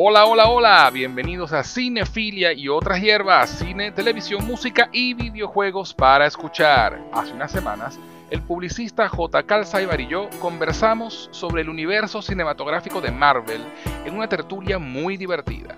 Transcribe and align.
Hola, 0.00 0.26
hola, 0.26 0.48
hola, 0.48 0.90
bienvenidos 0.92 1.52
a 1.52 1.64
Cinefilia 1.64 2.52
y 2.52 2.68
otras 2.68 3.00
hierbas, 3.00 3.50
cine, 3.50 3.90
televisión, 3.90 4.46
música 4.46 4.88
y 4.92 5.12
videojuegos 5.12 5.92
para 5.92 6.24
escuchar. 6.24 7.02
Hace 7.12 7.32
unas 7.32 7.50
semanas, 7.50 7.98
el 8.30 8.40
publicista 8.40 9.08
J. 9.08 9.42
Calzaibar 9.42 10.00
y 10.00 10.06
yo 10.06 10.30
conversamos 10.38 11.28
sobre 11.32 11.62
el 11.62 11.68
universo 11.68 12.22
cinematográfico 12.22 13.00
de 13.00 13.10
Marvel 13.10 13.60
en 14.04 14.14
una 14.14 14.28
tertulia 14.28 14.78
muy 14.78 15.16
divertida, 15.16 15.74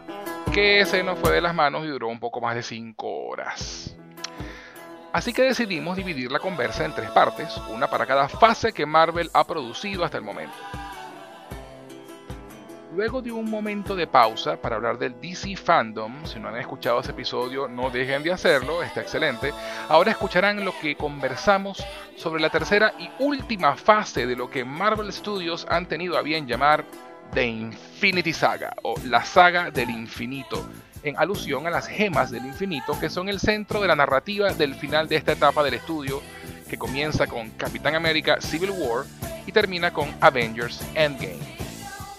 que 0.52 0.84
se 0.84 1.02
nos 1.02 1.18
fue 1.18 1.32
de 1.32 1.40
las 1.40 1.54
manos 1.54 1.86
y 1.86 1.88
duró 1.88 2.08
un 2.08 2.20
poco 2.20 2.42
más 2.42 2.54
de 2.54 2.62
5 2.62 3.06
horas. 3.08 3.96
Así 5.14 5.32
que 5.32 5.44
decidimos 5.44 5.96
dividir 5.96 6.30
la 6.30 6.40
conversa 6.40 6.84
en 6.84 6.94
tres 6.94 7.10
partes, 7.10 7.58
una 7.70 7.86
para 7.86 8.04
cada 8.04 8.28
fase 8.28 8.74
que 8.74 8.84
Marvel 8.84 9.30
ha 9.32 9.44
producido 9.44 10.04
hasta 10.04 10.18
el 10.18 10.24
momento. 10.24 10.52
Luego 13.00 13.22
de 13.22 13.32
un 13.32 13.50
momento 13.50 13.96
de 13.96 14.06
pausa 14.06 14.60
para 14.60 14.76
hablar 14.76 14.98
del 14.98 15.18
DC 15.18 15.56
Fandom, 15.56 16.22
si 16.26 16.38
no 16.38 16.48
han 16.48 16.58
escuchado 16.58 17.00
ese 17.00 17.12
episodio 17.12 17.66
no 17.66 17.88
dejen 17.88 18.22
de 18.22 18.30
hacerlo, 18.30 18.82
está 18.82 19.00
excelente. 19.00 19.54
Ahora 19.88 20.10
escucharán 20.10 20.62
lo 20.66 20.78
que 20.78 20.96
conversamos 20.96 21.82
sobre 22.14 22.42
la 22.42 22.50
tercera 22.50 22.92
y 22.98 23.08
última 23.18 23.74
fase 23.74 24.26
de 24.26 24.36
lo 24.36 24.50
que 24.50 24.66
Marvel 24.66 25.10
Studios 25.14 25.66
han 25.70 25.86
tenido 25.86 26.18
a 26.18 26.20
bien 26.20 26.46
llamar 26.46 26.84
The 27.32 27.46
Infinity 27.46 28.34
Saga 28.34 28.74
o 28.82 28.94
la 29.06 29.24
saga 29.24 29.70
del 29.70 29.88
infinito, 29.88 30.68
en 31.02 31.16
alusión 31.16 31.66
a 31.66 31.70
las 31.70 31.86
gemas 31.86 32.30
del 32.30 32.44
infinito 32.44 33.00
que 33.00 33.08
son 33.08 33.30
el 33.30 33.40
centro 33.40 33.80
de 33.80 33.88
la 33.88 33.96
narrativa 33.96 34.52
del 34.52 34.74
final 34.74 35.08
de 35.08 35.16
esta 35.16 35.32
etapa 35.32 35.62
del 35.62 35.72
estudio 35.72 36.20
que 36.68 36.76
comienza 36.76 37.26
con 37.26 37.48
Capitán 37.52 37.94
América 37.94 38.42
Civil 38.42 38.72
War 38.72 39.06
y 39.46 39.52
termina 39.52 39.90
con 39.90 40.14
Avengers 40.20 40.86
Endgame 40.94 41.69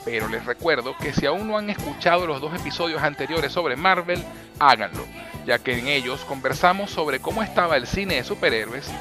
pero 0.03 0.27
les 0.27 0.45
recuerdo 0.45 0.95
que 0.97 1.13
si 1.13 1.25
aún 1.25 1.47
no 1.47 1.57
han 1.57 1.69
escuchado 1.69 2.25
los 2.25 2.41
dos 2.41 2.53
episodios 2.59 3.02
anteriores 3.02 3.52
sobre 3.52 3.75
Marvel, 3.75 4.23
háganlo, 4.59 5.05
ya 5.45 5.59
que 5.59 5.77
en 5.77 5.88
ellos 5.88 6.25
conversamos 6.25 6.91
sobre 6.91 7.19
cómo 7.19 7.44
estaba 7.44 7.77
el 7.77 7.88
cine 7.88 8.16
de 8.16 8.23
superhéroes, 8.23 8.91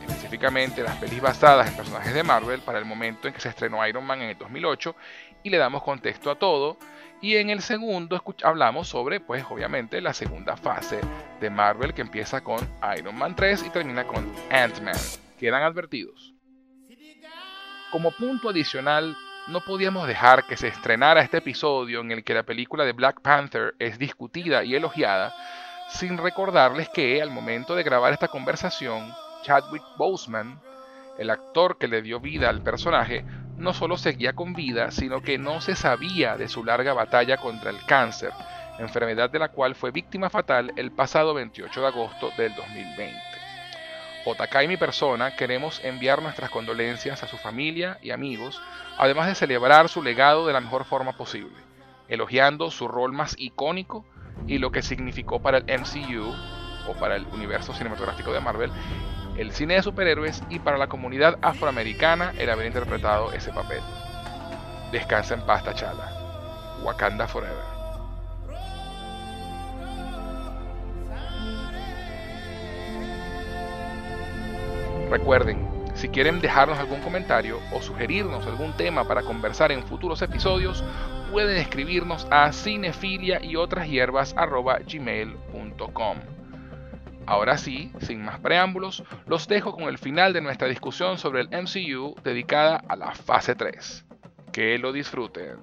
específicamente 0.00 0.82
las 0.82 0.96
pelis 0.96 1.20
basadas 1.20 1.68
en 1.68 1.76
personajes 1.76 2.14
de 2.14 2.22
Marvel 2.22 2.60
para 2.60 2.78
el 2.78 2.84
momento 2.84 3.28
en 3.28 3.34
que 3.34 3.40
se 3.40 3.48
estrenó 3.48 3.86
Iron 3.86 4.04
Man 4.04 4.22
en 4.22 4.30
el 4.30 4.38
2008 4.38 4.96
y 5.42 5.50
le 5.50 5.58
damos 5.58 5.82
contexto 5.82 6.30
a 6.30 6.36
todo. 6.36 6.78
Y 7.20 7.36
en 7.36 7.50
el 7.50 7.62
segundo 7.62 8.20
hablamos 8.42 8.88
sobre, 8.88 9.20
pues 9.20 9.44
obviamente, 9.48 10.00
la 10.00 10.12
segunda 10.12 10.56
fase 10.56 11.00
de 11.40 11.50
Marvel 11.50 11.94
que 11.94 12.00
empieza 12.00 12.42
con 12.42 12.58
Iron 12.98 13.16
Man 13.16 13.36
3 13.36 13.64
y 13.66 13.70
termina 13.70 14.04
con 14.04 14.32
Ant-Man. 14.50 14.96
Quedan 15.38 15.62
advertidos. 15.62 16.34
Como 17.92 18.10
punto 18.10 18.48
adicional, 18.48 19.16
no 19.48 19.60
podíamos 19.60 20.06
dejar 20.06 20.44
que 20.44 20.56
se 20.56 20.68
estrenara 20.68 21.20
este 21.20 21.38
episodio 21.38 22.00
en 22.00 22.12
el 22.12 22.24
que 22.24 22.34
la 22.34 22.44
película 22.44 22.84
de 22.84 22.92
Black 22.92 23.20
Panther 23.20 23.74
es 23.78 23.98
discutida 23.98 24.62
y 24.62 24.74
elogiada, 24.74 25.34
sin 25.88 26.16
recordarles 26.16 26.88
que 26.88 27.20
al 27.20 27.30
momento 27.30 27.74
de 27.74 27.82
grabar 27.82 28.12
esta 28.12 28.28
conversación, 28.28 29.12
Chadwick 29.42 29.82
Boseman, 29.96 30.60
el 31.18 31.30
actor 31.30 31.76
que 31.78 31.88
le 31.88 32.02
dio 32.02 32.20
vida 32.20 32.48
al 32.48 32.62
personaje, 32.62 33.24
no 33.56 33.74
solo 33.74 33.96
seguía 33.96 34.32
con 34.32 34.54
vida, 34.54 34.90
sino 34.90 35.22
que 35.22 35.38
no 35.38 35.60
se 35.60 35.76
sabía 35.76 36.36
de 36.36 36.48
su 36.48 36.64
larga 36.64 36.94
batalla 36.94 37.36
contra 37.36 37.70
el 37.70 37.84
cáncer, 37.84 38.32
enfermedad 38.78 39.28
de 39.28 39.40
la 39.40 39.48
cual 39.48 39.74
fue 39.74 39.90
víctima 39.90 40.30
fatal 40.30 40.72
el 40.76 40.92
pasado 40.92 41.34
28 41.34 41.80
de 41.80 41.86
agosto 41.86 42.30
del 42.36 42.54
2020. 42.54 43.31
JK 44.24 44.62
y 44.62 44.68
mi 44.68 44.76
persona 44.76 45.34
queremos 45.34 45.80
enviar 45.84 46.22
nuestras 46.22 46.50
condolencias 46.50 47.22
a 47.22 47.28
su 47.28 47.36
familia 47.36 47.98
y 48.02 48.10
amigos, 48.10 48.60
además 48.96 49.26
de 49.26 49.34
celebrar 49.34 49.88
su 49.88 50.02
legado 50.02 50.46
de 50.46 50.52
la 50.52 50.60
mejor 50.60 50.84
forma 50.84 51.16
posible, 51.16 51.56
elogiando 52.08 52.70
su 52.70 52.88
rol 52.88 53.12
más 53.12 53.34
icónico 53.38 54.04
y 54.46 54.58
lo 54.58 54.70
que 54.70 54.82
significó 54.82 55.40
para 55.40 55.58
el 55.58 55.80
MCU 55.80 56.32
o 56.88 56.94
para 56.94 57.16
el 57.16 57.26
universo 57.26 57.74
cinematográfico 57.74 58.32
de 58.32 58.40
Marvel, 58.40 58.70
el 59.36 59.52
cine 59.52 59.74
de 59.74 59.82
superhéroes 59.82 60.42
y 60.50 60.58
para 60.58 60.78
la 60.78 60.88
comunidad 60.88 61.38
afroamericana 61.42 62.32
el 62.38 62.50
haber 62.50 62.66
interpretado 62.66 63.32
ese 63.32 63.52
papel. 63.52 63.80
Descansa 64.92 65.34
en 65.34 65.42
paz, 65.42 65.64
T'Challa. 65.64 66.10
Wakanda 66.82 67.26
Forever. 67.26 67.71
Recuerden, 75.12 75.68
si 75.94 76.08
quieren 76.08 76.40
dejarnos 76.40 76.78
algún 76.78 77.02
comentario 77.02 77.60
o 77.70 77.82
sugerirnos 77.82 78.46
algún 78.46 78.74
tema 78.78 79.06
para 79.06 79.20
conversar 79.20 79.70
en 79.70 79.82
futuros 79.82 80.22
episodios, 80.22 80.82
pueden 81.30 81.58
escribirnos 81.58 82.26
a 82.30 82.50
cinefilia 82.50 83.44
y 83.44 83.56
otras 83.56 83.90
hierbas 83.90 84.34
gmail.com. 84.34 86.16
Ahora 87.26 87.58
sí, 87.58 87.92
sin 88.00 88.24
más 88.24 88.40
preámbulos, 88.40 89.04
los 89.26 89.46
dejo 89.48 89.74
con 89.74 89.84
el 89.84 89.98
final 89.98 90.32
de 90.32 90.40
nuestra 90.40 90.66
discusión 90.66 91.18
sobre 91.18 91.42
el 91.42 91.48
MCU 91.48 92.14
dedicada 92.24 92.82
a 92.88 92.96
la 92.96 93.14
fase 93.14 93.54
3. 93.54 94.06
Que 94.50 94.78
lo 94.78 94.92
disfruten. 94.92 95.58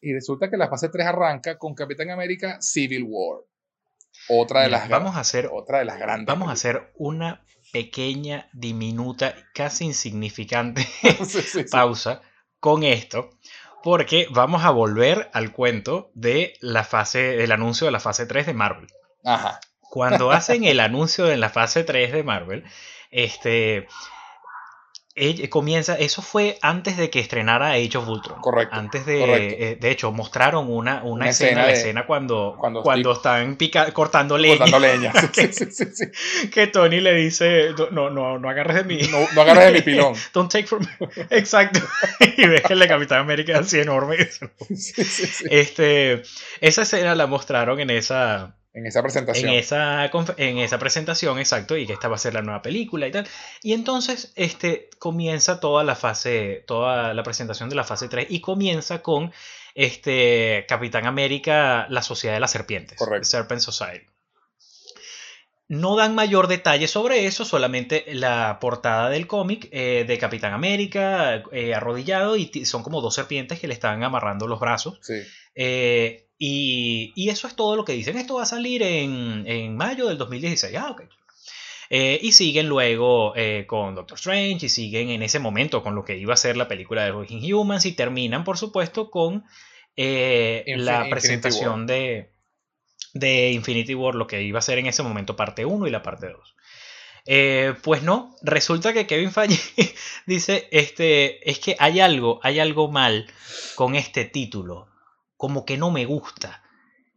Y 0.00 0.12
resulta 0.12 0.50
que 0.50 0.56
la 0.56 0.68
fase 0.68 0.88
3 0.88 1.06
arranca 1.06 1.58
con 1.58 1.76
Capitán 1.76 2.10
América 2.10 2.60
Civil 2.60 3.04
War. 3.06 3.42
Otra 4.28 4.62
de 4.62 4.70
las 4.70 4.88
vamos 4.88 5.14
a 5.14 5.20
hacer 5.20 5.48
otra 5.52 5.78
de 5.78 5.84
las 5.84 5.98
grandes. 5.98 6.26
Vamos 6.26 6.48
a 6.48 6.52
hacer 6.52 6.92
una 6.96 7.44
pequeña, 7.74 8.48
diminuta, 8.52 9.34
casi 9.52 9.86
insignificante 9.86 10.86
pausa 11.72 12.22
con 12.60 12.84
esto, 12.84 13.30
porque 13.82 14.28
vamos 14.30 14.64
a 14.64 14.70
volver 14.70 15.28
al 15.34 15.50
cuento 15.50 16.12
de 16.14 16.54
la 16.60 16.84
fase, 16.84 17.18
del 17.18 17.50
anuncio 17.50 17.86
de 17.86 17.90
la 17.90 17.98
fase 17.98 18.26
3 18.26 18.46
de 18.46 18.54
Marvel. 18.54 18.86
Ajá. 19.24 19.58
Cuando 19.80 20.30
hacen 20.30 20.62
el 20.62 20.78
anuncio 20.78 21.24
de 21.24 21.36
la 21.36 21.50
fase 21.50 21.82
3 21.82 22.12
de 22.12 22.22
Marvel, 22.22 22.64
este, 23.10 23.88
comienza, 25.48 25.96
eso 25.96 26.22
fue 26.22 26.58
antes 26.60 26.96
de 26.96 27.08
que 27.08 27.20
estrenara 27.20 27.72
Age 27.72 27.98
of 27.98 28.08
Ultron. 28.08 28.40
Correcto. 28.40 28.74
Antes 28.74 29.06
de, 29.06 29.72
eh, 29.72 29.76
de 29.76 29.90
hecho, 29.90 30.10
mostraron 30.10 30.68
una, 30.68 31.04
una, 31.04 31.28
escena, 31.28 31.70
escena, 31.70 32.04
cuando, 32.04 32.56
cuando, 32.58 33.12
están 33.12 33.56
cortando 33.92 34.36
leña. 34.36 34.58
Cortando 34.58 34.80
leña. 34.80 35.12
que, 36.52 36.66
Tony 36.66 37.00
le 37.00 37.14
dice, 37.14 37.70
no, 37.92 38.10
no, 38.10 38.38
no 38.38 38.48
agarres 38.48 38.76
de 38.76 38.84
mí. 38.84 38.98
No, 39.10 39.40
agarres 39.40 39.66
de 39.66 39.72
mi 39.72 39.82
pilón. 39.82 40.14
Don't 40.34 40.50
take 40.50 40.66
from 40.66 40.82
me. 40.82 41.08
Exacto. 41.30 41.80
y 42.36 42.46
ves 42.46 42.62
que 42.62 42.72
el 42.72 42.80
de 42.80 42.88
Capitán 42.88 43.20
América 43.20 43.52
es 43.52 43.58
así 43.60 43.78
enorme. 43.78 44.16
este, 45.50 46.22
esa 46.60 46.82
escena 46.82 47.14
la 47.14 47.28
mostraron 47.28 47.78
en 47.78 47.90
esa 47.90 48.56
en 48.74 48.86
esa 48.86 49.02
presentación. 49.02 49.48
En 49.48 49.54
esa, 49.54 50.10
en 50.36 50.58
esa 50.58 50.78
presentación, 50.78 51.38
exacto, 51.38 51.76
y 51.76 51.86
que 51.86 51.92
esta 51.92 52.08
va 52.08 52.16
a 52.16 52.18
ser 52.18 52.34
la 52.34 52.42
nueva 52.42 52.60
película 52.60 53.06
y 53.06 53.12
tal. 53.12 53.26
Y 53.62 53.72
entonces 53.72 54.32
este, 54.34 54.90
comienza 54.98 55.60
toda 55.60 55.84
la 55.84 55.94
fase, 55.94 56.64
toda 56.66 57.14
la 57.14 57.22
presentación 57.22 57.68
de 57.68 57.76
la 57.76 57.84
fase 57.84 58.08
3 58.08 58.26
y 58.28 58.40
comienza 58.40 59.00
con 59.00 59.32
este, 59.76 60.66
Capitán 60.68 61.06
América, 61.06 61.86
la 61.88 62.02
Sociedad 62.02 62.34
de 62.34 62.40
las 62.40 62.50
Serpientes. 62.50 62.98
Correcto. 62.98 63.28
Serpent 63.28 63.60
Society. 63.60 64.06
No 65.66 65.96
dan 65.96 66.14
mayor 66.14 66.48
detalle 66.48 66.88
sobre 66.88 67.26
eso, 67.26 67.44
solamente 67.44 68.04
la 68.12 68.58
portada 68.60 69.08
del 69.08 69.26
cómic 69.26 69.68
eh, 69.70 70.04
de 70.06 70.18
Capitán 70.18 70.52
América 70.52 71.42
eh, 71.52 71.74
arrodillado 71.74 72.36
y 72.36 72.66
son 72.66 72.82
como 72.82 73.00
dos 73.00 73.14
serpientes 73.14 73.60
que 73.60 73.68
le 73.68 73.72
están 73.72 74.02
amarrando 74.02 74.46
los 74.46 74.60
brazos. 74.60 74.98
Sí. 75.00 75.22
Eh, 75.54 76.23
y, 76.38 77.28
eso 77.28 77.46
es 77.46 77.56
todo 77.56 77.76
lo 77.76 77.84
que 77.84 77.92
dicen. 77.92 78.16
Esto 78.16 78.34
va 78.34 78.42
a 78.42 78.46
salir 78.46 78.82
en, 78.82 79.76
mayo 79.76 80.08
del 80.08 80.18
2016. 80.18 80.76
Ah, 80.76 80.90
ok. 80.90 81.02
Eh, 81.90 82.18
y 82.22 82.32
siguen 82.32 82.66
luego 82.66 83.34
eh, 83.36 83.66
con 83.66 83.94
Doctor 83.94 84.16
Strange 84.16 84.66
y 84.66 84.68
siguen 84.68 85.10
en 85.10 85.22
ese 85.22 85.38
momento 85.38 85.82
con 85.82 85.94
lo 85.94 86.04
que 86.04 86.16
iba 86.16 86.32
a 86.32 86.38
ser 86.38 86.56
la 86.56 86.66
película 86.66 87.04
de 87.04 87.12
Working 87.12 87.52
Humans 87.52 87.84
y 87.84 87.92
terminan, 87.92 88.42
por 88.42 88.56
supuesto, 88.56 89.10
con 89.10 89.44
eh, 89.96 90.64
la 90.78 91.08
presentación 91.08 91.86
de, 91.86 92.32
de 93.12 93.52
Infinity 93.52 93.94
War, 93.94 94.14
lo 94.14 94.26
que 94.26 94.42
iba 94.42 94.58
a 94.58 94.62
ser 94.62 94.78
en 94.78 94.86
ese 94.86 95.02
momento 95.02 95.36
parte 95.36 95.66
1 95.66 95.86
y 95.86 95.90
la 95.90 96.02
parte 96.02 96.30
2. 97.26 97.76
pues 97.82 98.02
no, 98.02 98.34
resulta 98.42 98.94
que 98.94 99.06
Kevin 99.06 99.30
Feige 99.30 99.94
dice, 100.26 100.68
este, 100.72 101.48
es 101.48 101.58
que 101.58 101.76
hay 101.78 102.00
algo, 102.00 102.40
hay 102.42 102.60
algo 102.60 102.90
mal 102.90 103.30
con 103.76 103.94
este 103.94 104.24
título 104.24 104.88
como 105.44 105.66
que 105.66 105.76
no 105.76 105.90
me 105.90 106.06
gusta. 106.06 106.62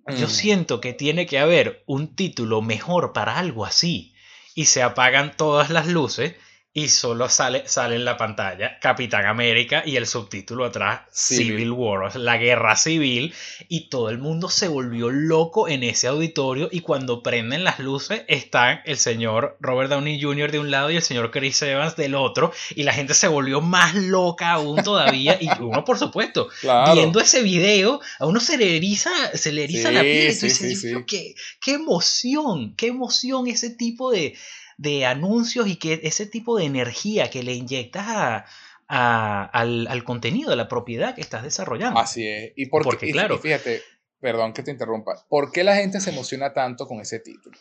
Yo 0.06 0.28
mm. 0.28 0.30
siento 0.30 0.82
que 0.82 0.92
tiene 0.92 1.26
que 1.26 1.40
haber 1.40 1.86
un 1.86 2.14
título 2.14 2.62
mejor 2.62 3.14
para 3.14 3.38
algo 3.38 3.66
así. 3.66 4.14
Y 4.54 4.66
se 4.66 4.84
apagan 4.84 5.38
todas 5.38 5.70
las 5.70 5.88
luces 5.88 6.36
y 6.78 6.90
solo 6.90 7.28
sale, 7.28 7.64
sale 7.66 7.96
en 7.96 8.06
la 8.06 8.18
pantalla 8.18 8.78
Capitán 8.80 9.26
América 9.26 9.82
y 9.84 9.96
el 9.96 10.06
subtítulo 10.06 10.64
atrás 10.64 11.02
Civil, 11.12 11.72
War, 11.72 12.16
la 12.18 12.38
guerra 12.38 12.76
civil, 12.76 13.34
y 13.68 13.90
todo 13.90 14.12
el 14.12 14.20
mundo 14.20 14.48
se 14.48 14.68
volvió 14.68 15.10
loco 15.10 15.68
en 15.68 15.82
ese 15.82 16.06
auditorio 16.06 16.70
y 16.72 16.82
cuando 16.82 17.24
prenden 17.24 17.64
las 17.64 17.80
luces 17.80 18.22
están 18.28 18.82
el 18.86 18.98
señor 18.98 19.58
Robert 19.60 19.90
Downey 19.90 20.22
Jr. 20.22 20.52
de 20.52 20.60
un 20.60 20.70
lado 20.70 20.92
y 20.92 20.98
el 20.98 21.02
señor 21.02 21.32
Chris 21.32 21.60
Evans 21.64 21.96
del 21.96 22.14
otro, 22.14 22.52
y 22.76 22.84
la 22.84 22.94
gente 22.94 23.16
se 23.16 23.28
volvió 23.28 23.60
más 23.60 23.96
loca 23.96 24.52
aún 24.52 24.84
todavía, 24.84 25.36
y 25.42 25.50
uno 25.60 25.84
por 25.84 25.98
supuesto, 25.98 26.48
viendo 26.94 27.20
ese 27.20 27.42
video, 27.42 28.02
a 28.20 28.28
uno 28.28 28.40
se 28.40 28.56
le 28.56 28.78
eriza, 28.78 29.10
se 29.34 29.52
le 29.52 29.64
eriza 29.64 29.90
la 29.90 30.02
piel, 30.02 30.38
y 30.40 31.06
qué, 31.06 31.34
qué 31.60 31.74
emoción, 31.74 32.76
qué 32.76 32.86
emoción 32.86 33.48
ese 33.48 33.72
tipo 33.72 34.12
de 34.12 34.36
de 34.78 35.06
anuncios 35.06 35.68
y 35.68 35.78
que 35.78 36.00
ese 36.04 36.26
tipo 36.26 36.58
de 36.58 36.66
energía 36.66 37.30
que 37.30 37.44
le 37.44 37.54
inyectas 37.54 38.46
al, 38.88 40.04
contenido, 40.06 40.52
a 40.52 40.56
la 40.56 40.68
propiedad 40.68 41.16
que 41.16 41.22
estás 41.22 41.44
desarrollando. 41.44 42.00
Así 42.00 42.26
es. 42.28 42.54
Y 42.56 42.68
porque, 42.68 43.12
claro, 43.12 43.38
fíjate, 43.38 43.82
perdón 44.20 44.54
que 44.54 44.64
te 44.64 44.72
interrumpa, 44.72 45.26
¿por 45.28 45.52
qué 45.52 45.64
la 45.64 45.76
gente 45.76 46.00
se 46.00 46.12
emociona 46.12 46.54
tanto 46.54 46.88
con 46.88 47.00
ese 47.02 47.20
título? 47.20 47.58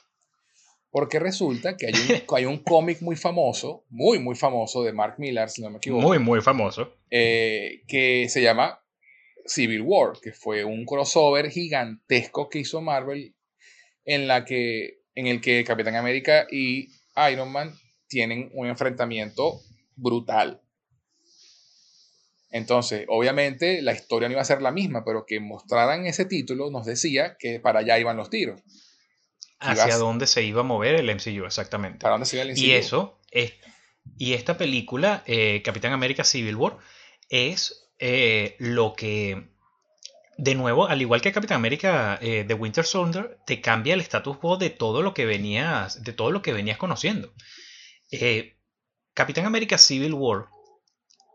Porque 0.90 1.18
resulta 1.18 1.76
que 1.76 1.86
hay 1.86 1.92
un, 1.92 2.22
hay 2.36 2.44
un 2.44 2.58
cómic 2.58 3.00
muy 3.02 3.16
famoso, 3.16 3.84
muy, 3.88 4.18
muy 4.18 4.36
famoso 4.36 4.82
de 4.82 4.92
Mark 4.92 5.16
Millar, 5.18 5.50
si 5.50 5.62
no 5.62 5.70
me 5.70 5.78
equivoco. 5.78 6.02
Muy, 6.02 6.18
muy 6.18 6.40
famoso. 6.40 6.94
Eh, 7.10 7.82
que 7.88 8.28
se 8.28 8.40
llama 8.40 8.80
Civil 9.46 9.82
War, 9.82 10.12
que 10.22 10.32
fue 10.32 10.64
un 10.64 10.84
crossover 10.84 11.50
gigantesco 11.50 12.48
que 12.48 12.60
hizo 12.60 12.80
Marvel 12.80 13.34
en, 14.04 14.28
la 14.28 14.44
que, 14.44 15.00
en 15.14 15.26
el 15.26 15.40
que 15.40 15.64
Capitán 15.64 15.96
América 15.96 16.46
y 16.50 16.88
Iron 17.30 17.50
Man 17.50 17.74
tienen 18.08 18.50
un 18.54 18.66
enfrentamiento 18.66 19.60
brutal. 19.96 20.60
Entonces, 22.50 23.04
obviamente 23.08 23.82
la 23.82 23.92
historia 23.92 24.28
no 24.28 24.32
iba 24.32 24.42
a 24.42 24.46
ser 24.46 24.62
la 24.62 24.70
misma, 24.70 25.04
pero 25.04 25.26
que 25.26 25.40
mostraran 25.40 26.06
ese 26.06 26.24
título 26.24 26.70
nos 26.70 26.86
decía 26.86 27.36
que 27.38 27.60
para 27.60 27.80
allá 27.80 27.98
iban 27.98 28.16
los 28.16 28.30
tiros. 28.30 28.62
Hacia 29.58 29.96
dónde 29.96 30.26
se 30.26 30.42
iba 30.42 30.60
a 30.60 30.64
mover 30.64 30.94
el 30.94 31.14
MCU, 31.14 31.44
exactamente. 31.44 31.98
Para 32.00 32.12
dónde 32.12 32.26
se 32.26 32.36
iba 32.36 32.44
el 32.44 32.52
MCU. 32.52 32.60
Y 32.60 32.72
eso, 32.72 33.18
es, 33.30 33.54
y 34.18 34.34
esta 34.34 34.56
película, 34.56 35.22
eh, 35.26 35.62
Capitán 35.62 35.92
América 35.92 36.24
Civil 36.24 36.56
War, 36.56 36.78
es 37.28 37.90
eh, 37.98 38.56
lo 38.58 38.94
que 38.94 39.48
de 40.38 40.54
nuevo, 40.54 40.86
al 40.86 41.00
igual 41.00 41.20
que 41.20 41.32
Capitán 41.32 41.56
América 41.56 42.18
de 42.20 42.40
eh, 42.40 42.54
Winter 42.54 42.84
Soldier, 42.84 43.38
te 43.46 43.60
cambia 43.60 43.94
el 43.94 44.00
status 44.00 44.36
quo 44.36 44.56
de 44.56 44.70
todo 44.70 45.02
lo 45.02 45.14
que 45.14 45.24
venías, 45.24 46.02
de 46.02 46.12
todo 46.12 46.30
lo 46.30 46.42
que 46.42 46.52
venías 46.52 46.78
conociendo. 46.78 47.32
Eh, 48.10 48.56
Capitán 49.14 49.46
América 49.46 49.78
Civil 49.78 50.12
War 50.14 50.46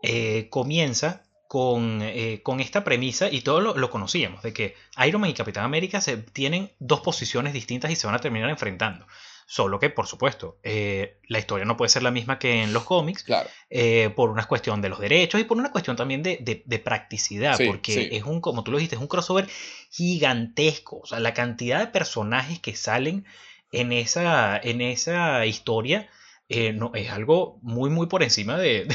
eh, 0.03 0.48
comienza 0.50 1.24
con, 1.48 2.01
con, 2.44 2.62
esta 2.62 2.83
premisa, 2.86 3.30
y 3.30 3.42
todos 3.42 3.75
lo, 3.75 3.89
conocíamos, 3.89 4.42
de 4.42 4.53
que 4.53 4.75
Iron 5.06 5.19
Man 5.19 5.31
y 5.31 5.33
Capitán 5.33 5.65
América 5.65 6.00
se, 6.00 6.15
tienen 6.15 6.71
dos 6.80 7.01
posiciones 7.01 7.51
distintas 7.51 7.92
y 7.92 7.98
se 7.98 8.07
van 8.07 8.15
a 8.15 8.19
terminar 8.19 8.50
enfrentando. 8.50 9.06
Solo 9.51 9.81
que, 9.81 9.89
por 9.89 10.07
supuesto, 10.07 10.59
eh, 10.63 11.18
la 11.27 11.38
historia 11.38 11.65
no 11.65 11.75
puede 11.75 11.89
ser 11.89 12.03
la 12.03 12.12
misma 12.12 12.39
que 12.39 12.63
en 12.63 12.71
los 12.71 12.86
cómics, 12.86 13.25
eh, 13.69 14.09
por 14.15 14.30
una 14.30 14.45
cuestión 14.45 14.81
de 14.81 14.88
los 14.88 14.98
derechos 15.01 15.42
y 15.42 15.44
por 15.44 15.57
una 15.57 15.74
cuestión 15.74 15.98
también 15.98 16.24
de, 16.24 16.81
practicidad, 16.86 17.59
porque 17.68 18.07
es 18.13 18.24
un, 18.24 18.39
como 18.39 18.63
tú 18.63 18.71
lo 18.71 18.77
dijiste, 18.77 18.95
es 18.95 19.01
un 19.01 19.09
crossover 19.09 19.50
gigantesco. 19.89 21.00
O 21.00 21.06
sea, 21.06 21.19
la 21.19 21.33
cantidad 21.33 21.81
de 21.81 21.88
personajes 21.88 22.59
que 22.59 22.77
salen 22.77 23.25
en 23.74 23.92
esa, 23.92 24.57
en 24.57 24.80
esa 24.80 25.45
historia 25.45 26.07
eh, 26.48 26.71
no, 26.71 26.94
es 26.95 27.12
algo 27.12 27.59
muy, 27.62 27.89
muy 27.89 28.07
por 28.07 28.24
encima 28.24 28.57
de, 28.57 28.88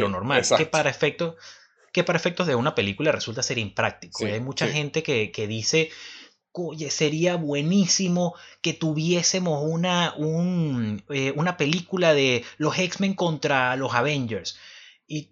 lo, 0.00 0.08
normal. 0.08 0.42
Que 0.58 0.66
para 0.66 0.90
efectos 0.90 1.36
que 1.92 2.02
para 2.02 2.18
efectos 2.18 2.48
de 2.48 2.56
una 2.56 2.74
película 2.74 3.12
resulta 3.12 3.40
ser 3.44 3.58
impráctico. 3.58 4.26
hay 4.26 4.40
mucha 4.40 4.66
gente 4.66 5.04
que, 5.04 5.30
que 5.30 5.46
dice, 5.46 5.90
oye, 6.56 6.90
sería 6.90 7.36
buenísimo 7.36 8.34
que 8.60 8.72
tuviésemos 8.72 9.62
una, 9.64 10.14
eh, 11.10 11.32
una 11.36 11.56
película 11.56 12.14
de 12.14 12.44
los 12.58 12.78
X-Men 12.78 13.14
contra 13.14 13.76
los 13.76 13.94
Avengers. 13.94 14.58
Y, 15.06 15.30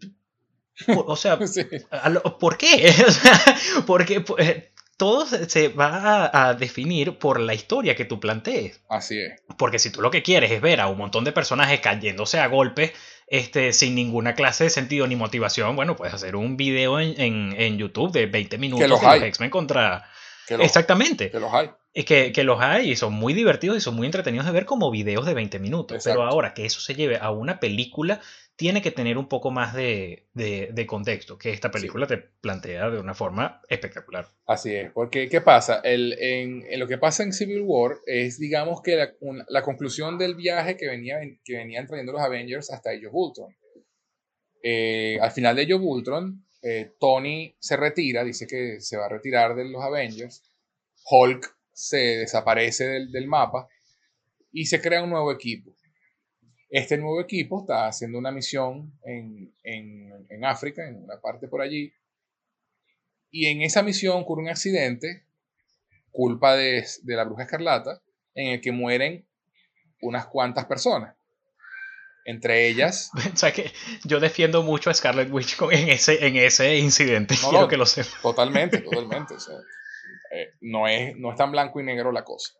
o 0.87 1.17
sea, 1.17 1.39
¿por 2.41 2.57
qué? 2.57 2.93
Porque 3.87 4.25
eh, 4.39 4.73
todo 4.97 5.27
se 5.27 5.69
va 5.69 6.31
a, 6.33 6.55
definir 6.55 7.19
por 7.19 7.41
la 7.41 7.55
historia 7.55 7.97
que 7.97 8.05
tú 8.05 8.21
plantees. 8.21 8.81
Así 8.89 9.19
es. 9.19 9.43
Porque 9.59 9.79
si 9.79 9.91
tú 9.91 10.01
lo 10.01 10.11
que 10.11 10.23
quieres 10.23 10.51
es 10.51 10.61
ver 10.61 10.81
a 10.81 10.87
un 10.87 10.99
montón 10.99 11.25
de 11.25 11.33
personajes 11.33 11.81
cayéndose 11.81 12.39
a 12.39 12.47
golpes 12.47 12.93
este, 13.27 13.73
sin 13.73 13.95
ninguna 13.95 14.35
clase 14.35 14.65
de 14.65 14.71
sentido 14.71 15.07
ni 15.07 15.17
motivación, 15.17 15.75
bueno, 15.77 15.97
puedes 15.97 16.15
hacer 16.15 16.37
un 16.37 16.57
video 16.57 17.01
en, 17.01 17.79
YouTube 17.79 18.13
de 18.13 18.27
20 18.27 18.59
minutos 18.59 18.81
de 18.81 18.89
los 18.89 19.03
X-Men 19.03 19.51
contra 19.51 20.09
Exactamente. 20.49 21.31
Que 21.31 21.41
los 21.41 21.53
hay. 21.53 21.71
Y 21.93 22.03
que, 22.03 22.33
que, 22.33 22.43
los 22.43 22.61
hay 22.61 22.91
y 22.91 22.97
son 22.97 23.15
muy 23.15 23.35
divertidos 23.35 23.77
y 23.77 23.81
son 23.81 23.95
muy 23.95 24.07
entretenidos 24.07 24.47
de 24.47 24.53
ver 24.53 24.65
como 24.65 24.91
videos 24.91 25.27
de 25.27 25.35
20 25.35 25.59
minutos. 25.61 26.03
Pero 26.05 26.25
ahora 26.25 26.53
que 26.53 26.67
eso 26.67 26.81
se 26.81 26.95
lleve 26.95 27.19
a 27.19 27.31
una 27.31 27.61
película, 27.61 28.21
tiene 28.57 28.83
que 28.83 28.91
tener 28.91 29.19
un 29.19 29.29
poco 29.29 29.51
más 29.51 29.75
de, 29.75 30.27
de, 30.33 30.87
contexto, 30.87 31.39
que 31.39 31.51
esta 31.51 31.71
película 31.71 32.07
te 32.07 32.19
plantea 32.19 32.91
de 32.91 33.01
una 33.01 33.15
forma 33.15 33.61
espectacular. 33.69 34.29
Así 34.47 34.75
es, 34.75 34.93
porque 34.93 35.29
¿qué 35.29 35.41
pasa? 35.41 35.81
El, 35.83 36.13
en, 36.21 36.65
en, 36.69 36.81
lo 36.81 36.87
que 36.87 36.99
pasa 36.99 37.25
en 37.25 37.33
Civil 37.33 37.63
War 37.63 37.99
es, 38.07 38.39
digamos, 38.39 38.81
que 38.83 38.97
la, 38.97 39.13
la 39.49 39.63
conclusión 39.63 40.19
del 40.19 40.37
viaje 40.37 40.77
que, 40.77 40.87
venía, 40.87 41.19
que 41.45 41.57
venían 41.57 41.87
trayendo 41.87 42.13
los 42.13 42.23
Avengers 42.23 42.71
hasta 42.71 42.93
ellos 42.93 43.11
Ultron. 43.13 43.55
Eh, 44.63 45.19
al 45.21 45.33
final 45.33 45.57
de 45.57 45.63
ellos 45.63 45.81
Ultron, 45.83 46.44
eh, 46.67 46.95
Tony 46.99 47.55
se 47.59 47.77
retira, 47.77 48.25
dice 48.25 48.47
que 48.47 48.81
se 48.81 48.97
va 48.97 49.05
a 49.05 49.11
retirar 49.11 49.55
de 49.55 49.67
los 49.67 49.83
Avengers. 49.83 50.43
Hulk 51.11 51.55
se 51.71 51.99
desaparece 51.99 52.85
del, 52.87 53.27
mapa 53.27 53.69
y 54.51 54.65
se 54.65 54.81
crea 54.81 55.03
un 55.03 55.11
nuevo 55.11 55.31
equipo. 55.31 55.77
Este 56.71 56.97
nuevo 56.97 57.21
equipo 57.21 57.61
está 57.61 57.87
haciendo 57.87 58.19
una 58.19 58.33
misión 58.33 58.99
en, 59.05 60.43
África, 60.43 60.89
en 60.89 61.05
una 61.05 61.21
parte 61.21 61.49
por 61.49 61.61
allí. 61.61 61.93
Y 63.31 63.47
en 63.49 63.61
esa 63.61 63.83
misión 63.83 64.23
ocurre 64.23 64.45
un 64.45 64.49
accidente, 64.49 65.27
culpa 66.13 66.57
de, 66.57 66.87
de 67.03 67.15
la 67.15 67.25
bruja 67.25 67.43
escarlata, 67.43 68.03
en 68.35 68.53
el 68.53 68.61
que 68.63 68.73
mueren 68.73 69.29
unas 70.01 70.27
cuantas 70.29 70.65
personas. 70.65 71.15
Entre 72.25 72.69
ellas. 72.69 73.11
O 73.35 73.37
sea 73.37 73.53
que 73.53 73.73
yo 74.05 74.21
defiendo 74.21 74.63
mucho 74.63 74.91
a 74.91 74.95
Scarlet 74.95 75.31
Witch 75.31 75.57
en 75.71 75.89
ese, 75.91 76.27
en 76.27 76.37
ese 76.37 76.79
incidente. 76.79 77.35
Quiero 77.51 77.69
que 77.69 77.77
lo 77.77 77.87
sepa. 77.87 78.17
Totalmente, 78.23 78.79
totalmente. 78.79 79.35
Eh, 80.31 80.55
no, 80.63 80.89
es, 80.89 81.17
no 81.17 81.31
es 81.31 81.37
tan 81.37 81.53
blanco 81.53 81.81
y 81.81 81.85
negro 81.85 82.11
la 82.13 82.25
cosa. 82.25 82.55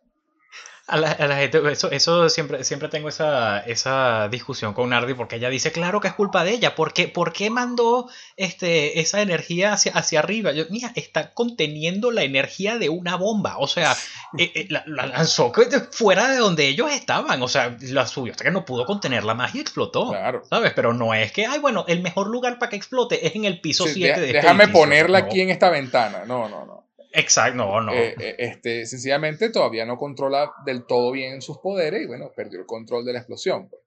A 0.87 0.97
la, 0.97 1.35
gente, 1.37 1.59
eso, 1.71 1.89
eso 1.89 2.29
siempre, 2.29 2.63
siempre 2.63 2.89
tengo 2.89 3.09
esa, 3.09 3.59
esa 3.61 4.29
discusión 4.29 4.75
con 4.75 4.91
Nardi 4.91 5.15
porque 5.15 5.37
ella 5.37 5.49
dice, 5.49 5.71
claro 5.71 5.99
que 5.99 6.09
es 6.09 6.13
culpa 6.13 6.43
de 6.43 6.51
ella, 6.51 6.75
¿por 6.75 6.93
qué, 6.93 7.07
por 7.07 7.33
qué 7.33 7.49
mandó 7.49 8.07
este, 8.37 8.99
esa 8.99 9.23
energía 9.23 9.73
hacia, 9.73 9.93
hacia 9.93 10.19
arriba? 10.19 10.51
Yo, 10.51 10.65
mira, 10.69 10.91
está 10.95 11.33
conteniendo 11.33 12.11
la 12.11 12.21
energía 12.21 12.77
de 12.77 12.89
una 12.89 13.15
bomba, 13.15 13.57
o 13.57 13.67
sea, 13.67 13.97
eh, 14.37 14.51
eh, 14.53 14.67
la, 14.69 14.83
lanzó 14.85 15.51
fuera 15.89 16.29
de 16.29 16.37
donde 16.37 16.67
ellos 16.67 16.91
estaban, 16.91 17.41
o 17.41 17.47
sea, 17.47 17.75
la 17.81 18.05
subió 18.05 18.33
hasta 18.33 18.43
que 18.43 18.51
no 18.51 18.63
pudo 18.63 18.85
contenerla 18.85 19.33
más 19.33 19.55
y 19.55 19.61
explotó, 19.61 20.09
claro. 20.09 20.43
¿sabes? 20.47 20.73
Pero 20.75 20.93
no 20.93 21.15
es 21.15 21.31
que, 21.31 21.47
ay, 21.47 21.57
bueno, 21.57 21.85
el 21.87 22.03
mejor 22.03 22.27
lugar 22.27 22.59
para 22.59 22.69
que 22.69 22.75
explote 22.75 23.25
es 23.25 23.35
en 23.35 23.45
el 23.45 23.59
piso 23.59 23.87
7 23.87 24.19
de 24.19 24.27
este 24.27 24.37
Déjame 24.37 24.67
ponerla 24.67 25.17
aquí 25.17 25.41
en 25.41 25.49
esta 25.49 25.71
ventana, 25.71 26.25
no, 26.27 26.47
no, 26.47 26.63
no. 26.63 26.84
Exacto, 27.15 27.57
no, 27.57 27.81
no. 27.81 27.93
Eh, 27.93 28.15
eh, 28.19 28.35
este, 28.39 28.85
sencillamente 28.85 29.49
todavía 29.49 29.85
no 29.85 29.97
controla 29.97 30.51
del 30.65 30.85
todo 30.85 31.11
bien 31.11 31.41
sus 31.41 31.59
poderes 31.59 32.03
y 32.03 32.07
bueno, 32.07 32.31
perdió 32.35 32.59
el 32.59 32.65
control 32.65 33.05
de 33.05 33.13
la 33.13 33.19
explosión. 33.19 33.69
Pues. 33.69 33.81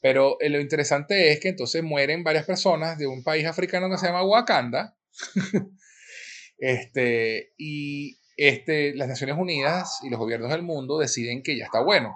Pero 0.00 0.36
eh, 0.40 0.48
lo 0.48 0.60
interesante 0.60 1.32
es 1.32 1.40
que 1.40 1.48
entonces 1.48 1.82
mueren 1.82 2.22
varias 2.22 2.46
personas 2.46 2.96
de 2.96 3.06
un 3.06 3.22
país 3.22 3.46
africano 3.46 3.90
que 3.90 3.98
se 3.98 4.06
llama 4.06 4.24
Wakanda. 4.24 4.96
este, 6.58 7.52
y 7.58 8.18
este, 8.36 8.94
las 8.94 9.08
Naciones 9.08 9.36
Unidas 9.36 9.98
y 10.02 10.10
los 10.10 10.18
gobiernos 10.18 10.50
del 10.50 10.62
mundo 10.62 10.98
deciden 10.98 11.42
que 11.42 11.58
ya 11.58 11.64
está 11.64 11.82
bueno 11.82 12.14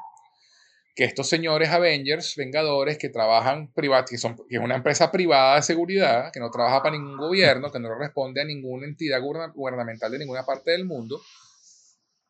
que 0.95 1.05
estos 1.05 1.29
señores 1.29 1.71
Avengers, 1.71 2.35
Vengadores, 2.37 2.99
que 2.99 3.09
trabajan 3.09 3.73
privat, 3.73 4.09
que, 4.09 4.17
son, 4.17 4.37
que 4.37 4.57
es 4.57 4.61
una 4.61 4.77
empresa 4.77 5.11
privada 5.11 5.57
de 5.57 5.63
seguridad, 5.63 6.33
que 6.33 6.39
no 6.39 6.51
trabaja 6.51 6.83
para 6.83 6.97
ningún 6.97 7.17
gobierno, 7.17 7.73
que 7.73 7.81
no 7.81 7.95
responde 7.99 8.41
a 8.41 8.45
ninguna 8.45 8.87
entidad 8.87 9.21
gubernamental 9.21 10.13
de 10.13 10.19
ninguna 10.19 10.45
parte 10.45 10.71
del 10.71 10.85
mundo, 10.85 11.21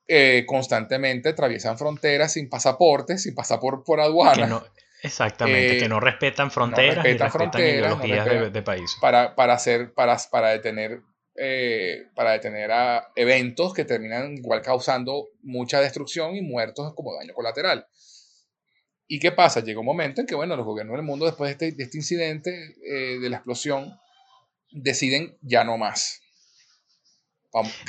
eh, 0.07 0.45
constantemente 0.47 1.31
atraviesan 1.31 1.77
fronteras 1.77 2.33
sin 2.33 2.49
pasaporte, 2.49 3.19
sin 3.19 3.35
pasar 3.35 3.61
por, 3.61 3.85
por 3.85 4.01
aduana. 4.01 4.63
exactamente, 5.03 5.79
que 5.79 5.89
no 5.89 6.01
respetan 6.01 6.51
fronteras, 6.51 6.97
no 6.97 7.03
respetan, 7.03 7.31
fronteras, 7.31 8.53
de, 8.53 8.63
país. 8.63 8.97
Para, 9.01 9.35
para, 9.35 9.55
hacer, 9.55 9.93
para, 9.93 10.17
para 10.31 10.51
detener 10.51 11.03
eh, 11.37 12.07
para 12.15 12.31
detener 12.31 12.71
a 12.71 13.09
eventos 13.17 13.75
que 13.75 13.85
terminan 13.85 14.35
igual 14.35 14.63
causando 14.63 15.31
mucha 15.43 15.81
destrucción 15.81 16.37
y 16.37 16.43
muertos 16.43 16.95
como 16.95 17.13
daño 17.13 17.35
colateral. 17.35 17.89
¿Y 19.07 19.19
qué 19.19 19.33
pasa? 19.33 19.61
Llega 19.61 19.81
un 19.81 19.87
momento 19.87 20.21
en 20.21 20.27
que, 20.27 20.35
bueno, 20.35 20.57
los 20.57 20.65
gobiernos 20.65 20.97
del 20.97 21.05
mundo, 21.05 21.27
después 21.27 21.49
de 21.49 21.53
este, 21.53 21.77
de 21.77 21.85
este 21.85 21.99
incidente, 21.99 22.75
eh, 22.87 23.19
de 23.21 23.31
la 23.31 23.37
explosión, 23.37 23.99
deciden 24.71 25.37
ya 25.43 25.65
no 25.65 25.77
más. 25.77 26.21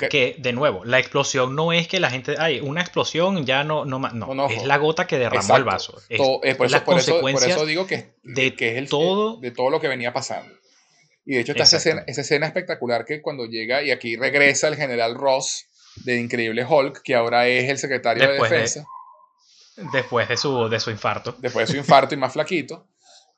que, 0.10 0.36
de 0.38 0.54
nuevo, 0.54 0.84
la 0.86 1.00
explosión 1.00 1.56
no 1.56 1.74
es 1.74 1.88
que 1.88 2.00
la 2.00 2.10
gente, 2.10 2.36
hay 2.38 2.60
una 2.60 2.82
explosión 2.82 3.46
ya 3.46 3.64
no, 3.64 3.86
no, 3.86 4.00
no, 4.00 4.50
es 4.50 4.64
la 4.66 4.78
gota 4.78 5.08
que 5.08 5.18
derramó 5.18 5.58
el 5.58 5.64
vaso. 5.64 5.98
Es, 6.10 6.20
eh, 6.20 6.56
por, 6.56 6.68
eso, 6.68 6.84
por, 6.84 7.00
eso, 7.00 7.66
digo 7.66 7.88
que, 7.88 8.14
de 8.24 8.56
que 8.56 8.72
es 8.72 8.78
el, 8.78 8.90
todo, 8.90 9.38
de 9.38 9.52
todo 9.52 9.70
lo 9.70 9.80
que 9.80 9.88
venía 9.88 10.14
pasando. 10.14 10.54
Y 11.26 11.36
de 11.36 11.42
hecho 11.42 11.54
está 11.54 11.64
esa 11.64 11.78
escena, 11.78 12.04
esa 12.06 12.22
escena, 12.22 12.46
espectacular 12.46 13.06
que 13.06 13.22
cuando 13.22 13.46
llega 13.46 13.82
y 13.82 13.90
aquí 13.90 14.16
regresa 14.16 14.68
el 14.68 14.76
general 14.76 15.16
Ross 15.16 15.66
de 16.04 16.20
Increíble 16.20 16.66
Hulk, 16.66 17.02
que 17.02 17.16
ahora 17.16 17.48
es 17.48 17.70
el 17.70 17.80
secretario 17.80 18.28
de 18.28 18.34
defensa. 18.34 18.86
Después 19.94 20.28
de 20.28 20.38
su, 20.38 20.70
de 20.70 20.80
su 20.80 20.92
infarto. 20.92 21.36
Después 21.40 21.68
de 21.68 21.74
su 21.74 21.78
infarto 21.78 22.16
y 22.16 22.18
más 22.18 22.34
flaquito 22.34 22.88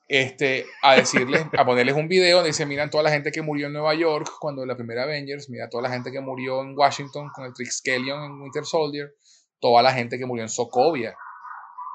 este, 0.07 0.65
a 0.81 0.95
decirles, 0.95 1.45
a 1.57 1.65
ponerles 1.65 1.95
un 1.95 2.07
video 2.07 2.37
donde 2.37 2.49
dice, 2.49 2.65
miran 2.65 2.89
toda 2.89 3.03
la 3.03 3.11
gente 3.11 3.31
que 3.31 3.41
murió 3.41 3.67
en 3.67 3.73
Nueva 3.73 3.93
York 3.93 4.29
cuando 4.39 4.65
la 4.65 4.75
primera 4.75 5.03
Avengers, 5.03 5.49
mira 5.49 5.69
toda 5.69 5.83
la 5.83 5.89
gente 5.89 6.11
que 6.11 6.21
murió 6.21 6.61
en 6.61 6.77
Washington 6.77 7.29
con 7.33 7.45
el 7.45 7.53
Trixkelion 7.53 8.23
en 8.23 8.41
Winter 8.41 8.63
Soldier, 8.63 9.13
toda 9.59 9.81
la 9.83 9.91
gente 9.91 10.17
que 10.17 10.25
murió 10.25 10.43
en 10.43 10.49
Sokovia 10.49 11.15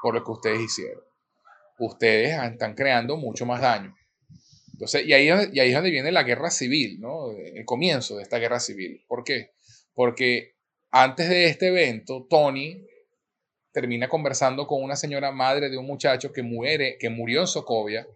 por 0.01 0.13
lo 0.13 0.23
que 0.23 0.31
ustedes 0.31 0.61
hicieron. 0.61 1.01
Ustedes 1.79 2.39
están 2.51 2.75
creando 2.75 3.17
mucho 3.17 3.45
más 3.45 3.61
daño. 3.61 3.95
Entonces, 4.73 5.05
y 5.05 5.13
ahí, 5.13 5.27
y 5.51 5.59
ahí 5.59 5.69
es 5.69 5.73
donde 5.73 5.89
viene 5.89 6.11
la 6.11 6.23
guerra 6.23 6.51
civil, 6.51 6.99
¿no? 6.99 7.31
El 7.31 7.65
comienzo 7.65 8.17
de 8.17 8.23
esta 8.23 8.37
guerra 8.37 8.59
civil. 8.59 9.03
¿Por 9.07 9.23
qué? 9.23 9.53
Porque 9.93 10.55
antes 10.91 11.29
de 11.29 11.45
este 11.45 11.67
evento, 11.67 12.27
Tony 12.29 12.85
termina 13.73 14.07
conversando 14.07 14.67
con 14.67 14.81
una 14.81 14.95
señora 14.95 15.31
madre 15.31 15.69
de 15.69 15.77
un 15.77 15.85
muchacho 15.85 16.31
que 16.31 16.43
muere, 16.43 16.97
que 16.99 17.09
murió 17.09 17.41
en 17.41 17.47
Socovia, 17.47 18.07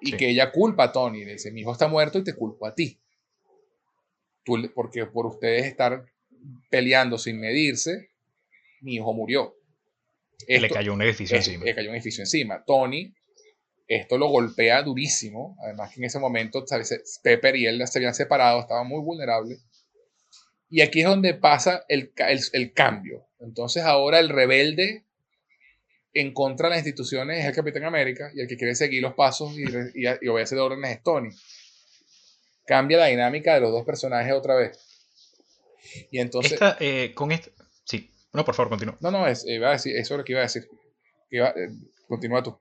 y 0.00 0.12
que 0.12 0.30
ella 0.30 0.52
culpa 0.52 0.84
a 0.84 0.92
Tony. 0.92 1.24
Le 1.24 1.32
dice, 1.32 1.50
mi 1.50 1.60
hijo 1.60 1.72
está 1.72 1.88
muerto 1.88 2.18
y 2.18 2.24
te 2.24 2.34
culpo 2.34 2.66
a 2.66 2.74
ti. 2.74 3.00
Tú, 4.44 4.70
porque 4.74 5.04
por 5.06 5.26
ustedes 5.26 5.66
estar 5.66 6.06
peleando 6.70 7.18
sin 7.18 7.40
medirse, 7.40 8.10
mi 8.80 8.94
hijo 8.94 9.12
murió. 9.12 9.56
le 10.46 10.70
cayó 10.70 10.94
un 10.94 11.02
edificio 11.02 11.36
encima. 11.36 11.64
Le 11.64 11.74
cayó 11.74 11.88
un 11.88 11.96
edificio 11.96 12.22
encima. 12.22 12.62
Tony, 12.64 13.12
esto 13.88 14.16
lo 14.16 14.28
golpea 14.28 14.82
durísimo. 14.82 15.56
Además 15.64 15.92
que 15.92 16.00
en 16.00 16.04
ese 16.04 16.20
momento 16.20 16.64
Pepper 17.22 17.56
y 17.56 17.66
él 17.66 17.86
se 17.88 17.98
habían 17.98 18.14
separado, 18.14 18.60
estaban 18.60 18.86
muy 18.86 19.00
vulnerables. 19.00 19.64
Y 20.68 20.80
aquí 20.80 21.00
es 21.00 21.06
donde 21.06 21.34
pasa 21.34 21.84
el, 21.88 22.12
el, 22.52 22.72
cambio. 22.72 23.26
Entonces 23.46 23.84
ahora 23.84 24.18
el 24.18 24.28
rebelde 24.28 25.04
en 26.12 26.34
contra 26.34 26.68
de 26.68 26.70
las 26.70 26.78
instituciones 26.78 27.40
es 27.40 27.46
el 27.46 27.54
Capitán 27.54 27.84
América 27.84 28.30
y 28.34 28.40
el 28.40 28.48
que 28.48 28.56
quiere 28.56 28.74
seguir 28.74 29.02
los 29.02 29.14
pasos 29.14 29.52
y, 29.56 29.64
y, 29.64 30.06
y 30.20 30.28
obedece 30.28 30.54
de 30.54 30.60
órdenes 30.60 30.96
es 30.96 31.02
Tony. 31.02 31.30
Cambia 32.66 32.98
la 32.98 33.06
dinámica 33.06 33.54
de 33.54 33.60
los 33.60 33.70
dos 33.70 33.84
personajes 33.84 34.32
otra 34.32 34.56
vez. 34.56 34.78
Y 36.10 36.18
entonces... 36.18 36.58
Eh, 36.80 37.12
con 37.14 37.30
esto... 37.30 37.50
Sí. 37.84 38.10
No, 38.32 38.44
por 38.44 38.54
favor, 38.54 38.70
continúa. 38.70 38.96
No, 39.00 39.10
no, 39.10 39.26
es, 39.26 39.46
iba 39.46 39.68
a 39.68 39.72
decir, 39.72 39.96
eso 39.96 40.14
es 40.14 40.18
lo 40.18 40.24
que 40.24 40.32
iba 40.32 40.40
a 40.40 40.44
decir. 40.44 40.68
Eh, 41.30 41.68
continúa 42.08 42.42
tú. 42.42 42.58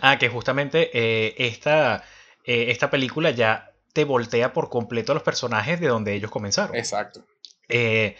Ah, 0.00 0.18
que 0.18 0.28
justamente 0.28 0.90
eh, 0.94 1.34
esta, 1.36 2.04
esta 2.44 2.90
película 2.90 3.30
ya 3.30 3.72
te 3.92 4.04
voltea 4.04 4.52
por 4.52 4.70
completo 4.70 5.12
a 5.12 5.14
los 5.14 5.24
personajes 5.24 5.80
de 5.80 5.88
donde 5.88 6.14
ellos 6.14 6.30
comenzaron. 6.30 6.74
Exacto. 6.76 7.26
Eh, 7.68 8.16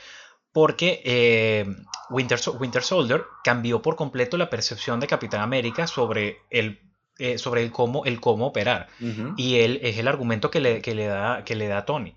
porque 0.53 1.03
eh, 1.05 1.67
Winter, 2.11 2.41
Winter, 2.59 2.83
Soldier 2.83 3.25
cambió 3.45 3.83
por 3.83 3.97
completo 3.97 4.37
la 4.37 4.51
percepción 4.51 5.01
de 5.01 5.07
Capitán 5.07 5.41
América 5.41 5.87
sobre 5.87 6.39
el, 6.51 6.81
eh, 7.19 7.39
sobre 7.39 7.63
el 7.63 7.71
cómo, 7.71 8.05
el 8.05 8.21
cómo 8.21 8.47
operar. 8.47 8.89
Y 9.37 9.59
él 9.59 9.81
es 9.83 9.99
el 9.99 10.09
argumento 10.09 10.51
que 10.51 10.61
le, 10.61 10.83
que 10.83 10.95
le, 10.95 11.07
da, 11.07 11.45
que 11.45 11.55
le 11.55 11.69
da 11.69 11.85
Tony. 11.85 12.15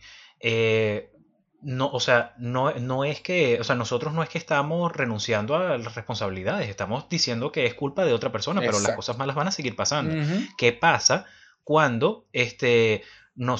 no, 1.62 1.90
o 1.92 2.00
sea, 2.00 2.34
no, 2.38 2.72
no, 2.74 3.06
es 3.06 3.22
que, 3.22 3.60
o 3.60 3.64
sea, 3.64 3.76
nosotros 3.76 4.14
no 4.14 4.24
es 4.24 4.30
que 4.30 4.38
estamos 4.38 4.92
renunciando 4.92 5.56
a 5.56 5.78
las 5.78 5.96
responsabilidades, 5.96 6.70
estamos 6.70 7.08
diciendo 7.10 7.52
que 7.52 7.66
es 7.66 7.74
culpa 7.74 8.04
de 8.04 8.14
otra 8.14 8.32
persona, 8.32 8.62
pero 8.62 8.80
las 8.80 8.96
cosas 8.96 9.18
malas 9.18 9.36
van 9.36 9.48
a 9.48 9.52
seguir 9.52 9.76
pasando. 9.76 10.16
¿Qué 10.58 10.74
pasa 10.74 11.26
cuando 11.64 12.28
este, 12.34 13.04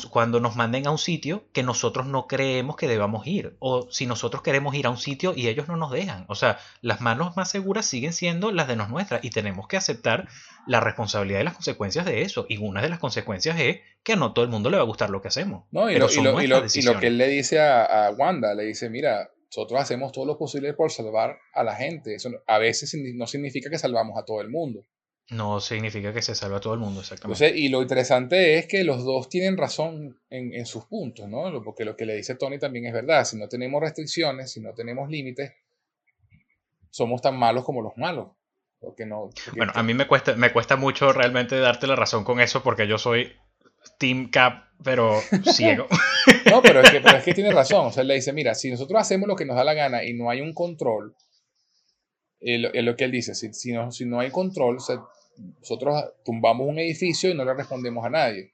cuando 0.10 0.40
nos 0.40 0.56
manden 0.56 0.86
a 0.86 0.92
un 0.92 0.98
sitio 0.98 1.46
que 1.52 1.64
nosotros 1.64 2.06
no 2.06 2.28
creemos 2.28 2.76
que 2.76 2.88
debamos 2.88 3.26
ir, 3.26 3.56
o 3.60 3.90
si 3.92 4.06
nosotros 4.06 4.44
queremos 4.44 4.76
ir 4.76 4.86
a 4.86 4.92
un 4.92 4.98
sitio 4.98 5.34
y 5.36 5.48
ellos 5.48 5.68
no 5.68 5.78
nos 5.78 5.92
dejan. 5.92 6.26
O 6.28 6.36
sea, 6.36 6.60
las 6.82 7.02
manos 7.02 7.36
más 7.36 7.50
seguras 7.50 7.86
siguen 7.86 8.14
siendo 8.14 8.52
las 8.52 8.68
de 8.68 8.76
nos 8.76 8.90
nuestras 8.90 9.24
y 9.24 9.32
tenemos 9.32 9.68
que 9.68 9.78
aceptar 9.78 10.28
la 10.68 10.80
responsabilidad 10.80 11.42
y 11.42 11.44
las 11.44 11.56
consecuencias 11.56 12.06
de 12.06 12.22
eso. 12.22 12.46
Y 12.48 12.58
una 12.58 12.82
de 12.82 12.90
las 12.90 13.00
consecuencias 13.00 13.60
es 13.60 13.80
que 14.04 14.14
a 14.14 14.16
no 14.16 14.34
todo 14.34 14.46
el 14.46 14.52
mundo 14.52 14.70
le 14.70 14.78
va 14.78 14.84
a 14.84 14.86
gustar 14.86 15.10
lo 15.10 15.22
que 15.22 15.30
hacemos. 15.30 15.66
No, 15.72 15.90
y, 15.90 15.98
lo, 15.98 16.10
y, 16.10 16.48
lo, 16.48 17.00
que 17.00 17.08
él 17.08 17.18
le 17.18 17.28
dice 17.28 17.60
a, 17.60 18.12
Wanda, 18.16 18.54
le 18.54 18.64
dice, 18.66 18.90
mira, 18.90 19.32
nosotros 19.48 19.80
hacemos 19.80 20.12
todo 20.12 20.26
lo 20.26 20.38
posible 20.38 20.74
por 20.74 20.92
salvar 20.92 21.38
a 21.54 21.64
la 21.64 21.76
gente. 21.76 22.14
Eso 22.16 22.30
a 22.48 22.60
veces 22.60 22.96
no 23.16 23.26
significa 23.26 23.70
que 23.70 23.80
salvamos 23.80 24.18
a 24.20 24.26
todo 24.26 24.42
el 24.42 24.50
mundo. 24.50 24.86
No 25.30 25.62
significa 25.62 26.14
que 26.14 26.22
se 26.22 26.36
salva 26.36 26.58
a 26.58 26.60
todo 26.60 26.74
el 26.74 26.80
mundo, 26.80 27.00
exactamente. 27.00 27.58
y 27.58 27.70
lo 27.70 27.82
interesante 27.82 28.58
es 28.58 28.68
que 28.68 28.84
los 28.84 29.06
dos 29.06 29.30
tienen 29.30 29.58
razón 29.58 30.20
en, 30.30 30.66
sus 30.66 30.86
puntos, 30.86 31.30
¿no? 31.30 31.64
Porque 31.64 31.86
lo 31.86 31.96
que 31.96 32.06
le 32.06 32.16
dice 32.16 32.36
Tony 32.36 32.60
también 32.60 32.86
es 32.86 32.94
verdad. 32.94 33.24
Si 33.24 33.38
no 33.38 33.48
tenemos 33.48 33.82
restricciones, 33.82 34.52
si 34.52 34.60
no 34.60 34.74
tenemos 34.74 35.10
límites, 35.10 35.54
somos 36.90 37.22
tan 37.22 37.38
malos 37.38 37.64
como 37.64 37.82
los 37.82 37.94
malos. 37.96 38.30
Porque 38.80 39.06
no, 39.06 39.30
bueno, 39.56 39.72
a 39.76 39.82
mí 39.82 39.94
me 39.94 40.08
cuesta, 40.08 40.36
me 40.36 40.52
cuesta 40.52 40.76
mucho 40.76 41.14
realmente 41.14 41.58
darte 41.58 41.88
la 41.88 41.96
razón 41.96 42.26
con 42.26 42.42
eso 42.42 42.62
porque 42.62 42.86
yo 42.86 42.98
soy 42.98 43.32
Team 43.98 44.30
Cap, 44.30 44.66
pero 44.84 45.22
ciego. 45.54 45.88
no, 46.52 46.62
pero 46.62 46.82
es, 46.82 46.92
que, 46.92 47.00
pero 47.00 47.18
es 47.18 47.24
que 47.24 47.34
tiene 47.34 47.52
razón. 47.52 47.88
O 47.88 47.92
sea, 47.92 48.02
él 48.02 48.10
le 48.10 48.16
dice, 48.16 48.34
mira, 48.34 48.54
si 48.56 48.70
nosotros 48.70 49.00
hacemos 49.00 49.30
lo 49.30 49.38
que 49.38 49.46
nos 49.46 49.56
da 49.56 49.64
la 49.64 49.74
gana 49.74 50.04
y 50.04 50.14
no 50.14 50.30
hay 50.30 50.42
un 50.42 50.54
control, 50.54 51.16
es 52.44 52.84
lo 52.84 52.96
que 52.96 53.04
él 53.06 53.12
dice, 53.12 53.36
si, 53.36 53.54
si, 53.54 53.72
no, 53.72 53.92
si 53.92 54.06
no 54.06 54.20
hay 54.20 54.30
control, 54.30 54.78
nosotros 55.60 56.04
tumbamos 56.24 56.68
un 56.68 56.80
edificio 56.80 57.30
y 57.30 57.36
no 57.36 57.46
le 57.46 57.54
respondemos 57.54 58.06
a 58.06 58.10
nadie. 58.10 58.54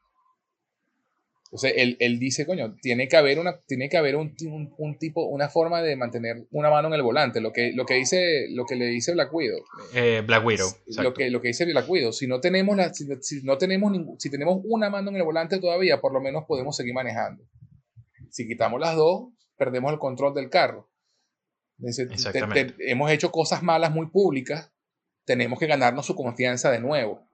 Entonces 1.46 1.74
él, 1.77 1.98
él, 2.00 2.19
dice, 2.19 2.46
coño, 2.46 2.75
tiene 2.79 3.08
que 3.08 3.17
haber, 3.17 3.39
una, 3.39 3.60
tiene 3.65 3.89
que 3.89 3.98
haber 3.98 4.15
un, 4.15 4.36
un, 4.77 5.00
tipo, 5.00 5.25
una 5.25 5.50
forma 5.50 5.81
de 5.81 5.96
mantener 5.96 6.46
una 6.51 6.69
mano 6.69 6.89
en 6.89 6.93
el 6.93 7.01
volante, 7.01 7.41
lo 7.41 7.51
que, 7.51 7.72
lo 7.74 7.88
que, 7.88 7.96
dice, 7.96 8.46
lo 8.51 8.65
que 8.65 8.75
le 8.75 8.86
dice 8.86 9.13
Black 9.13 9.34
Widow. 9.34 9.60
Eh, 9.96 10.22
Black 10.24 10.46
Widow. 10.46 10.69
Lo 11.01 11.12
que, 11.12 11.31
lo 11.31 11.41
que 11.41 11.48
dice 11.48 11.65
Black 11.65 11.89
Widow. 11.89 12.13
Si 12.13 12.27
no 12.27 12.39
tenemos, 12.39 12.77
la, 12.77 12.93
si, 12.93 13.08
no 13.41 13.58
tenemos 13.58 13.91
si 14.19 14.29
tenemos 14.29 14.62
una 14.63 14.91
mano 14.91 15.10
en 15.10 15.15
el 15.15 15.24
volante 15.24 15.60
todavía, 15.60 16.00
por 16.00 16.13
lo 16.13 16.22
menos 16.22 16.43
podemos 16.48 16.75
seguir 16.75 16.93
manejando. 16.93 17.43
Si 18.29 18.48
quitamos 18.48 18.79
las 18.79 18.96
dos, 18.96 19.29
perdemos 19.58 19.91
el 19.91 19.98
control 19.98 20.36
del 20.36 20.51
carro 20.51 20.88
hemos 22.79 23.12
hecho 23.12 23.31
cosas 23.31 23.63
malas 23.63 23.91
muy 23.91 24.07
públicas, 24.07 24.71
tenemos 25.25 25.59
que 25.59 25.67
ganarnos 25.67 26.05
su 26.05 26.15
confianza 26.15 26.71
de 26.71 26.79
nuevo. 26.79 27.27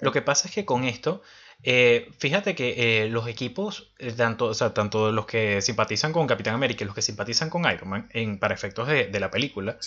Lo 0.00 0.12
que 0.12 0.22
pasa 0.22 0.48
es 0.48 0.54
que 0.54 0.64
con 0.64 0.84
esto, 0.84 1.22
eh, 1.62 2.08
fíjate 2.18 2.54
que 2.54 3.04
eh, 3.04 3.08
los 3.08 3.28
equipos, 3.28 3.94
eh, 3.98 4.12
tanto, 4.12 4.46
o 4.46 4.54
sea, 4.54 4.74
tanto 4.74 5.10
los 5.12 5.26
que 5.26 5.62
simpatizan 5.62 6.12
con 6.12 6.26
Capitán 6.26 6.54
América 6.54 6.84
y 6.84 6.86
los 6.86 6.94
que 6.94 7.02
simpatizan 7.02 7.50
con 7.50 7.70
Iron 7.70 7.88
Man, 7.88 8.08
en, 8.12 8.38
para 8.38 8.54
efectos 8.54 8.88
de, 8.88 9.18
la 9.18 9.30
película, 9.30 9.78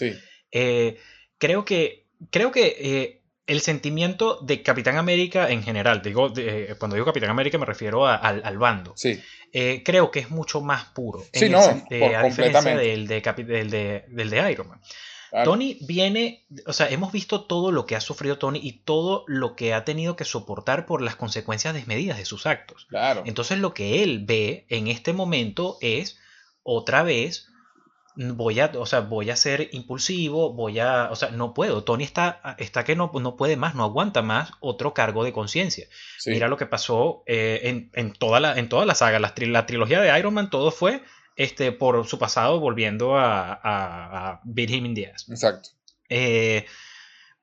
creo 0.51 1.65
que, 1.65 2.07
creo 2.31 2.51
que 2.51 3.18
el 3.49 3.61
sentimiento 3.61 4.39
de 4.41 4.61
Capitán 4.61 4.97
América 4.97 5.49
en 5.49 5.63
general, 5.63 6.01
digo, 6.03 6.31
cuando 6.77 6.95
digo 6.95 7.05
Capitán 7.05 7.31
América 7.31 7.57
me 7.57 7.65
refiero 7.65 8.07
al, 8.07 8.41
al, 8.45 8.57
bando. 8.57 8.93
Sí. 8.95 9.19
Eh, 9.51 9.81
creo 9.83 10.11
que 10.11 10.19
es 10.19 10.29
mucho 10.29 10.61
más 10.61 10.85
puro. 10.85 11.23
Sí, 11.33 11.49
no, 11.49 11.59
eh, 11.89 12.15
a 12.15 12.23
diferencia 12.23 12.75
del 12.75 13.07
de, 13.07 13.21
del, 14.07 14.29
de, 14.29 14.51
Iron 14.51 14.69
Man. 14.69 14.81
Tony 15.43 15.77
viene, 15.81 16.45
o 16.65 16.73
sea, 16.73 16.89
hemos 16.89 17.11
visto 17.11 17.45
todo 17.45 17.71
lo 17.71 17.85
que 17.85 17.95
ha 17.95 18.01
sufrido 18.01 18.37
Tony 18.37 18.59
y 18.61 18.83
todo 18.83 19.25
lo 19.27 19.55
que 19.55 19.73
ha 19.73 19.83
tenido 19.83 20.15
que 20.15 20.25
soportar 20.25 20.85
por 20.85 21.01
las 21.01 21.15
consecuencias 21.15 21.73
desmedidas 21.73 22.17
de 22.17 22.25
sus 22.25 22.45
actos. 22.45 22.85
Claro. 22.89 23.23
Entonces 23.25 23.59
lo 23.59 23.73
que 23.73 24.03
él 24.03 24.25
ve 24.25 24.65
en 24.69 24.87
este 24.87 25.13
momento 25.13 25.77
es 25.81 26.19
otra 26.63 27.03
vez 27.03 27.48
voy 28.19 28.59
a, 28.59 28.71
o 28.75 28.85
sea, 28.85 28.99
voy 28.99 29.29
a 29.29 29.35
ser 29.35 29.69
impulsivo, 29.71 30.53
voy 30.53 30.79
a, 30.79 31.09
o 31.09 31.15
sea, 31.15 31.29
no 31.31 31.53
puedo. 31.53 31.83
Tony 31.83 32.03
está, 32.03 32.55
está 32.57 32.83
que 32.83 32.95
no, 32.95 33.11
no 33.13 33.37
puede 33.37 33.55
más, 33.55 33.75
no 33.75 33.83
aguanta 33.83 34.21
más 34.21 34.51
otro 34.59 34.93
cargo 34.93 35.23
de 35.23 35.31
conciencia. 35.31 35.87
Mira 36.25 36.49
lo 36.49 36.57
que 36.57 36.65
pasó 36.65 37.23
eh, 37.27 37.89
en, 37.93 38.13
toda 38.13 38.39
la, 38.39 38.57
en 38.59 38.67
toda 38.67 38.85
la 38.85 38.95
saga, 38.95 39.19
la, 39.19 39.33
trilogía 39.33 40.01
de 40.01 40.19
Iron 40.19 40.33
Man, 40.33 40.49
todo 40.49 40.71
fue 40.71 41.01
este, 41.37 41.71
por 41.71 42.05
su 42.07 42.19
pasado 42.19 42.59
volviendo 42.59 43.17
a, 43.17 43.53
a, 43.53 44.31
a 44.31 44.41
beat 44.43 44.69
him 44.69 44.85
in 44.87 44.95
the 44.95 45.13
Exacto. 45.29 45.69
Eh, 46.09 46.65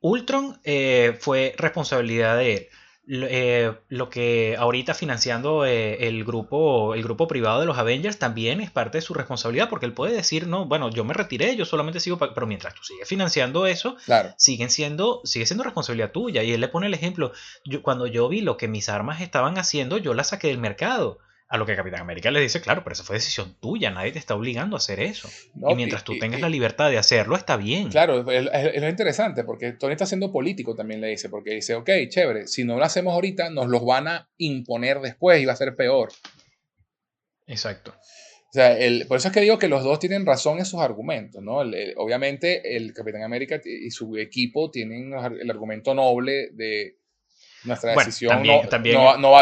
Ultron 0.01 0.61
eh, 0.65 1.17
fue 1.19 1.55
responsabilidad 1.57 2.37
de 2.37 2.55
él. 2.55 2.69
Eh, 3.09 3.73
lo 3.89 4.11
que 4.11 4.57
ahorita 4.59 4.93
financiando 4.93 5.65
eh, 5.65 6.09
el, 6.09 6.25
grupo, 6.25 6.95
el 6.95 7.03
grupo 7.03 7.29
privado 7.29 7.61
de 7.61 7.67
los 7.67 7.79
Avengers 7.79 8.19
también 8.19 8.61
es 8.61 8.71
parte 8.71 8.99
de 8.99 9.03
su 9.03 9.15
responsabilidad, 9.15 9.69
porque 9.69 9.87
él 9.87 9.93
puede 9.93 10.15
decir, 10.15 10.49
no, 10.49 10.65
bueno, 10.67 10.91
yo 10.91 11.05
me 11.05 11.15
retiré, 11.15 11.55
yo 11.55 11.65
solamente 11.65 12.01
sigo, 12.01 12.19
pero 12.19 12.47
mientras 12.47 12.75
tú 12.75 12.83
sigues 12.83 13.09
financiando 13.09 13.67
eso, 13.67 13.97
siguen 14.37 14.71
siendo, 14.71 15.21
sigue 15.25 15.47
siendo 15.47 15.63
responsabilidad 15.63 16.11
tuya. 16.11 16.43
Y 16.43 16.53
él 16.53 16.61
le 16.61 16.69
pone 16.69 16.89
el 16.89 16.95
ejemplo, 16.95 17.33
yo, 17.65 17.83
cuando 17.83 18.07
yo 18.07 18.29
vi 18.29 18.41
lo 18.41 18.57
que 18.57 18.67
mis 18.67 18.89
armas 18.89 19.21
estaban 19.21 19.57
haciendo, 19.57 19.99
yo 19.99 20.13
las 20.13 20.29
saqué 20.29 20.49
del 20.49 20.59
mercado. 20.59 21.19
A 21.49 21.59
lo 21.59 21.67
que 21.67 21.77
Capitán 21.77 22.01
América 22.01 22.33
le 22.33 22.41
dice, 22.41 22.61
claro, 22.61 22.83
pero 22.83 22.95
eso 22.95 23.05
fue 23.05 23.17
decisión 23.17 23.55
tuya, 23.61 23.93
nadie 23.93 24.11
te 24.11 24.19
está 24.19 24.35
obligando 24.35 24.75
a 24.75 24.79
hacer 24.79 24.99
eso. 24.99 25.29
y 25.55 25.75
mientras 25.77 26.03
tú 26.03 26.19
tengas 26.19 26.41
la 26.41 26.49
libertad 26.49 26.91
de 26.91 26.99
hacerlo, 26.99 27.37
está 27.37 27.57
bien. 27.57 27.89
Claro, 27.89 28.29
es, 28.29 28.49
es, 28.53 28.83
interesante, 28.83 29.45
porque 29.45 29.73
Tony 29.73 29.93
está 29.93 30.07
siendo 30.07 30.33
político 30.33 30.75
también, 30.75 31.01
le 31.01 31.09
dice, 31.09 31.29
porque 31.29 31.55
dice, 31.55 31.77
ok, 31.77 31.89
chévere, 32.09 32.49
si 32.49 32.65
no 32.65 32.77
lo 32.79 32.85
hacemos 32.85 33.15
ahorita, 33.15 33.51
nos 33.51 33.69
los 33.69 33.85
van 33.85 34.09
a 34.09 34.29
imponer 34.39 35.01
después 35.01 35.41
y 35.41 35.45
va 35.45 35.53
a 35.53 35.57
ser 35.57 35.77
peor. 35.77 36.09
Exacto. 37.47 37.95
O 38.49 38.53
sea, 38.53 38.77
el, 38.79 39.07
por 39.07 39.19
eso 39.19 39.29
es 39.29 39.35
que 39.35 39.41
digo 39.41 39.59
que 39.59 39.69
los 39.69 39.85
dos 39.85 39.99
tienen 39.99 40.25
razón 40.25 40.59
en 40.59 40.65
sus 40.65 40.81
argumentos, 40.81 41.43
¿no? 41.43 41.59
obviamente 41.97 42.77
el 42.77 42.93
Capitán 42.93 43.23
América 43.23 43.61
y 43.65 43.91
su 43.91 44.17
equipo 44.17 44.71
tienen 44.71 45.13
el 45.13 45.51
argumento 45.51 45.95
noble 45.95 46.51
de 46.53 46.97
nuestra 47.67 47.95
decisión 47.95 48.43
no, 48.43 48.59
va 48.59 48.65
a 48.65 48.69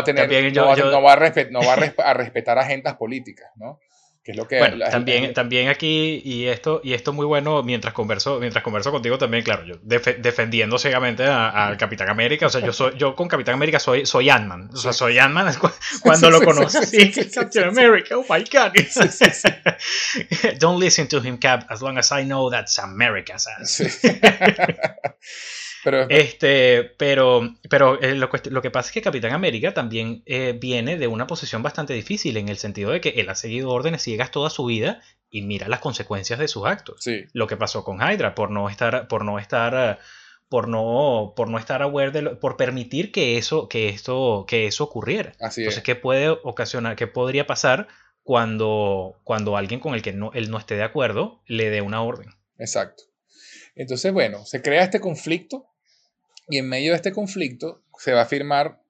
tener, 0.05 0.29
no, 0.55 0.69
va, 0.69 1.13
a, 1.13 2.15
respetar 2.15 2.59
agendas 2.59 2.95
políticas, 2.95 3.51
¿no? 3.57 3.79
Que 4.25 4.31
es 4.31 4.39
lo 4.39 4.49
que 4.49 4.59
bueno, 4.59 4.83
también, 4.91 5.35
también 5.35 5.69
aquí, 5.69 6.23
y 6.25 6.47
esto, 6.47 6.81
y 6.83 6.95
esto 6.95 7.13
muy 7.13 7.27
bueno, 7.27 7.63
mientras 7.63 7.93
converso, 7.93 8.41
mientras 8.41 8.65
converso 8.65 8.91
contigo 8.91 9.19
también, 9.19 9.45
claro, 9.45 9.67
yo 9.67 9.75
defendiendo 9.83 10.79
ciegamente 10.79 11.25
al 11.25 11.77
Capitán 11.77 12.09
América, 12.09 12.47
o 12.47 12.49
sea, 12.49 12.63
yo 12.63 12.73
soy, 12.73 12.97
yo 12.97 13.15
con 13.15 13.29
Capitán 13.29 13.57
América 13.57 13.79
soy, 13.79 14.07
soy 14.07 14.31
Ant-Man, 14.31 14.71
o 14.73 14.77
sea, 14.79 14.95
soy 14.95 15.19
Ant-Man 15.19 15.55
cuando 16.03 16.31
lo 16.31 16.41
conocí, 16.41 17.13
Captain 17.35 17.69
America, 17.69 18.17
oh 18.17 18.25
my 18.31 18.43
god. 18.51 18.73
Don't 20.59 20.81
listen 20.81 21.07
to 21.09 21.21
him, 21.21 21.37
Cap, 21.37 21.67
as 21.69 21.83
long 21.83 21.99
as 21.99 22.11
I 22.11 22.25
know 22.25 22.49
that's 22.49 22.79
America's 22.79 23.47
ass. 23.47 23.83
Pero, 25.85 26.09
este, 26.09 26.83
pero, 26.97 27.57
pero 27.69 28.01
eh, 28.01 28.15
lo, 28.15 28.31
que 28.31 28.71
pasa 28.71 28.89
es 28.89 28.93
que 28.93 29.03
Capitán 29.03 29.33
América 29.33 29.75
también 29.75 30.23
eh, 30.25 30.57
viene 30.59 30.97
de 30.97 31.07
una 31.07 31.27
posición 31.27 31.63
bastante 31.63 31.93
difícil 31.93 32.39
en 32.39 32.49
el 32.49 32.57
sentido 32.57 32.91
de 32.91 33.03
que 33.03 33.11
él 33.11 33.29
ha 33.29 33.35
seguido 33.35 33.71
órdenes 33.71 34.01
ciegas 34.01 34.31
toda 34.31 34.49
su 34.49 34.65
vida 34.65 35.03
y 35.29 35.43
mira 35.43 35.69
las 35.69 35.81
consecuencias 35.81 36.39
de 36.39 36.49
sus 36.49 36.65
actos. 36.65 37.05
Lo 37.35 37.47
que 37.47 37.59
pasó 37.59 37.85
con 37.85 37.99
Hydra 37.99 38.35
por 38.35 38.51
no 38.51 38.71
estar, 38.71 39.09
por 39.09 39.27
no 39.27 39.39
estar, 39.39 39.99
por 40.49 40.69
no, 40.69 41.35
por 41.37 41.51
no 41.51 41.59
estar 41.59 41.83
aware 41.83 42.13
de 42.13 42.31
por 42.31 42.57
permitir 42.57 43.13
que 43.13 43.37
eso, 43.37 43.69
que 43.69 43.91
esto, 43.91 44.47
que 44.49 44.67
eso 44.67 44.85
ocurriera. 44.85 45.35
Entonces, 45.39 45.83
¿qué 45.83 45.97
puede 45.97 46.31
ocasionar, 46.31 46.97
qué 46.97 47.09
podría 47.09 47.47
pasar 47.47 47.89
cuando, 48.23 49.21
cuando 49.23 49.59
alguien 49.59 49.81
con 49.81 49.95
el 49.95 50.01
que 50.01 50.15
no, 50.15 50.33
él 50.33 50.51
no 50.51 50.57
esté 50.57 50.77
de 50.77 50.85
acuerdo 50.85 51.43
le 51.47 51.69
dé 51.69 51.83
una 51.83 52.03
orden? 52.03 52.31
Exacto. 52.57 53.03
Entonces, 53.75 54.15
bueno, 54.15 54.47
se 54.47 54.63
crea 54.63 54.85
este 54.85 55.01
conflicto 55.01 55.74
y 56.49 56.59
en 56.59 56.69
medio 56.69 56.91
de 56.91 56.97
este 56.97 57.13
conflicto 57.13 57.83
se 57.99 58.13
va 58.13 58.23
a 58.23 58.27
firmar 58.27 58.81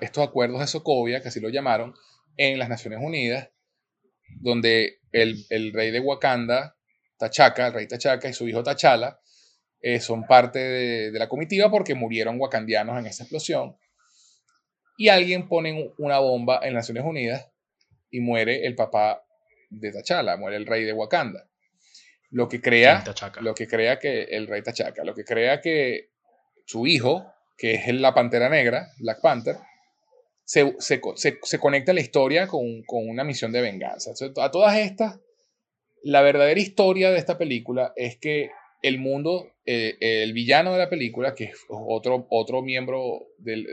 estos 0.00 0.28
acuerdos 0.28 0.60
de 0.60 0.66
Sokovia, 0.66 1.22
que 1.22 1.28
así 1.28 1.40
lo 1.40 1.48
llamaron, 1.48 1.94
en 2.36 2.58
las 2.58 2.68
Naciones 2.68 3.00
Unidas, 3.02 3.50
donde 4.40 5.00
el, 5.12 5.72
rey 5.72 5.90
de 5.90 6.00
Wakanda, 6.00 6.76
Tachaca, 7.18 7.68
el 7.68 7.72
rey 7.72 7.86
Tachaca 7.86 8.28
y 8.28 8.32
su 8.32 8.48
hijo 8.48 8.62
Tachala, 8.62 9.20
eh, 9.80 10.00
son 10.00 10.26
parte 10.26 10.58
de, 10.58 11.18
la 11.18 11.28
comitiva 11.28 11.70
porque 11.70 11.94
murieron 11.94 12.40
wakandianos 12.40 12.98
en 12.98 13.06
esa 13.06 13.22
explosión. 13.22 13.76
Y 14.96 15.08
alguien 15.08 15.48
pone 15.48 15.92
una 15.98 16.18
bomba 16.18 16.60
en 16.62 16.74
las 16.74 16.84
Naciones 16.84 17.04
Unidas 17.04 17.48
y 18.10 18.20
muere 18.20 18.66
el 18.66 18.74
papá 18.74 19.24
de 19.70 19.92
Tachala, 19.92 20.36
muere 20.36 20.56
el 20.56 20.66
rey 20.66 20.84
de 20.84 20.92
Wakanda. 20.92 21.48
Lo 22.30 22.48
que 22.48 22.60
crea, 22.60 23.04
lo 23.40 23.54
que 23.54 23.68
crea 23.68 23.98
que 23.98 24.24
el 24.24 24.46
rey 24.46 24.62
Tachaca, 24.62 25.04
lo 25.04 25.14
que 25.14 25.24
crea 25.24 25.60
que 25.60 26.13
su 26.64 26.86
hijo, 26.86 27.26
que 27.56 27.74
es 27.74 27.94
la 27.94 28.14
Pantera 28.14 28.48
Negra, 28.48 28.88
Black 28.98 29.20
Panther, 29.20 29.56
se, 30.44 31.00
conecta 31.60 31.92
a 31.92 31.94
la 31.94 32.00
historia 32.00 32.46
con, 32.46 32.84
una 32.88 33.24
misión 33.24 33.52
de 33.52 33.62
venganza. 33.62 34.12
a 34.36 34.50
todas 34.50 34.76
estas, 34.76 35.20
la 36.02 36.22
verdadera 36.22 36.60
historia 36.60 37.10
de 37.10 37.18
esta 37.18 37.38
película 37.38 37.92
es 37.96 38.18
que 38.18 38.50
el 38.82 38.98
mundo, 38.98 39.50
eh, 39.64 39.96
el 40.00 40.34
villano 40.34 40.72
de 40.72 40.78
la 40.78 40.90
película, 40.90 41.34
que 41.34 41.44
es 41.44 41.56
otro, 41.68 42.26
otro 42.28 42.60
miembro, 42.60 43.20
de 43.38 43.64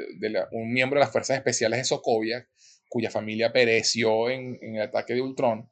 un 0.52 0.72
miembro 0.72 1.00
de 1.00 1.06
las 1.06 1.12
Fuerzas 1.12 1.38
Especiales 1.38 1.80
de 1.80 1.84
Sokovia, 1.84 2.48
cuya 2.88 3.10
familia 3.10 3.52
pereció 3.52 4.30
en, 4.30 4.58
en 4.62 4.76
el 4.76 4.84
ataque 4.84 5.14
de 5.14 5.22
Ultron, 5.22 5.70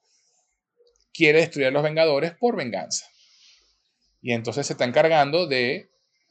quiere 1.13 1.39
destruir 1.39 1.67
a 1.67 1.72
los 1.72 1.84
Vengadores 1.84 2.34
por 2.34 2.58
venganza. 2.58 3.06
Y 4.22 4.34
entonces 4.34 4.67
se 4.67 4.74
está 4.74 4.84
encargando 4.84 5.48
de 5.48 5.89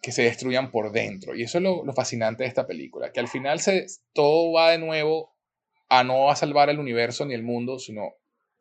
que 0.09 0.13
se 0.13 0.23
destruyan 0.23 0.71
por 0.71 0.91
dentro. 0.91 1.35
Y 1.35 1.43
eso 1.43 1.59
es 1.59 1.65
lo, 1.65 1.85
fascinante 1.93 2.43
de 2.43 2.49
esta 2.49 2.67
película, 2.67 3.13
que 3.13 3.21
al 3.21 3.29
final 3.29 3.61
se, 3.61 3.85
todo 4.15 4.53
va 4.53 4.71
de 4.71 4.79
nuevo 4.79 5.37
a 5.91 6.03
no 6.03 6.31
a 6.31 6.35
salvar 6.35 6.71
el 6.71 6.79
universo 6.79 7.27
ni 7.27 7.35
el 7.35 7.43
mundo, 7.43 7.79
sino 7.79 8.15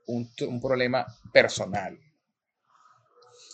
un, 0.08 0.30
problema 0.60 1.06
personal. 1.32 1.98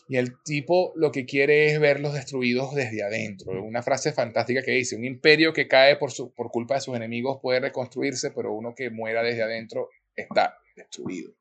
Y 0.07 0.17
el 0.17 0.41
tipo 0.41 0.91
lo 0.95 1.11
que 1.11 1.27
quiere 1.27 1.67
es 1.67 1.79
verlos 1.79 2.15
destruidos 2.15 2.73
desde 2.73 3.03
adentro. 3.03 3.63
Una 3.63 3.83
frase 3.83 4.11
fantástica 4.11 4.63
que 4.63 4.71
dice, 4.71 4.95
un 4.95 5.05
imperio 5.05 5.53
que 5.53 5.67
cae 5.67 5.95
por, 5.97 6.11
su, 6.11 6.33
por 6.33 6.49
culpa 6.49 6.73
de 6.73 6.81
sus 6.81 6.95
enemigos 6.95 7.37
puede 7.43 7.59
reconstruirse, 7.59 8.31
pero 8.31 8.53
uno 8.53 8.73
que 8.73 8.89
muera 8.89 9.21
desde 9.21 9.43
adentro 9.43 9.89
está 10.15 10.57
destruido. 10.75 11.31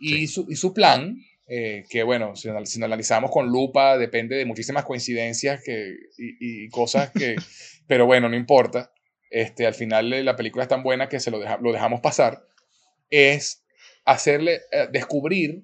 Y, 0.00 0.26
su, 0.26 0.46
y 0.48 0.56
su 0.56 0.72
plan 0.72 1.18
eh, 1.50 1.84
que 1.88 2.02
bueno, 2.02 2.36
si, 2.36 2.50
si, 2.64 2.82
analizamos 2.82 3.30
con 3.30 3.48
lupa, 3.48 3.96
depende 3.96 4.36
de 4.36 4.44
muchísimas 4.44 4.84
coincidencias 4.84 5.62
que, 5.64 5.96
y, 6.18 6.68
cosas 6.68 7.10
que, 7.10 7.36
pero 7.88 8.04
bueno, 8.04 8.28
no 8.28 8.36
importa. 8.36 8.92
Este, 9.30 9.66
al 9.66 9.74
final 9.74 10.12
eh, 10.12 10.22
la 10.22 10.36
película 10.36 10.64
es 10.64 10.68
tan 10.68 10.82
buena 10.82 11.08
que 11.08 11.20
se 11.20 11.30
lo, 11.30 11.38
lo 11.38 11.72
dejamos 11.72 12.00
pasar. 12.00 12.44
Es 13.08 13.64
hacerle, 14.04 14.60
eh, 14.72 14.88
descubrir 14.92 15.62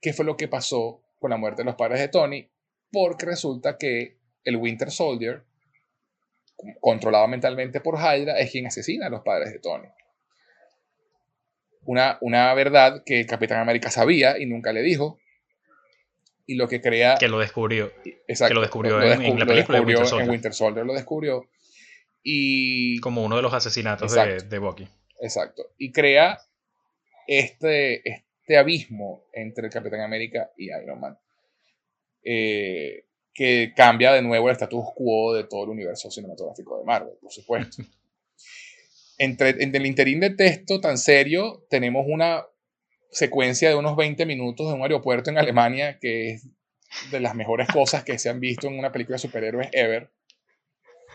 qué 0.00 0.12
fue 0.12 0.24
lo 0.24 0.36
que 0.36 0.46
pasó 0.46 1.02
con 1.18 1.30
la 1.30 1.36
muerte 1.36 1.62
de 1.62 1.66
los 1.66 1.74
padres 1.74 1.98
de 1.98 2.08
Tony, 2.08 2.48
porque 2.92 3.26
resulta 3.26 3.76
que 3.76 4.18
el 4.44 4.56
Winter 4.56 4.92
Soldier, 4.92 5.42
controlado 6.80 7.26
mentalmente 7.26 7.80
por 7.80 7.96
Hydra, 7.96 8.38
es 8.38 8.52
quien 8.52 8.66
asesina 8.66 9.06
a 9.06 9.10
los 9.10 9.22
padres 9.22 9.52
de 9.52 9.58
Tony. 9.58 9.88
Una, 11.86 12.18
una 12.20 12.54
verdad 12.54 13.02
que 13.04 13.20
el 13.20 13.26
Capitán 13.26 13.58
América 13.58 13.90
sabía 13.90 14.38
y 14.38 14.46
nunca 14.46 14.72
le 14.72 14.82
dijo, 14.82 15.18
y 16.46 16.54
lo 16.56 16.68
que 16.68 16.80
crea... 16.80 17.16
Que 17.16 17.28
lo 17.28 17.38
descubrió. 17.38 17.92
Exacto. 18.28 18.50
Que 18.50 18.54
lo 18.54 18.60
descubrió, 18.60 19.00
en, 19.02 19.38
la 19.38 19.46
película 19.46 19.78
de 19.78 19.84
Winter 19.84 20.06
Soldier. 20.06 20.24
En 20.24 20.30
Winter 20.30 20.54
Soldier 20.54 20.86
lo 20.86 20.94
descubrió. 20.94 21.48
Y... 22.22 23.00
Como 23.00 23.24
uno 23.24 23.36
de 23.36 23.42
los 23.42 23.52
asesinatos 23.54 24.12
de, 24.12 24.40
de 24.40 24.58
Bucky. 24.58 24.88
Exacto. 25.20 25.70
Y 25.78 25.92
crea 25.92 26.38
este, 27.26 28.08
este 28.08 28.56
abismo 28.56 29.24
entre 29.32 29.66
el 29.66 29.72
Capitán 29.72 30.00
América 30.00 30.50
y 30.56 30.66
Iron 30.66 31.00
Man. 31.00 31.18
Eh, 32.22 33.06
que 33.32 33.72
cambia 33.74 34.12
de 34.12 34.22
nuevo 34.22 34.48
el 34.48 34.52
status 34.52 34.86
quo 34.94 35.34
de 35.34 35.44
todo 35.44 35.64
el 35.64 35.70
universo 35.70 36.10
cinematográfico 36.10 36.78
de 36.78 36.84
Marvel, 36.84 37.14
por 37.20 37.32
supuesto. 37.32 37.82
entre, 39.18 39.50
entre 39.62 39.80
el 39.80 39.86
interín 39.86 40.20
de 40.20 40.30
texto 40.30 40.80
tan 40.80 40.98
serio, 40.98 41.66
tenemos 41.68 42.06
una 42.08 42.44
secuencia 43.14 43.68
de 43.68 43.76
unos 43.76 43.96
20 43.96 44.26
minutos 44.26 44.66
en 44.68 44.74
un 44.74 44.82
aeropuerto 44.82 45.30
en 45.30 45.38
Alemania 45.38 45.98
que 46.00 46.32
es 46.32 46.48
de 47.10 47.20
las 47.20 47.34
mejores 47.34 47.68
cosas 47.68 48.04
que 48.04 48.18
se 48.18 48.28
han 48.28 48.40
visto 48.40 48.66
en 48.66 48.78
una 48.78 48.92
película 48.92 49.14
de 49.14 49.20
superhéroes 49.20 49.68
ever. 49.72 50.12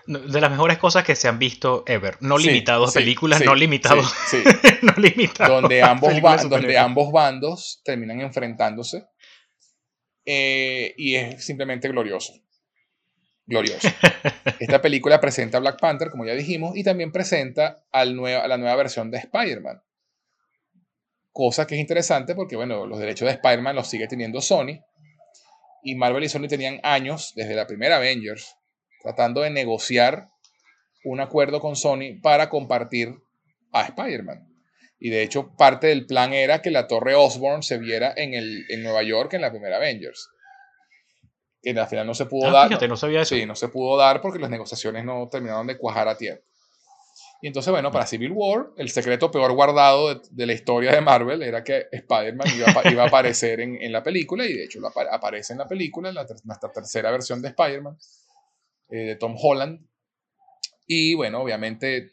De 0.08 0.42
las 0.42 0.50
mejores 0.50 0.78
cosas 0.78 1.04
que 1.04 1.16
se 1.16 1.28
han 1.28 1.38
visto 1.38 1.84
ever. 1.86 2.18
No 2.22 2.38
limitados 2.38 2.94
películas, 2.94 3.44
no 3.46 3.54
limitados. 3.54 4.14
no 4.82 4.94
limitados. 4.98 5.62
Donde, 5.62 5.84
ambos, 5.84 6.50
donde 6.50 6.78
ambos 6.78 7.12
bandos 7.12 7.82
terminan 7.84 8.22
enfrentándose. 8.22 9.06
Eh, 10.26 10.96
y 10.98 11.16
es 11.16 11.46
simplemente 11.46 11.88
glorioso. 11.90 12.34
Glorioso. 13.46 13.88
Esta 14.60 14.82
película 14.82 15.20
presenta 15.20 15.58
a 15.58 15.62
Black 15.62 15.80
Panther, 15.80 16.10
como 16.10 16.26
ya 16.26 16.34
dijimos, 16.34 16.76
y 16.76 16.84
también 16.84 17.12
presenta 17.12 17.84
al 17.92 18.18
a 18.26 18.48
la 18.48 18.58
nueva 18.58 18.76
versión 18.76 19.12
de 19.12 19.20
Spider-Man. 19.20 19.82
Cosa 21.32 21.68
que 21.68 21.76
es 21.76 21.82
interesante 21.82 22.36
porque, 22.36 22.56
bueno, 22.56 22.86
los 22.86 23.00
derechos 23.00 23.28
de 23.28 23.34
Spider-Man 23.36 23.76
los 23.76 23.88
sigue 23.88 24.08
teniendo 24.08 24.42
Sony. 24.42 24.80
Y 25.84 25.96
Marvel 25.96 26.24
y 26.24 26.30
Sony 26.30 26.48
tenían 26.50 26.80
años, 26.84 27.32
desde 27.36 27.56
la 27.56 27.66
primera 27.68 27.98
Avengers, 27.98 28.56
tratando 29.02 29.42
de 29.42 29.50
negociar 29.50 30.28
un 31.06 31.22
acuerdo 31.22 31.62
con 31.62 31.76
Sony 31.78 32.20
para 32.22 32.50
compartir 32.50 33.14
a 33.72 33.84
Spider-Man. 33.84 34.46
Y 35.00 35.10
de 35.12 35.22
hecho, 35.24 35.56
parte 35.56 35.88
del 35.88 36.06
plan 36.06 36.34
era 36.34 36.62
que 36.62 36.72
la 36.72 36.88
torre 36.88 37.16
Osborn 37.16 37.64
se 37.64 37.78
viera 37.78 38.14
en, 38.18 38.34
el, 38.34 38.66
en 38.70 38.84
Nueva 38.84 39.04
York 39.04 39.34
en 39.34 39.42
la 39.42 39.52
primera 39.52 39.78
Avengers. 39.78 40.28
que 41.62 41.72
al 41.72 41.88
final 41.88 42.06
no 42.06 42.14
se 42.14 42.26
pudo 42.26 42.50
Ah, 42.50 42.52
dar. 42.52 42.68
fíjate, 42.68 42.88
no 42.90 42.98
sabía 42.98 43.22
eso. 43.22 43.36
Sí, 43.36 43.46
no 43.46 43.56
se 43.56 43.70
pudo 43.70 43.96
dar 43.98 44.20
porque 44.22 44.40
las 44.40 44.50
negociaciones 44.50 45.06
no 45.06 45.28
terminaron 45.32 45.68
de 45.68 45.78
cuajar 45.78 46.10
a 46.10 46.18
tiempo. 46.18 46.44
Y 47.42 47.48
entonces, 47.48 47.72
bueno, 47.72 47.90
para 47.92 48.06
Civil 48.06 48.32
War, 48.34 48.72
el 48.76 48.90
secreto 48.90 49.32
peor 49.32 49.54
guardado 49.54 50.14
de, 50.14 50.22
de 50.32 50.46
la 50.46 50.54
historia 50.54 50.92
de 50.92 51.00
Marvel 51.02 51.42
era 51.42 51.64
que 51.64 51.88
Spider-Man 51.92 52.48
iba, 52.56 52.92
iba 52.92 53.04
a 53.04 53.08
aparecer 53.08 53.62
en, 53.62 53.82
en 53.82 53.92
la 53.94 54.04
película, 54.04 54.46
y 54.46 54.54
de 54.54 54.66
hecho 54.66 54.80
aparece 55.12 55.54
en 55.54 55.60
la 55.60 55.68
película, 55.68 56.10
en 56.10 56.16
la 56.16 56.26
ter- 56.26 56.38
nuestra 56.44 56.70
tercera 56.72 57.12
versión 57.12 57.42
de 57.42 57.48
Spider-Man, 57.50 57.98
eh, 58.90 58.98
de 58.98 59.16
Tom 59.16 59.36
Holland. 59.42 59.80
Y 60.88 61.14
bueno, 61.14 61.42
obviamente, 61.42 62.12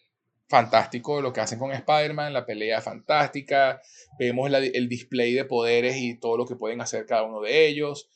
fantástico 0.48 1.20
lo 1.20 1.32
que 1.32 1.40
hacen 1.40 1.58
con 1.58 1.72
Spider-Man, 1.72 2.32
la 2.32 2.46
pelea 2.46 2.80
fantástica, 2.80 3.80
vemos 4.18 4.50
la- 4.50 4.58
el 4.58 4.88
display 4.88 5.32
de 5.34 5.44
poderes 5.44 5.96
y 5.96 6.18
todo 6.20 6.36
lo 6.36 6.46
que 6.46 6.56
pueden 6.56 6.80
hacer 6.80 7.06
cada 7.06 7.24
uno 7.24 7.40
de 7.40 7.66
ellos. 7.66 8.08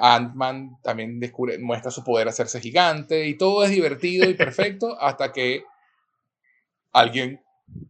Ant-Man 0.00 0.78
también 0.82 1.20
descubre, 1.20 1.58
muestra 1.58 1.90
su 1.90 2.04
poder 2.04 2.28
hacerse 2.28 2.60
gigante 2.60 3.26
y 3.26 3.36
todo 3.36 3.64
es 3.64 3.70
divertido 3.70 4.28
y 4.30 4.34
perfecto 4.34 4.96
hasta 5.00 5.32
que 5.32 5.64
alguien 6.94 7.42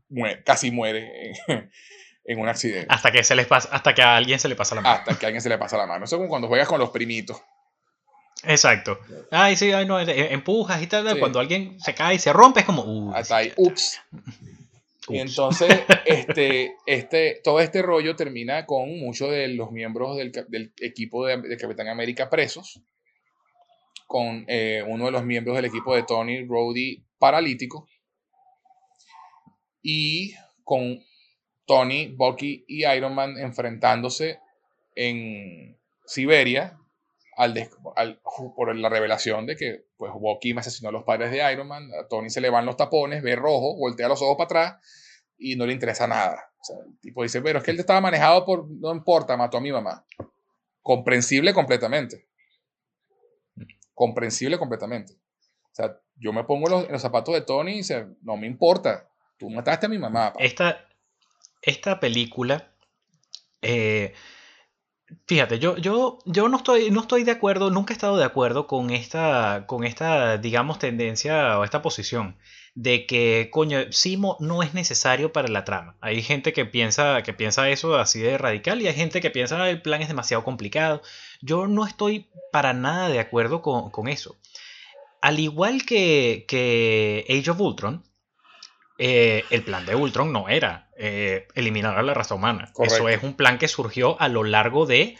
muere- 0.08 0.42
casi 0.44 0.70
muere 0.70 1.30
en, 1.48 1.70
en 2.24 2.40
un 2.40 2.48
accidente. 2.48 2.86
Hasta 2.90 3.12
que 3.12 3.22
se 3.22 3.34
les 3.36 3.46
pasa, 3.46 3.68
hasta 3.70 3.94
que 3.94 4.02
a 4.02 4.16
alguien 4.16 4.38
se 4.40 4.48
le 4.48 4.56
pasa 4.56 4.74
la 4.74 4.80
mano. 4.80 4.96
Hasta 4.96 5.18
que 5.18 5.26
a 5.26 5.28
alguien 5.28 5.42
se 5.42 5.48
le 5.48 5.58
pasa 5.58 5.76
la 5.76 5.86
mano. 5.86 6.04
Eso 6.04 6.16
es 6.16 6.18
como 6.18 6.28
cuando 6.28 6.48
juegas 6.48 6.68
con 6.68 6.80
los 6.80 6.90
primitos. 6.90 7.40
Exacto. 8.42 8.98
Ay, 9.30 9.56
sí, 9.56 9.72
ay, 9.72 9.86
no, 9.86 10.00
eh, 10.00 10.32
empujas 10.32 10.82
y 10.82 10.86
tal. 10.86 11.08
Sí. 11.08 11.18
Cuando 11.18 11.40
alguien 11.40 11.80
se 11.80 11.94
cae 11.94 12.16
y 12.16 12.18
se 12.18 12.32
rompe, 12.32 12.60
es 12.60 12.66
como. 12.66 12.82
Uh, 12.82 13.14
Hasta 13.14 13.36
ahí, 13.36 13.52
ups. 13.56 14.00
Y 15.06 15.18
entonces, 15.18 15.82
este, 16.06 16.76
este, 16.86 17.40
todo 17.44 17.60
este 17.60 17.82
rollo 17.82 18.16
termina 18.16 18.64
con 18.64 18.98
muchos 18.98 19.30
de 19.30 19.48
los 19.48 19.70
miembros 19.70 20.16
del, 20.16 20.32
equipo 20.80 21.26
de, 21.26 21.42
de 21.42 21.58
Capitán 21.58 21.88
América 21.88 22.30
presos, 22.30 22.80
con 24.06 24.46
eh, 24.48 24.82
uno 24.86 25.04
de 25.04 25.10
los 25.10 25.22
miembros 25.22 25.56
del 25.56 25.66
equipo 25.66 25.94
de 25.94 26.04
Tony 26.04 26.46
Rhodey 26.46 27.04
paralítico, 27.18 27.86
y 29.84 30.34
con 30.64 31.04
Tony, 31.66 32.08
Bucky 32.08 32.64
y 32.66 32.86
Iron 32.86 33.14
Man 33.14 33.38
enfrentándose 33.38 34.40
en 34.96 35.78
Siberia 36.06 36.78
al 37.36 37.70
por 38.56 38.74
la 38.74 38.88
revelación 38.88 39.44
de 39.44 39.56
que 39.56 39.84
pues, 39.96 40.12
Bucky 40.12 40.54
me 40.54 40.60
asesinó 40.60 40.88
a 40.88 40.92
los 40.92 41.04
padres 41.04 41.30
de 41.30 41.52
Iron 41.52 41.68
Man, 41.68 41.90
a 41.92 42.08
Tony 42.08 42.30
se 42.30 42.40
le 42.40 42.48
van 42.48 42.64
los 42.64 42.76
tapones, 42.76 43.22
ve 43.22 43.36
rojo, 43.36 43.76
voltea 43.76 44.08
los 44.08 44.22
ojos 44.22 44.36
para 44.36 44.44
atrás 44.44 45.32
y 45.36 45.54
no 45.56 45.66
le 45.66 45.74
interesa 45.74 46.06
nada. 46.06 46.50
O 46.60 46.64
sea, 46.64 46.76
el 46.78 46.98
tipo 47.00 47.22
dice, 47.22 47.42
pero 47.42 47.58
es 47.58 47.64
que 47.64 47.72
él 47.72 47.78
estaba 47.78 48.00
manejado 48.00 48.44
por, 48.46 48.66
no 48.70 48.92
importa, 48.92 49.36
mató 49.36 49.58
a 49.58 49.60
mi 49.60 49.70
mamá. 49.70 50.06
Comprensible 50.80 51.52
completamente. 51.52 52.26
Comprensible 53.92 54.58
completamente. 54.58 55.12
O 55.12 55.74
sea, 55.74 56.00
yo 56.16 56.32
me 56.32 56.44
pongo 56.44 56.68
los, 56.68 56.86
en 56.86 56.92
los 56.92 57.02
zapatos 57.02 57.34
de 57.34 57.42
Tony 57.42 57.72
y 57.72 57.76
dice, 57.78 58.06
no 58.22 58.36
me 58.36 58.46
importa, 58.46 59.10
tú 59.38 59.50
mataste 59.50 59.86
a 59.86 59.88
mi 59.88 59.98
mamá. 59.98 60.32
pa". 60.32 60.38
Esta, 60.42 60.86
esta 61.62 62.00
película. 62.00 62.70
eh, 63.62 64.14
fíjate, 65.26 65.58
yo, 65.58 65.76
yo, 65.76 66.18
yo 66.24 66.48
no, 66.48 66.56
estoy, 66.56 66.90
no 66.90 67.00
estoy 67.00 67.24
de 67.24 67.32
acuerdo, 67.32 67.70
nunca 67.70 67.92
he 67.92 67.96
estado 67.96 68.16
de 68.16 68.24
acuerdo 68.24 68.66
con 68.66 68.90
esta, 68.90 69.64
con 69.66 69.84
esta, 69.84 70.38
digamos, 70.38 70.78
tendencia 70.78 71.58
o 71.58 71.64
esta 71.64 71.82
posición 71.82 72.36
de 72.74 73.06
que, 73.06 73.50
coño, 73.52 73.78
Simo 73.92 74.36
no 74.40 74.62
es 74.62 74.74
necesario 74.74 75.32
para 75.32 75.48
la 75.48 75.64
trama. 75.64 75.96
Hay 76.00 76.22
gente 76.22 76.52
que 76.52 76.64
piensa, 76.64 77.22
que 77.22 77.32
piensa 77.32 77.68
eso 77.70 77.96
así 77.96 78.20
de 78.20 78.36
radical 78.38 78.82
y 78.82 78.88
hay 78.88 78.94
gente 78.94 79.20
que 79.20 79.30
piensa 79.30 79.62
"Ah, 79.62 79.70
el 79.70 79.80
plan 79.82 80.02
es 80.02 80.08
demasiado 80.08 80.42
complicado. 80.44 81.00
Yo 81.40 81.68
no 81.68 81.86
estoy 81.86 82.28
para 82.50 82.72
nada 82.72 83.08
de 83.08 83.20
acuerdo 83.20 83.62
con, 83.62 83.90
con 83.90 84.08
eso. 84.08 84.36
Al 85.20 85.38
igual 85.40 85.84
que, 85.86 86.44
que 86.48 87.24
Age 87.28 87.50
of 87.50 87.60
Ultron, 87.60 88.04
eh, 88.98 89.44
el 89.50 89.62
plan 89.64 89.84
de 89.86 89.94
Ultron 89.94 90.32
no 90.32 90.48
era 90.48 90.90
eh, 90.96 91.46
eliminar 91.54 91.98
a 91.98 92.02
la 92.02 92.14
raza 92.14 92.34
humana. 92.34 92.70
Correcto. 92.72 92.96
Eso 92.96 93.08
es 93.08 93.22
un 93.22 93.34
plan 93.34 93.58
que 93.58 93.68
surgió 93.68 94.20
a 94.20 94.28
lo 94.28 94.44
largo 94.44 94.86
de 94.86 95.16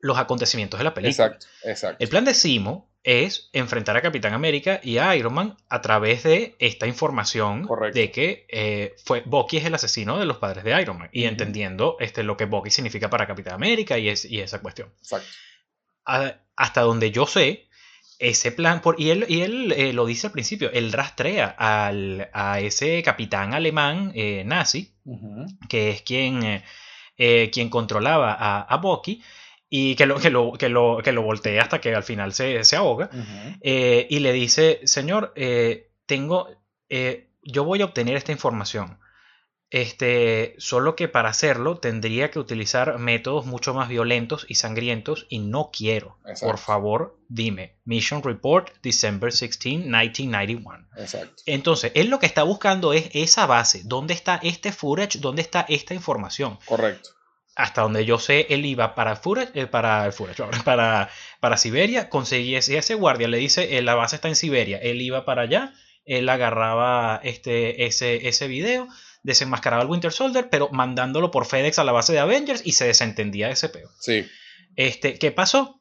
los 0.00 0.16
acontecimientos 0.18 0.78
de 0.78 0.84
la 0.84 0.94
película. 0.94 1.26
Exacto, 1.26 1.46
exacto. 1.64 1.96
El 2.02 2.08
plan 2.08 2.24
de 2.24 2.34
Simo 2.34 2.88
es 3.04 3.48
enfrentar 3.52 3.96
a 3.96 4.02
Capitán 4.02 4.34
América 4.34 4.80
y 4.82 4.98
a 4.98 5.14
Iron 5.16 5.32
Man 5.34 5.56
a 5.68 5.80
través 5.80 6.24
de 6.24 6.56
esta 6.58 6.86
información 6.86 7.66
Correcto. 7.66 7.98
de 7.98 8.10
que 8.10 8.46
eh, 8.48 8.94
fue 9.04 9.22
Bucky 9.24 9.56
es 9.58 9.64
el 9.64 9.74
asesino 9.74 10.18
de 10.18 10.26
los 10.26 10.38
padres 10.38 10.64
de 10.64 10.80
Iron 10.80 10.98
Man 10.98 11.08
y 11.12 11.24
entendiendo 11.24 11.96
este, 12.00 12.22
lo 12.22 12.36
que 12.36 12.44
Bucky 12.46 12.70
significa 12.70 13.08
para 13.08 13.26
Capitán 13.26 13.54
América 13.54 13.98
y, 13.98 14.08
es, 14.08 14.24
y 14.24 14.40
esa 14.40 14.60
cuestión. 14.60 14.92
exacto. 15.00 15.26
A- 16.06 16.34
hasta 16.56 16.80
donde 16.80 17.10
yo 17.12 17.24
sé, 17.26 17.67
ese 18.18 18.52
plan, 18.52 18.80
por, 18.80 19.00
y 19.00 19.10
él, 19.10 19.26
y 19.28 19.42
él 19.42 19.72
eh, 19.72 19.92
lo 19.92 20.04
dice 20.06 20.26
al 20.26 20.32
principio, 20.32 20.70
él 20.72 20.92
rastrea 20.92 21.54
al, 21.58 22.28
a 22.32 22.60
ese 22.60 23.02
capitán 23.02 23.54
alemán 23.54 24.12
eh, 24.14 24.42
nazi, 24.44 24.94
que 25.68 25.90
es 25.90 26.02
quien, 26.02 26.42
eh, 26.42 26.64
eh, 27.16 27.50
quien 27.52 27.68
controlaba 27.70 28.32
a, 28.32 28.62
a 28.62 28.76
Bucky, 28.78 29.22
y 29.70 29.94
que 29.96 30.06
lo, 30.06 30.18
que, 30.18 30.30
lo, 30.30 30.52
que, 30.52 30.68
lo, 30.68 31.00
que 31.04 31.12
lo 31.12 31.22
voltea 31.22 31.62
hasta 31.62 31.80
que 31.80 31.94
al 31.94 32.02
final 32.02 32.32
se, 32.32 32.64
se 32.64 32.76
ahoga, 32.76 33.10
y 33.62 34.18
le 34.18 34.32
dice, 34.32 34.80
señor, 34.84 35.34
tengo, 36.06 36.48
eh, 36.88 37.28
yo 37.42 37.64
voy 37.64 37.82
a 37.82 37.84
obtener 37.84 38.16
esta 38.16 38.32
información. 38.32 38.98
Este, 39.70 40.54
solo 40.58 40.96
que 40.96 41.08
para 41.08 41.28
hacerlo 41.28 41.76
tendría 41.76 42.30
que 42.30 42.38
utilizar 42.38 42.98
métodos 42.98 43.44
mucho 43.44 43.74
más 43.74 43.88
violentos 43.88 44.46
y 44.48 44.54
sangrientos 44.54 45.26
y 45.28 45.40
no 45.40 45.70
quiero. 45.70 46.16
Exacto. 46.24 46.46
Por 46.46 46.58
favor, 46.58 47.18
dime. 47.28 47.76
Mission 47.84 48.22
Report, 48.22 48.70
December 48.82 49.30
16, 49.30 49.80
1991. 49.80 50.86
Exacto. 50.96 51.42
Entonces, 51.44 51.92
él 51.94 52.08
lo 52.08 52.18
que 52.18 52.24
está 52.26 52.44
buscando 52.44 52.94
es 52.94 53.10
esa 53.12 53.44
base. 53.46 53.82
¿Dónde 53.84 54.14
está 54.14 54.40
este 54.42 54.72
footage? 54.72 55.18
¿Dónde 55.20 55.42
está 55.42 55.66
esta 55.68 55.92
información? 55.94 56.58
Correcto. 56.64 57.10
hasta 57.60 57.82
donde 57.82 58.04
yo 58.04 58.20
sé, 58.20 58.46
él 58.50 58.64
iba 58.64 58.94
para 58.94 59.16
Fura- 59.16 59.50
eh, 59.52 59.66
para, 59.66 60.12
Fura- 60.12 60.32
para, 60.64 61.10
para 61.40 61.56
Siberia, 61.56 62.08
conseguía 62.08 62.60
ese, 62.60 62.78
ese 62.78 62.94
guardia, 62.94 63.26
le 63.26 63.38
dice, 63.38 63.76
eh, 63.76 63.82
la 63.82 63.96
base 63.96 64.14
está 64.14 64.28
en 64.28 64.36
Siberia, 64.36 64.78
él 64.78 65.02
iba 65.02 65.24
para 65.24 65.42
allá, 65.42 65.74
él 66.04 66.28
agarraba 66.28 67.20
este, 67.24 67.84
ese, 67.86 68.28
ese 68.28 68.46
video, 68.46 68.86
desenmascaraba 69.22 69.82
al 69.82 69.88
Winter 69.88 70.12
Soldier, 70.12 70.48
pero 70.50 70.68
mandándolo 70.70 71.30
por 71.30 71.46
FedEx 71.46 71.78
a 71.78 71.84
la 71.84 71.92
base 71.92 72.12
de 72.12 72.20
Avengers 72.20 72.62
y 72.64 72.72
se 72.72 72.86
desentendía 72.86 73.50
ese 73.50 73.68
peo. 73.68 73.88
Sí. 74.00 74.26
Este, 74.76 75.18
¿Qué 75.18 75.32
pasó? 75.32 75.80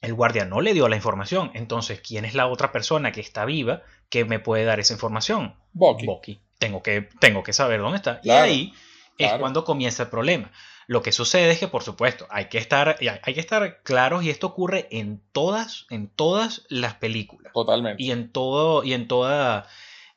El 0.00 0.14
guardia 0.14 0.44
no 0.44 0.60
le 0.60 0.74
dio 0.74 0.88
la 0.88 0.96
información, 0.96 1.52
entonces, 1.54 2.00
¿quién 2.00 2.24
es 2.24 2.34
la 2.34 2.48
otra 2.48 2.72
persona 2.72 3.12
que 3.12 3.20
está 3.20 3.44
viva 3.44 3.82
que 4.08 4.24
me 4.24 4.40
puede 4.40 4.64
dar 4.64 4.80
esa 4.80 4.94
información? 4.94 5.54
Bucky. 5.72 6.06
Bucky. 6.06 6.40
Tengo 6.58 6.82
que, 6.82 7.08
tengo 7.20 7.42
que 7.42 7.52
saber 7.52 7.80
dónde 7.80 7.98
está. 7.98 8.20
Claro, 8.20 8.46
y 8.48 8.50
ahí 8.50 8.74
es 9.18 9.32
cuando 9.34 9.64
comienza 9.64 10.04
el 10.04 10.08
problema. 10.08 10.50
Lo 10.86 11.02
que 11.02 11.12
sucede 11.12 11.52
es 11.52 11.58
que, 11.58 11.68
por 11.68 11.82
supuesto, 11.82 12.26
hay 12.30 12.46
que 12.46 12.58
estar, 12.58 12.96
hay 13.00 13.08
hay 13.08 13.34
que 13.34 13.40
estar 13.40 13.82
claros 13.82 14.24
y 14.24 14.30
esto 14.30 14.48
ocurre 14.48 14.88
en 14.90 15.22
todas, 15.32 15.86
en 15.90 16.08
todas 16.08 16.66
las 16.68 16.94
películas 16.94 17.52
Totalmente. 17.52 18.02
y 18.02 18.10
en 18.10 18.30
todo 18.30 18.82
y 18.82 18.92
en 18.92 19.06
toda, 19.08 19.66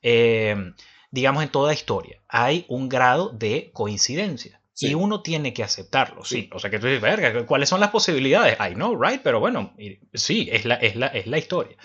eh, 0.01 0.73
digamos, 1.15 1.41
en 1.43 1.49
toda 1.49 1.73
historia. 1.73 2.19
Hay 2.27 2.65
un 2.67 2.89
grado 2.89 3.29
de 3.29 3.71
coincidencia. 3.73 4.61
Sí. 4.73 4.87
Y 4.89 4.93
uno 4.93 5.21
tiene 5.21 5.53
que 5.53 5.63
aceptarlo, 5.63 6.25
sí. 6.25 6.41
Sí. 6.41 6.49
O 6.53 6.59
sea, 6.59 6.69
que 6.69 6.79
tú 6.79 6.85
dices, 6.87 7.01
verga, 7.01 7.45
¿cuáles 7.45 7.69
son 7.69 7.79
las 7.79 7.91
posibilidades? 7.91 8.57
I 8.59 8.73
know, 8.73 9.01
right? 9.01 9.21
Pero 9.23 9.39
bueno, 9.39 9.73
sí, 10.13 10.49
es 10.51 10.65
la, 10.65 10.75
es 10.75 10.97
la, 10.97 11.07
es 11.07 11.27
la 11.27 11.37
historia. 11.37 11.77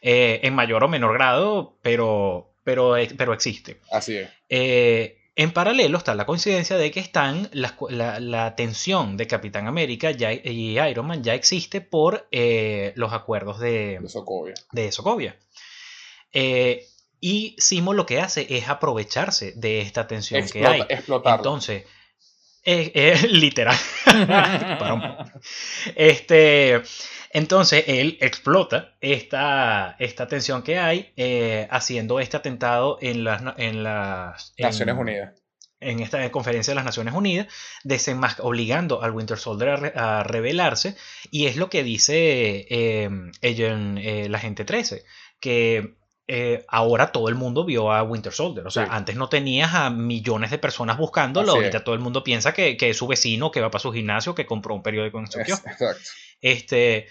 Eh, 0.00 0.40
en 0.42 0.54
mayor 0.54 0.82
o 0.82 0.88
menor 0.88 1.12
grado, 1.12 1.76
pero, 1.82 2.54
pero, 2.64 2.94
pero 3.18 3.34
existe. 3.34 3.80
Así 3.92 4.16
es. 4.16 4.30
Eh, 4.48 5.18
en 5.36 5.52
paralelo 5.52 5.98
está 5.98 6.14
la 6.14 6.24
coincidencia 6.24 6.76
de 6.78 6.90
que 6.90 7.00
están 7.00 7.50
las 7.52 7.74
la, 7.90 8.18
la 8.18 8.56
tensión 8.56 9.16
de 9.18 9.26
Capitán 9.26 9.66
América 9.68 10.10
ya- 10.10 10.32
y 10.32 10.78
Iron 10.80 11.06
Man 11.06 11.22
ya 11.22 11.34
existe 11.34 11.80
por 11.82 12.26
eh, 12.32 12.92
los 12.96 13.12
acuerdos 13.12 13.60
de, 13.60 13.98
De 14.00 14.08
Sokovia. 14.08 14.54
de 14.72 14.90
Sokovia. 14.90 15.36
Y 17.20 17.56
Simo 17.58 17.94
lo 17.94 18.06
que 18.06 18.20
hace 18.20 18.46
es 18.50 18.68
aprovecharse 18.68 19.52
de 19.56 19.80
esta 19.80 20.06
tensión 20.06 20.46
que 20.48 20.66
hay. 20.66 20.80
Explota, 20.80 20.94
explotarlo. 20.94 21.36
Entonces, 21.38 21.84
eh, 22.64 22.92
eh, 22.94 23.26
literal. 23.30 23.76
Este, 25.96 26.82
entonces 27.32 27.84
él 27.86 28.18
explota 28.20 28.96
esta, 29.00 29.96
esta 29.98 30.26
tensión 30.28 30.62
que 30.62 30.78
hay 30.78 31.12
eh, 31.16 31.66
haciendo 31.70 32.20
este 32.20 32.36
atentado 32.36 32.98
en 33.00 33.24
las, 33.24 33.42
en 33.58 33.82
las 33.82 34.54
en- 34.56 34.66
Naciones 34.66 34.96
Unidas. 34.98 35.34
en 35.80 36.00
esta 36.00 36.30
conferencia 36.30 36.70
de 36.72 36.76
las 36.76 36.84
Naciones 36.84 37.14
Unidas, 37.14 37.46
obligando 38.40 39.02
al 39.02 39.12
Winter 39.12 39.38
Soldier 39.38 39.68
a, 39.70 39.76
re- 39.76 39.92
a 39.94 40.22
rebelarse, 40.24 40.96
y 41.30 41.46
es 41.46 41.56
lo 41.56 41.68
que 41.70 41.82
dice 41.84 42.66
eh, 42.70 43.10
Agent, 43.42 43.98
eh, 44.00 44.28
la 44.28 44.38
gente 44.38 44.64
13, 44.64 45.04
que 45.40 45.97
eh, 46.28 46.64
ahora 46.68 47.10
todo 47.10 47.28
el 47.30 47.34
mundo 47.34 47.64
vio 47.64 47.90
a 47.90 48.02
Winter 48.02 48.32
Soldier, 48.32 48.66
o 48.66 48.70
sea, 48.70 48.84
Sí. 48.84 48.90
antes 48.92 49.16
no 49.16 49.28
tenías 49.30 49.74
a 49.74 49.88
millones 49.90 50.50
de 50.50 50.58
personas 50.58 50.98
buscándolo, 50.98 51.52
Así 51.52 51.58
ahorita 51.58 51.78
es. 51.78 51.84
todo 51.84 51.94
el 51.94 52.00
mundo 52.02 52.22
piensa 52.22 52.52
que, 52.52 52.76
que 52.76 52.90
es 52.90 52.96
su 52.98 53.06
vecino, 53.06 53.50
que 53.50 53.60
va 53.62 53.70
para 53.70 53.80
su 53.80 53.90
gimnasio, 53.92 54.34
que 54.34 54.44
compró 54.46 54.74
un 54.74 54.82
periódico 54.82 55.18
en 55.18 55.24
Tokio. 55.26 55.54
exacto. 55.54 55.96
Este, 56.40 57.06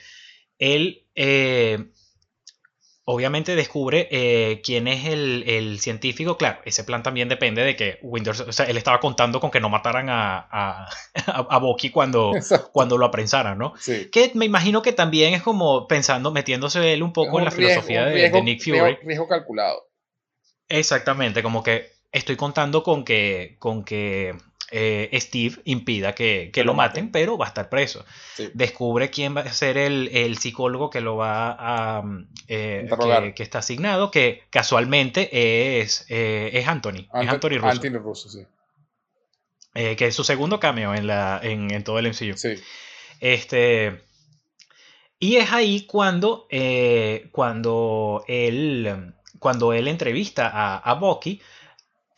él 0.60 1.03
eh, 1.15 1.86
obviamente 3.10 3.56
descubre 3.56 4.10
eh, 4.12 4.62
quién 4.62 4.86
es 4.89 5.06
el, 5.06 5.80
científico. 5.80 6.38
Claro, 6.38 6.60
ese 6.65 6.84
plan 6.84 7.04
también 7.04 7.30
depende 7.30 7.63
de 7.63 7.78
que 7.78 8.00
Winter, 8.02 8.36
o 8.41 8.52
sea, 8.52 8.65
él 8.65 8.76
estaba 8.76 9.00
contando 9.00 9.39
con 9.39 9.50
que 9.50 9.62
no 9.62 9.70
mataran 9.70 10.10
a, 10.10 10.46
a, 10.52 10.89
a 11.26 11.58
Bucky 11.58 11.89
cuando, 11.89 12.34
cuando 12.74 12.98
lo 12.98 13.06
aprensaran, 13.06 13.58
¿no? 13.58 13.74
Sí. 13.80 14.10
Que 14.12 14.32
me 14.36 14.43
imagino 14.43 14.82
que 14.82 14.91
también 14.91 15.34
es 15.34 15.41
como 15.41 15.88
pensando, 15.88 16.32
metiéndose 16.32 16.93
él 16.93 17.02
un 17.02 17.13
poco 17.13 17.39
en 17.39 17.46
la 17.46 17.52
filosofía 17.52 18.04
de, 18.06 18.30
de, 18.30 18.41
Nick 18.41 18.62
Fury. 18.62 18.98
Riesgo, 19.02 19.28
calculado. 19.30 19.88
Exactamente, 20.67 21.41
como 21.41 21.63
que 21.63 21.89
estoy 22.12 22.36
contando 22.36 22.84
con 22.84 23.06
que, 23.06 23.56
con 23.60 23.86
que 23.86 24.36
eh, 24.69 25.17
Steve 25.21 25.62
impida 25.63 26.13
que, 26.13 26.51
lo 26.65 26.73
maten, 26.73 27.12
pero 27.12 27.38
va 27.38 27.45
a 27.45 27.47
estar 27.49 27.69
preso. 27.69 28.06
Descubre 28.53 29.10
quién 29.10 29.36
va 29.36 29.41
a 29.41 29.53
ser 29.53 29.77
el, 29.77 30.38
psicólogo 30.38 30.89
que 30.89 30.99
lo 30.99 31.15
va 31.15 31.56
a. 31.58 32.01
Mm, 32.01 32.27
eh, 32.47 33.34
que, 33.36 33.43
está 33.43 33.60
asignado, 33.60 34.12
que 34.12 34.43
casualmente 34.49 35.80
es, 35.80 36.06
eh, 36.10 36.49
es 36.53 36.67
Anthony. 36.67 37.08
es 37.13 37.30
Anthony 37.30 37.58
Russo. 37.58 37.67
Anthony 37.67 37.99
Russo, 37.99 38.30
sí. 38.30 38.45
que 39.73 40.06
es 40.06 40.15
su 40.15 40.25
segundo 40.25 40.60
cameo 40.60 40.93
en, 40.93 41.08
la, 41.08 41.39
en, 41.41 41.84
todo 41.84 41.99
el 41.99 42.10
MCU. 42.10 42.38
Sí. 42.38 42.56
Este. 43.21 44.03
Y 45.19 45.38
es 45.38 45.51
ahí 45.51 45.86
cuando, 45.88 46.47
cuando, 47.32 48.23
él, 48.27 49.13
cuando 49.39 49.73
él 49.73 49.88
entrevista 49.88 50.49
a, 50.53 50.77
a 50.77 50.93
Bucky 50.95 51.41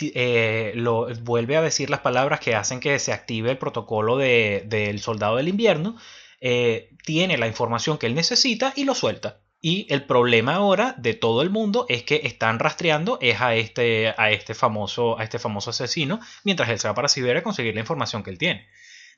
eh, 0.02 0.72
lo, 0.76 1.08
vuelve 1.22 1.58
a 1.58 1.62
decir 1.62 1.90
las 1.90 2.00
palabras 2.00 2.40
que 2.40 2.56
hacen 2.56 2.80
que 2.80 2.98
se 3.00 3.12
active 3.12 3.52
el 3.52 3.58
protocolo 3.58 4.18
del 4.18 5.00
soldado 5.00 5.38
del 5.38 5.48
invierno, 5.48 5.98
eh, 6.42 6.92
tiene 7.04 7.38
la 7.38 7.48
información 7.48 7.98
que 7.98 8.08
él 8.08 8.16
necesita 8.16 8.74
y 8.76 8.86
lo 8.86 8.96
suelta. 8.96 9.42
Y 9.62 9.88
el 9.94 10.06
problema 10.06 10.56
ahora 10.56 10.96
de 10.98 11.14
todo 11.14 11.42
el 11.42 11.50
mundo 11.50 11.86
es 11.90 12.04
que 12.04 12.22
están 12.24 12.60
rastreando 12.60 13.18
es 13.22 13.42
a 13.42 13.56
este, 13.56 14.14
a 14.18 14.32
este, 14.32 14.54
famoso, 14.54 15.20
a 15.20 15.24
este 15.24 15.38
famoso 15.38 15.72
asesino 15.72 16.22
mientras 16.46 16.70
él 16.70 16.80
se 16.80 16.88
va 16.88 16.94
para 16.94 17.10
Siberia 17.10 17.42
a 17.42 17.44
conseguir 17.44 17.74
la 17.74 17.82
información 17.82 18.24
que 18.24 18.30
él 18.30 18.38
tiene. 18.38 18.68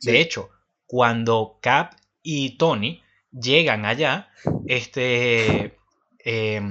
De 0.02 0.20
hecho, 0.20 0.50
cuando 0.88 1.60
Cap 1.62 1.94
y 2.24 2.58
Tony 2.58 3.04
llegan 3.32 3.86
allá, 3.86 4.30
este 4.66 5.78
eh, 6.26 6.62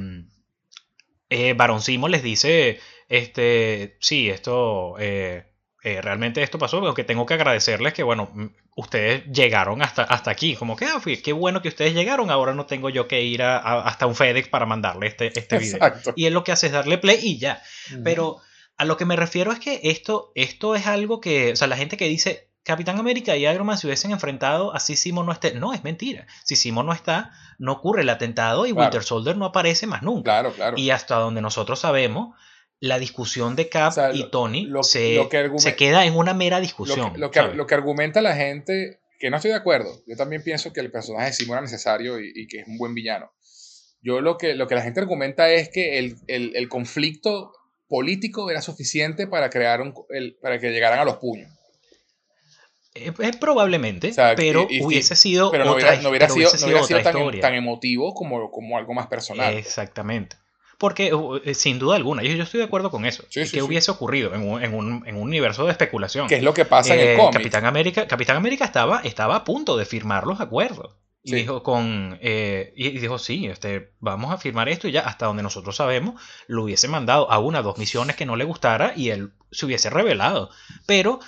eh 1.29 1.55
Baron 1.55 1.81
Simo 1.81 2.09
les 2.09 2.25
dice 2.25 2.81
este, 3.11 3.97
sí, 4.01 4.31
esto, 4.31 4.95
eh, 5.01 5.45
eh, 5.83 6.01
realmente 6.01 6.45
esto 6.45 6.59
pasó, 6.59 6.77
aunque 6.79 7.03
tengo 7.03 7.27
que 7.27 7.35
agradecerles 7.35 7.93
que, 7.93 8.05
bueno, 8.05 8.31
ustedes 8.77 9.25
llegaron 9.27 9.83
hasta, 9.83 10.05
hasta 10.05 10.31
aquí, 10.31 10.55
como 10.55 10.77
que, 10.77 10.85
ah, 10.85 11.03
qué 11.23 11.33
bueno 11.33 11.61
que 11.61 11.69
ustedes 11.69 11.93
llegaron, 11.93 12.31
ahora 12.31 12.55
no 12.55 12.67
tengo 12.67 12.89
yo 12.89 13.09
que 13.09 13.23
ir 13.23 13.43
a, 13.43 13.57
hasta 13.81 14.07
un 14.07 14.15
FedEx 14.15 14.49
para 14.49 14.65
mandarle 14.65 15.09
este, 15.09 15.37
este 15.37 15.59
video. 15.59 15.81
Y 16.15 16.27
él 16.27 16.35
lo 16.35 16.45
que 16.45 16.53
hace 16.53 16.69
es 16.69 16.73
darle 16.73 16.99
play 16.99 17.19
y 17.21 17.39
ya. 17.39 17.61
Pero 18.05 18.39
a 18.77 18.85
lo 18.85 18.97
que 18.97 19.07
me 19.07 19.17
refiero 19.17 19.51
es 19.51 19.59
que 19.59 19.81
esto, 19.83 20.31
esto 20.37 20.77
es 20.77 20.87
algo 20.87 21.21
que, 21.21 21.51
o 21.53 21.57
sea, 21.57 21.67
la 21.67 21.77
gente 21.77 21.97
que 21.97 22.07
dice, 22.07 22.49
Capitán 22.63 23.01
América 23.01 23.37
y 23.37 23.45
Iron 23.45 23.67
Man 23.67 23.77
se 23.77 23.89
hubiesen 23.89 24.13
enfrentado 24.13 24.73
así 24.73 24.95
Simo 24.95 25.25
no 25.25 25.33
esté. 25.33 25.55
No, 25.55 25.73
es 25.73 25.83
mentira. 25.83 26.29
Si 26.45 26.55
Simo 26.55 26.85
no 26.85 26.93
está, 26.93 27.33
no 27.59 27.73
ocurre 27.73 28.03
el 28.03 28.09
atentado 28.09 28.67
y 28.67 28.73
Winter 28.73 29.03
Soldier 29.03 29.37
no 29.37 29.47
aparece 29.47 29.89
más 29.89 30.03
nunca. 30.03 30.31
Claro, 30.31 30.53
claro. 30.53 30.77
Y 30.79 30.91
hasta 30.91 31.17
donde 31.17 31.41
nosotros 31.41 31.81
sabemos, 31.81 32.37
la 32.81 32.99
discusión 32.99 33.57
de 33.57 33.69
Cap 33.69 33.93
y 34.15 34.31
Tony 34.31 34.69
se, 34.83 35.29
se, 35.59 35.77
queda 35.77 36.07
en 36.07 36.17
una 36.17 36.33
mera 36.33 36.61
discusión. 36.61 37.13
Lo 37.17 37.31
que, 37.31 37.43
lo 37.43 37.67
que, 37.67 37.75
argumenta 37.75 38.23
la 38.23 38.35
gente, 38.35 39.01
que 39.19 39.31
no 39.31 39.37
estoy 39.37 39.51
de 39.51 39.59
acuerdo, 39.59 40.03
yo 40.07 40.17
también 40.17 40.43
pienso 40.43 40.73
que 40.73 40.81
el 40.81 40.91
personaje 40.91 41.27
de 41.27 41.33
Simo 41.35 41.53
era 41.53 41.61
necesario 41.61 42.19
y, 42.19 42.47
que 42.49 42.61
es 42.61 42.67
un 42.67 42.79
buen 42.79 42.95
villano. 42.95 43.31
Yo 44.03 44.23
lo 44.23 44.39
que, 44.39 44.55
lo 44.55 44.67
que 44.67 44.75
la 44.75 44.83
gente 44.83 45.01
argumenta 45.01 45.51
es 45.51 45.69
que 45.69 45.99
el, 45.99 46.17
el, 46.27 46.57
el 46.57 46.69
conflicto 46.71 47.53
político 47.87 48.51
era 48.51 48.63
suficiente 48.63 49.27
para, 49.27 49.51
crear 49.51 49.83
un, 49.83 49.93
el, 50.09 50.37
para 50.41 50.59
que 50.59 50.71
llegaran 50.71 51.01
a 51.01 51.05
los 51.05 51.17
puños. 51.17 51.53
Eh, 52.95 53.13
eh, 53.21 53.31
probablemente, 53.39 54.13
pero 54.37 54.67
hubiese 54.83 55.15
sido 55.15 55.51
pero 55.53 55.65
no 55.65 55.75
hubiera, 55.75 55.95
no 56.01 56.09
hubiera 56.09 56.29
sido, 56.29 56.51
no 56.61 56.67
hubiera 56.67 56.83
sido 56.83 57.03
tan, 57.03 57.41
tan, 57.41 57.55
emotivo 57.55 58.15
como, 58.15 58.51
como 58.51 58.79
algo 58.79 58.95
más 58.95 59.07
personal. 59.07 59.55
Exactamente. 59.55 60.37
Porque 60.81 61.13
eh, 61.45 61.53
sin 61.53 61.79
duda 61.79 61.97
alguna, 61.97 62.23
yo, 62.23 62.33
yo, 62.33 62.43
estoy 62.43 62.57
de 62.57 62.65
acuerdo 62.65 62.91
con 62.91 63.05
eso. 63.05 63.23
que 63.29 63.61
hubiese 63.61 63.91
ocurrido 63.91 64.35
en 64.35 64.49
un, 64.49 64.65
en, 64.65 64.73
un, 64.73 65.07
en 65.07 65.17
un, 65.17 65.23
universo 65.25 65.67
de 65.67 65.73
especulación? 65.73 66.27
¿Qué 66.27 66.37
es 66.37 66.43
lo 66.43 66.55
que 66.55 66.65
pasa 66.65 66.95
en 66.95 67.01
el 67.01 67.09
eh, 67.09 67.17
cómic? 67.19 67.35
Capitán 67.35 67.67
América, 67.67 68.07
Capitán 68.09 68.37
América 68.39 68.65
estaba, 68.65 69.01
estaba 69.05 69.37
a 69.37 69.45
punto 69.45 69.77
de 69.77 69.85
firmar 69.85 70.27
los 70.27 70.41
acuerdos. 70.41 70.97
Y 71.23 71.35
dijo 71.35 71.63
con 71.63 72.19
eh, 72.23 72.73
y 72.75 72.99
dijo 72.99 73.19
sí 73.19 73.47
este 73.47 73.93
vamos 73.99 74.33
a 74.33 74.39
firmar 74.39 74.71
esto 74.71 74.89
y 74.89 74.93
ya 74.93 75.03
hasta 75.03 75.27
donde 75.27 75.43
nosotros 75.43 75.77
sabemos 75.77 76.19
lo 76.47 76.65
hubiese 76.65 76.89
mandado 76.89 77.31
a 77.31 77.39
una 77.41 77.61
o 77.61 77.63
dos 77.63 77.77
misiones 77.77 78.17
que 78.17 78.25
no 78.25 78.37
le 78.37 78.45
gustara 78.45 78.95
y 78.97 79.11
él 79.11 79.35
se 79.51 79.67
hubiese 79.67 79.91
revelado 79.91 80.49
pero 80.87 81.21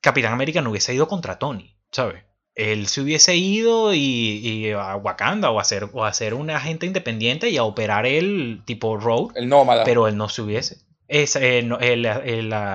Capitán 0.00 0.32
América 0.32 0.60
no 0.60 0.70
hubiese 0.70 0.94
ido 0.94 1.08
contra 1.08 1.40
Tony 1.40 1.76
¿sabes? 1.90 2.22
Él 2.54 2.86
se 2.86 3.00
hubiese 3.00 3.36
ido 3.36 3.92
y, 3.94 4.70
a 4.70 4.96
Wakanda 4.96 5.50
o 5.50 5.58
a, 5.58 5.64
ser, 5.64 5.88
o 5.92 6.04
a 6.04 6.12
ser 6.12 6.34
un 6.34 6.50
agente 6.50 6.86
independiente 6.86 7.50
y 7.50 7.56
a 7.56 7.64
operar 7.64 8.06
el 8.06 8.62
tipo 8.64 8.96
Road. 8.96 9.36
El 9.36 9.48
nómada. 9.48 9.84
Pero 9.84 10.06
él 10.06 10.16
no 10.16 10.28
se 10.28 10.42
hubiese. 10.42 10.78
Es, 11.08 11.36
eh, 11.36 11.58
el, 11.58 12.06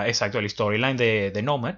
exacto, 0.06 0.40
el 0.40 0.50
storyline 0.50 0.98
de, 0.98 1.32
de 1.32 1.42
Nomad. 1.42 1.76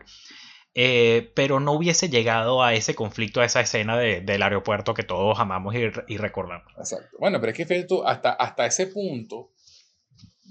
Eh, 0.73 1.31
pero 1.35 1.59
no 1.59 1.73
hubiese 1.73 2.09
llegado 2.09 2.63
a 2.63 2.73
ese 2.73 2.95
conflicto, 2.95 3.41
a 3.41 3.45
esa 3.45 3.59
escena 3.59 3.97
del 3.97 4.41
aeropuerto 4.41 4.93
que 4.93 5.03
todos 5.03 5.37
amamos 5.39 5.75
y, 5.75 6.17
recordamos. 6.17 6.71
Exacto. 6.77 7.17
Bueno, 7.19 7.41
pero 7.41 7.51
es 7.51 7.57
que 7.57 7.83
tú, 7.83 8.03
hasta, 8.05 8.31
hasta 8.31 8.65
ese 8.65 8.87
punto 8.87 9.51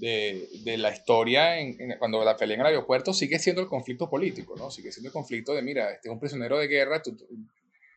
de, 0.01 0.49
de 0.63 0.77
la 0.79 0.91
historia, 0.91 1.59
en, 1.59 1.77
cuando 1.99 2.23
la 2.25 2.35
pelea 2.35 2.55
en 2.55 2.61
el 2.61 2.67
aeropuerto, 2.67 3.13
sigue 3.13 3.37
siendo 3.37 3.61
el 3.61 3.67
conflicto 3.67 4.09
político, 4.09 4.55
¿no? 4.57 4.71
Sigue 4.71 4.91
siendo 4.91 5.09
el 5.09 5.13
conflicto 5.13 5.53
de, 5.53 5.61
mira, 5.61 5.91
este 5.91 6.09
es 6.09 6.11
un 6.11 6.19
prisionero 6.19 6.57
de 6.57 6.67
guerra, 6.67 7.03
tú, 7.03 7.15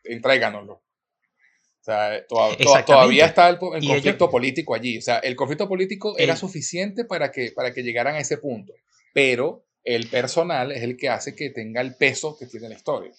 entréganoslo. 0.04 0.74
O 0.74 1.84
sea, 1.84 2.26
todavía 2.26 3.26
está 3.26 3.48
el, 3.48 3.58
conflicto 3.58 4.30
político 4.30 4.74
allí. 4.74 4.98
O 4.98 5.02
sea, 5.02 5.18
el 5.18 5.34
conflicto 5.34 5.66
político 5.66 6.16
era 6.18 6.36
suficiente 6.36 7.04
para 7.06 7.30
que, 7.30 7.52
para 7.52 7.72
que 7.72 7.82
llegaran 7.82 8.14
a 8.14 8.20
ese 8.20 8.36
punto. 8.36 8.74
Pero 9.14 9.64
el 9.82 10.06
personal 10.08 10.72
es 10.72 10.82
el 10.82 10.96
que 10.98 11.08
hace 11.08 11.34
que 11.34 11.50
tenga 11.50 11.80
el 11.80 11.94
peso 11.96 12.36
que 12.38 12.46
tiene 12.46 12.68
la 12.68 12.74
historia. 12.74 13.12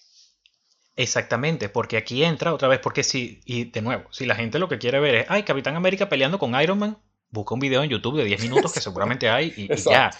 Exactamente, 0.94 1.68
porque 1.68 1.96
aquí 1.96 2.24
entra 2.24 2.54
otra 2.54 2.68
vez, 2.68 2.78
porque 2.78 3.02
si, 3.02 3.40
y 3.44 3.64
de 3.64 3.82
nuevo, 3.82 4.10
si 4.12 4.26
la 4.26 4.34
gente 4.34 4.58
lo 4.58 4.68
que 4.68 4.78
quiere 4.78 4.98
ver 4.98 5.14
es, 5.16 5.26
ay, 5.28 5.42
Capitán 5.42 5.76
América 5.76 6.08
peleando 6.08 6.38
con 6.38 6.60
Iron 6.60 6.78
Man, 6.78 6.98
busca 7.36 7.54
un 7.54 7.60
video 7.60 7.82
en 7.82 7.90
YouTube 7.90 8.16
de 8.16 8.24
10 8.24 8.40
minutos 8.42 8.72
que 8.72 8.80
seguramente 8.80 9.28
hay 9.28 9.52
y, 9.56 9.68
ya. 9.76 10.10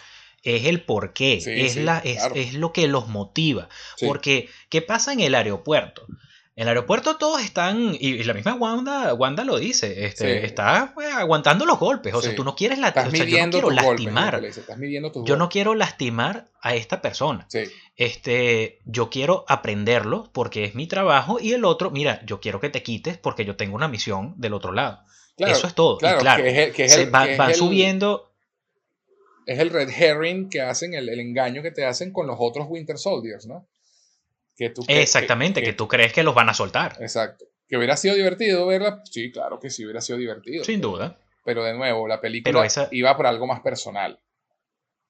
Es 0.43 0.67
el 0.67 0.83
porqué, 0.83 1.43
es, 1.45 1.77
la, 1.77 1.99
es, 1.99 2.55
lo 2.55 2.73
que 2.73 2.87
los 2.87 3.09
motiva. 3.09 3.69
Porque, 4.01 4.49
¿qué 4.69 4.81
pasa 4.81 5.13
en 5.13 5.19
el 5.19 5.35
aeropuerto? 5.35 6.07
En 6.55 6.63
el 6.63 6.69
aeropuerto 6.69 7.17
todos 7.17 7.43
están, 7.43 7.97
y, 7.99 8.23
la 8.23 8.33
misma 8.33 8.55
Wanda, 8.55 9.13
Wanda 9.13 9.45
lo 9.45 9.59
dice, 9.59 10.07
este, 10.07 10.47
está 10.47 10.93
pues, 10.95 11.13
aguantando 11.13 11.67
los 11.67 11.79
golpes. 11.79 12.15
O 12.15 12.23
sea, 12.23 12.35
tú 12.35 12.45
no 12.45 12.55
quieres 12.55 12.79
la, 12.79 12.91
o 12.91 13.11
sea, 13.11 13.25
yo 13.25 13.45
no 13.45 13.51
quiero 13.51 13.71
lastimar. 13.71 14.43
yo 15.25 15.37
no 15.37 15.49
quiero 15.51 15.75
lastimar 15.75 16.47
a 16.63 16.75
esta 16.75 17.03
persona. 17.03 17.47
Este, 17.97 18.79
yo 18.85 19.11
quiero 19.11 19.45
aprenderlo 19.49 20.31
porque 20.33 20.65
es 20.65 20.75
mi 20.75 20.87
trabajo. 20.87 21.39
Y 21.41 21.53
el 21.53 21.65
otro, 21.65 21.91
mira, 21.91 22.25
yo 22.25 22.41
quiero 22.41 22.59
que 22.61 22.71
te 22.71 22.83
quites 22.83 23.19
porque 23.19 23.45
yo 23.45 23.57
tengo 23.57 23.75
una 23.75 23.89
misión 23.89 24.35
del 24.39 24.55
otro 24.55 24.73
lado. 24.73 25.03
Eso 25.37 25.67
es 25.67 25.75
todo. 25.75 25.99
Claro, 25.99 26.45
que 26.45 26.89
se 26.89 27.07
van 27.07 27.55
subiendo. 27.55 28.33
Es 29.47 29.61
el 29.61 29.71
red 29.71 29.89
herring 29.89 30.51
que 30.51 30.61
hacen, 30.61 30.95
el, 30.95 31.09
engaño 31.09 31.63
que 31.63 31.71
te 31.71 31.85
hacen 31.85 32.13
con 32.13 32.27
los 32.27 32.37
otros 32.41 32.67
Winter 32.69 32.99
Soldiers, 32.99 33.47
¿no? 33.47 33.69
Que 34.57 34.71
tú, 34.71 34.85
Exactamente, 34.89 35.63
que, 35.63 35.73
tú 35.73 35.87
crees 35.87 36.13
que 36.13 36.25
los 36.25 36.35
van 36.35 36.49
a 36.49 36.55
soltar. 36.55 36.97
Exacto. 37.01 37.45
Que 37.69 37.77
hubiera 37.77 37.97
sido 37.97 38.17
divertido 38.17 38.67
verla. 38.67 39.03
Sí, 39.05 39.31
claro 39.31 39.61
que 39.61 39.71
sí, 39.71 39.85
hubiera 39.85 40.01
sido 40.01 40.19
divertido. 40.19 40.65
Sin 40.65 40.81
duda. 40.81 41.19
Pero 41.45 41.63
de 41.63 41.75
nuevo, 41.75 42.09
la 42.09 42.21
película 42.21 42.67
iba 42.91 43.17
por 43.17 43.27
algo 43.27 43.47
más 43.47 43.61
personal. 43.61 44.19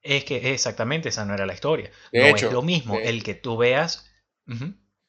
Es 0.02 0.24
que 0.24 0.52
exactamente 0.52 1.08
esa 1.08 1.24
no 1.24 1.34
era 1.34 1.46
la 1.46 1.54
historia. 1.54 1.90
no 2.12 2.20
es 2.20 2.42
lo 2.42 2.62
mismo 2.62 2.98
el 2.98 3.22
que 3.22 3.34
tú 3.34 3.56
veas. 3.56 4.10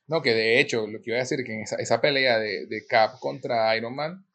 No, 0.08 0.22
que 0.22 0.34
de 0.34 0.62
hecho, 0.62 0.88
lo 0.88 1.02
que 1.02 1.10
iba 1.10 1.18
a 1.18 1.24
decir, 1.24 1.44
que 1.44 1.54
en 1.54 1.64
esa, 1.64 2.00
pelea 2.00 2.40
de, 2.40 2.66
de, 2.66 2.88
Cap 2.88 3.20
contra 3.20 3.76
Iron 3.76 3.94
Man, 3.94 4.26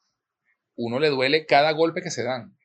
uno 0.77 0.99
le 0.99 1.09
duele 1.09 1.47
cada 1.47 1.73
golpe 1.73 2.03
que 2.03 2.11
se 2.11 2.23
dan. 2.23 2.57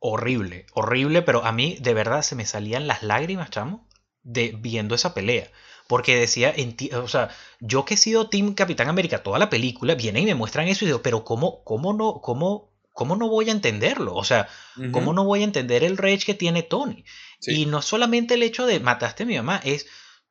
Horrible, 0.00 0.66
horrible, 0.74 1.22
pero 1.22 1.44
a 1.44 1.52
mí 1.52 1.76
de 1.80 1.94
verdad 1.94 2.22
se 2.22 2.36
me 2.36 2.46
salían 2.46 2.86
las 2.86 3.02
lágrimas, 3.02 3.50
chamo, 3.50 3.88
de 4.22 4.54
viendo 4.56 4.94
esa 4.94 5.14
pelea. 5.14 5.50
Porque 5.88 6.16
decía, 6.16 6.54
o 6.94 7.08
sea, 7.08 7.30
yo 7.60 7.84
que 7.84 7.94
he 7.94 7.96
sido 7.96 8.28
Team 8.28 8.54
Capitán 8.54 8.88
América 8.88 9.22
toda 9.22 9.38
la 9.38 9.48
película, 9.48 9.94
vienen 9.94 10.24
y 10.24 10.26
me 10.26 10.34
muestran 10.34 10.68
eso 10.68 10.84
y 10.84 10.88
digo, 10.88 11.02
pero 11.02 11.24
¿cómo, 11.24 11.64
cómo 11.64 11.94
no, 11.94 12.20
cómo, 12.20 12.70
cómo 12.92 13.16
no 13.16 13.28
voy 13.28 13.48
a 13.48 13.52
entenderlo? 13.52 14.14
O 14.14 14.22
sea, 14.22 14.48
¿cómo 14.92 15.14
no 15.14 15.24
voy 15.24 15.40
a 15.40 15.44
entender 15.44 15.82
el 15.82 15.96
rage 15.96 16.26
que 16.26 16.34
tiene 16.34 16.62
Tony? 16.62 17.04
Y 17.40 17.66
no 17.66 17.80
solamente 17.80 18.34
el 18.34 18.42
hecho 18.42 18.66
de 18.66 18.80
mataste 18.80 19.22
a 19.22 19.26
mi 19.26 19.36
mamá, 19.36 19.60
es 19.64 19.86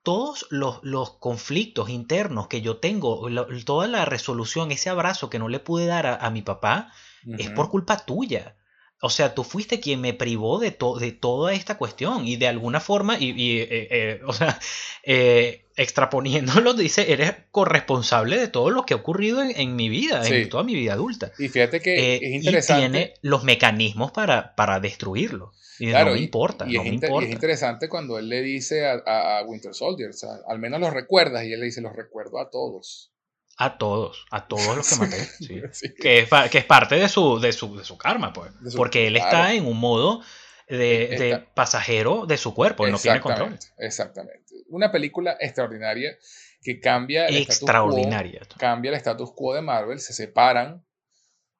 todos 0.08 0.48
los, 0.52 0.80
los 0.84 1.18
conflictos 1.18 1.90
internos 1.90 2.48
que 2.48 2.62
yo 2.62 2.78
tengo, 2.78 3.28
toda 3.66 3.90
la 3.90 4.06
resolución, 4.06 4.72
ese 4.72 4.90
abrazo 4.90 5.30
que 5.30 5.38
no 5.38 5.50
le 5.50 5.60
pude 5.60 5.86
dar 5.86 6.08
a, 6.22 6.30
mi 6.30 6.42
papá, 6.42 6.94
es 7.38 7.50
por 7.50 7.70
culpa 7.70 7.98
tuya. 7.98 8.56
O 9.00 9.12
sea, 9.12 9.36
tú 9.36 9.44
fuiste 9.44 9.80
quien 9.80 10.02
me 10.02 10.14
privó 10.14 10.58
de, 10.58 10.76
de 11.00 11.12
toda 11.12 11.54
esta 11.54 11.78
cuestión 11.78 12.26
y 12.26 12.38
de 12.38 12.48
alguna 12.48 12.80
forma, 12.80 13.18
y, 13.20 13.60
eh, 13.60 13.68
eh, 13.70 14.22
o 14.26 14.34
sea, 14.34 14.60
eh, 15.04 15.66
extraponiéndolo, 15.76 16.74
dice, 16.74 17.12
eres 17.12 17.34
corresponsable 17.52 18.40
de 18.40 18.48
todo 18.48 18.72
lo 18.72 18.86
que 18.88 18.96
ha 18.96 18.98
ocurrido 18.98 19.44
en, 19.44 19.76
mi 19.76 19.90
vida, 19.90 20.28
en 20.28 20.50
toda 20.50 20.64
mi 20.64 20.74
vida 20.74 20.94
adulta. 20.94 21.32
Y 21.38 21.48
fíjate 21.50 21.80
que 21.80 22.16
es 22.16 22.22
interesante. 22.24 22.86
Y 22.86 22.90
tiene 22.90 23.14
los 23.22 23.44
mecanismos 23.44 24.12
para, 24.12 24.56
para 24.56 24.80
destruirlo. 24.80 25.54
Y 25.80 25.88
no 25.88 26.06
me 26.06 26.20
importa, 26.20 26.66
y, 26.68 26.74
no 26.74 26.84
importa. 26.84 27.28
Y 27.28 27.30
es 27.30 27.36
interesante 27.36 27.88
cuando 27.88 28.18
él 28.18 28.30
le 28.30 28.42
dice 28.42 28.88
a, 28.88 29.38
a, 29.38 29.44
Winter 29.46 29.76
Soldier, 29.76 30.10
o 30.10 30.14
sea, 30.14 30.30
al 30.48 30.58
menos 30.58 30.80
los 30.80 30.92
recuerdas, 30.92 31.44
y 31.46 31.54
él 31.54 31.60
le 31.60 31.68
dice, 31.68 31.82
los 31.82 31.96
recuerdo 31.96 32.40
a 32.40 32.50
todos. 32.50 33.12
A 33.60 33.78
todos, 33.78 34.26
a 34.30 34.48
todos 34.48 34.78
los 34.78 34.88
que 34.88 34.96
maté. 34.98 35.18
Sí. 35.18 35.94
Que, 36.00 36.20
es, 36.20 36.30
que, 36.52 36.60
es, 36.60 36.66
parte 36.66 36.96
de 36.96 37.10
su, 37.10 37.40
de 37.40 37.52
su, 37.52 37.76
de 37.76 37.84
su 37.84 37.98
karma, 37.98 38.32
pues. 38.32 38.52
Porque 38.76 39.08
él 39.08 39.16
está 39.16 39.54
en 39.54 39.66
un 39.66 39.80
modo 39.80 40.22
de, 40.68 41.08
de 41.18 41.48
pasajero 41.56 42.26
de 42.26 42.38
su 42.38 42.54
cuerpo, 42.54 42.86
él 42.86 42.92
no 42.92 43.00
tiene 43.00 43.20
control. 43.20 43.58
Exactamente. 43.78 44.54
Una 44.70 44.92
película 44.92 45.38
extraordinaria 45.40 46.18
que 46.62 46.80
cambia 46.80 47.28
el 47.28 47.38
extraordinaria. 47.38 48.42
Quo, 48.42 48.58
cambia 48.60 48.90
el 48.90 48.98
status 48.98 49.32
quo 49.34 49.54
de 49.54 49.62
Marvel, 49.62 50.00
se 50.00 50.14
separan. 50.14 50.86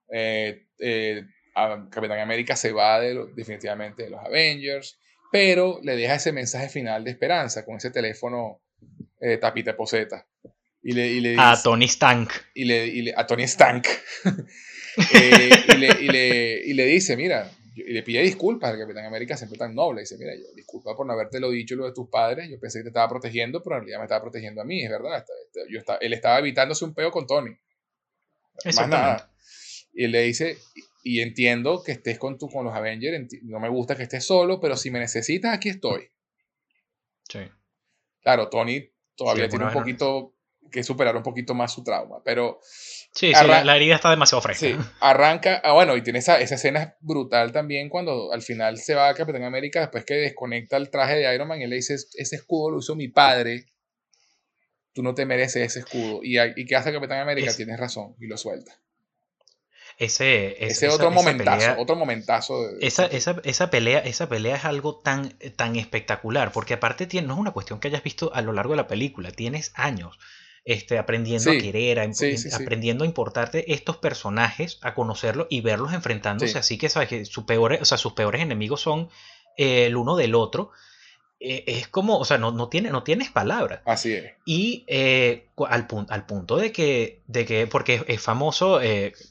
Eh, 0.10 0.68
eh, 0.80 1.24
Capitán 1.90 2.20
América 2.20 2.56
se 2.56 2.72
va 2.72 3.00
de 3.00 3.28
definitivamente 3.34 4.04
de 4.04 4.10
los 4.12 4.24
Avengers, 4.24 5.00
pero 5.32 5.80
le 5.82 5.96
deja 5.96 6.16
ese 6.16 6.32
mensaje 6.32 6.70
final 6.70 7.04
de 7.04 7.12
esperanza 7.12 7.66
con 7.66 7.78
ese 7.78 7.90
teléfono 7.90 8.62
eh, 9.20 9.38
tapita 9.38 9.76
poseta. 9.76 10.27
Y 10.88 10.94
le, 10.94 11.06
y 11.06 11.20
le 11.20 11.30
dice, 11.32 11.42
a 11.42 11.62
Tony 11.62 11.86
Stank. 11.86 12.32
Y 12.54 12.64
le, 12.64 13.14
a 13.14 13.28
Tony 13.28 13.44
Stank. 13.44 13.88
Eh, 15.14 15.50
y, 15.68 15.78
le, 15.78 15.88
y, 16.02 16.08
le, 16.08 16.62
y, 16.66 16.74
le, 16.74 16.86
dice, 16.86 17.16
mira, 17.16 17.52
y 17.76 17.84
le 17.84 18.02
pide 18.02 18.24
disculpas 18.24 18.72
al 18.72 18.80
Capitán 18.80 19.06
América 19.06 19.38
siempre 19.38 19.56
tan 19.56 19.76
noble. 19.76 20.02
Dice, 20.02 20.18
mira, 20.18 20.34
yo, 20.34 20.46
disculpa 20.56 20.96
por 20.96 21.06
no 21.06 21.14
haberte 21.14 21.40
lo 21.40 21.52
dicho 21.52 21.76
lo 21.76 21.86
de 21.86 21.94
tus 21.94 22.10
padres. 22.10 22.50
Yo 22.50 22.60
pensé 22.60 22.80
que 22.80 22.86
te 22.86 22.90
estaba 22.90 23.08
protegiendo, 23.08 23.62
pero 23.62 23.76
en 23.76 23.82
realidad 23.82 24.00
me 24.00 24.06
estaba 24.06 24.24
protegiendo 24.24 24.60
a 24.60 24.66
mí, 24.66 24.84
es 24.84 24.90
verdad. 24.90 25.24
Yo 25.70 25.78
estaba, 25.78 26.00
él 26.00 26.14
estaba 26.14 26.40
evitándose 26.40 26.84
un 26.84 26.96
peo 26.96 27.12
con 27.12 27.28
Tony. 27.28 27.56
Más 28.66 28.88
nada. 28.90 29.32
Y 29.94 30.08
le 30.08 30.24
dice, 30.24 30.58
y 31.04 31.22
entiendo 31.22 31.84
que 31.84 31.92
estés 31.92 32.18
con, 32.18 32.40
tu, 32.40 32.50
con 32.50 32.66
los 32.66 32.74
Avengers, 32.74 33.24
no 33.44 33.60
me 33.60 33.70
gusta 33.70 33.96
que 33.96 34.02
estés 34.02 34.26
solo, 34.26 34.60
pero 34.60 34.76
si 34.76 34.90
me 34.90 34.98
necesitas, 34.98 35.54
aquí 35.54 35.70
estoy. 35.70 36.10
Sí. 37.30 37.42
Claro, 38.24 38.50
Tony 38.50 38.90
todavía 39.16 39.48
tiene 39.48 39.66
un 39.66 39.74
poquito 39.74 40.37
que 40.72 40.84
superar 40.84 41.16
un 41.16 41.24
poquito 41.24 41.54
más 41.54 41.74
su 41.74 41.84
trauma, 41.84 42.22
pero... 42.24 42.60
Sí, 42.62 43.34
sí 43.34 43.48
la, 43.48 43.76
herida 43.76 43.96
está 43.96 44.10
demasiado 44.10 44.42
fresca. 44.42 44.68
Sí, 44.68 44.76
arranca, 45.00 45.60
ah, 45.64 45.74
bueno, 45.74 45.98
y 45.98 46.04
tiene 46.04 46.20
esa, 46.20 46.40
esa 46.40 46.56
escena 46.56 46.96
brutal 47.00 47.52
también 47.52 47.90
cuando 47.90 48.32
al 48.32 48.42
final 48.42 48.78
se 48.78 48.94
va 48.94 49.10
a 49.10 49.14
Capitán 49.16 49.44
América 49.44 49.80
después 49.80 50.06
que 50.06 50.16
desconecta 50.16 50.78
el 50.78 50.92
traje 50.92 51.16
de 51.16 51.34
Iron 51.34 51.48
Man 51.48 51.62
y 51.62 51.68
le 51.68 51.78
dice, 51.78 51.96
ese 51.96 52.36
escudo 52.36 52.72
lo 52.72 52.78
usó 52.78 52.96
mi 52.96 53.08
padre, 53.08 53.66
tú 54.94 55.04
no 55.04 55.16
te 55.16 55.26
mereces 55.26 55.64
ese 55.66 55.80
escudo. 55.80 56.20
¿Y, 56.22 56.40
y 56.40 56.66
qué 56.66 56.76
hace 56.76 56.94
Capitán 56.94 57.20
América? 57.20 57.54
Tienes 57.56 57.80
razón, 57.80 58.16
y 58.20 58.28
lo 58.28 58.38
suelta. 58.38 58.80
Ese, 59.98 60.64
ese, 60.64 60.90
otro 60.90 61.10
momentazo, 61.10 61.74
otro 61.80 61.96
momentazo. 61.96 62.70
esa, 62.82 63.08
esa, 63.08 63.38
esa, 63.44 63.72
pelea, 63.72 63.98
esa 63.98 64.30
pelea 64.30 64.56
es 64.56 64.66
algo 64.66 65.00
tan, 65.00 65.30
tan 65.56 65.76
espectacular, 65.76 66.52
porque 66.52 66.76
aparte 66.76 67.08
tiene, 67.08 67.28
no 67.28 67.34
es 67.34 67.40
una 67.40 67.52
cuestión 67.52 67.80
que 67.80 67.88
hayas 67.88 68.04
visto 68.04 68.32
a 68.36 68.44
lo 68.44 68.54
largo 68.54 68.74
de 68.74 68.78
la 68.78 68.88
película, 68.88 69.32
tienes 69.32 69.72
años 69.74 70.20
este, 70.68 70.98
aprendiendo 70.98 71.50
a 71.50 71.58
querer, 71.58 71.98
aprendiendo 72.54 73.06
a 73.06 73.08
importarte 73.08 73.72
estos 73.72 73.96
personajes, 73.96 74.80
a 74.82 74.96
conocerlos 74.96 75.48
y 75.50 75.62
verlos 75.62 75.94
enfrentándose, 75.94 76.58
así 76.58 76.78
que 76.78 76.90
sabes 76.90 77.08
que 77.08 77.24
sus 77.24 77.46
peores, 77.46 77.82
o 77.82 77.86
sea, 77.86 77.98
sus 77.98 78.12
peores 78.12 78.42
enemigos 78.42 78.82
son 78.82 79.08
eh, 79.56 79.86
el 79.86 79.96
uno 79.96 80.18
del 80.18 80.36
otro. 80.36 80.72
Eh, 81.40 81.64
es 81.68 81.88
como, 81.88 82.18
o 82.18 82.26
sea, 82.26 82.38
no, 82.38 82.52
no, 82.52 82.68
tiene, 82.68 82.90
no 82.90 83.04
tienes 83.04 83.32
palabras. 83.32 83.80
Así 83.86 84.12
es. 84.12 84.26
Y 84.44 84.84
eh, 84.88 85.48
al, 85.70 85.88
al, 86.10 86.26
punto 86.26 86.58
de 86.58 86.74
que, 86.74 87.22
de 87.28 87.46
que 87.46 87.66
porque 87.68 88.04
es, 88.06 88.22
famoso 88.22 88.82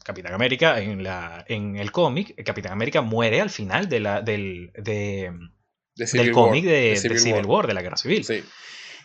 Capitán 0.05 0.33
América 0.33 0.81
en, 0.81 1.03
la, 1.03 1.45
en 1.49 1.77
el 1.77 1.93
cómic, 1.93 2.43
Capitán 2.47 2.73
América 2.73 3.03
muere 3.03 3.43
al 3.43 3.51
final 3.51 3.91
de 3.91 4.01
la, 4.01 4.23
del, 4.23 4.71
de, 4.75 5.35
del 5.95 6.33
cómic 6.33 6.65
de, 6.65 6.97
Civil, 6.97 7.45
War. 7.45 7.67
de 7.67 7.75
la 7.75 7.83
Guerra 7.83 7.99
Civil. 7.99 8.25
Sí. 8.25 8.43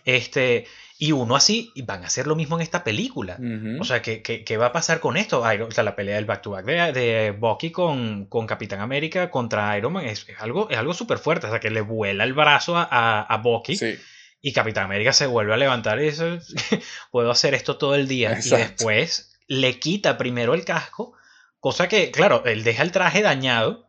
Este, 0.06 0.66
y 1.02 1.14
uno 1.14 1.36
así, 1.36 1.74
van 1.78 2.04
a 2.04 2.06
hacer 2.06 2.28
lo 2.28 2.36
mismo 2.36 2.58
en 2.58 2.62
esta 2.62 2.84
película. 2.84 3.40
O 3.80 3.84
sea, 3.84 4.04
¿qué, 4.04 4.22
¿qué, 4.22 4.58
va 4.58 4.68
a 4.68 4.72
pasar 4.72 5.00
con 5.00 5.18
esto? 5.18 5.42
o 5.42 5.72
sea, 5.72 5.84
la 5.84 5.96
pelea 5.96 6.18
del 6.18 6.26
back-to-back 6.26 6.64
de, 6.64 7.36
Bucky 7.36 7.72
con, 7.72 8.26
con, 8.26 8.46
Capitán 8.46 8.82
América 8.82 9.32
contra 9.32 9.76
Iron 9.80 9.94
Man 9.94 10.06
es, 10.06 10.28
algo, 10.38 10.70
es 10.70 10.78
algo 10.78 10.94
súper 10.94 11.18
fuerte. 11.18 11.48
O 11.48 11.50
sea, 11.50 11.60
que 11.60 11.72
le 11.72 11.82
vuela 11.82 12.24
el 12.24 12.34
brazo 12.34 12.78
a, 12.78 13.24
a, 13.24 13.38
Bucky. 13.38 13.80
Y 14.42 14.54
Capitán 14.54 14.86
América 14.86 15.12
se 15.12 15.26
vuelve 15.26 15.56
a 15.56 15.58
levantar 15.58 16.00
y 16.00 16.04
dice, 16.04 16.38
puedo 17.12 17.32
hacer 17.32 17.56
esto 17.56 17.78
todo 17.78 17.96
el 17.96 18.08
día. 18.08 18.38
Y 18.40 18.48
después 18.52 19.40
le 19.48 19.80
quita 19.80 20.20
primero 20.20 20.54
el 20.54 20.66
casco, 20.66 21.14
cosa 21.60 21.88
que, 21.88 22.12
claro, 22.12 22.44
él 22.46 22.64
deja 22.64 22.84
el 22.84 22.92
traje 22.92 23.24
dañado. 23.24 23.88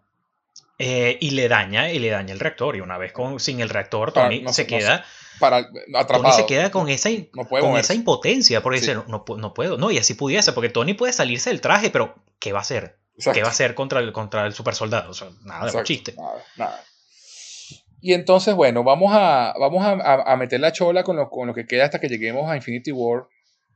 Eh, 0.78 1.18
y 1.20 1.32
le 1.32 1.48
daña 1.48 1.92
y 1.92 1.98
le 1.98 2.08
daña 2.08 2.32
el 2.32 2.40
reactor 2.40 2.74
y 2.74 2.80
una 2.80 2.96
vez 2.96 3.12
con, 3.12 3.38
sin 3.38 3.60
el 3.60 3.68
reactor 3.68 4.12
Tony 4.12 4.42
se 4.48 4.66
queda 4.66 5.04
para 5.42 5.56
atrapado. 5.94 6.22
Tony 6.22 6.32
se 6.32 6.46
queda 6.46 6.70
con 6.70 6.88
esa, 6.88 7.10
con 7.50 7.76
esa 7.76 7.94
impotencia, 7.94 8.62
porque 8.62 8.78
dice, 8.78 8.94
no, 8.94 9.04
no, 9.08 9.54
puedo, 9.54 9.76
no, 9.76 9.90
y 9.90 9.98
así 9.98 10.14
pudiese, 10.14 10.52
porque 10.52 10.68
Tony 10.68 10.94
puede 10.94 11.12
salirse 11.12 11.50
del 11.50 11.60
traje, 11.60 11.90
pero 11.90 12.14
¿qué 12.38 12.52
va 12.52 12.60
a 12.60 12.62
hacer? 12.62 13.00
¿Qué 13.18 13.42
va 13.42 13.48
a 13.48 13.50
hacer 13.50 13.74
contra 13.74 13.98
el, 13.98 14.12
contra 14.12 14.46
el 14.46 14.54
super 14.54 14.76
soldado? 14.76 15.10
O 15.10 15.14
sea, 15.14 15.30
nada, 15.42 15.68
de 15.68 15.82
chiste. 15.82 16.14
Nada, 16.16 16.44
nada. 16.56 16.84
Y 18.00 18.14
entonces, 18.14 18.54
bueno, 18.54 18.84
vamos 18.84 19.10
a, 19.12 19.52
vamos 19.58 19.84
a, 19.84 20.32
a, 20.32 20.36
meter 20.36 20.60
la 20.60 20.70
chola 20.70 21.02
con 21.02 21.16
lo, 21.16 21.28
con 21.28 21.48
lo 21.48 21.54
que 21.54 21.66
queda 21.66 21.86
hasta 21.86 21.98
que 21.98 22.08
lleguemos 22.08 22.48
a 22.48 22.54
Infinity 22.54 22.92
War, 22.92 23.26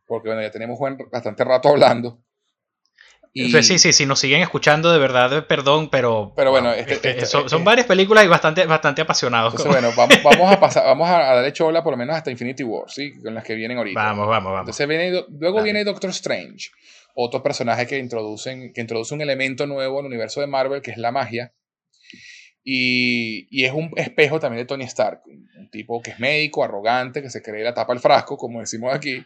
porque 0.06 0.28
bueno, 0.28 0.42
ya 0.42 0.52
tenemos 0.52 0.78
bastante 1.10 1.42
rato 1.42 1.68
hablando. 1.68 2.20
Sí, 3.36 3.78
sí, 3.78 3.92
sí, 3.92 4.06
nos 4.06 4.18
siguen 4.18 4.40
escuchando, 4.40 4.90
de 4.90 4.98
verdad, 4.98 5.46
perdón, 5.46 5.90
pero. 5.90 6.32
Pero 6.34 6.50
bueno, 6.50 6.72
este, 6.72 6.94
este, 6.94 7.26
son, 7.26 7.44
este 7.44 7.56
varias 7.58 7.86
películas 7.86 8.24
y 8.24 8.28
bastante, 8.28 8.64
bastante 8.64 9.02
apasionados. 9.02 9.62
bueno, 9.66 9.90
vamos, 9.94 10.16
vamos, 10.24 10.52
a 10.52 10.58
pasar, 10.58 10.84
vamos 10.84 11.08
a 11.08 11.18
darle 11.18 11.52
chola 11.52 11.82
por 11.82 11.92
lo 11.92 11.98
menos 11.98 12.16
hasta 12.16 12.30
Infinity 12.30 12.64
War, 12.64 12.90
¿sí? 12.90 13.12
Con 13.22 13.34
las 13.34 13.44
que 13.44 13.54
vienen 13.54 13.76
ahorita. 13.76 14.00
Vamos, 14.00 14.26
vamos, 14.26 14.52
vamos. 14.52 14.60
Entonces 14.60 14.88
viene, 14.88 15.24
luego 15.38 15.62
viene 15.62 15.84
Doctor 15.84 16.10
Strange, 16.10 16.70
otro 17.14 17.42
personaje 17.42 17.86
que, 17.86 17.98
introducen, 17.98 18.72
que 18.72 18.80
introduce 18.80 19.14
un 19.14 19.20
elemento 19.20 19.66
nuevo 19.66 20.00
al 20.00 20.06
universo 20.06 20.40
de 20.40 20.46
Marvel, 20.46 20.80
que 20.80 20.92
es 20.92 20.98
la 20.98 21.12
magia. 21.12 21.52
Y, 22.68 23.46
y, 23.48 23.64
es 23.64 23.72
un 23.72 23.92
espejo 23.94 24.40
también 24.40 24.64
de 24.64 24.66
Tony 24.66 24.82
Stark, 24.86 25.22
un 25.56 25.70
tipo 25.70 26.02
que 26.02 26.10
es 26.10 26.18
médico, 26.18 26.64
arrogante, 26.64 27.22
que 27.22 27.30
se 27.30 27.40
cree 27.40 27.62
la 27.62 27.74
tapa 27.74 27.92
al 27.92 28.00
frasco, 28.00 28.36
como 28.36 28.58
decimos 28.58 28.92
aquí, 28.92 29.24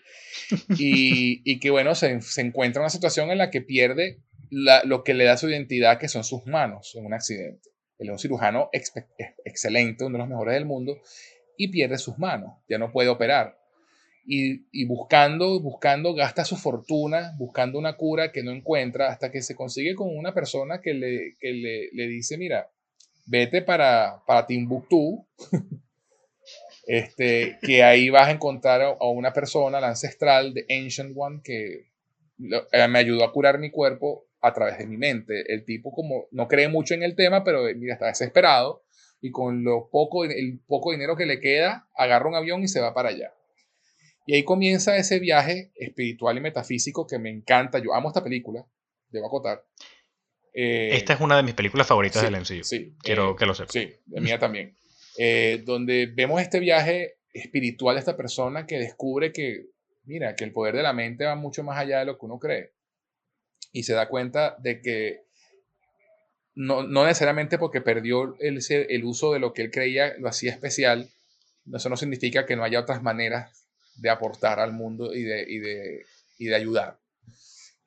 y, 0.79 1.41
y 1.51 1.59
que 1.59 1.71
bueno, 1.71 1.95
se, 1.95 2.21
se, 2.21 2.43
encuentra 2.43 2.81
en 2.81 2.83
una 2.83 2.91
situación 2.91 3.31
en 3.31 3.39
la 3.39 3.49
que 3.49 3.63
pierde 3.63 4.19
la, 4.51 4.85
lo 4.85 5.05
que 5.05 5.15
le 5.15 5.25
da 5.25 5.39
su 5.39 5.49
identidad, 5.49 5.99
que 5.99 6.09
son 6.09 6.23
sus 6.23 6.45
manos 6.45 6.95
en 6.97 7.07
un 7.07 7.15
accidente. 7.15 7.71
Él 7.99 8.09
es 8.09 8.13
un 8.13 8.19
cirujano 8.19 8.69
excelente, 8.73 10.05
uno 10.05 10.19
de 10.19 10.19
los 10.19 10.29
mejores 10.29 10.53
del 10.53 10.67
mundo, 10.67 11.01
y 11.57 11.69
pierde 11.69 11.97
sus 11.97 12.19
manos, 12.19 12.59
ya 12.69 12.77
no 12.77 12.93
puede 12.93 13.09
operar. 13.09 13.59
Y, 14.27 14.67
y, 14.71 14.85
buscando, 14.85 15.61
buscando, 15.61 16.13
gasta 16.13 16.45
su 16.45 16.59
fortuna, 16.59 17.33
buscando 17.39 17.79
una 17.79 17.97
cura 17.97 18.33
que 18.33 18.43
no 18.43 18.51
encuentra, 18.51 19.09
hasta 19.09 19.31
que 19.31 19.41
se 19.41 19.55
consigue 19.55 19.95
con 19.95 20.15
una 20.15 20.35
persona 20.35 20.83
que 20.83 20.93
le, 20.93 21.37
que 21.41 21.53
le, 21.53 21.89
le 21.95 22.07
dice, 22.07 22.37
mira, 22.37 22.69
vete 23.27 23.63
para, 23.63 24.23
para 24.27 24.47
Timbuktu, 24.47 25.27
este, 26.87 27.59
que 27.63 27.83
ahí 27.83 28.11
vas 28.11 28.29
a 28.29 28.33
encontrar 28.33 28.83
a, 28.83 29.09
una 29.09 29.33
persona, 29.33 29.81
la 29.81 29.89
ancestral 29.89 30.55
de 30.55 30.67
Ancient 30.69 31.13
One, 31.17 31.41
que 31.43 31.91
eh, 32.73 32.89
me 32.89 32.99
ayudó 32.99 33.25
a 33.25 33.33
curar 33.33 33.59
mi 33.59 33.71
cuerpo 33.71 34.27
a 34.41 34.53
través 34.53 34.79
de 34.79 34.87
mi 34.87 34.97
mente. 34.97 35.53
El 35.53 35.65
tipo 35.65 35.93
como 35.93 36.27
no 36.31 36.49
cree 36.49 36.69
mucho 36.69 36.95
en 36.95 37.03
el 37.03 37.15
tema, 37.15 37.45
pero 37.45 37.69
eh, 37.69 37.75
mira, 37.75 37.95
está 37.95 38.07
desesperado 38.07 38.83
y 39.21 39.31
con 39.31 39.65
lo 39.65 39.89
poco, 39.91 40.25
el 40.25 40.61
poco 40.67 40.93
dinero 40.93 41.17
que 41.17 41.27
le 41.27 41.41
queda, 41.41 41.89
agarra 41.95 42.29
un 42.29 42.35
avión 42.35 42.63
y 42.63 42.69
se 42.69 42.81
va 42.81 42.95
para 42.95 43.11
allá. 43.11 43.35
Y 44.27 44.35
ahí 44.35 44.45
comienza 44.45 44.97
ese 44.97 45.19
viaje 45.19 45.73
espiritual 45.75 46.37
y 46.39 46.41
metafísico 46.41 47.07
que 47.07 47.19
me 47.19 47.31
encanta. 47.31 47.79
Yo 47.79 47.95
amo 47.95 48.09
esta 48.09 48.23
película, 48.23 48.65
debo 49.11 49.27
acotar. 49.27 49.65
Eh, 50.53 50.91
Esta 50.97 51.15
es 51.15 51.21
una 51.21 51.37
de 51.37 51.43
mis 51.43 51.55
películas 51.55 51.87
favoritas 51.87 52.23
del 52.23 52.37
MCU. 52.37 52.65
Sí, 52.65 52.95
quiero 53.03 53.33
eh, 53.33 53.37
que 53.39 53.47
lo 53.47 53.55
sepas. 53.55 53.73
Sí, 53.73 53.93
de 54.07 54.21
mía 54.21 54.39
también. 54.39 54.77
Eh, 55.17 55.63
donde 55.65 56.07
vemos 56.07 56.41
este 56.41 56.61
viaje 56.61 57.17
espiritual 57.33 57.97
de 57.97 58.01
esta 58.01 58.17
persona 58.17 58.67
que 58.67 58.79
descubre 58.79 59.33
que, 59.33 59.67
mira, 60.05 60.35
que 60.35 60.45
el 60.45 60.53
poder 60.53 60.75
de 60.77 60.83
la 60.83 60.93
mente 60.93 61.25
va 61.25 61.35
mucho 61.35 61.63
más 61.63 61.79
allá 61.79 62.01
de 62.01 62.07
lo 62.07 62.19
que 62.19 62.27
uno 62.27 62.39
cree. 62.39 62.73
Y 63.73 63.85
se 63.85 63.93
da 63.93 64.09
cuenta 64.09 64.57
de 64.59 64.81
que 64.81 65.23
no, 66.55 66.83
no 66.83 67.05
necesariamente 67.05 67.59
porque 67.59 67.81
perdió 67.81 68.37
el, 68.41 68.61
el 68.69 69.05
uso 69.05 69.33
de 69.33 69.39
lo 69.39 69.53
que 69.53 69.63
él 69.63 69.71
creía 69.71 70.15
lo 70.19 70.29
hacía 70.29 70.51
especial, 70.51 71.09
eso 71.73 71.89
no 71.89 71.97
significa 71.97 72.47
que 72.47 72.57
no 72.57 72.65
haya 72.65 72.81
otras 72.81 73.03
maneras 73.03 73.67
de 73.97 74.11
aportar 74.11 74.59
al 74.61 74.73
mundo 74.73 75.15
y 75.15 75.23
de, 75.23 75.45
y 75.47 75.59
de, 75.59 76.05
y 76.39 76.47
de 76.47 76.55
ayudar. 76.55 77.00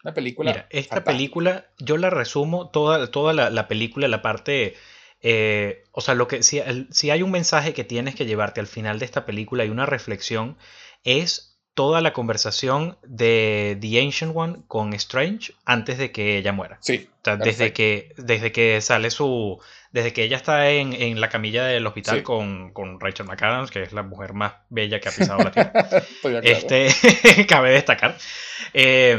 Una 0.04 0.14
película. 0.14 0.52
Mira, 0.52 0.68
esta 0.70 1.04
película, 1.04 1.66
yo 1.80 1.98
la 1.98 2.10
resumo, 2.10 2.70
toda, 2.70 3.10
toda 3.10 3.34
la, 3.34 3.68
película, 3.68 4.08
la 4.08 4.22
parte. 4.22 4.76
Eh, 5.22 5.84
o 5.92 6.02
sea, 6.02 6.14
lo 6.14 6.28
que 6.28 6.44
si, 6.44 6.62
si 6.92 7.10
hay 7.10 7.24
un 7.24 7.32
mensaje 7.32 7.74
que 7.74 7.86
tienes 7.86 8.14
que 8.14 8.26
llevarte 8.26 8.60
al 8.60 8.68
final 8.68 9.00
de 9.00 9.06
esta 9.06 9.26
película 9.26 9.64
y 9.64 9.70
una 9.70 9.86
reflexión, 9.86 10.58
es 11.06 11.54
toda 11.74 12.02
la 12.02 12.14
conversación 12.14 12.98
de 13.04 13.78
The 13.82 14.02
Ancient 14.02 14.34
One 14.36 14.58
con 14.68 14.94
Strange 14.94 15.54
antes 15.66 15.98
de 15.98 16.12
que 16.12 16.38
ella 16.38 16.52
muera. 16.52 16.78
Sí. 16.82 17.10
O 17.22 17.24
sea, 17.24 17.38
desde 17.38 17.74
que, 17.74 18.14
desde 18.18 18.52
que 18.52 18.80
sale 18.82 19.10
su. 19.10 19.60
Desde 19.92 20.12
que 20.12 20.24
ella 20.24 20.38
está 20.38 20.70
en, 20.72 21.22
la 21.22 21.30
camilla 21.30 21.66
del 21.66 21.86
hospital 21.86 22.24
con, 22.24 23.00
Rachel 23.00 23.28
McAdams, 23.28 23.70
que 23.70 23.84
es 23.84 23.94
la 23.94 24.04
mujer 24.04 24.34
más 24.34 24.54
bella 24.70 25.00
que 25.00 25.10
ha 25.10 25.12
pisado 25.12 25.40
la 25.40 25.52
tierra. 25.52 25.88
este, 26.44 26.90
cabe 27.48 27.72
destacar. 27.72 28.18
Eh, 28.74 29.18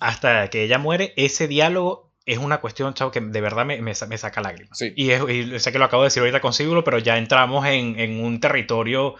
hasta 0.00 0.48
que 0.48 0.64
ella 0.64 0.78
muere, 0.78 1.12
ese 1.16 1.46
diálogo 1.46 2.10
es 2.26 2.38
una 2.38 2.60
cuestión, 2.60 2.94
chavo, 2.94 3.10
que 3.10 3.20
de 3.20 3.40
verdad 3.40 3.64
me, 3.64 3.94
saca 3.94 4.40
lágrimas. 4.40 4.76
Sí. 4.76 4.92
Y, 4.96 5.10
es, 5.10 5.62
sé 5.62 5.72
que 5.72 5.78
lo 5.78 5.84
acabo 5.84 6.02
de 6.02 6.08
decir 6.08 6.20
ahorita 6.20 6.40
con 6.40 6.52
Siglo, 6.52 6.84
pero 6.84 6.98
ya 6.98 7.18
entramos 7.18 7.66
en, 7.66 7.98
en 7.98 8.22
un 8.22 8.40
territorio 8.40 9.16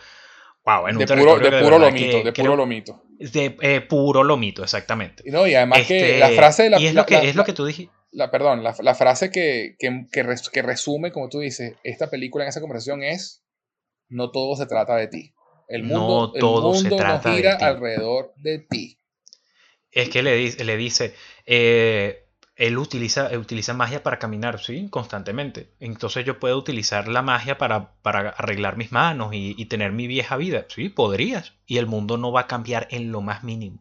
de, 0.65 1.17
puro, 1.17 1.39
de, 1.39 1.63
puro 1.63 1.79
lomito, 1.79 2.23
de 2.23 2.33
puro 2.33 2.57
lomito. 2.57 3.03
De 3.19 3.57
eh, 3.61 3.81
puro 3.81 4.23
lomito, 4.23 4.63
exactamente. 4.63 5.23
Y, 5.27 5.31
no, 5.31 5.47
y 5.47 5.55
además 5.55 5.87
que 5.87 6.19
la 6.19 6.27
este, 6.27 6.37
frase 6.37 6.63
de 6.65 6.71
la... 6.71 6.81
Y 6.81 6.87
es, 6.87 6.95
lo, 6.95 7.07
que, 7.07 7.17
es 7.17 7.35
lo 7.35 7.45
que 7.45 7.53
tú 7.53 7.65
dijiste. 7.65 7.93
La, 8.13 8.31
perdón, 8.31 8.63
la, 8.63 8.75
la 8.81 8.95
frase 8.95 9.31
que, 9.31 9.77
que, 9.79 10.07
que, 10.13 10.63
resume, 10.63 11.13
como 11.13 11.29
tú 11.29 11.41
dices, 11.41 11.75
esta 11.85 12.11
película 12.11 12.45
en 12.45 12.49
esa 12.49 12.61
conversación 12.61 13.03
es, 13.03 13.43
no 14.09 14.31
todo 14.31 14.57
se 14.57 14.67
trata 14.67 14.97
de 14.97 15.09
ti. 15.09 15.33
El 15.69 15.85
mundo, 15.85 16.33
no 16.35 16.41
todo 16.41 16.75
el 16.75 16.83
mundo 16.83 16.97
se 16.97 17.03
trata 17.03 17.33
gira 17.33 17.55
alrededor 17.55 18.33
de 18.37 18.59
ti. 18.59 19.00
Es 19.93 20.09
que 20.09 20.23
le, 20.23 20.35
dice, 20.37 20.65
le 20.65 20.77
dice, 20.77 21.15
eh, 21.47 22.27
él 22.61 22.77
utiliza, 22.77 23.31
utiliza 23.39 23.73
magia 23.73 24.03
para 24.03 24.19
caminar, 24.19 24.61
sí, 24.61 24.89
constantemente. 24.91 25.71
Entonces 25.81 26.27
yo 26.27 26.39
puedo 26.39 26.59
utilizar 26.59 27.09
la 27.09 27.23
magia 27.23 27.57
para, 27.57 27.95
para 28.03 28.29
arreglar 28.29 28.77
mis 28.77 28.93
manos 28.93 29.31
y, 29.33 29.65
tener 29.65 29.93
mi 29.93 30.07
vieja 30.07 30.37
vida. 30.37 30.67
Sí, 30.69 30.91
podrías. 30.91 31.55
Y 31.67 31.79
el 31.79 31.87
mundo 31.87 32.19
no 32.19 32.33
va 32.33 32.43
a 32.43 32.47
cambiar 32.47 32.87
en 32.91 33.13
lo 33.13 33.23
más 33.23 33.45
mínimo. 33.45 33.81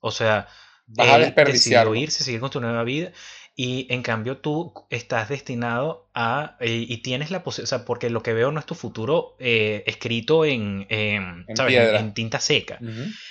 O 0.00 0.10
sea, 0.10 0.48
vas 0.86 1.10
a 1.10 1.18
desperdiciar. 1.18 1.94
irse, 1.94 2.24
seguir 2.24 2.40
con 2.40 2.48
tu 2.48 2.60
nueva 2.60 2.84
vida. 2.84 3.12
Y 3.54 3.86
en 3.90 4.02
cambio 4.02 4.38
tú 4.38 4.72
estás 4.88 5.28
destinado 5.28 6.08
a... 6.14 6.56
Eh, 6.60 6.86
y 6.88 6.98
tienes 6.98 7.30
la 7.30 7.42
posibilidad... 7.42 7.74
O 7.74 7.78
sea, 7.78 7.84
porque 7.84 8.08
lo 8.08 8.22
que 8.22 8.32
veo 8.32 8.50
no 8.50 8.60
es 8.60 8.66
tu 8.66 8.74
futuro 8.74 9.36
eh, 9.38 9.84
escrito 9.86 10.46
en, 10.46 10.86
en, 10.88 11.44
tinta 12.14 12.40
seca. 12.40 12.78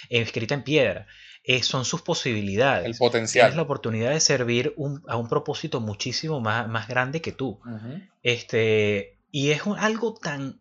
escrita 0.10 0.54
en 0.54 0.64
piedra. 0.64 1.08
Eh, 1.48 1.62
son 1.62 1.86
sus 1.86 2.02
posibilidades. 2.02 2.86
El 2.86 2.96
potencial. 2.96 3.44
Tienes 3.44 3.56
la 3.56 3.62
oportunidad 3.62 4.12
de 4.12 4.20
servir 4.20 4.76
a 5.08 5.18
un 5.18 5.30
propósito 5.30 5.80
muchísimo 5.80 6.40
más, 6.40 6.68
más 6.68 6.88
grande 6.88 7.22
que 7.22 7.32
tú. 7.32 7.60
este, 8.24 9.20
y 9.32 9.52
es 9.52 9.62
algo 9.78 10.16
tan 10.16 10.60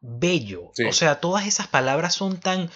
bello. 0.00 0.72
O 0.88 0.92
sea, 0.92 1.20
todas 1.20 1.46
esas 1.46 1.68
palabras 1.68 2.14
son 2.14 2.38
tan 2.38 2.70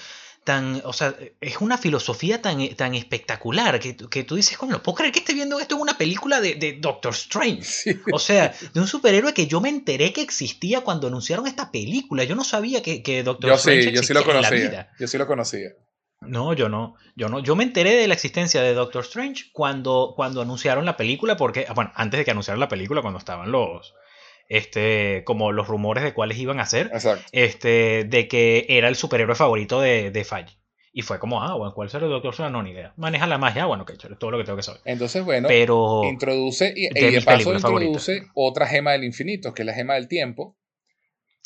tan, 0.44 0.82
o 0.84 0.92
sea, 0.92 1.14
es 1.40 1.61
una 1.61 1.78
filosofía 1.78 2.42
tan, 2.42 2.68
tan 2.74 2.94
espectacular 2.94 3.78
que, 3.78 3.96
que 3.96 4.24
tú 4.24 4.34
dices, 4.34 4.59
¿cómo 4.59 4.72
no 4.72 4.82
puedo 4.82 4.96
creer 4.96 5.12
que 5.12 5.20
esté 5.20 5.34
viendo 5.34 5.61
esto 5.61 5.76
en 5.76 5.82
una 5.82 5.96
película 5.96 6.40
de, 6.40 6.78
Doctor 6.80 7.12
Strange? 7.12 8.00
O 8.12 8.18
sea, 8.18 8.53
de 8.74 8.80
un 8.80 8.88
superhéroe 8.88 9.34
que 9.34 9.46
yo 9.46 9.61
me 9.61 9.68
enteré 9.68 10.12
que 10.12 10.20
existía 10.20 10.80
cuando 10.80 11.07
anunciaron 11.07 11.46
esta 11.46 11.70
película. 11.70 12.24
Yo 12.24 12.34
no 12.34 12.44
sabía 12.44 12.82
que, 12.82 13.03
que 13.03 13.22
Doctor 13.22 13.50
yo 13.50 13.57
Strange 13.57 13.82
sí, 13.84 13.92
yo 13.92 14.03
sí 14.03 14.12
lo 14.12 14.24
conocía. 14.24 14.90
Yo 14.98 15.07
sí 15.07 15.18
lo 15.18 15.26
conocía. 15.26 15.70
No, 16.26 16.52
yo 16.52 16.68
no, 16.68 16.94
yo 17.16 17.28
no. 17.28 17.40
Yo 17.40 17.56
me 17.56 17.64
enteré 17.64 17.94
de 17.96 18.08
la 18.08 18.14
existencia 18.14 18.62
de 18.62 18.74
Doctor 18.74 19.02
Strange 19.02 19.46
cuando, 19.52 20.12
cuando 20.16 20.42
anunciaron 20.42 20.84
la 20.84 20.96
película, 20.96 21.36
porque, 21.36 21.66
bueno, 21.74 21.92
antes 21.94 22.18
de 22.18 22.24
que 22.24 22.30
anunciaran 22.30 22.60
la 22.60 22.68
película, 22.68 23.02
cuando 23.02 23.18
estaban 23.18 23.50
los, 23.50 23.94
este, 24.48 25.22
como 25.24 25.52
los 25.52 25.66
rumores 25.66 26.04
de 26.04 26.14
cuáles 26.14 26.38
iban 26.38 26.60
a 26.60 26.66
ser, 26.66 26.90
este, 27.32 28.04
de 28.04 28.28
que 28.28 28.66
era 28.68 28.88
el 28.88 28.96
superhéroe 28.96 29.34
favorito 29.34 29.80
de, 29.80 30.10
de 30.10 30.26
Y 30.92 31.02
fue 31.02 31.18
como, 31.18 31.42
ah, 31.42 31.54
bueno, 31.54 31.74
¿cuál 31.74 31.90
será 31.90 32.04
el 32.06 32.10
Doctor 32.12 32.32
Strange? 32.32 32.52
No, 32.52 32.62
ni 32.62 32.70
idea. 32.70 32.92
Maneja 32.96 33.26
la 33.26 33.38
magia, 33.38 33.66
bueno, 33.66 33.84
que 33.84 33.94
es 33.94 33.98
todo 34.18 34.30
lo 34.30 34.38
que 34.38 34.44
tengo 34.44 34.56
que 34.56 34.62
saber. 34.62 34.80
Entonces, 34.84 35.24
bueno, 35.24 35.48
Pero 35.48 36.02
introduce, 36.04 36.72
y, 36.76 36.88
de, 36.88 37.22
paso 37.22 37.52
introduce 37.52 38.26
otra 38.34 38.66
gema 38.66 38.92
del 38.92 39.04
infinito, 39.04 39.54
que 39.54 39.62
es 39.62 39.66
la 39.66 39.74
gema 39.74 39.94
del 39.94 40.08
tiempo, 40.08 40.56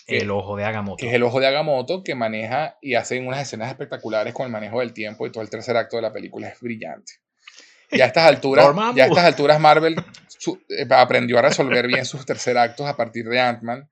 el 0.07 0.31
ojo 0.31 0.57
de 0.57 0.65
Agamotto. 0.65 0.97
Que 0.97 1.09
es 1.09 1.15
el 1.15 1.23
ojo 1.23 1.41
de 1.41 1.47
Agamotto 1.47 2.03
que 2.03 2.15
maneja 2.15 2.79
y 2.81 2.95
hace 2.95 3.19
unas 3.19 3.41
escenas 3.41 3.69
espectaculares 3.69 4.33
con 4.33 4.47
el 4.47 4.53
manejo 4.53 4.81
del 4.81 4.93
tiempo 4.93 5.27
y 5.27 5.33
todo 5.33 5.43
el 5.43 5.51
tercer 5.51 5.77
acto 5.77 5.97
de 5.97 6.03
la 6.03 6.13
película 6.13 6.49
es 6.49 6.61
brillante. 6.61 7.15
Y 7.91 8.01
a 8.01 8.07
estas 8.07 8.25
alturas, 8.29 8.67
ya 8.95 9.05
a 9.05 9.07
estas 9.09 9.25
alturas 9.25 9.61
Marvel 9.61 9.97
eh, 9.97 10.87
aprendió 10.91 11.39
a 11.39 11.43
resolver 11.43 11.87
bien 11.87 12.05
sus 12.05 12.25
tercer 12.25 12.57
actos 12.57 12.87
a 12.87 12.97
partir 12.97 13.29
de 13.29 13.41
Ant-Man. 13.41 13.89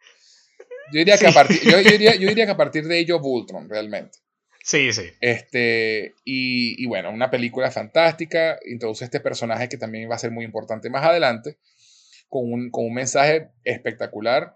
Yo 0.92 0.98
diría, 0.98 1.16
que 1.16 1.26
a 1.26 1.32
partir, 1.32 1.60
yo, 1.62 1.78
diría, 1.78 2.14
yo 2.14 2.28
diría 2.28 2.44
que 2.44 2.52
a 2.52 2.56
partir 2.56 2.86
de 2.86 2.98
ello 2.98 3.18
Voltron, 3.18 3.68
realmente. 3.68 4.18
Sí, 4.62 4.92
sí. 4.92 5.10
Este, 5.20 6.14
y, 6.24 6.82
y, 6.82 6.86
bueno, 6.86 7.10
una 7.10 7.30
película 7.30 7.70
fantástica. 7.70 8.58
Introduce 8.66 9.04
este 9.04 9.20
personaje 9.20 9.68
que 9.68 9.78
también 9.78 10.10
va 10.10 10.14
a 10.16 10.18
ser 10.18 10.30
muy 10.30 10.44
importante 10.44 10.90
más 10.90 11.04
adelante, 11.04 11.56
con 12.28 12.52
un, 12.52 12.70
con 12.70 12.84
un 12.84 12.94
mensaje 12.94 13.48
espectacular 13.64 14.54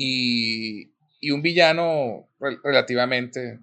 y, 0.00 0.92
y 1.20 1.32
un 1.32 1.42
villano 1.42 2.28
relativamente... 2.62 3.58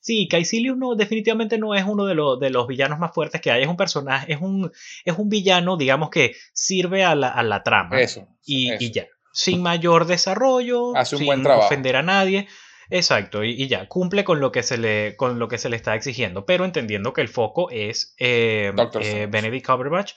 Sí, 0.00 0.28
Caecilius 0.28 0.76
no, 0.76 0.96
definitivamente 0.96 1.56
no 1.58 1.74
es 1.74 1.84
uno 1.84 2.04
de, 2.06 2.14
los, 2.14 2.38
de 2.38 2.50
los 2.50 2.66
villanos 2.66 2.98
más 2.98 3.14
fuertes 3.14 3.40
que 3.40 3.50
hay. 3.50 3.62
Es 3.62 3.68
un 3.68 3.76
personaje, 3.76 4.32
es 4.32 4.40
un, 4.40 4.70
es 5.04 5.16
un 5.16 5.28
villano, 5.30 5.76
digamos, 5.76 6.10
que 6.10 6.34
sirve 6.52 7.04
a 7.04 7.14
la, 7.14 7.28
a 7.28 7.42
la 7.42 7.62
trama. 7.62 8.00
Eso 8.00 8.28
y, 8.44 8.72
y, 8.84 8.90
ya. 8.90 9.06
Sin 9.32 9.62
mayor 9.62 10.06
desarrollo, 10.06 10.94
Hace 10.96 11.14
un 11.14 11.20
sin 11.20 11.26
buen 11.26 11.42
trabajo. 11.42 11.66
ofender 11.66 11.96
a 11.96 12.02
nadie. 12.02 12.48
Exacto, 12.90 13.44
y, 13.44 13.50
y, 13.52 13.68
ya, 13.68 13.88
cumple 13.88 14.24
con 14.24 14.40
lo, 14.40 14.52
que 14.52 14.62
se 14.62 14.76
le, 14.76 15.16
con 15.16 15.38
lo 15.38 15.48
que 15.48 15.56
se 15.56 15.70
le 15.70 15.76
está 15.76 15.94
exigiendo, 15.94 16.44
pero 16.44 16.66
entendiendo 16.66 17.14
que 17.14 17.22
el 17.22 17.28
foco 17.28 17.70
es 17.70 18.14
eh, 18.18 18.72
eh 19.00 19.28
Benedict 19.30 19.64
Cumberbatch 19.64 20.12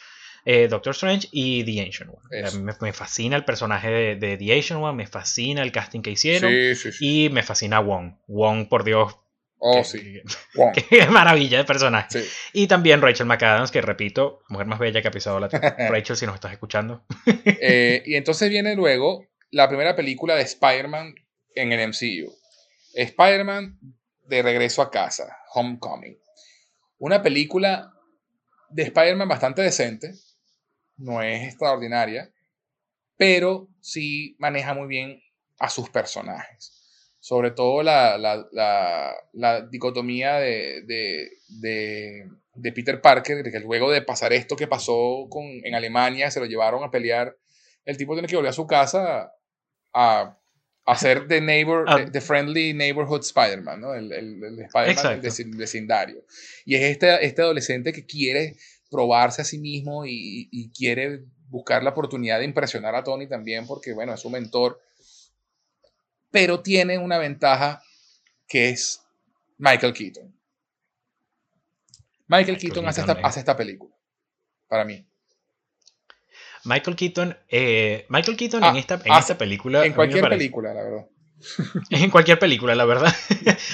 eh, 0.45 0.67
Doctor 0.67 0.93
Strange 0.93 1.27
y 1.31 1.63
The 1.63 1.81
Ancient 1.81 2.11
One. 2.11 2.73
Me, 2.79 2.93
fascina 2.93 3.35
el 3.35 3.43
personaje 3.43 4.15
de, 4.15 4.37
The 4.37 4.53
Ancient 4.53 4.81
One, 4.81 4.93
me 4.95 5.07
fascina 5.07 5.63
el 5.63 5.71
casting 5.71 6.01
que 6.01 6.11
hicieron 6.11 6.53
y 6.99 7.29
me 7.29 7.41
fascina 7.41 7.79
Wong. 7.79 8.13
Wong, 8.27 8.69
por 8.69 8.83
Dios. 8.83 9.17
Oh, 9.57 9.83
sí. 9.83 10.21
Qué, 10.89 11.07
maravilla 11.07 11.57
de 11.57 11.63
personaje. 11.63 12.23
Y 12.53 12.67
también 12.67 13.01
Rachel 13.01 13.25
McAdams, 13.25 13.71
que 13.71 13.81
repito, 13.81 14.43
mujer 14.47 14.67
más 14.67 14.77
bella 14.77 15.01
que 15.01 15.07
ha 15.07 15.11
pisado 15.11 15.39
la 15.39 15.49
tierra. 15.49 15.75
Rachel, 15.89 16.15
si 16.15 16.27
nos 16.27 16.35
estás 16.35 16.51
escuchando. 16.51 17.03
Eh, 17.45 18.03
y 18.05 18.15
entonces 18.15 18.49
viene 18.49 18.75
luego 18.75 19.25
la 19.49 19.67
primera 19.67 19.95
película 19.95 20.35
de 20.35 20.43
Spider-Man 20.43 21.15
en 21.55 21.71
el 21.71 21.89
MCU. 21.89 22.31
Spider-Man 22.93 23.79
de 24.27 24.43
regreso 24.43 24.83
a 24.83 24.91
casa, 24.91 25.35
Homecoming. 25.53 26.19
Una 26.99 27.23
película 27.23 27.91
de 28.69 28.83
Spider-Man 28.83 29.27
bastante 29.27 29.63
decente, 29.63 30.13
no 30.97 31.21
es 31.21 31.43
extraordinaria, 31.43 32.31
pero 33.17 33.69
sí 33.81 34.35
maneja 34.39 34.73
muy 34.73 34.87
bien 34.87 35.21
a 35.59 35.69
sus 35.69 35.89
personajes. 35.89 36.71
Sobre 37.19 37.51
todo 37.51 37.81
la, 37.81 39.15
dicotomía 39.71 40.35
de, 40.35 40.83
de, 41.47 42.71
Peter 42.71 43.01
Parker, 43.01 43.43
de 43.43 43.51
que 43.51 43.59
luego 43.59 43.91
de 43.91 44.01
pasar 44.01 44.31
esto 44.33 44.55
que 44.55 44.67
pasó 44.67 45.27
con, 45.29 45.45
en 45.63 45.73
Alemania, 45.73 46.29
se 46.29 46.39
lo 46.39 46.45
llevaron 46.45 46.83
a 46.83 46.91
pelear, 46.91 47.35
el 47.83 47.97
tipo 47.97 48.13
tiene 48.13 48.27
que 48.27 48.35
volver 48.35 48.51
a 48.51 48.53
su 48.53 48.67
casa 48.67 49.31
a, 49.93 50.37
a 50.85 50.97
ser 50.97 51.27
de 51.27 51.41
neighbor, 51.41 51.85
ah. 51.87 52.05
de, 52.05 52.21
friendly 52.21 52.73
neighborhood 52.73 53.21
Spider-Man, 53.21 53.81
¿no? 53.81 53.95
El, 53.95 54.11
el, 54.11 54.59
Spider-Man 54.59 55.21
del 55.21 55.55
vecindario. 55.55 56.23
Y 56.63 56.75
es 56.75 56.83
este, 56.83 57.25
este 57.25 57.41
adolescente 57.41 57.91
que 57.91 58.05
quiere 58.05 58.55
probarse 58.89 59.41
a 59.41 59.45
sí 59.45 59.57
mismo 59.57 60.05
y, 60.05 60.71
quiere 60.75 61.23
buscar 61.49 61.83
la 61.83 61.91
oportunidad 61.91 62.39
de 62.39 62.45
impresionar 62.45 62.95
a 62.95 63.03
Tony 63.03 63.27
también 63.27 63.67
porque, 63.67 63.93
bueno, 63.93 64.13
es 64.13 64.21
su 64.21 64.29
mentor. 64.29 64.81
Pero 66.31 66.61
tiene 66.61 66.97
una 66.97 67.17
ventaja 67.17 67.81
que 68.47 68.69
es 68.69 69.01
Michael 69.57 69.93
Keaton. 69.93 70.35
Michael, 72.27 72.57
Keaton, 72.57 72.87
hace, 72.87 73.01
esta, 73.01 73.13
hace, 73.23 73.39
esta, 73.39 73.55
película, 73.55 73.95
para 74.67 74.83
mí. 74.83 75.05
Michael 76.63 76.95
Keaton, 76.95 77.37
eh, 77.47 78.07
Michael 78.09 78.35
Keaton 78.35 78.63
en, 78.63 78.75
ah, 78.75 78.79
esta, 78.79 78.99
en 79.05 79.13
esta 79.13 79.37
película. 79.37 79.85
En 79.85 79.93
cualquier 79.93 80.27
película, 80.27 80.73
la 80.73 80.81
verdad. 80.81 81.07
en 81.89 82.09
cualquier 82.09 82.39
película, 82.39 82.75
la 82.75 82.85
verdad. 82.85 83.13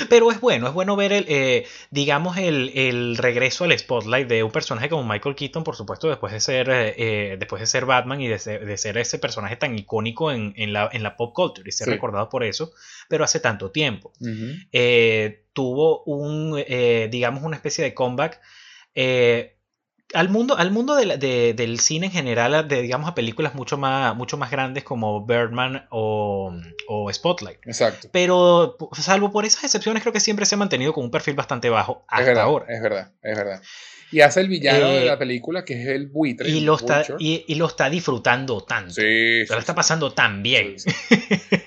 Pero 0.10 0.32
es 0.32 0.40
bueno, 0.40 0.68
es 0.68 0.74
bueno 0.74 0.96
ver 0.96 1.14
el, 1.14 1.26
eh, 1.28 1.66
digamos, 1.90 2.38
el, 2.38 3.18
regreso 3.18 3.64
al 3.64 3.78
spotlight 3.78 4.28
de 4.28 4.44
un 4.44 4.52
personaje 4.52 4.90
como 4.90 5.04
Michael 5.04 5.36
Keaton, 5.36 5.64
por 5.64 5.76
supuesto, 5.76 6.10
después 6.10 6.34
de 6.34 6.40
ser, 6.40 6.70
eh, 6.70 6.94
eh, 6.98 7.38
después 7.40 7.60
de 7.60 7.68
ser 7.68 7.86
Batman 7.86 8.22
y 8.22 8.28
de 8.28 8.40
ser, 8.40 8.98
ese 8.98 9.20
personaje 9.20 9.56
tan 9.56 9.78
icónico 9.78 10.32
en, 10.32 10.54
la, 10.74 10.90
en 10.92 11.04
la, 11.04 11.16
pop 11.16 11.34
culture 11.34 11.68
y 11.68 11.72
ser 11.72 11.88
recordado 11.88 12.30
por 12.30 12.44
eso, 12.44 12.72
pero 13.10 13.24
hace 13.24 13.40
tanto 13.40 13.72
tiempo. 13.72 14.12
tuvo 15.54 16.04
un, 16.04 16.64
digamos, 17.10 17.44
una 17.44 17.56
especie 17.56 17.84
de 17.84 17.94
comeback 17.94 18.40
al 20.14 20.30
mundo, 20.30 20.58
al 20.58 20.72
mundo 20.72 20.96
del 20.96 21.80
cine 21.80 22.08
en 22.08 22.12
general, 22.12 22.68
de, 22.68 22.82
digamos 22.82 23.10
a 23.10 23.16
películas 23.16 23.56
mucho 23.56 23.78
más, 23.78 24.16
mucho 24.16 24.38
más 24.38 24.52
grandes 24.52 24.84
como 24.84 25.26
Birdman 25.26 25.88
o, 25.90 26.54
Spotlight. 27.12 27.60
Exacto. 27.66 28.10
Pero 28.12 28.78
salvo 28.94 29.32
por 29.32 29.46
esas 29.46 29.64
excepciones, 29.64 30.04
creo 30.04 30.14
que 30.14 30.20
siempre 30.20 30.46
se 30.46 30.56
ha 30.56 30.58
mantenido 30.58 30.94
con 30.94 31.04
un 31.04 31.12
perfil 31.12 31.36
bastante 31.36 31.70
bajo 31.70 32.06
hasta 32.08 32.42
ahora. 32.42 32.66
Es 32.70 32.82
verdad, 32.82 33.12
es 33.22 33.38
verdad. 33.38 33.62
Y 34.12 34.20
hace 34.20 34.42
el 34.42 34.50
villano 34.50 34.90
de 34.90 35.06
la 35.06 35.14
eh, 35.14 35.18
película, 35.18 35.64
que 35.64 35.82
es 35.82 35.88
el 35.88 36.08
buitre. 36.08 36.50
Y 36.50 36.60
lo, 36.62 36.76
está, 36.76 37.06
y, 37.18 37.56
lo 37.56 37.68
está 37.68 37.90
disfrutando 37.90 38.62
tanto. 38.62 38.96
Sí. 38.96 39.02
Pero 39.48 39.54
lo 39.54 39.60
está 39.60 39.74
pasando 39.74 40.14
tan 40.14 40.44
bien. 40.44 40.76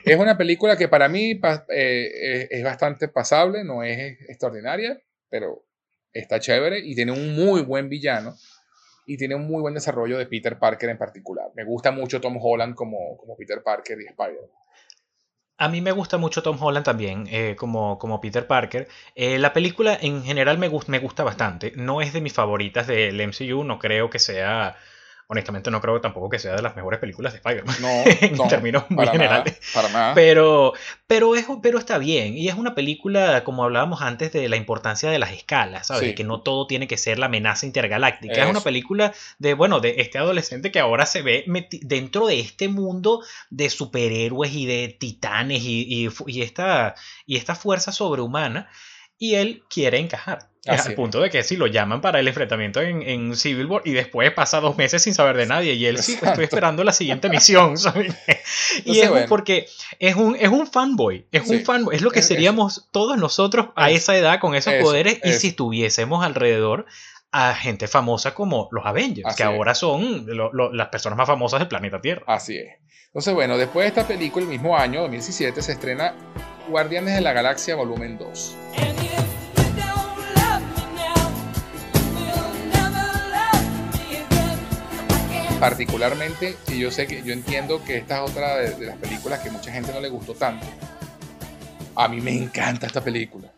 es 0.04 0.18
una 0.18 0.36
película 0.36 0.76
que 0.76 0.88
para 0.88 1.08
mí 1.08 1.40
eh, 1.70 2.48
es 2.50 2.62
bastante 2.62 3.08
pasable, 3.08 3.64
no 3.64 3.82
es 3.82 4.20
extraordinaria, 4.28 5.00
pero 5.30 5.64
está 6.14 6.40
chévere 6.40 6.78
y 6.78 6.94
tiene 6.94 7.12
un 7.12 7.34
muy 7.34 7.62
buen 7.62 7.88
villano 7.88 8.34
y 9.06 9.18
tiene 9.18 9.34
un 9.34 9.46
muy 9.46 9.60
buen 9.60 9.74
desarrollo 9.74 10.16
de 10.16 10.26
Peter 10.26 10.58
Parker 10.58 10.88
en 10.88 10.96
particular. 10.96 11.50
Me 11.54 11.64
gusta 11.64 11.90
mucho 11.90 12.20
Tom 12.20 12.38
Holland 12.40 12.74
como, 12.74 13.16
como 13.18 13.36
Peter 13.36 13.62
Parker 13.62 14.00
y 14.00 14.06
Spider-Man. 14.06 14.50
A 15.56 15.68
mí 15.68 15.80
me 15.80 15.92
gusta 15.92 16.18
mucho 16.18 16.42
Tom 16.42 16.60
Holland 16.60 16.84
también, 16.84 17.28
eh, 17.30 17.54
como, 17.56 17.98
como 17.98 18.20
Peter 18.20 18.46
Parker. 18.46 18.88
Eh, 19.14 19.38
la 19.38 19.52
película 19.52 19.96
en 20.00 20.24
general 20.24 20.58
me, 20.58 20.68
me 20.88 20.98
gusta 20.98 21.22
bastante. 21.22 21.72
No 21.76 22.00
es 22.00 22.12
de 22.12 22.20
mis 22.20 22.32
favoritas 22.32 22.88
del 22.88 23.20
MCU, 23.20 23.62
no 23.62 23.78
creo 23.78 24.10
que 24.10 24.18
sea 24.18 24.76
honestamente 25.28 25.70
no 25.70 25.80
creo 25.80 26.00
tampoco 26.00 26.28
que 26.28 26.38
sea 26.38 26.54
de 26.54 26.62
las 26.62 26.76
mejores 26.76 27.00
películas 27.00 27.32
de 27.32 27.38
Spider-Man. 27.38 27.76
No, 27.80 27.88
en 28.20 28.48
términos 28.48 28.84
muy 28.90 29.06
generales. 29.06 29.60
para 29.72 29.88
nada. 29.88 30.14
Pero, 30.14 30.74
pero, 31.06 31.34
es, 31.34 31.46
pero 31.62 31.78
está 31.78 31.98
bien. 31.98 32.36
Y 32.36 32.48
es 32.48 32.54
una 32.54 32.74
película, 32.74 33.44
como 33.44 33.64
hablábamos 33.64 34.02
antes, 34.02 34.32
de 34.32 34.48
la 34.48 34.56
importancia 34.56 35.10
de 35.10 35.18
las 35.18 35.32
escalas, 35.32 35.88
¿sabes? 35.88 36.08
De 36.08 36.14
que 36.14 36.24
no 36.24 36.40
todo 36.40 36.66
tiene 36.66 36.86
que 36.86 36.96
ser 36.96 37.18
la 37.18 37.26
amenaza 37.26 37.66
intergaláctica. 37.66 38.44
Es 38.44 38.50
una 38.50 38.60
película 38.60 39.12
de, 39.38 39.54
bueno, 39.54 39.80
de 39.80 39.94
este 39.98 40.18
adolescente 40.18 40.70
que 40.70 40.80
ahora 40.80 41.06
se 41.06 41.22
ve 41.22 41.44
dentro 41.82 42.26
de 42.26 42.40
este 42.40 42.68
mundo 42.68 43.22
de 43.50 43.70
superhéroes 43.70 44.52
y 44.52 44.66
de 44.66 44.96
titanes 44.98 45.62
y, 45.62 46.08
y, 46.26 46.42
esta, 46.42 46.94
y 47.26 47.36
esta 47.36 47.54
fuerza 47.54 47.92
sobrehumana. 47.92 48.68
Y 49.18 49.34
él 49.34 49.64
quiere 49.68 49.98
encajar. 49.98 50.50
Al 50.66 50.94
punto 50.94 51.20
de 51.20 51.28
que 51.28 51.42
si 51.42 51.56
lo 51.56 51.66
llaman 51.66 52.00
para 52.00 52.20
el 52.20 52.28
enfrentamiento 52.28 52.80
en, 52.80 53.36
Civil 53.36 53.66
War 53.66 53.82
y 53.84 53.92
después 53.92 54.32
pasa 54.32 54.60
dos 54.60 54.78
meses 54.78 55.02
sin 55.02 55.12
saber 55.12 55.36
de 55.36 55.44
nadie 55.44 55.74
y 55.74 55.84
él 55.84 56.02
sí, 56.02 56.18
estoy 56.20 56.44
esperando 56.44 56.82
la 56.84 56.92
siguiente 56.92 57.28
misión. 57.28 57.74
y 58.84 59.00
es 59.00 59.10
porque 59.28 59.66
es 59.98 60.16
un, 60.16 60.36
es 60.36 60.48
un 60.48 60.66
fanboy, 60.66 61.26
es 61.32 61.48
un 61.48 61.60
fanboy, 61.64 61.94
es 61.94 62.02
lo 62.02 62.10
que 62.10 62.22
seríamos 62.22 62.88
todos 62.92 63.18
nosotros 63.18 63.68
a 63.76 63.90
esa 63.90 64.16
edad 64.16 64.40
con 64.40 64.54
esos 64.54 64.74
poderes 64.74 65.20
y 65.22 65.32
si 65.34 65.48
estuviésemos 65.48 66.24
alrededor 66.24 66.86
a 67.36 67.52
gente 67.52 67.88
famosa 67.88 68.32
como 68.32 68.68
los 68.70 68.86
Avengers, 68.86 69.34
que 69.34 69.42
ahora 69.42 69.74
son 69.74 70.24
las 70.72 70.88
personas 70.88 71.18
más 71.18 71.26
famosas 71.26 71.58
del 71.58 71.68
planeta 71.68 72.00
Tierra. 72.00 72.22
Así 72.28 72.56
es. 72.56 72.74
Entonces, 73.06 73.34
bueno, 73.34 73.58
después 73.58 73.84
de 73.84 73.88
esta 73.88 74.06
película, 74.06 74.44
el 74.44 74.50
mismo 74.50 74.78
año, 74.78 75.00
2017, 75.00 75.60
se 75.60 75.72
estrena 75.72 76.14
Guardianes 76.68 77.16
de 77.16 77.20
la 77.20 77.32
Galaxia 77.32 77.74
Volumen 77.74 78.18
2. 78.18 78.56
particularmente, 85.60 86.56
y 86.68 86.78
yo 86.78 86.90
sé 86.90 87.06
que 87.06 87.22
yo 87.22 87.32
entiendo 87.32 87.82
que 87.82 87.96
esta 87.96 88.22
es 88.22 88.30
otra 88.30 88.56
de, 88.56 88.84
las 88.84 88.98
películas 88.98 89.40
que 89.40 89.50
mucha 89.50 89.72
gente 89.72 89.92
no 89.94 90.00
le 90.00 90.10
gustó 90.10 90.34
tanto. 90.34 90.66
A 91.96 92.06
mí 92.06 92.20
me 92.20 92.32
encanta 92.32 92.86
esta 92.86 93.02
película. 93.02 93.50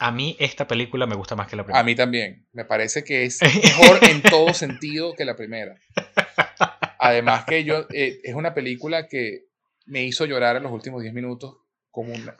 A 0.00 0.10
mí 0.10 0.34
esta 0.40 0.66
película 0.66 1.06
me 1.06 1.14
gusta 1.14 1.36
más 1.36 1.46
que 1.46 1.56
la 1.56 1.62
primera. 1.62 1.78
A 1.78 1.84
mí 1.84 1.94
también. 1.94 2.48
Me 2.52 2.64
parece 2.64 3.04
que 3.04 3.24
es 3.24 3.38
mejor 3.42 4.02
en 4.02 4.22
todo 4.22 4.52
sentido 4.54 5.14
que 5.14 5.24
la 5.24 5.36
primera. 5.36 5.78
Además 6.98 7.44
que 7.44 7.64
yo 7.64 7.86
eh, 7.92 8.20
es 8.24 8.34
una 8.34 8.54
película 8.54 9.08
que 9.08 9.46
me 9.84 10.02
hizo 10.02 10.24
llorar 10.24 10.56
en 10.56 10.62
los 10.62 10.72
últimos 10.72 11.02
10 11.02 11.12
minutos 11.12 11.56
como 11.90 12.14
una, 12.14 12.36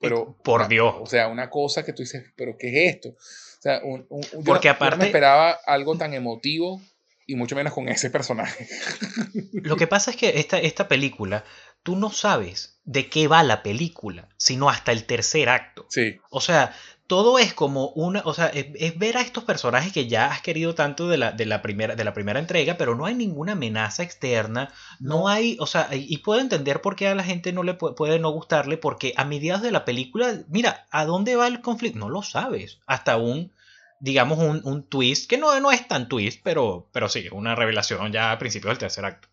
pero 0.00 0.36
por 0.42 0.66
Dios. 0.68 0.94
O 1.00 1.06
sea, 1.06 1.28
una 1.28 1.50
cosa 1.50 1.84
que 1.84 1.92
tú 1.92 2.02
dices, 2.02 2.32
pero 2.36 2.56
¿qué 2.58 2.68
es 2.68 2.94
esto? 2.94 3.10
O 3.10 3.62
sea, 3.62 3.80
un, 3.82 4.06
Porque 4.44 4.68
aparte, 4.68 4.94
yo 4.94 4.96
no 4.96 5.02
me 5.02 5.06
esperaba 5.06 5.58
algo 5.66 5.96
tan 5.96 6.14
emotivo 6.14 6.80
y 7.26 7.34
mucho 7.36 7.56
menos 7.56 7.72
con 7.72 7.88
ese 7.88 8.10
personaje. 8.10 8.68
Lo 9.52 9.76
que 9.76 9.86
pasa 9.86 10.10
es 10.10 10.16
que 10.16 10.38
esta, 10.38 10.58
esta 10.58 10.88
película, 10.88 11.44
tú 11.82 11.96
no 11.96 12.10
sabes 12.10 12.80
de 12.84 13.08
qué 13.08 13.28
va 13.28 13.42
la 13.42 13.62
película, 13.62 14.28
sino 14.36 14.68
hasta 14.68 14.92
el 14.92 15.04
tercer 15.04 15.48
acto. 15.48 15.86
Sí. 15.88 16.18
O 16.30 16.40
sea, 16.40 16.74
todo 17.06 17.38
es 17.38 17.52
como 17.52 17.88
una, 17.90 18.22
o 18.24 18.32
sea, 18.32 18.46
es, 18.46 18.98
ver 18.98 19.16
a 19.16 19.20
estos 19.20 19.44
personajes 19.44 19.92
que 19.92 20.06
ya 20.06 20.26
has 20.26 20.40
querido 20.40 20.74
tanto 20.74 21.08
de 21.08 21.18
la, 21.18 21.32
de 21.32 21.46
la, 21.46 21.60
primera, 21.62 21.96
de 21.96 22.04
la 22.04 22.14
primera 22.14 22.40
entrega, 22.40 22.76
pero 22.78 22.94
no 22.94 23.06
hay 23.06 23.14
ninguna 23.14 23.52
amenaza 23.52 24.02
externa, 24.02 24.72
no, 25.00 25.28
hay, 25.28 25.56
o 25.60 25.66
sea, 25.66 25.88
y 25.92 26.16
puedo 26.18 26.40
entender 26.40 26.80
por 26.80 26.96
qué 26.96 27.08
a 27.08 27.14
la 27.14 27.24
gente 27.24 27.52
no 27.52 27.62
le 27.62 27.74
puede, 27.74 27.94
puede, 27.94 28.18
no 28.18 28.30
gustarle, 28.30 28.78
porque 28.78 29.12
a 29.16 29.24
mediados 29.24 29.62
de 29.62 29.72
la 29.72 29.84
película, 29.84 30.42
mira, 30.48 30.86
¿a 30.90 31.04
dónde 31.04 31.36
va 31.36 31.46
el 31.46 31.60
conflicto? 31.60 31.98
No 31.98 32.08
lo 32.08 32.22
sabes, 32.22 32.80
hasta 32.86 33.16
un 33.16 33.52
digamos, 34.00 34.38
un, 34.38 34.60
un, 34.64 34.82
twist, 34.82 35.30
que 35.30 35.38
no, 35.38 35.58
no 35.60 35.72
es 35.72 35.88
tan 35.88 36.08
twist, 36.08 36.40
pero, 36.44 36.88
pero 36.92 37.08
sí, 37.08 37.26
una 37.32 37.54
revelación 37.54 38.12
ya 38.12 38.32
a 38.32 38.38
principios 38.38 38.72
del 38.72 38.78
tercer 38.78 39.04
acto. 39.06 39.28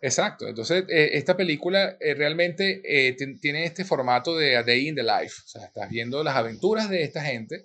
Exacto, 0.00 0.46
entonces 0.46 0.84
eh, 0.88 1.10
esta 1.12 1.36
película 1.36 1.96
eh, 2.00 2.14
realmente 2.14 2.82
eh, 2.84 3.16
tiene 3.40 3.64
este 3.64 3.84
formato 3.84 4.36
de 4.36 4.56
A 4.56 4.62
Day 4.62 4.88
in 4.88 4.94
the 4.94 5.02
Life, 5.02 5.42
o 5.44 5.48
sea, 5.48 5.64
estás 5.64 5.88
viendo 5.88 6.22
las 6.22 6.36
aventuras 6.36 6.90
de 6.90 7.02
esta 7.02 7.22
gente 7.22 7.64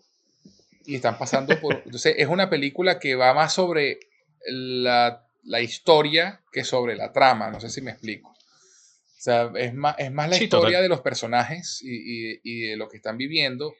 y 0.85 0.95
están 0.95 1.17
pasando 1.17 1.59
por... 1.59 1.75
Entonces 1.85 2.15
es 2.17 2.27
una 2.27 2.49
película 2.49 2.99
que 2.99 3.15
va 3.15 3.33
más 3.33 3.53
sobre 3.53 3.99
la, 4.45 5.27
la 5.43 5.61
historia 5.61 6.41
que 6.51 6.63
sobre 6.63 6.95
la 6.95 7.11
trama, 7.11 7.49
no 7.49 7.59
sé 7.59 7.69
si 7.69 7.81
me 7.81 7.91
explico. 7.91 8.29
O 8.29 9.21
sea, 9.21 9.51
es 9.55 9.73
más, 9.73 9.95
es 9.97 10.11
más 10.11 10.29
la 10.29 10.41
historia 10.41 10.79
de 10.79 10.87
los 10.87 11.01
personajes 11.01 11.81
y, 11.81 11.89
y, 11.91 12.39
y, 12.41 12.67
de 12.69 12.77
lo 12.77 12.87
que 12.87 12.97
están 12.97 13.17
viviendo 13.17 13.73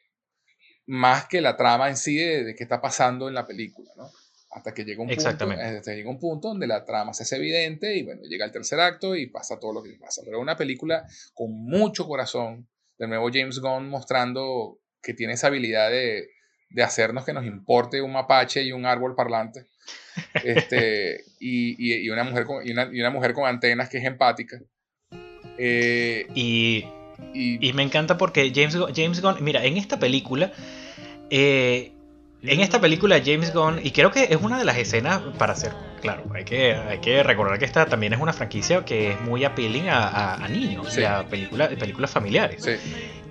más 0.90 1.28
que 1.28 1.40
la 1.40 1.56
trama 1.56 1.88
en 1.88 1.96
sí 1.96 2.18
de, 2.18 2.56
qué 2.56 2.64
está 2.64 2.82
pasando 2.82 3.28
en 3.28 3.36
la 3.36 3.46
película, 3.46 3.92
¿no? 3.96 4.10
Hasta 4.52 4.74
que 4.74 4.84
llega 4.84 5.04
un 5.04 5.10
punto, 5.10 5.30
hasta 5.30 5.94
llega 5.94 6.10
un 6.10 6.20
punto 6.20 6.48
donde 6.48 6.66
la 6.66 6.84
trama 6.84 7.14
se 7.14 7.22
hace 7.24 7.36
evidente 7.36 7.96
y 7.96 8.04
bueno, 8.04 8.24
llega 8.24 8.46
el 8.46 8.52
tercer 8.52 8.80
acto 8.80 9.16
y 9.16 9.28
pasa 9.28 9.60
todo 9.60 9.74
lo 9.74 9.84
que 9.84 9.94
pasa. 10.00 10.24
Pero 10.26 10.40
una 10.40 10.58
película 10.58 11.06
con 11.36 11.52
mucho 11.52 12.08
corazón, 12.08 12.68
de 12.98 13.08
nuevo 13.08 13.30
James 13.32 13.60
Gunn 13.60 13.90
mostrando 13.90 14.80
que 15.02 15.14
tiene 15.14 15.34
esa 15.34 15.48
habilidad 15.48 15.92
de, 15.92 16.30
de 16.70 16.84
hacernos 16.84 17.26
que 17.26 17.34
nos 17.34 17.46
importe 17.46 18.02
un 18.02 18.12
mapache 18.12 18.64
y 18.64 18.72
un 18.72 18.86
árbol 18.86 19.16
parlante. 19.16 19.68
Este, 20.44 21.24
y, 21.40 22.04
y, 22.06 22.10
una 22.10 22.24
mujer 22.24 22.46
con, 22.46 22.68
y, 22.68 22.72
una, 22.72 22.90
y 22.92 23.00
una 23.00 23.10
mujer 23.10 23.34
con 23.34 23.46
antenas 23.46 23.90
que 23.90 23.98
es 23.98 24.06
empática. 24.06 24.60
Eh, 25.58 26.28
y, 26.34 26.86
y, 27.34 27.74
me 27.74 27.84
encanta 27.84 28.18
porque 28.18 28.52
James, 28.54 28.78
James 28.96 29.22
Gunn, 29.22 29.44
mira, 29.44 29.64
en 29.66 29.78
esta 29.78 30.00
película 30.00 30.52
eh, 31.30 31.92
en 32.42 32.62
esta 32.62 32.80
película 32.80 33.22
James 33.24 33.54
Gunn, 33.54 33.80
y 33.84 33.92
creo 33.92 34.12
que 34.12 34.28
es 34.30 34.38
una 34.42 34.58
de 34.58 34.66
las 34.66 34.78
escenas 34.78 35.22
para 35.38 35.54
hacer, 35.54 35.74
claro, 36.02 36.24
hay 36.34 36.46
que, 36.46 36.74
hay 36.74 37.00
que 37.00 37.22
recordar 37.24 37.60
que 37.60 37.66
esta 37.66 37.86
también 37.86 38.14
es 38.14 38.20
una 38.20 38.32
franquicia 38.32 38.86
que 38.86 39.12
es 39.12 39.22
muy 39.22 39.44
appealing 39.44 39.90
a, 39.90 40.48
niños, 40.50 40.98
a 41.00 41.26
películas 41.26 42.12
familiares. 42.12 42.66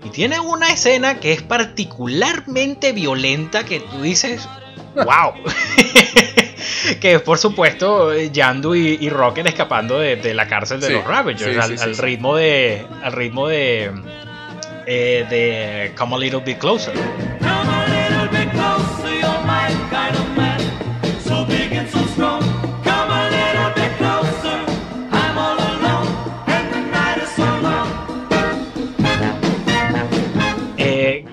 Y 0.04 0.10
tiene 0.10 0.38
una 0.38 0.68
escena 0.68 1.18
que 1.18 1.32
es 1.32 1.42
particularmente 1.42 2.92
violenta 2.92 3.64
que 3.64 3.80
tú 3.80 4.02
dices, 4.02 4.46
wow. 4.94 5.32
que 7.00 7.14
es 7.14 7.22
por 7.22 7.38
supuesto 7.38 8.14
Yandu 8.14 8.74
y, 8.74 9.08
Rocket 9.08 9.46
escapando 9.46 9.98
de, 9.98 10.34
la 10.34 10.46
cárcel 10.46 10.80
de 10.80 10.90
los 10.90 11.04
Ravagers 11.04 11.80
al, 11.80 11.96
ritmo 11.96 12.36
de 12.36 12.84
al 13.02 13.12
ritmo 13.12 13.48
de 13.48 13.90
eh, 14.86 15.26
de 15.28 15.92
Come 15.96 16.16
a 16.16 16.18
Little 16.18 16.40
Bit 16.40 16.58
Closer. 16.58 16.94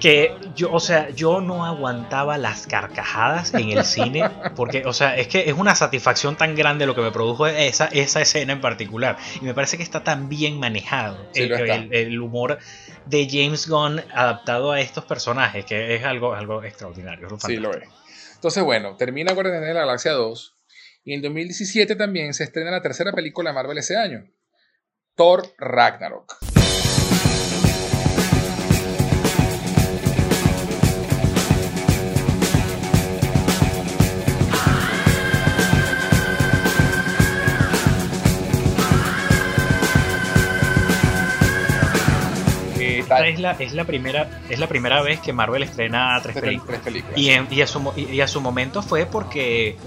Que 0.06 0.38
yo, 0.53 0.72
o 0.72 0.80
sea, 0.80 1.10
yo 1.10 1.41
no 1.41 1.66
aguantaba 1.66 2.38
las 2.38 2.68
carcajadas 2.68 3.51
en 3.56 3.72
el 3.72 3.84
cine, 3.84 4.30
porque, 4.56 4.84
o 4.86 4.93
sea, 4.93 5.18
es 5.18 5.28
que 5.28 5.49
es 5.49 5.53
una 5.53 5.74
satisfacción 5.74 6.36
tan 6.36 6.53
grande 6.53 6.86
lo 6.86 6.93
que 6.93 7.01
me 7.01 7.10
produjo 7.10 7.47
esa, 7.47 7.88
esa 7.88 8.22
escena 8.22 8.53
en 8.53 8.62
particular. 8.62 9.18
Y 9.41 9.45
me 9.45 9.56
parece 9.56 9.78
que 9.78 9.84
está 9.84 10.03
tan 10.03 10.30
bien 10.30 10.60
manejado 10.60 11.28
el, 11.34 12.22
humor 12.22 12.60
de 13.08 13.28
James 13.28 13.68
Gunn 13.68 13.99
adaptado 14.14 14.74
a 14.74 14.80
estos 14.80 15.06
personajes, 15.06 15.66
que 15.66 15.95
es 15.95 16.03
algo, 16.03 16.36
algo 16.36 16.64
extraordinario. 16.64 17.28
Sí, 17.39 17.56
lo 17.56 17.72
es. 17.72 17.89
Entonces, 18.36 18.64
bueno, 18.64 18.97
termina 18.97 19.34
Guardianes 19.34 19.68
de 19.70 19.74
la 19.74 19.80
Galaxia 19.80 20.12
2. 20.12 20.56
Y 21.03 21.16
en 21.16 21.24
2017 21.24 21.95
también 21.95 22.36
se 22.36 22.43
estrena 22.43 22.70
la 22.70 22.84
tercera 22.84 23.12
película 23.12 23.49
de 23.49 23.56
Marvel 23.56 23.80
ese 23.80 23.97
año, 23.97 24.30
Thor 25.16 25.47
Ragnarok. 25.58 26.55
Es 43.24 43.39
la, 43.39 43.51
es, 43.51 43.74
la 43.74 43.86
primera, 43.86 44.41
es 44.49 44.59
la 44.59 44.68
primera 44.68 45.01
vez 45.01 45.20
que 45.20 45.34
Marvel 45.34 45.63
estrena 45.63 46.20
tres, 46.22 46.36
películas. 46.36 46.82
Y, 47.16 47.30
y, 47.53 47.61
a 47.61 47.68
su, 47.68 47.93
y, 47.95 48.22
a 48.22 48.28
su, 48.28 48.41
momento 48.41 48.82
fue 48.82 49.05
porque 49.05 49.78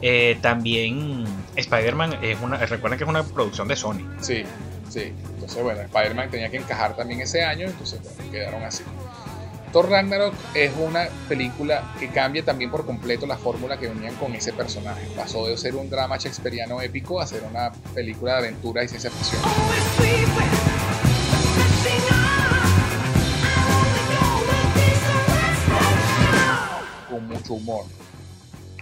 eh, 0.00 0.38
también 0.40 1.24
Spider-Man 1.56 2.18
es 2.22 2.38
una. 2.40 2.58
Recuerden 2.58 2.98
que 2.98 3.04
es 3.04 3.10
una 3.10 3.22
producción 3.24 3.68
de 3.68 3.76
Sony. 3.76 4.06
Sí, 4.20 4.44
sí. 4.88 5.12
Entonces, 5.34 5.62
bueno, 5.62 5.80
Spider-Man 5.82 6.30
tenía 6.30 6.50
que 6.50 6.56
encajar 6.56 6.96
también 6.96 7.20
ese 7.20 7.42
año, 7.42 7.66
entonces 7.66 8.00
bueno, 8.02 8.30
quedaron 8.30 8.62
así. 8.62 8.84
Thor 9.72 9.90
Ragnarok 9.90 10.34
es 10.54 10.72
una 10.78 11.08
película 11.28 11.92
que 11.98 12.08
cambia 12.08 12.44
también 12.44 12.70
por 12.70 12.86
completo 12.86 13.26
la 13.26 13.36
fórmula 13.36 13.78
que 13.78 13.88
venían 13.88 14.14
con 14.16 14.34
ese 14.34 14.52
personaje. 14.52 15.06
Pasó 15.14 15.46
de 15.46 15.56
ser 15.58 15.76
un 15.76 15.90
drama 15.90 16.16
shakespeariano 16.16 16.80
épico 16.80 17.20
a 17.20 17.26
ser 17.26 17.42
una 17.42 17.70
película 17.94 18.32
de 18.34 18.38
aventura 18.38 18.84
y 18.84 18.88
ciencia 18.88 19.10
ficción. 19.10 19.42
Mucho 27.38 27.54
humor. 27.54 27.84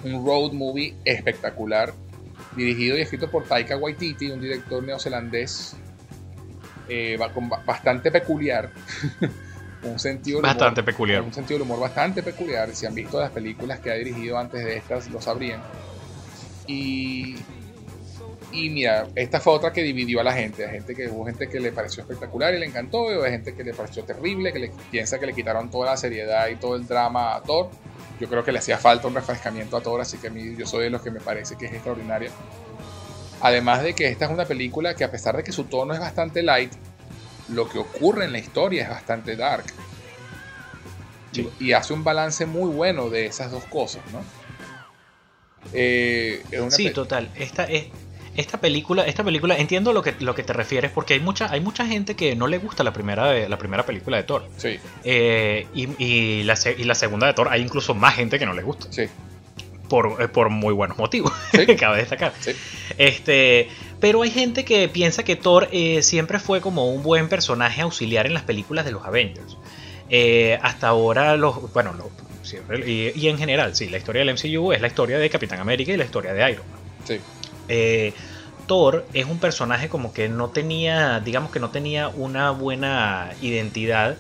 Un 0.05 0.25
road 0.25 0.53
movie 0.53 0.95
espectacular, 1.05 1.93
dirigido 2.57 2.97
y 2.97 3.03
escrito 3.03 3.31
por 3.31 3.45
Taika 3.45 3.77
Waititi, 3.77 4.31
un 4.31 4.41
director 4.41 4.83
neozelandés 4.83 5.77
eh, 6.89 7.19
bastante 7.67 8.11
peculiar. 8.11 8.71
un 9.83 9.99
sentido 9.99 10.41
bastante 10.41 10.83
peculiar. 10.83 11.23
Un 11.23 11.33
sentido 11.33 11.59
del 11.59 11.63
humor 11.63 11.81
bastante 11.81 12.23
peculiar. 12.23 12.75
Si 12.75 12.87
han 12.87 12.95
visto 12.95 13.21
las 13.21 13.31
películas 13.31 13.81
que 13.81 13.91
ha 13.91 13.95
dirigido 13.95 14.39
antes 14.39 14.65
de 14.65 14.77
estas, 14.77 15.09
lo 15.11 15.21
sabrían. 15.21 15.63
Y, 16.67 17.37
y 18.53 18.71
mira, 18.71 19.09
esta 19.15 19.41
fue 19.41 19.55
otra 19.55 19.73
que 19.73 19.83
dividió 19.83 20.21
a 20.21 20.25
la 20.25 20.33
gente. 20.33 20.65
Hay 20.65 20.73
gente 20.73 20.95
que 20.95 21.09
hubo 21.09 21.25
gente 21.25 21.49
que 21.49 21.61
le 21.61 21.73
pareció 21.73 22.03
espectacular 22.03 22.55
y 22.55 22.59
le 22.59 22.67
encantó, 22.67 23.11
y 23.11 23.17
hubo 23.17 23.25
gente 23.25 23.55
que 23.55 23.65
le 23.65 23.73
pareció 23.75 24.05
terrible, 24.05 24.53
que 24.53 24.59
le, 24.59 24.73
piensa 24.91 25.19
que 25.19 25.27
le 25.27 25.33
quitaron 25.33 25.71
toda 25.71 25.91
la 25.91 25.97
seriedad 25.97 26.49
y 26.49 26.57
todo 26.57 26.77
el 26.77 26.87
drama 26.87 27.37
a 27.37 27.43
Thor 27.43 27.71
yo 28.21 28.29
creo 28.29 28.45
que 28.45 28.53
le 28.53 28.59
hacía 28.59 28.79
falta 28.79 29.09
un 29.09 29.15
refrescamiento 29.15 29.77
a 29.77 29.83
Thor, 29.83 30.01
así 30.01 30.19
que 30.19 30.29
a 30.29 30.31
mí 30.31 30.57
yo 30.57 30.67
soy 30.67 30.85
de 30.85 30.91
los 30.91 31.03
que 31.03 31.11
me 31.11 31.21
parece 31.21 31.57
que 31.57 31.67
es 31.67 31.73
extraordinaria. 31.73 32.31
Además 33.41 33.83
de 33.83 33.95
que 33.95 34.09
esta 34.09 34.25
es 34.25 34.31
una 34.31 34.47
película 34.47 34.95
que 34.95 35.05
a 35.05 35.11
pesar 35.11 35.37
de 35.37 35.45
que 35.45 35.53
su 35.53 35.65
tono 35.65 35.93
es 35.93 36.01
bastante 36.01 36.43
light, 36.43 36.73
lo 37.49 37.69
que 37.69 37.79
ocurre 37.79 38.25
en 38.25 38.33
la 38.33 38.39
historia 38.39 38.85
es 38.85 38.89
bastante 38.89 39.37
dark. 39.37 39.65
Y, 41.61 41.73
hace 41.73 41.93
un 41.93 42.03
balance 42.03 42.47
muy 42.47 42.71
bueno 42.71 43.11
de 43.11 43.27
esas 43.27 43.51
dos 43.51 43.65
cosas, 43.67 44.03
¿no? 44.11 44.23
Eh, 45.75 46.43
sí, 46.71 46.91
total. 46.91 47.31
Esta 47.35 47.65
es, 47.65 47.89
esta 48.37 48.61
película, 48.61 49.05
esta 49.07 49.25
película, 49.25 49.57
entiendo 49.57 49.93
lo 49.93 50.03
que, 50.03 50.15
lo 50.21 50.35
que 50.35 50.43
te 50.43 50.53
refieres, 50.53 50.91
porque 50.91 51.15
hay 51.15 51.21
mucha, 51.21 51.51
hay 51.51 51.61
mucha 51.61 51.87
gente 51.87 52.17
que 52.17 52.37
no 52.37 52.47
le 52.47 52.59
gusta 52.59 52.85
la 52.85 52.93
primera, 52.93 53.49
la 53.49 53.59
primera 53.59 53.85
película 53.85 54.17
de 54.17 54.23
Thor. 54.25 54.49
Sí. 54.57 54.79
Eh, 55.05 55.67
y, 55.75 56.43
la, 56.45 56.59
y 56.77 56.85
la 56.85 56.95
segunda 56.95 57.27
de 57.27 57.35
Thor, 57.35 57.49
hay 57.51 57.63
incluso 57.63 57.95
más 57.95 58.15
gente 58.15 58.39
que 58.39 58.47
no 58.47 58.55
le 58.55 58.63
gusta. 58.63 58.87
Sí. 58.91 59.07
Por, 59.89 60.21
eh, 60.21 60.29
por 60.29 60.51
muy 60.51 60.75
buenos 60.75 60.99
motivos, 60.99 61.33
¿Sí? 61.53 61.67
cabe 61.77 61.99
destacar. 61.99 62.33
Sí. 62.41 62.53
Este, 62.99 63.69
pero 64.01 64.23
hay 64.23 64.31
gente 64.31 64.65
que 64.65 64.89
piensa 64.89 65.23
que 65.23 65.37
Thor 65.37 65.69
eh, 65.73 66.03
siempre 66.03 66.39
fue 66.39 66.61
como 66.61 66.91
un 66.91 67.03
buen 67.03 67.29
personaje 67.29 67.83
auxiliar 67.83 68.27
en 68.27 68.35
las 68.35 68.43
películas 68.43 68.85
de 68.85 68.93
los 68.93 69.05
Avengers. 69.05 69.57
hasta 70.63 70.89
ahora, 70.89 71.37
los, 71.37 71.73
bueno, 71.73 71.95
siempre, 72.43 72.89
y, 72.91 73.13
y, 73.15 73.29
en 73.29 73.39
general, 73.39 73.75
sí, 73.75 73.89
la 73.89 73.99
historia 73.99 74.25
del 74.25 74.35
MCU 74.35 74.73
es 74.73 74.81
la 74.81 74.89
historia 74.89 75.19
de 75.19 75.31
Capitán 75.31 75.61
América 75.61 75.93
y 75.93 75.97
la 75.97 76.05
historia 76.05 76.33
de 76.33 76.51
Iron 76.51 76.65
Man. 76.71 76.81
Sí. 77.05 77.21
Eh, 77.69 78.13
Thor 78.67 79.07
es 79.13 79.27
un 79.27 79.39
personaje 79.39 79.89
como 79.89 80.13
que 80.13 80.29
no 80.29 80.51
tenía, 80.51 81.21
digamos 81.21 81.51
que 81.51 81.61
no 81.61 81.71
tenía 81.71 82.09
una 82.09 82.51
buena 82.51 83.35
identidad 83.41 84.19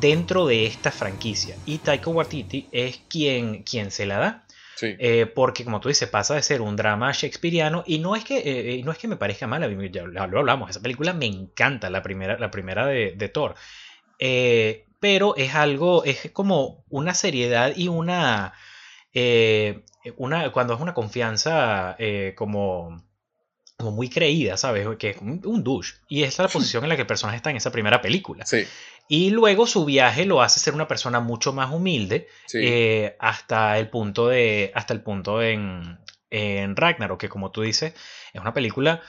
dentro 0.00 0.46
de 0.46 0.66
esta 0.66 0.90
franquicia. 0.90 1.56
Y 1.64 1.78
Taika 1.78 2.10
Waititi 2.10 2.68
es 2.72 3.00
quien, 3.08 3.62
quien 3.62 3.90
se 3.90 4.06
la 4.06 4.18
da. 4.18 4.44
Eh, 4.80 5.26
porque 5.26 5.64
como 5.64 5.80
tú 5.80 5.88
dices, 5.88 6.08
pasa 6.08 6.36
de 6.36 6.42
ser 6.42 6.60
un 6.60 6.76
drama 6.76 7.10
shakespeariano 7.10 7.82
y 7.84 7.98
no 7.98 8.14
es 8.14 8.24
que, 8.24 8.38
eh, 8.44 8.82
no 8.84 8.92
es 8.92 8.98
que 8.98 9.08
me 9.08 9.16
parezca 9.16 9.48
mal, 9.48 9.90
ya 9.90 10.04
lo 10.04 10.38
hablamos, 10.38 10.70
esa 10.70 10.80
película 10.80 11.12
me 11.12 11.26
encanta, 11.26 11.90
la 11.90 12.00
primera, 12.00 12.38
la 12.38 12.52
primera 12.52 12.86
de, 12.86 13.28
Thor. 13.28 13.56
pero 15.00 15.34
es 15.36 15.54
algo, 15.56 16.04
es 16.04 16.30
como 16.32 16.84
una 16.90 17.14
seriedad 17.14 17.72
y 17.74 17.88
una 17.88 18.54
una, 20.16 20.50
cuando 20.52 20.74
es 20.74 20.80
una 20.80 20.94
confianza 20.94 21.96
eh, 21.98 22.34
como, 22.36 23.04
como 23.78 23.92
muy 23.92 24.08
creída, 24.10 24.56
¿sabes? 24.56 24.88
Que 24.98 25.10
es 25.10 25.18
un, 25.18 25.62
douche. 25.62 25.94
Y 26.08 26.24
es 26.24 26.36
la 26.38 26.48
posición 26.48 26.82
en 26.82 26.88
la 26.88 26.96
que 26.96 27.02
el 27.02 27.06
personaje 27.06 27.36
está 27.36 27.50
en 27.50 27.56
esa 27.56 27.70
primera 27.70 28.02
película. 28.02 28.44
Sí. 28.44 28.66
Y 29.06 29.30
luego 29.30 29.68
su 29.68 29.84
viaje 29.84 30.26
lo 30.26 30.42
hace 30.42 30.58
ser 30.58 30.74
una 30.74 30.88
persona 30.88 31.20
mucho 31.20 31.52
más 31.52 31.72
humilde 31.72 32.26
eh, 32.54 33.16
hasta 33.20 33.78
el 33.78 33.88
punto 33.88 34.28
de. 34.28 34.72
hasta 34.74 34.94
el 34.94 35.00
punto 35.00 35.42
en, 35.42 35.96
en 36.30 36.74
Ragnarok, 36.74 37.20
que 37.20 37.28
como 37.28 37.52
tú 37.52 37.62
dices, 37.62 37.94
es 38.32 38.40
una 38.40 38.52
película 38.52 39.00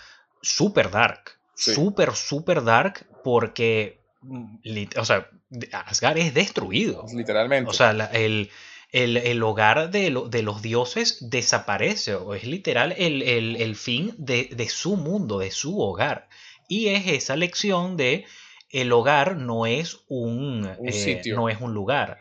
súper 0.41 0.91
dark. 0.91 1.39
Súper, 1.55 2.15
súper 2.15 2.63
dark 2.63 3.07
porque. 3.23 3.99
Mm, 4.21 4.57
o 4.97 5.05
sea, 5.05 5.27
Asgard 5.73 6.19
es 6.19 6.33
destruido. 6.35 7.05
Literalmente. 7.11 7.71
O 7.71 7.73
sea, 7.73 7.89
el, 8.13 8.51
el, 8.91 9.43
hogar 9.43 9.91
de, 9.91 10.09
los 10.09 10.61
dioses 10.61 11.17
desaparece, 11.21 12.15
o 12.15 12.33
es 12.33 12.43
literal 12.45 12.93
el, 12.97 13.75
fin 13.75 14.13
de, 14.17 14.67
su 14.69 14.95
mundo, 14.97 15.39
de 15.39 15.51
su 15.51 15.79
hogar. 15.79 16.27
Y 16.67 16.87
es 16.87 17.07
esa 17.07 17.35
lección 17.35 17.97
de 17.97 18.25
el 18.71 18.91
hogar 18.91 19.35
no 19.35 19.65
es 19.65 20.01
un, 20.07 20.69
eh, 20.83 20.91
sitio. 20.91 21.35
no 21.35 21.49
es 21.49 21.59
un 21.59 21.73
lugar 21.73 22.19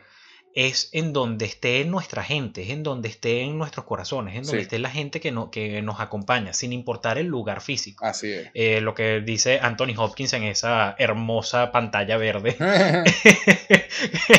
es 0.55 0.89
en 0.93 1.13
donde 1.13 1.45
esté 1.45 1.85
nuestra 1.85 2.23
gente, 2.23 2.63
es 2.63 2.71
en 2.71 2.83
donde 2.83 3.09
esté 3.09 3.43
en 3.43 3.59
nuestros 3.59 3.87
corazones, 3.87 4.37
en 4.37 4.43
donde 4.43 4.63
esté 4.63 4.79
la 4.79 4.91
gente 4.91 5.21
que, 5.21 5.31
no, 5.31 5.51
que 5.51 5.83
nos 5.83 6.01
acompaña, 6.01 6.53
sin 6.53 6.73
importar 6.73 7.19
el 7.19 7.27
lugar 7.27 7.61
físico. 7.61 8.05
Así 8.05 8.33
es. 8.33 8.49
Eh, 8.55 8.81
lo 8.81 8.95
que 8.95 9.21
dice 9.21 9.61
Anthony 9.61 9.95
Hopkins 9.97 10.33
en 10.33 10.45
esa 10.45 10.97
hermosa 10.99 11.71
pantalla 11.71 12.17
verde 12.17 12.57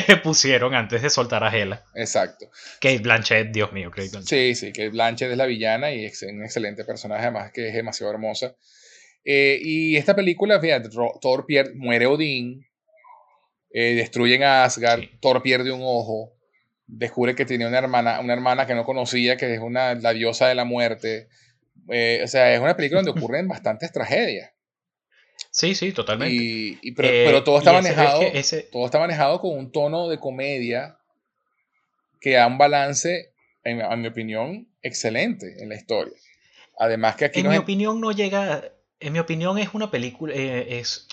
que 0.06 0.16
pusieron 0.22 0.74
antes 0.74 1.02
de 1.02 1.10
soltar 1.10 1.44
a 1.44 1.56
Hela. 1.56 1.84
Exacto. 1.94 2.50
Kate 2.80 2.98
Blanchett, 2.98 3.50
Dios 3.50 3.72
mío, 3.72 3.90
Kate 3.90 4.10
Blanchett. 4.10 4.28
Sí, 4.28 4.54
sí, 4.54 4.72
Kate 4.72 4.90
Blanchett 4.90 5.30
es 5.30 5.36
la 5.36 5.46
villana 5.46 5.92
y 5.92 6.04
es 6.04 6.22
un 6.22 6.42
excelente 6.44 6.84
personaje, 6.84 7.22
además 7.22 7.52
que 7.52 7.68
es 7.68 7.74
demasiado 7.74 8.12
hermosa. 8.12 8.54
Eh, 9.24 9.58
y 9.62 9.96
esta 9.96 10.14
película, 10.16 10.60
fíjate, 10.60 10.88
Thor 10.88 11.46
muere 11.74 12.06
Odín, 12.06 12.66
eh, 13.72 13.94
destruyen 13.94 14.42
a 14.42 14.64
Asgard, 14.64 15.04
Thor 15.20 15.42
pierde 15.42 15.70
un 15.70 15.82
ojo, 15.82 16.32
descubre 16.86 17.34
que 17.34 17.44
tenía 17.44 17.68
una 17.68 17.78
hermana, 17.78 18.20
una 18.20 18.32
hermana 18.32 18.66
que 18.66 18.74
no 18.74 18.84
conocía, 18.84 19.36
que 19.36 19.54
es 19.54 19.60
una, 19.60 19.94
la 19.94 20.12
diosa 20.12 20.48
de 20.48 20.56
la 20.56 20.64
muerte. 20.64 21.28
Eh, 21.88 22.20
o 22.24 22.26
sea, 22.26 22.52
es 22.52 22.60
una 22.60 22.76
película 22.76 23.02
donde 23.02 23.18
ocurren 23.18 23.48
bastantes 23.48 23.92
tragedias. 23.92 24.50
Sí, 25.52 25.74
sí, 25.74 25.92
totalmente. 25.92 26.34
Y, 26.34 26.92
pero, 26.92 27.38
eh, 27.38 27.42
todo 27.42 27.58
está 27.58 27.72
manejado. 27.72 28.20
Todo 28.70 28.84
está 28.86 28.98
manejado 28.98 29.40
con 29.40 29.56
un 29.56 29.72
tono 29.72 30.08
de 30.08 30.18
comedia 30.18 30.98
que 32.20 32.32
da 32.32 32.46
un 32.46 32.58
balance, 32.58 33.32
en, 33.64 34.00
mi 34.00 34.08
opinión, 34.08 34.68
excelente 34.82 35.62
en 35.62 35.70
la 35.70 35.76
historia. 35.76 36.14
Además 36.78 37.16
que 37.16 37.26
aquí 37.26 37.40
en 37.40 37.48
mi 37.48 37.56
opinión 37.56 38.00
no 38.00 38.12
llega. 38.12 38.72
En 39.00 39.14
mi 39.14 39.18
opinión 39.18 39.58
es 39.58 39.72
una 39.72 39.90
película. 39.90 40.34
es 40.34 41.08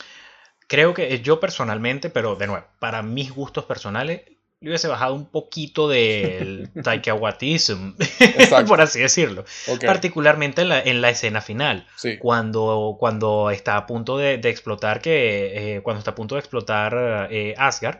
Creo 0.67 0.93
que 0.93 1.21
yo 1.21 1.39
personalmente, 1.39 2.09
pero 2.09 2.35
de 2.35 2.47
nuevo, 2.47 2.65
para 2.79 3.01
mis 3.01 3.31
gustos 3.31 3.65
personales, 3.65 4.21
le 4.59 4.69
hubiese 4.69 4.87
bajado 4.87 5.13
un 5.13 5.25
poquito 5.25 5.87
del 5.87 6.69
taikawatism, 6.83 7.93
por 8.67 8.81
así 8.81 8.99
decirlo. 8.99 9.45
Particularmente 9.85 10.63
en 10.63 10.69
la, 10.69 10.81
en 10.81 11.01
la, 11.01 11.09
escena 11.09 11.41
final. 11.41 11.87
Cuando, 12.19 12.97
cuando 12.99 13.51
está 13.51 13.77
a 13.77 13.85
punto 13.85 14.17
de, 14.17 14.33
explotar 14.35 15.01
que. 15.01 15.75
Eh, 15.75 15.81
cuando 15.81 15.99
está 15.99 16.11
a 16.11 16.15
punto 16.15 16.35
de 16.35 16.39
explotar 16.39 17.27
eh, 17.31 17.53
Asgard. 17.57 17.99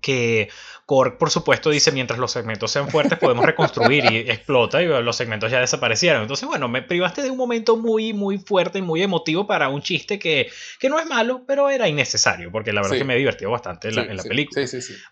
Que 0.00 0.48
Korg, 0.86 1.18
por 1.18 1.30
supuesto, 1.30 1.70
dice, 1.70 1.90
mientras 1.90 2.18
los 2.18 2.30
segmentos 2.30 2.70
sean 2.70 2.88
fuertes, 2.88 3.18
podemos 3.18 3.44
reconstruir 3.44 4.04
y 4.04 4.16
explota 4.30 4.80
y 4.82 4.86
los 4.86 5.16
segmentos 5.16 5.50
ya 5.50 5.60
desaparecieron. 5.60 6.22
Entonces, 6.22 6.46
bueno, 6.46 6.68
me 6.68 6.80
privaste 6.80 7.22
de 7.22 7.30
un 7.30 7.36
momento 7.36 7.76
muy, 7.76 8.12
muy 8.12 8.38
fuerte 8.38 8.78
y 8.78 8.82
muy 8.82 9.02
emotivo 9.02 9.46
para 9.46 9.68
un 9.68 9.82
chiste 9.82 10.18
que, 10.18 10.48
que 10.78 10.88
no 10.88 11.00
es 11.00 11.06
malo, 11.06 11.42
pero 11.46 11.70
era 11.70 11.88
innecesario, 11.88 12.52
porque 12.52 12.72
la 12.72 12.82
verdad 12.82 12.96
es 12.96 13.00
que 13.00 13.04
me 13.04 13.14
he 13.14 13.18
divertido 13.18 13.50
bastante 13.50 13.88
en 13.88 13.96
la, 13.96 14.02
en 14.02 14.16
la 14.16 14.22
película. 14.22 14.64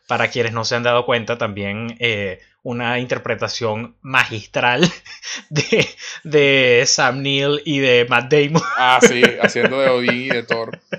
Para 0.07 0.28
quienes 0.28 0.53
no 0.53 0.64
se 0.64 0.76
han 0.76 0.85
dado 0.85 1.05
cuenta, 1.05 1.39
también 1.39 1.97
eh, 1.99 2.41
una 2.62 2.99
interpretación 2.99 3.97
magistral 4.01 4.89
de, 5.51 5.89
de 6.22 6.85
Sam 6.87 7.22
Neill 7.22 7.62
y 7.64 7.78
de 7.78 8.07
Matt 8.09 8.32
Damon. 8.32 8.62
Ah, 8.76 9.01
sí, 9.03 9.22
haciendo 9.41 9.80
de 9.80 9.89
Odin 9.89 10.22
y 10.22 10.28
de 10.28 10.43
Thor. 10.43 10.80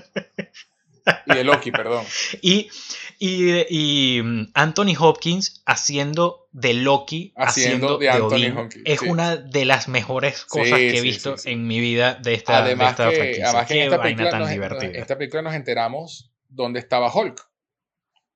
Y 1.26 1.34
de 1.34 1.44
Loki, 1.44 1.70
perdón. 1.70 2.04
Y 2.42 2.68
y, 3.18 4.20
mm, 4.22 4.50
Anthony 4.54 4.94
Hopkins 4.98 5.62
haciendo 5.66 6.48
de 6.52 6.74
Loki, 6.74 7.32
haciendo, 7.36 7.98
de, 7.98 8.08
Anthony 8.10 8.56
Hopkins. 8.56 8.84
Es 8.84 9.02
una 9.02 9.36
de 9.36 9.64
las 9.64 9.88
mejores 9.88 10.44
cosas 10.44 10.78
que 10.78 10.98
he 10.98 11.00
visto 11.00 11.34
en 11.44 11.66
mi 11.66 11.80
vida 11.80 12.14
de 12.14 12.34
esta, 12.34 12.58
además 12.58 12.96
de 12.96 13.10
que, 13.10 13.42
Además 13.42 13.66
que 13.66 13.74
en 13.74 13.82
esta 13.84 14.02
película, 14.02 14.38
nos, 14.38 14.82
esta 14.82 15.18
película 15.18 15.42
nos 15.42 15.54
enteramos 15.54 16.30
dónde 16.48 16.80
estaba 16.80 17.12
Hulk. 17.12 17.40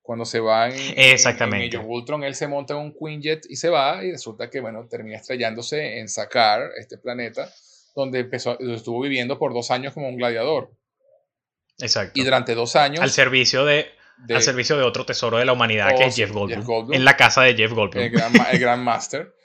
Cuando 0.01 0.25
se 0.25 0.39
va 0.39 0.67
en, 0.67 0.93
Exactamente. 0.97 1.77
en, 1.77 1.85
Ultron, 1.85 2.23
él 2.23 2.35
se 2.35 2.47
monta 2.47 2.73
en 2.73 2.79
un 2.79 2.93
Quinjet 2.93 3.45
y 3.49 3.55
se 3.55 3.69
va 3.69 4.03
y 4.03 4.11
resulta 4.11 4.49
que, 4.49 4.59
bueno, 4.59 4.87
termina 4.89 5.17
estrellándose 5.17 5.99
en 5.99 6.09
Sakar, 6.09 6.71
este 6.77 6.97
planeta, 6.97 7.49
donde 7.95 8.19
empezó, 8.19 8.59
estuvo 8.59 8.99
viviendo 9.01 9.37
por 9.37 9.53
dos 9.53 9.69
años 9.69 9.93
como 9.93 10.09
un 10.09 10.17
gladiador. 10.17 10.71
Exacto. 11.77 12.19
Y 12.19 12.23
durante 12.23 12.55
dos 12.55 12.75
años... 12.75 13.01
Al 13.01 13.11
servicio 13.11 13.63
de 13.63 13.85
al 14.29 14.41
servicio 14.41 14.77
de 14.77 14.83
otro 14.83 15.05
tesoro 15.05 15.37
de 15.37 15.45
la 15.45 15.53
humanidad 15.53 15.95
que 15.97 16.05
es 16.05 16.15
Jeff 16.15 16.31
Goldblum, 16.31 16.93
En 16.93 17.05
la 17.05 17.17
casa 17.17 17.41
de 17.43 17.55
Jeff 17.55 17.71
Goldblum. 17.71 18.03
El 18.03 18.59
gran, 18.59 18.83
Master. 18.83 19.35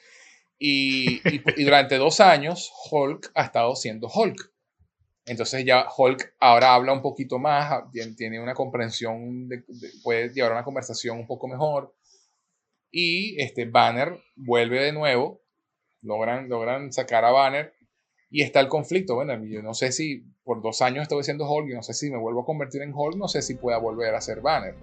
Y, 0.58 1.20
durante 1.62 1.96
dos 1.96 2.20
años, 2.20 2.72
Hulk 2.90 3.32
ha 3.34 3.44
estado 3.44 3.74
siendo 3.76 4.08
Hulk. 4.08 4.52
Entonces 5.26 5.64
ya 5.64 5.86
Hulk 5.94 6.34
ahora 6.38 6.74
habla 6.74 6.92
un 6.92 7.02
poquito 7.02 7.38
más, 7.38 7.82
tiene 8.16 8.40
una 8.40 8.54
comprensión, 8.54 9.48
puede 10.04 10.28
llevar 10.28 10.52
una 10.52 10.62
conversación 10.62 11.18
un 11.18 11.26
poco 11.26 11.48
mejor. 11.48 11.94
Y 12.92 13.40
este 13.42 13.64
Banner 13.64 14.22
vuelve 14.36 14.84
de 14.84 14.92
nuevo, 14.92 15.42
logran, 16.00 16.48
logran 16.48 16.92
sacar 16.92 17.24
a 17.24 17.32
Banner 17.32 17.74
y 18.30 18.42
está 18.42 18.60
el 18.60 18.68
conflicto. 18.68 19.16
Bueno, 19.16 19.44
yo 19.44 19.62
no 19.62 19.74
sé 19.74 19.90
si 19.90 20.24
por 20.46 20.62
dos 20.62 20.80
años 20.80 21.02
estoy 21.02 21.24
siendo 21.24 21.50
Hulk 21.50 21.70
y 21.70 21.74
no 21.74 21.82
sé 21.82 21.92
si 21.92 22.08
me 22.08 22.18
vuelvo 22.18 22.42
a 22.42 22.44
convertir 22.44 22.80
en 22.80 22.94
Hulk, 22.94 23.16
no 23.16 23.26
sé 23.26 23.42
si 23.42 23.56
pueda 23.56 23.78
volver 23.78 24.14
a 24.14 24.20
ser 24.20 24.40
Banner. 24.40 24.76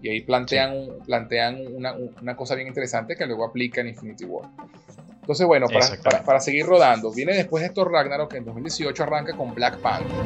Y 0.00 0.08
ahí 0.08 0.20
plantean, 0.20 0.86
plantean 1.04 1.66
una, 1.74 1.94
una, 1.94 2.36
cosa 2.36 2.54
bien 2.54 2.68
interesante 2.68 3.16
que 3.16 3.26
luego 3.26 3.44
aplica 3.44 3.80
en 3.80 3.88
Infinity 3.88 4.24
War. 4.24 4.48
Entonces, 5.20 5.46
bueno, 5.48 5.66
para, 5.66 6.22
para, 6.22 6.38
seguir 6.38 6.66
rodando, 6.66 7.12
viene 7.12 7.34
después 7.34 7.64
de 7.64 7.70
Thor 7.70 7.90
Ragnarok, 7.90 8.30
que 8.30 8.36
en 8.36 8.44
2018 8.44 9.02
arranca 9.02 9.36
con 9.36 9.52
Black 9.52 9.80
Panther. 9.80 10.16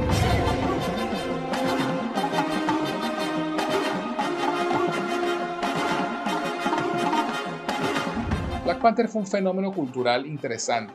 Black 8.65 8.83
Panther 8.83 9.09
fue 9.09 9.23
un 9.23 9.27
fenómeno 9.27 9.73
cultural 9.73 10.27
interesante 10.27 10.93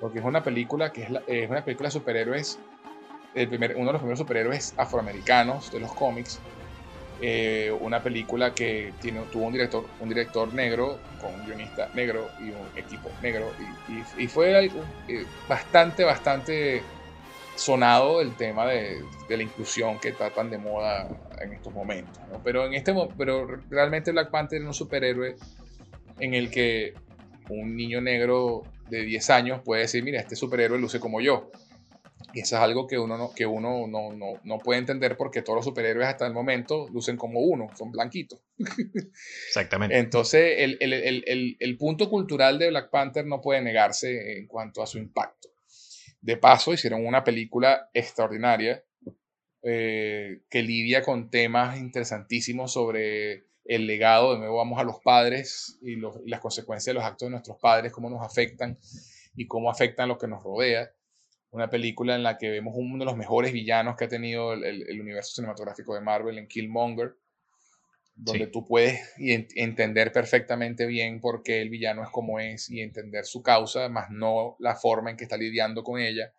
porque 0.00 0.18
es 0.18 0.24
una 0.24 0.42
película 0.42 0.92
que 0.92 1.02
es, 1.02 1.08
es 1.26 1.50
una 1.50 1.64
película 1.64 1.88
de 1.88 1.92
superhéroes, 1.92 2.58
uno 3.44 3.86
de 3.86 3.92
los 3.92 4.00
primeros 4.00 4.18
superhéroes 4.18 4.74
afroamericanos 4.76 5.70
de 5.70 5.80
los 5.80 5.92
cómics, 5.92 6.40
eh, 7.20 7.74
una 7.80 8.02
película 8.02 8.52
que 8.54 8.92
tuvo 9.32 9.44
un 9.44 9.52
director, 9.52 9.86
un 10.00 10.08
director 10.08 10.52
negro, 10.52 10.98
con 11.20 11.34
un 11.34 11.46
guionista 11.46 11.90
negro 11.94 12.28
y 12.40 12.50
un 12.50 12.66
equipo 12.76 13.10
negro, 13.22 13.50
y, 14.18 14.26
fue 14.26 14.66
eh, 14.66 15.26
bastante, 15.48 16.04
bastante 16.04 16.82
sonado 17.54 18.20
el 18.20 18.36
tema 18.36 18.66
de, 18.66 19.02
la 19.28 19.42
inclusión 19.42 19.98
que 19.98 20.10
está 20.10 20.30
tan 20.30 20.50
de 20.50 20.58
moda 20.58 21.08
en 21.40 21.52
estos 21.52 21.72
momentos. 21.72 22.18
Pero, 22.44 22.66
en 22.66 22.74
este, 22.74 22.94
pero 23.16 23.46
realmente 23.70 24.12
Black 24.12 24.30
Panther 24.30 24.60
es 24.60 24.66
un 24.66 24.74
superhéroe 24.74 25.36
en 26.20 26.34
el 26.34 26.50
que 26.50 26.94
un 27.48 27.76
niño 27.76 28.00
negro 28.00 28.62
de 28.88 29.02
10 29.02 29.30
años 29.30 29.60
puede 29.64 29.82
decir, 29.82 30.04
mira, 30.04 30.20
este 30.20 30.36
superhéroe 30.36 30.78
luce 30.78 31.00
como 31.00 31.20
yo. 31.20 31.50
Y 32.36 32.40
eso 32.40 32.56
es 32.56 32.60
algo 32.60 32.86
que 32.86 32.98
uno, 32.98 33.16
no, 33.16 33.32
que 33.32 33.46
uno 33.46 33.86
no, 33.88 34.12
no, 34.12 34.38
no, 34.44 34.58
puede 34.58 34.78
entender 34.78 35.16
porque 35.16 35.40
todos 35.40 35.56
los 35.56 35.64
superhéroes 35.64 36.06
hasta 36.06 36.26
el 36.26 36.34
momento 36.34 36.86
lucen 36.92 37.16
como 37.16 37.40
uno, 37.40 37.68
son 37.78 37.90
blanquitos. 37.90 38.42
Exactamente. 39.48 39.96
Entonces, 39.96 40.56
el, 40.58 40.76
el, 40.80 40.92
el, 40.92 41.56
el, 41.58 41.78
punto 41.78 42.10
cultural 42.10 42.58
de 42.58 42.68
Black 42.68 42.90
Panther 42.90 43.24
no 43.24 43.40
puede 43.40 43.62
negarse 43.62 44.36
en 44.36 44.46
cuanto 44.48 44.82
a 44.82 44.86
su 44.86 44.98
impacto. 44.98 45.48
De 46.20 46.36
paso, 46.36 46.74
hicieron 46.74 47.06
una 47.06 47.24
película 47.24 47.88
extraordinaria 47.94 48.84
eh, 49.62 50.42
que 50.50 50.62
lidia 50.62 51.00
con 51.00 51.30
temas 51.30 51.78
interesantísimos 51.78 52.70
sobre 52.70 53.46
el 53.64 53.86
legado, 53.86 54.34
de 54.34 54.40
nuevo 54.40 54.58
vamos 54.58 54.78
a 54.78 54.84
los 54.84 55.00
padres 55.00 55.78
y, 55.80 55.96
las 56.26 56.40
consecuencias 56.40 56.92
de 56.92 56.98
los 57.00 57.04
actos 57.04 57.28
de 57.28 57.30
nuestros 57.30 57.56
padres, 57.58 57.92
cómo 57.92 58.10
nos 58.10 58.20
afectan 58.22 58.78
y 59.34 59.46
cómo 59.46 59.70
afectan 59.70 60.08
lo 60.10 60.18
que 60.18 60.28
nos 60.28 60.42
rodea. 60.42 60.92
Una 61.56 61.70
película 61.70 62.14
en 62.14 62.22
la 62.22 62.36
que 62.36 62.50
vemos 62.50 62.74
uno 62.76 62.98
de 62.98 63.04
los 63.06 63.16
mejores 63.16 63.52
villanos 63.52 63.96
que 63.96 64.04
ha 64.04 64.08
tenido 64.08 64.52
el, 64.52 65.00
universo 65.00 65.34
cinematográfico 65.34 65.94
de 65.94 66.02
Marvel 66.02 66.38
en 66.38 66.48
Killmonger, 66.48 67.14
donde 68.14 68.46
tú 68.46 68.64
puedes 68.66 69.00
entender 69.18 70.12
perfectamente 70.12 70.86
bien 70.86 71.20
por 71.20 71.42
qué 71.42 71.62
el 71.62 71.70
villano 71.70 72.02
es 72.02 72.10
como 72.10 72.40
es 72.40 72.70
y 72.70 72.80
entender 72.80 73.24
su 73.24 73.42
causa, 73.42 73.88
más 73.88 74.10
no 74.10 74.56
la 74.58 74.74
forma 74.74 75.10
en 75.10 75.16
que 75.16 75.24
está 75.24 75.36
lidiando 75.36 75.82
con 75.82 76.00
ella 76.00 76.32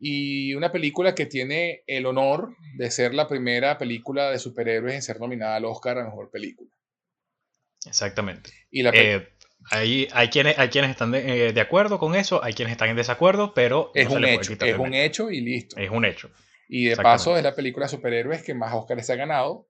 y 0.00 0.54
una 0.54 0.70
película 0.70 1.14
que 1.14 1.26
tiene 1.26 1.82
el 1.86 2.06
honor 2.06 2.56
de 2.76 2.90
ser 2.90 3.14
la 3.14 3.26
primera 3.26 3.78
película 3.78 4.30
de 4.30 4.38
superhéroes 4.38 4.94
en 4.94 5.02
ser 5.02 5.18
nominada 5.20 5.56
al 5.56 5.64
Oscar 5.64 5.98
a 5.98 6.04
Mejor 6.04 6.30
Película. 6.30 6.70
Exactamente. 7.84 8.52
Y 8.70 8.86
eh, 8.86 9.28
hay, 9.70 10.08
hay, 10.12 10.28
quienes, 10.28 10.58
hay 10.58 10.68
quienes 10.68 10.90
están 10.90 11.10
de, 11.10 11.48
eh, 11.48 11.60
acuerdo 11.60 11.98
con 11.98 12.14
eso, 12.14 12.42
hay 12.42 12.54
quienes 12.54 12.72
están 12.72 12.88
en 12.88 12.96
desacuerdo, 12.96 13.54
pero... 13.54 13.90
Es 13.94 14.08
un 14.08 14.24
hecho, 14.24 14.52
es 14.52 14.78
un 14.78 14.94
hecho 14.94 15.30
y 15.30 15.40
listo. 15.40 15.76
Es 15.76 15.90
un 15.90 16.04
hecho. 16.04 16.30
Y 16.68 16.86
de 16.86 16.96
paso 16.96 17.36
es 17.36 17.42
la 17.42 17.54
película 17.54 17.86
de 17.86 17.90
superhéroes 17.90 18.42
que 18.42 18.54
más 18.54 18.74
Oscars 18.74 19.06
se 19.06 19.12
ha 19.12 19.16
ganado, 19.16 19.68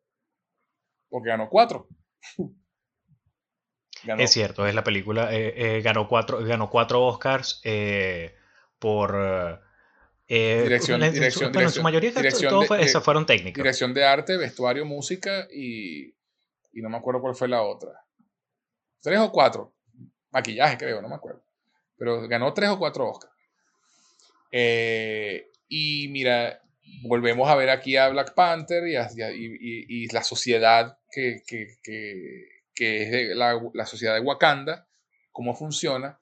porque 1.08 1.30
ganó 1.30 1.48
cuatro. 1.48 1.88
Es 4.16 4.30
cierto, 4.30 4.64
es 4.64 4.76
la 4.76 4.84
película, 4.84 5.28
eh, 5.32 5.82
ganó, 5.82 6.06
cuatro, 6.06 6.38
ganó 6.44 6.70
cuatro 6.70 7.04
Oscars 7.04 7.60
por 8.78 9.60
eh, 10.30 10.60
dirección, 10.62 11.00
dirección, 11.00 11.52
bueno, 11.52 11.68
en 11.68 11.74
su 11.74 11.82
mayoría 11.82 12.10
dirección 12.10 12.60
de, 12.60 13.00
fueron 13.00 13.24
técnicos. 13.24 13.56
Dirección 13.56 13.94
de 13.94 14.04
arte, 14.04 14.36
vestuario, 14.36 14.84
música 14.84 15.48
y, 15.50 16.08
y 16.70 16.82
no 16.82 16.90
me 16.90 16.98
acuerdo 16.98 17.22
cuál 17.22 17.34
fue 17.34 17.48
la 17.48 17.62
otra. 17.62 18.04
Tres 19.00 19.18
o 19.20 19.32
cuatro. 19.32 19.74
Maquillaje, 20.30 20.76
creo, 20.76 21.02
no 21.02 21.08
me 21.08 21.14
acuerdo. 21.14 21.42
Pero 21.96 22.28
ganó 22.28 22.52
tres 22.54 22.70
o 22.70 22.78
cuatro 22.78 23.10
Oscars. 23.10 23.32
Eh, 24.50 25.50
y 25.68 26.08
mira, 26.08 26.62
volvemos 27.02 27.48
a 27.48 27.54
ver 27.54 27.70
aquí 27.70 27.96
a 27.96 28.08
Black 28.08 28.34
Panther 28.34 28.84
y, 28.86 28.96
y 29.88 30.06
la 30.12 30.22
sociedad 30.22 30.98
que, 31.10 31.42
es 32.76 33.36
la, 33.36 33.60
la, 33.74 33.86
sociedad 33.86 34.14
de 34.14 34.20
Wakanda, 34.20 34.88
cómo 35.32 35.54
funciona. 35.54 36.20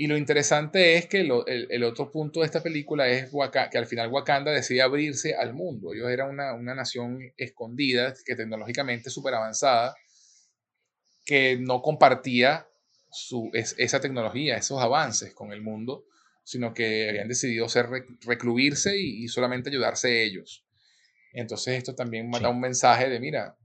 Y 0.00 0.06
lo 0.06 0.16
interesante 0.16 0.94
es 0.94 1.06
que 1.06 1.20
el, 1.22 1.82
otro 1.82 2.12
punto 2.12 2.38
de 2.38 2.46
esta 2.46 2.62
película 2.62 3.08
es 3.08 3.32
que 3.72 3.78
al 3.78 3.86
final 3.86 4.12
Wakanda 4.12 4.52
decide 4.52 4.80
abrirse 4.80 5.34
al 5.34 5.54
mundo. 5.54 5.92
Ellos 5.92 6.08
eran 6.08 6.30
una, 6.30 6.74
nación 6.76 7.18
escondida, 7.36 8.14
que 8.24 8.36
tecnológicamente 8.36 9.10
súper 9.10 9.34
avanzada, 9.34 9.96
que 11.24 11.58
no 11.58 11.82
compartía 11.82 12.67
su, 13.10 13.50
esa 13.52 14.00
tecnología, 14.00 14.56
esos 14.56 14.80
avances 14.80 15.34
con 15.34 15.52
el 15.52 15.62
mundo, 15.62 16.04
sino 16.44 16.72
que 16.72 17.08
habían 17.10 17.28
decidido 17.28 17.68
ser, 17.68 17.88
recluirse 18.22 18.96
y, 18.98 19.28
solamente 19.28 19.70
ayudarse 19.70 20.22
ellos. 20.24 20.64
Entonces 21.32 21.76
esto 21.76 21.94
también 21.94 22.30
da 22.30 22.48
un 22.48 22.60
mensaje 22.60 23.08
de, 23.08 23.20
mira, 23.20 23.56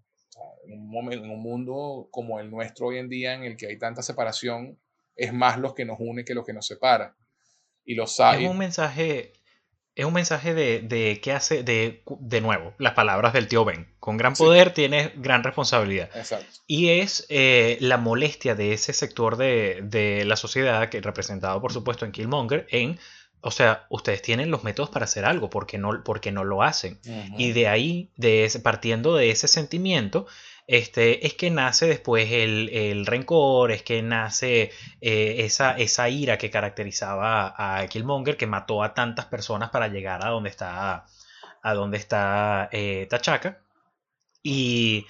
en 0.68 0.90
un, 0.90 1.14
en 1.14 1.30
un 1.30 1.42
mundo 1.42 2.10
como 2.12 2.40
el 2.40 2.50
nuestro 2.50 2.88
hoy 2.88 2.98
en 2.98 3.10
día, 3.10 3.34
en 3.34 3.44
el 3.44 3.56
que 3.56 3.68
hay 3.68 3.78
tanta 3.78 4.02
separación, 4.02 4.80
es 5.16 5.34
más 5.34 5.60
lo 5.60 5.74
que 5.74 5.86
nos 5.86 5.98
une 6.00 6.26
que 6.26 6.34
lo 6.34 6.44
que 6.44 6.54
nos 6.54 6.68
separa. 6.68 7.16
Y 7.86 7.96
lo 7.96 8.08
sabe. 8.08 8.44
Es 8.44 8.50
un 8.50 8.58
mensaje, 8.58 9.34
es 9.96 10.06
un 10.06 10.14
mensaje 10.14 10.54
de, 10.54 10.82
de 10.82 11.20
qué 11.22 11.32
hace, 11.32 11.64
de, 11.64 12.04
de, 12.20 12.42
nuevo, 12.42 12.74
las 12.80 12.94
palabras 12.94 13.34
del 13.34 13.48
tío 13.48 13.64
Ben. 13.64 13.88
Con 14.00 14.18
gran 14.18 14.34
poder 14.34 14.74
tienes 14.74 15.12
gran 15.22 15.44
responsabilidad. 15.44 16.10
Exacto. 16.16 16.48
Y 16.66 16.90
es 16.90 17.26
eh, 17.30 17.78
la 17.80 17.98
molestia 17.98 18.56
de 18.56 18.74
ese 18.74 18.94
sector 18.94 19.38
de, 19.38 19.82
de, 19.84 20.26
la 20.26 20.36
sociedad, 20.36 20.90
que 20.90 21.00
representado 21.02 21.62
por 21.62 21.74
supuesto 21.74 22.06
en 22.06 22.12
Killmonger, 22.12 22.66
en 22.70 23.00
o 23.46 23.52
sea, 23.52 23.86
ustedes 23.90 24.22
tienen 24.22 24.52
los 24.52 24.64
métodos 24.64 24.90
para 24.90 25.04
hacer 25.04 25.26
algo, 25.26 25.50
porque 25.50 25.78
no, 25.78 26.02
porque 26.06 26.32
no 26.32 26.46
lo 26.46 26.64
hacen? 26.64 26.98
Y 27.38 27.52
de 27.52 27.68
ahí, 27.68 28.10
de 28.16 28.50
partiendo 28.64 29.18
de 29.18 29.32
ese 29.32 29.50
sentimiento, 29.50 30.28
este, 30.68 31.26
es 31.28 31.34
que 31.34 31.50
nace 31.50 31.88
después 31.88 32.32
el, 32.32 33.06
rencor, 33.06 33.72
es 33.72 33.84
que 33.84 34.02
nace 34.02 34.72
eh, 35.02 35.36
esa, 35.40 35.78
esa 35.78 36.10
ira 36.10 36.38
que 36.38 36.50
caracterizaba 36.50 37.54
a 37.58 37.86
Killmonger, 37.88 38.38
que 38.38 38.48
mató 38.48 38.84
a 38.84 38.94
tantas 38.94 39.26
personas 39.26 39.70
para 39.72 39.90
llegar 39.90 40.26
a 40.26 40.30
donde 40.30 40.50
está, 40.50 41.06
a 41.62 41.74
donde 41.74 41.98
está 41.98 42.70
eh, 42.72 43.08
T'Chaka. 43.10 43.60
Y, 44.42 45.06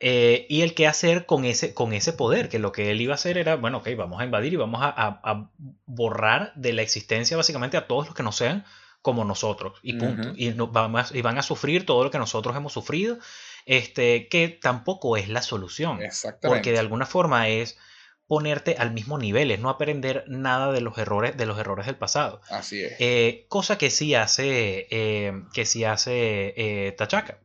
eh, 0.00 0.46
y 0.48 0.62
el 0.62 0.74
qué 0.74 0.86
hacer 0.86 1.26
con 1.26 1.44
ese, 1.44 1.74
con 1.74 1.92
ese 1.92 2.12
poder, 2.12 2.48
que 2.48 2.58
lo 2.58 2.72
que 2.72 2.90
él 2.90 3.00
iba 3.00 3.14
a 3.14 3.16
hacer 3.16 3.38
era, 3.38 3.56
bueno, 3.56 3.78
ok, 3.78 3.88
vamos 3.96 4.20
a 4.20 4.24
invadir 4.24 4.52
y 4.52 4.56
vamos 4.56 4.80
a, 4.82 5.50
borrar 5.86 6.52
de 6.54 6.72
la 6.72 6.82
existencia 6.82 7.36
básicamente 7.36 7.76
a 7.76 7.86
todos 7.86 8.06
los 8.06 8.14
que 8.14 8.22
no 8.22 8.32
sean 8.32 8.64
como 9.02 9.24
nosotros, 9.24 9.78
y 9.82 9.94
punto. 9.94 10.32
y, 10.34 10.50
van 10.52 10.94
y 11.12 11.20
van 11.20 11.38
a 11.38 11.42
sufrir 11.42 11.84
todo 11.84 12.04
lo 12.04 12.10
que 12.10 12.18
nosotros 12.18 12.56
hemos 12.56 12.72
sufrido 12.72 13.18
este, 13.66 14.28
que 14.28 14.48
tampoco 14.48 15.16
es 15.16 15.28
la 15.28 15.42
solución. 15.42 16.00
Porque 16.40 16.72
de 16.72 16.78
alguna 16.78 17.06
forma 17.06 17.48
es 17.48 17.78
ponerte 18.26 18.76
al 18.78 18.92
mismo 18.92 19.18
nivel, 19.18 19.50
es 19.50 19.60
no 19.60 19.68
aprender 19.68 20.24
nada 20.28 20.72
de 20.72 20.80
los 20.80 20.96
errores, 20.98 21.36
de 21.36 21.46
los 21.46 21.58
errores 21.58 21.86
del 21.86 21.96
pasado. 21.96 22.40
Así 22.48 22.82
es. 22.82 22.94
Eh, 22.98 23.46
cosa 23.48 23.76
que 23.76 23.90
sí 23.90 24.14
hace, 24.14 24.86
eh, 24.90 25.42
que 25.52 25.66
sí 25.66 25.84
hace 25.84 26.54
eh, 26.56 26.92
Tachaka. 26.92 27.38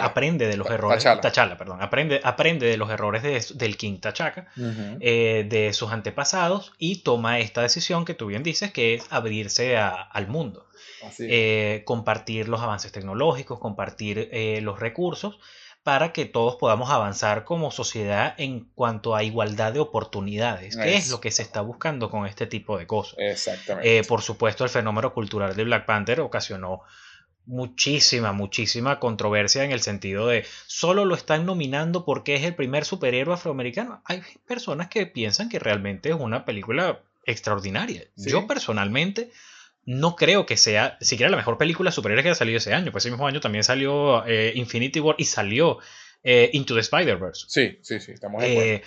Aprende 0.00 0.48
de 0.48 0.56
los 0.56 0.70
errores. 0.70 1.04
Tachala. 1.04 1.58
perdón. 1.58 1.82
Aprende, 1.82 2.22
aprende 2.24 2.66
de 2.66 2.78
los 2.78 2.90
errores 2.90 3.58
del 3.58 3.76
King 3.76 4.00
Tachaka, 4.00 4.50
de 4.56 5.70
sus 5.74 5.92
antepasados, 5.92 6.72
y 6.78 7.02
toma 7.02 7.38
esta 7.38 7.60
decisión 7.60 8.06
que 8.06 8.14
tú 8.14 8.28
bien 8.28 8.42
dices, 8.42 8.72
que 8.72 8.94
es 8.94 9.04
abrirse 9.10 9.76
al 9.76 10.26
mundo. 10.26 10.66
Eh, 11.18 11.82
compartir 11.84 12.48
los 12.48 12.60
avances 12.60 12.92
tecnológicos, 12.92 13.58
compartir 13.58 14.28
eh, 14.32 14.60
los 14.62 14.78
recursos 14.78 15.38
para 15.82 16.12
que 16.12 16.26
todos 16.26 16.56
podamos 16.56 16.90
avanzar 16.90 17.44
como 17.44 17.70
sociedad 17.72 18.34
en 18.38 18.70
cuanto 18.74 19.16
a 19.16 19.24
igualdad 19.24 19.72
de 19.72 19.80
oportunidades, 19.80 20.76
que 20.76 20.94
es, 20.94 21.10
lo 21.10 21.20
que 21.20 21.32
se 21.32 21.42
está 21.42 21.60
buscando 21.60 22.08
con 22.08 22.26
este 22.26 22.46
tipo 22.46 22.78
de 22.78 22.86
cosas. 22.86 23.16
Exactamente. 23.18 23.98
Eh, 23.98 24.04
por 24.04 24.22
supuesto, 24.22 24.62
el 24.62 24.70
fenómeno 24.70 25.12
cultural 25.12 25.56
de 25.56 25.64
Black 25.64 25.84
Panther 25.84 26.20
ocasionó 26.20 26.82
muchísima, 27.46 28.32
muchísima 28.32 29.00
controversia 29.00 29.64
en 29.64 29.72
el 29.72 29.80
sentido 29.80 30.28
de 30.28 30.46
solo 30.66 31.04
lo 31.04 31.16
están 31.16 31.44
nominando 31.44 32.04
porque 32.04 32.36
es 32.36 32.44
el 32.44 32.54
primer 32.54 32.84
superhéroe 32.84 33.34
afroamericano. 33.34 34.02
Hay 34.04 34.22
personas 34.46 34.88
que 34.88 35.06
piensan 35.06 35.48
que 35.48 35.58
realmente 35.58 36.10
es 36.10 36.14
una 36.14 36.44
película 36.44 37.00
extraordinaria. 37.26 38.04
Yo 38.16 38.46
personalmente 38.46 39.32
no 39.84 40.16
creo 40.16 40.46
que 40.46 40.56
sea 40.56 40.96
siquiera 41.00 41.30
la 41.30 41.36
mejor 41.36 41.58
película 41.58 41.90
superhéroe 41.90 42.22
que 42.22 42.28
haya 42.30 42.36
salido 42.36 42.58
ese 42.58 42.72
año. 42.72 42.92
Pues 42.92 43.04
ese 43.04 43.10
mismo 43.10 43.26
año 43.26 43.40
también 43.40 43.64
salió 43.64 44.24
eh, 44.26 44.52
Infinity 44.54 45.00
War 45.00 45.16
y 45.18 45.24
salió 45.24 45.78
eh, 46.22 46.50
Into 46.52 46.74
the 46.74 46.80
Spider-Verse. 46.80 47.46
Sí, 47.48 47.78
sí, 47.82 48.00
sí, 48.00 48.12
estamos 48.12 48.42
de 48.42 48.50
acuerdo. 48.50 48.70
Eh, 48.70 48.82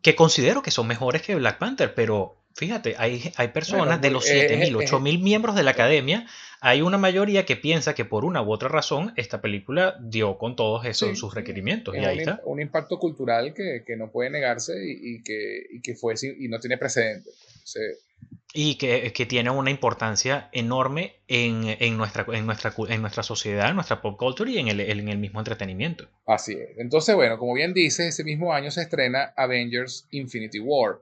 que 0.00 0.14
considero 0.14 0.62
que 0.62 0.70
son 0.70 0.86
mejores 0.86 1.22
que 1.22 1.34
Black 1.34 1.58
Panther, 1.58 1.94
pero 1.94 2.36
fíjate, 2.54 2.94
hay, 2.98 3.32
hay 3.36 3.48
personas 3.48 4.00
de 4.00 4.10
los 4.10 4.26
7.000, 4.26 4.74
8.000 4.88 5.20
miembros 5.20 5.54
de 5.54 5.62
la 5.62 5.72
academia, 5.72 6.26
hay 6.60 6.80
una 6.80 6.96
mayoría 6.96 7.44
que 7.44 7.56
piensa 7.56 7.94
que 7.94 8.04
por 8.04 8.24
una 8.24 8.42
u 8.42 8.52
otra 8.52 8.68
razón 8.68 9.12
esta 9.16 9.40
película 9.40 9.96
dio 10.00 10.38
con 10.38 10.56
todos 10.56 10.84
esos 10.86 11.18
sus 11.18 11.34
requerimientos. 11.34 11.94
y 11.94 11.98
ahí 11.98 12.16
un, 12.16 12.20
está. 12.20 12.40
un 12.44 12.60
impacto 12.60 12.98
cultural 12.98 13.52
que, 13.54 13.96
no 13.96 14.10
puede 14.10 14.30
negarse 14.30 14.74
y, 14.82 15.22
que, 15.22 15.80
que 15.82 15.94
fue 15.94 16.14
y 16.22 16.48
no 16.48 16.58
tiene 16.58 16.78
precedentes. 16.78 17.34
Y 18.54 18.76
que, 18.76 19.10
tiene 19.26 19.50
una 19.50 19.70
importancia 19.70 20.48
enorme 20.52 21.22
en, 21.26 21.96
nuestra, 21.96 22.26
en, 22.32 22.44
nuestra, 22.44 22.74
en 22.88 23.00
nuestra 23.00 23.22
sociedad, 23.22 23.70
en 23.70 23.76
nuestra 23.76 24.02
pop 24.02 24.18
culture 24.18 24.50
y 24.50 24.58
en 24.58 24.68
el, 24.68 24.80
en 24.80 25.08
el 25.08 25.18
mismo 25.18 25.40
entretenimiento. 25.40 26.08
Así 26.26 26.52
es. 26.52 26.78
Entonces, 26.78 27.14
bueno, 27.14 27.38
como 27.38 27.54
bien 27.54 27.72
dice, 27.72 28.08
ese 28.08 28.24
mismo 28.24 28.52
año 28.52 28.70
se 28.70 28.82
estrena 28.82 29.32
Avengers 29.36 30.06
Infinity 30.10 30.60
War. 30.60 31.00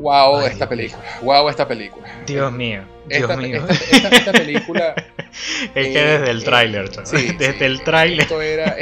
Wow, 0.00 0.40
esta 0.40 0.66
película. 0.66 1.04
Wow, 1.20 1.48
esta 1.50 1.68
película. 1.68 2.08
Dios 2.26 2.50
mío. 2.50 2.82
Dios 3.06 3.36
mío. 3.36 3.66
Esta, 3.68 4.32
película. 4.32 4.94
es 5.74 5.88
que 5.88 6.02
desde 6.02 6.30
el 6.30 6.42
tráiler, 6.42 6.90
sí, 7.06 7.32
desde 7.38 7.66
el 7.66 7.82
tráiler. 7.82 8.22
Esto 8.22 8.40
era, 8.40 8.76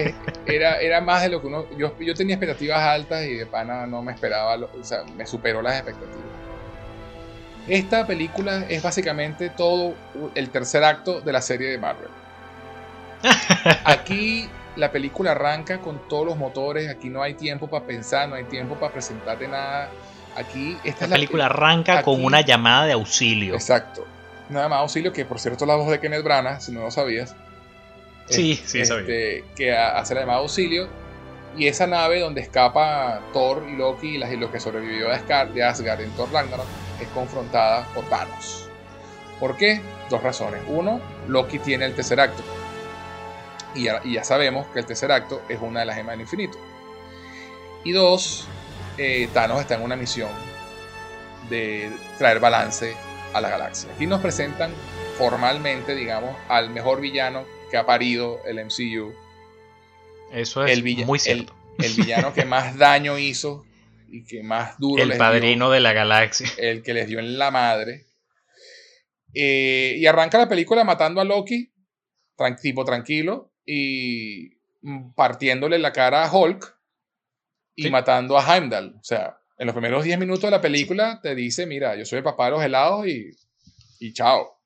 era, 0.46 0.80
era 0.80 1.00
más 1.00 1.22
de 1.22 1.30
lo 1.30 1.40
que 1.40 1.48
uno. 1.48 1.66
Yo, 1.76 1.92
yo 1.98 2.14
tenía 2.14 2.36
expectativas 2.36 2.80
altas 2.80 3.24
y 3.24 3.34
de 3.34 3.46
pana 3.46 3.84
no 3.86 4.00
me 4.00 4.12
esperaba. 4.12 4.54
o 4.54 4.84
sea, 4.84 5.02
me 5.16 5.26
superó 5.26 5.60
las 5.60 5.74
expectativas. 5.74 6.22
Esta 7.66 8.06
película 8.06 8.64
es 8.68 8.80
básicamente 8.80 9.50
todo 9.50 9.94
el 10.36 10.50
tercer 10.50 10.84
acto 10.84 11.20
de 11.20 11.32
la 11.32 11.42
serie 11.42 11.68
de 11.68 11.78
Marvel. 11.78 12.10
Aquí 13.84 14.48
la 14.76 14.92
película 14.92 15.32
arranca 15.32 15.78
con 15.78 16.08
todos 16.08 16.26
los 16.26 16.36
motores. 16.36 16.88
Aquí 16.88 17.08
no 17.08 17.22
hay 17.22 17.34
tiempo 17.34 17.66
para 17.66 17.84
pensar, 17.84 18.28
no 18.28 18.36
hay 18.36 18.44
tiempo 18.44 18.76
para 18.76 18.92
presentarte 18.92 19.48
nada 19.48 19.90
Aquí 20.36 20.76
esta 20.84 21.06
la 21.06 21.16
película 21.16 21.46
arranca 21.46 22.02
con 22.02 22.24
una 22.24 22.40
llamada 22.42 22.86
de 22.86 22.92
auxilio. 22.92 23.54
Exacto. 23.54 24.06
Una 24.50 24.62
llamada 24.62 24.82
de 24.82 24.84
auxilio 24.84 25.12
que, 25.12 25.24
por 25.24 25.40
cierto, 25.40 25.66
la 25.66 25.74
voz 25.74 25.90
de 25.90 26.00
Kenneth 26.00 26.22
Branagh, 26.22 26.60
si 26.60 26.72
no 26.72 26.82
lo 26.82 26.90
sabías. 26.90 27.34
Sí, 28.26 28.60
sí, 28.64 28.80
este, 28.80 29.44
Que 29.56 29.76
hace 29.76 30.14
la 30.14 30.20
llamada 30.20 30.38
de 30.38 30.44
auxilio. 30.44 30.88
Y 31.56 31.66
esa 31.66 31.86
nave 31.86 32.20
donde 32.20 32.40
escapa 32.40 33.20
Thor 33.32 33.66
y 33.68 33.76
Loki 33.76 34.16
y, 34.16 34.36
los 34.36 34.50
que 34.50 34.60
sobrevivió 34.60 35.08
de 35.08 35.14
Asgard 35.64 36.00
en 36.00 36.10
Thor 36.12 36.30
Ragnarok 36.32 36.66
es 37.00 37.08
confrontada 37.08 37.86
por 37.94 38.04
Thanos. 38.04 38.68
¿Por 39.40 39.56
qué? 39.56 39.80
Dos 40.10 40.22
razones. 40.22 40.60
Uno, 40.68 41.00
Loki 41.26 41.58
tiene 41.58 41.86
el 41.86 41.94
tercer 41.94 42.20
acto. 42.20 42.42
Y 43.74 43.84
ya, 43.84 44.00
y 44.04 44.14
ya 44.14 44.24
sabemos 44.24 44.66
que 44.68 44.80
el 44.80 44.86
tercer 44.86 45.12
acto 45.12 45.42
es 45.48 45.60
una 45.60 45.80
de 45.80 45.86
las 45.86 45.96
gemas 45.96 46.12
del 46.12 46.22
infinito. 46.22 46.58
Y 47.84 47.92
dos, 47.92 48.46
eh, 48.98 49.28
Thanos 49.32 49.60
está 49.60 49.76
en 49.76 49.82
una 49.82 49.96
misión 49.96 50.30
de 51.48 51.90
traer 52.18 52.40
balance 52.40 52.94
a 53.32 53.40
la 53.40 53.48
galaxia. 53.48 53.90
Aquí 53.94 54.06
nos 54.06 54.20
presentan 54.20 54.72
formalmente, 55.16 55.94
digamos, 55.94 56.36
al 56.48 56.70
mejor 56.70 57.00
villano 57.00 57.44
que 57.70 57.76
ha 57.76 57.86
parido 57.86 58.40
el 58.44 58.64
MCU. 58.64 59.14
Eso 60.32 60.64
es 60.64 60.82
muy 61.06 61.18
cierto. 61.18 61.54
El, 61.78 61.94
villano 61.94 62.34
que 62.34 62.44
más 62.44 62.76
daño 62.76 63.18
hizo 63.18 63.64
y 64.08 64.24
que 64.24 64.42
más 64.42 64.78
duro 64.78 65.02
El 65.02 65.16
padrino 65.16 65.70
de 65.70 65.80
la 65.80 65.92
galaxia. 65.92 66.48
El 66.58 66.82
que 66.82 66.92
les 66.92 67.06
dio 67.06 67.20
en 67.20 67.38
la 67.38 67.50
madre. 67.50 68.06
Eh, 69.32 69.94
y 69.98 70.06
arranca 70.06 70.38
la 70.38 70.48
película 70.48 70.82
matando 70.84 71.20
a 71.20 71.24
Loki, 71.24 71.72
tipo 72.60 72.84
tranquilo, 72.84 73.52
y 73.64 74.56
partiéndole 75.14 75.78
la 75.78 75.92
cara 75.92 76.24
a 76.24 76.32
Hulk 76.32 76.77
y 77.86 77.90
matando 77.90 78.36
a 78.38 78.56
Heimdall. 78.56 78.96
O 78.98 79.04
sea, 79.04 79.38
en 79.56 79.66
los 79.66 79.74
primeros 79.74 80.04
10 80.04 80.18
minutos 80.18 80.42
de 80.42 80.50
la 80.50 80.60
película 80.60 81.20
te 81.22 81.34
dice, 81.34 81.66
mira, 81.66 81.96
yo 81.96 82.04
soy 82.04 82.18
el 82.18 82.24
papá 82.24 82.46
de 82.46 82.50
los 82.52 82.62
helados 82.62 83.06
y, 83.06 83.30
y 84.00 84.12
chao. 84.12 84.58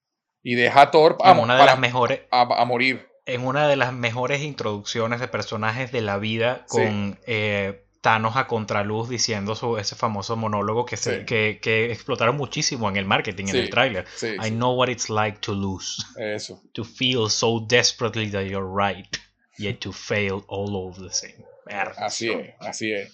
Y 0.43 0.55
deja 0.55 0.83
a 0.83 0.91
Thor 0.91 1.19
a, 1.23 1.33
una 1.33 1.57
de 1.57 1.65
las 1.65 1.79
mejores, 1.79 2.21
a, 2.31 2.65
morir. 2.65 3.07
En 3.27 3.47
una 3.47 3.69
de 3.69 3.77
las 3.77 3.93
mejores 3.93 4.43
introducciones 4.43 5.21
de 5.21 5.29
personajes 5.29 5.93
de 5.93 6.01
la 6.01 6.19
vida 6.19 6.65
con 6.69 7.19
eh, 7.27 7.85
Thanos 8.01 8.37
a 8.37 8.49
contraluz 8.49 9.09
diciendo 9.09 9.55
su, 9.55 9.79
ese 9.79 9.95
famoso 9.95 10.35
monólogo 10.35 10.85
que, 10.85 10.97
se, 10.97 11.25
que, 11.25 11.61
que, 11.63 11.93
explotaron 11.93 12.37
muchísimo 12.37 12.89
en 12.89 12.97
el 12.97 13.05
marketing, 13.05 13.47
en 13.51 13.57
el 13.57 13.71
tráiler. 13.71 14.07
I 14.45 14.51
know 14.51 14.75
what 14.75 14.89
it's 14.89 15.09
like 15.09 15.39
to 15.43 15.53
lose. 15.53 16.05
Eso. 16.19 16.61
To 16.73 16.85
feel 16.85 17.31
so 17.31 17.65
desperately 17.65 18.29
that 18.31 18.47
you're 18.47 18.67
right, 18.67 19.17
yet 19.57 19.79
to 19.81 19.93
fail 19.93 20.45
all 20.49 20.77
over 20.77 21.01
the 21.01 21.15
same. 21.15 21.45
Así 21.67 22.31
es, 22.31 22.55
así 22.61 22.93
es. 22.93 23.13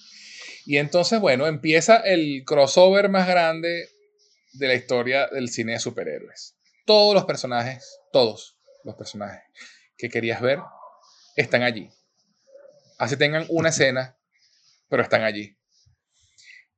Y 0.66 0.76
entonces, 0.78 1.20
bueno, 1.20 1.46
empieza 1.46 1.96
el 1.96 2.44
crossover 2.44 3.08
más 3.08 3.26
grande 3.26 3.88
de 4.52 4.68
la 4.68 4.74
historia 4.74 5.26
del 5.28 5.48
cine 5.48 5.72
de 5.72 5.78
superhéroes. 5.78 6.56
Todos 6.84 7.14
los 7.14 7.24
personajes, 7.24 8.00
todos 8.12 8.58
los 8.84 8.94
personajes 8.96 9.42
que 9.96 10.08
querías 10.08 10.40
ver 10.40 10.58
están 11.36 11.62
allí. 11.62 11.90
Así 12.98 13.16
tengan 13.16 13.46
una 13.48 13.68
escena, 13.68 14.18
pero 14.88 15.02
están 15.02 15.22
allí. 15.22 15.56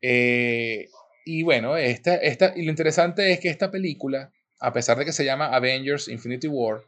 Eh, 0.02 0.88
y 1.24 1.42
bueno, 1.42 1.76
esta, 1.76 2.16
esta, 2.16 2.52
y 2.56 2.62
lo 2.62 2.70
interesante 2.70 3.32
es 3.32 3.40
que 3.40 3.48
esta 3.48 3.70
película, 3.70 4.32
a 4.58 4.72
pesar 4.72 4.98
de 4.98 5.04
que 5.04 5.12
se 5.12 5.24
llama 5.24 5.54
Avengers 5.54 6.08
Infinity 6.08 6.48
War, 6.48 6.82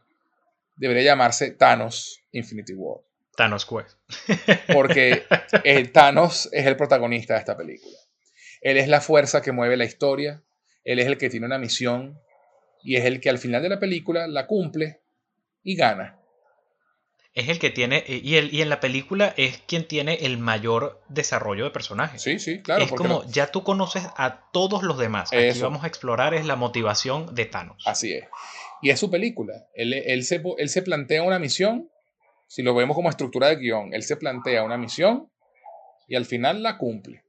debería 0.75 1.03
llamarse 1.03 1.51
Thanos 1.51 2.21
Infinity 2.31 2.73
War. 2.73 3.01
Thanos 3.35 3.65
Quest. 3.65 3.97
Porque 4.73 5.23
eh, 5.63 5.87
Thanos 5.87 6.49
es 6.51 6.65
el 6.65 6.75
protagonista 6.75 7.33
de 7.33 7.39
esta 7.39 7.57
película. 7.57 7.97
Él 8.61 8.77
es 8.77 8.87
la 8.87 9.01
fuerza 9.01 9.41
que 9.41 9.51
mueve 9.51 9.77
la 9.77 9.85
historia. 9.85 10.43
Él 10.83 10.99
es 10.99 11.07
el 11.07 11.17
que 11.17 11.29
tiene 11.29 11.45
una 11.45 11.57
misión. 11.57 12.19
y 12.83 12.97
es 12.97 13.05
el 13.05 13.19
que 13.19 13.29
al 13.29 13.37
final 13.37 13.61
de 13.61 13.69
la 13.69 13.79
película 13.79 14.27
la 14.27 14.47
cumple 14.47 15.01
y 15.63 15.75
gana. 15.75 16.19
Es 17.33 17.49
el 17.49 17.57
que 17.57 17.71
tiene, 17.71 18.03
y, 18.07 18.35
el, 18.35 18.53
y 18.53 18.61
en 18.61 18.69
la 18.69 18.79
película 18.79 19.33
es 19.37 19.57
quien 19.65 19.87
tiene 19.87 20.19
el 20.21 20.37
mayor 20.37 21.01
desarrollo 21.09 21.63
de 21.63 21.71
personajes. 21.71 22.21
Sí, 22.21 22.37
sí, 22.37 22.61
claro. 22.61 22.83
Es 22.83 22.91
como, 22.91 23.23
ya 23.25 23.47
tú 23.47 23.63
conoces 23.63 24.03
a 24.17 24.51
todos 24.51 24.83
los 24.83 24.99
demás. 24.99 25.33
Aquí 25.33 25.59
vamos 25.59 25.83
a 25.83 25.87
explorar 25.87 26.35
es 26.35 26.45
la 26.45 26.55
motivación 26.55 27.33
de 27.33 27.45
Thanos. 27.45 27.81
Así 27.87 28.13
es. 28.13 28.25
Y 28.83 28.91
es 28.91 28.99
su 28.99 29.09
película. 29.09 29.65
Él, 29.73 29.93
él, 29.93 30.23
se, 30.23 30.43
él 30.59 30.69
se 30.69 30.83
plantea 30.83 31.23
una 31.23 31.39
misión, 31.39 31.89
si 32.53 32.61
lo 32.61 32.75
vemos 32.75 32.95
como 32.95 33.09
estructura 33.09 33.47
de 33.47 33.55
guion, 33.55 33.95
él 33.95 34.03
se 34.03 34.15
plantea 34.15 34.63
una 34.63 34.77
misión 34.77 35.27
y 36.07 36.15
al 36.15 36.25
final 36.25 36.61
la 36.61 36.77
cumple. 36.77 37.23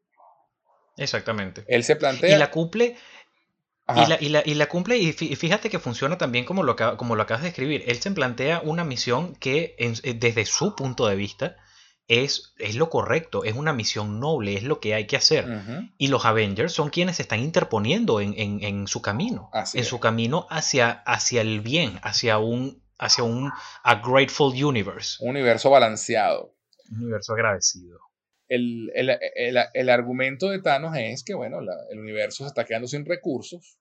Exactamente. 0.99 1.65
Él 1.67 1.83
se 1.83 1.97
plantea... 1.97 2.37
Y 2.37 2.39
la 2.39 2.51
cumple 2.51 2.99
y 3.89 4.07
la, 4.07 4.19
y, 4.21 4.29
la, 4.29 4.43
y 4.45 4.53
la, 4.53 4.67
cumple, 4.67 4.99
y 4.99 5.13
fíjate 5.13 5.71
que 5.71 5.79
funciona 5.79 6.19
también 6.19 6.45
como 6.45 6.63
lo, 6.63 6.77
como 6.99 7.17
lo 7.17 7.23
acabas 7.23 7.43
de 7.43 7.49
escribir. 7.49 7.85
Él 7.87 8.03
se 8.03 8.11
plantea 8.11 8.61
una 8.63 8.85
misión 8.85 9.35
que 9.37 9.75
eh, 9.79 10.15
desde 10.15 10.45
su 10.45 10.75
punto 10.75 11.07
de 11.07 11.17
vista 11.17 11.57
es, 12.07 12.53
es 12.59 12.75
lo 12.75 12.91
correcto, 12.91 13.45
es 13.45 13.55
una 13.55 13.73
misión 13.73 14.21
noble, 14.21 14.57
es 14.57 14.63
lo 14.63 14.79
que 14.79 14.93
hay 14.95 15.07
que 15.07 15.17
hacer. 15.17 15.47
Y 15.97 16.09
los 16.09 16.27
Avengers 16.27 16.75
son 16.75 16.91
quienes 16.91 17.17
se 17.17 17.23
están 17.23 17.41
interponiendo 17.41 18.21
en, 18.21 18.35
en, 18.37 18.87
su 18.89 19.01
camino, 19.01 19.49
en 19.73 19.85
su 19.87 20.01
camino 20.01 20.47
hacia, 20.51 20.91
hacia 21.07 21.41
el 21.41 21.63
bien, 21.63 21.99
hacia 22.03 22.37
un, 22.37 22.84
hacia 22.99 23.25
un 23.25 23.51
a 23.83 23.95
grateful 23.97 24.53
universe. 24.65 25.17
Un 25.21 25.31
universo 25.31 25.71
balanceado. 25.71 26.55
Un 26.91 27.03
universo 27.03 27.33
agradecido 27.33 27.99
el, 28.49 29.91
argumento 29.91 30.51
de 30.51 30.61
Thanos 30.61 30.97
es 30.97 31.25
que, 31.25 31.35
bueno, 31.35 31.61
el 31.91 31.99
universo 31.99 32.45
se 32.45 32.49
está 32.49 32.65
quedando 32.65 32.89
sin 32.89 33.05
recursos 33.05 33.79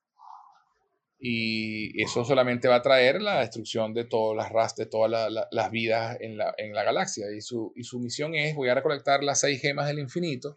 y 1.18 2.02
eso 2.02 2.24
solamente 2.24 2.68
va 2.68 2.76
a 2.76 2.82
traer 2.82 3.22
la 3.22 3.40
destrucción 3.40 3.94
de 3.94 4.04
todas 4.04 4.36
las 4.36 4.52
ras, 4.52 4.76
de 4.76 4.86
todas 4.86 5.32
las 5.50 5.70
vidas 5.70 6.18
en 6.20 6.36
la, 6.36 6.54
en 6.58 6.74
la 6.74 6.82
galaxia. 6.82 7.26
Y 7.34 7.40
su, 7.40 7.72
y 7.76 7.84
su, 7.84 7.98
misión 7.98 8.34
es, 8.34 8.54
voy 8.54 8.68
a 8.68 8.74
recolectar 8.74 9.22
las 9.22 9.40
seis 9.40 9.60
gemas 9.60 9.86
del 9.86 10.00
infinito, 10.00 10.54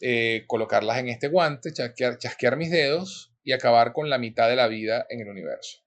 eh, 0.00 0.44
colocarlas 0.46 0.98
en 0.98 1.08
este 1.08 1.28
guante, 1.28 1.72
chasquear, 1.72 2.18
chasquear, 2.18 2.56
mis 2.56 2.70
dedos 2.70 3.32
y 3.44 3.52
acabar 3.52 3.92
con 3.92 4.08
la 4.08 4.16
mitad 4.16 4.48
de 4.48 4.56
la 4.56 4.68
vida 4.68 5.06
en 5.10 5.20
el 5.20 5.28
universo. 5.28 5.80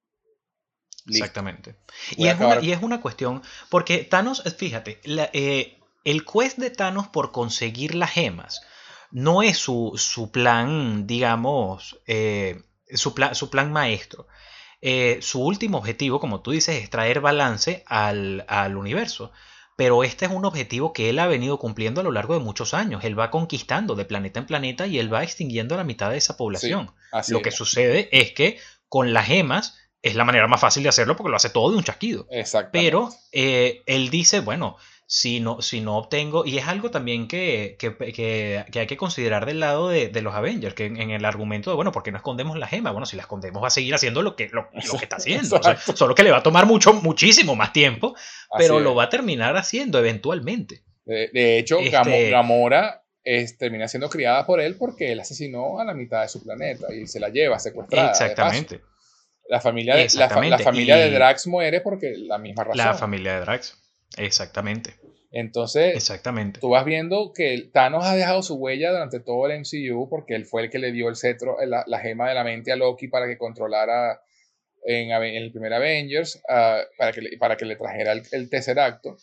Exactamente. 1.07 1.75
Y 2.15 2.27
es, 2.27 2.39
una, 2.39 2.61
y 2.61 2.71
es, 2.71 2.81
una, 2.81 3.01
cuestión, 3.01 3.41
porque 3.69 3.99
Thanos, 3.99 4.43
fíjate, 4.57 4.99
la, 5.03 5.29
eh, 5.33 5.79
el 6.03 6.25
quest 6.25 6.57
de 6.57 6.69
Thanos 6.69 7.07
por 7.07 7.31
conseguir 7.31 7.95
las 7.95 8.11
gemas 8.11 8.61
no 9.11 9.43
es 9.43 9.57
su, 9.57 10.29
plan, 10.31 11.05
digamos, 11.05 11.99
eh, 12.07 12.63
su, 12.89 13.13
su, 13.33 13.49
plan 13.49 13.71
maestro. 13.71 14.27
Eh, 14.81 15.19
su 15.21 15.41
último 15.41 15.77
objetivo, 15.77 16.19
como 16.19 16.41
tú 16.41 16.51
dices, 16.51 16.81
es 16.81 16.89
traer 16.89 17.21
balance 17.21 17.83
al, 17.85 18.43
universo. 18.75 19.31
Pero 19.75 20.03
este 20.03 20.25
es 20.25 20.31
un 20.31 20.45
objetivo 20.45 20.93
que 20.93 21.09
él 21.09 21.19
ha 21.19 21.27
venido 21.27 21.57
cumpliendo 21.57 22.01
a 22.01 22.03
lo 22.03 22.11
largo 22.11 22.33
de 22.33 22.43
muchos 22.43 22.73
años. 22.73 23.03
Él 23.03 23.17
va 23.17 23.31
conquistando 23.31 23.95
de 23.95 24.05
planeta 24.05 24.39
en 24.39 24.45
planeta 24.45 24.87
y 24.87 24.99
él 24.99 25.11
va 25.11 25.23
extinguiendo 25.23 25.75
a 25.75 25.77
la 25.77 25.83
mitad 25.83 26.09
de 26.09 26.17
esa 26.17 26.35
población. 26.35 26.91
lo 27.29 27.41
que 27.41 27.51
sucede 27.51 28.09
es 28.11 28.31
que 28.33 28.59
con 28.89 29.13
las 29.13 29.27
gemas 29.27 29.77
es 30.03 30.15
la 30.15 30.25
manera 30.25 30.47
más 30.47 30.59
fácil 30.59 30.83
de 30.83 30.89
hacerlo 30.89 31.15
porque 31.15 31.31
lo 31.31 31.37
hace 31.37 31.49
todo 31.49 31.71
de 31.71 31.77
un 31.77 31.83
chasquido. 31.83 32.27
Pero 32.71 33.09
eh, 33.31 33.81
él 33.85 34.09
dice, 34.09 34.41
bueno, 34.41 34.75
si 35.07 35.39
no, 35.39 35.61
si 35.61 35.79
no 35.79 35.97
obtengo, 35.97 36.45
y 36.45 36.57
es 36.57 36.67
algo 36.67 36.91
también 36.91 37.29
que, 37.29 37.77
hay 37.79 38.87
que 38.87 38.97
considerar 38.97 39.45
del 39.45 39.61
lado 39.61 39.87
de, 39.87 40.21
los 40.21 40.35
Avengers, 40.35 40.75
que 40.75 40.87
en, 40.87 41.11
el 41.11 41.23
argumento 41.23 41.69
de, 41.69 41.77
bueno, 41.77 41.93
¿por 41.93 42.03
qué 42.03 42.11
no 42.11 42.17
escondemos 42.17 42.57
la 42.57 42.67
gema? 42.67 42.91
Bueno, 42.91 43.05
si 43.05 43.15
la 43.15 43.21
escondemos 43.21 43.63
va 43.63 43.67
a 43.67 43.71
seguir 43.71 43.95
haciendo 43.95 44.21
lo 44.21 44.35
que, 44.35 44.49
lo, 44.49 44.69
que 44.71 45.03
está 45.03 45.15
haciendo, 45.15 45.61
solo 45.95 46.15
que 46.15 46.23
le 46.23 46.31
va 46.31 46.39
a 46.39 46.43
tomar 46.43 46.65
mucho, 46.65 46.93
muchísimo 46.93 47.55
más 47.55 47.71
tiempo, 47.71 48.13
pero 48.57 48.81
lo 48.81 48.95
va 48.95 49.05
a 49.05 49.09
terminar 49.09 49.55
haciendo 49.55 49.99
eventualmente. 49.99 50.83
De, 51.05 51.59
hecho, 51.59 51.79
este 51.79 52.29
Gamora 52.29 53.05
termina 53.57 53.87
siendo 53.87 54.09
criada 54.09 54.45
por 54.45 54.59
él 54.59 54.75
porque 54.77 55.13
él 55.13 55.21
asesinó 55.21 55.79
a 55.79 55.85
la 55.85 55.93
mitad 55.93 56.23
de 56.23 56.27
su 56.27 56.43
planeta 56.43 56.93
y 56.93 57.07
se 57.07 57.21
la 57.21 57.29
lleva 57.29 57.57
secuestrada. 57.57 58.09
Exactamente. 58.11 58.81
La 59.47 59.59
familia, 59.59 59.95
de, 59.95 60.07
la, 60.15 60.29
familia 60.59 60.95
de 60.95 61.11
Drax 61.11 61.47
muere 61.47 61.81
porque 61.81 62.13
la 62.17 62.37
misma 62.37 62.63
razón. 62.63 62.77
La 62.77 62.93
familia 62.93 63.35
de 63.35 63.41
Drax. 63.41 63.77
Exactamente. 64.17 64.95
Entonces, 65.31 65.95
Exactamente. 65.95 66.59
tú 66.59 66.69
vas 66.69 66.85
viendo 66.85 67.33
que 67.33 67.69
Thanos 67.73 68.05
ha 68.05 68.15
dejado 68.15 68.43
su 68.43 68.55
huella 68.55 68.91
durante 68.91 69.19
todo 69.19 69.47
el 69.47 69.59
MCU 69.59 70.07
porque 70.07 70.35
él 70.35 70.45
fue 70.45 70.61
el 70.63 70.69
que 70.69 70.79
le 70.79 70.91
dio 70.91 71.09
el 71.09 71.15
cetro, 71.15 71.57
la, 71.65 71.99
gema 71.99 72.29
de 72.29 72.35
la 72.35 72.43
mente 72.43 72.71
a 72.71 72.75
Loki 72.75 73.07
para 73.07 73.27
que 73.27 73.37
controlara 73.37 74.21
en, 74.85 75.11
el 75.11 75.51
primer 75.51 75.73
Avengers, 75.73 76.41
ah, 76.47 76.81
para, 76.97 77.11
que 77.11 77.21
le, 77.21 77.37
para 77.37 77.57
que 77.57 77.65
le 77.65 77.75
trajera 77.75 78.11
el, 78.11 78.23
el 78.31 78.79
acto 78.79 79.17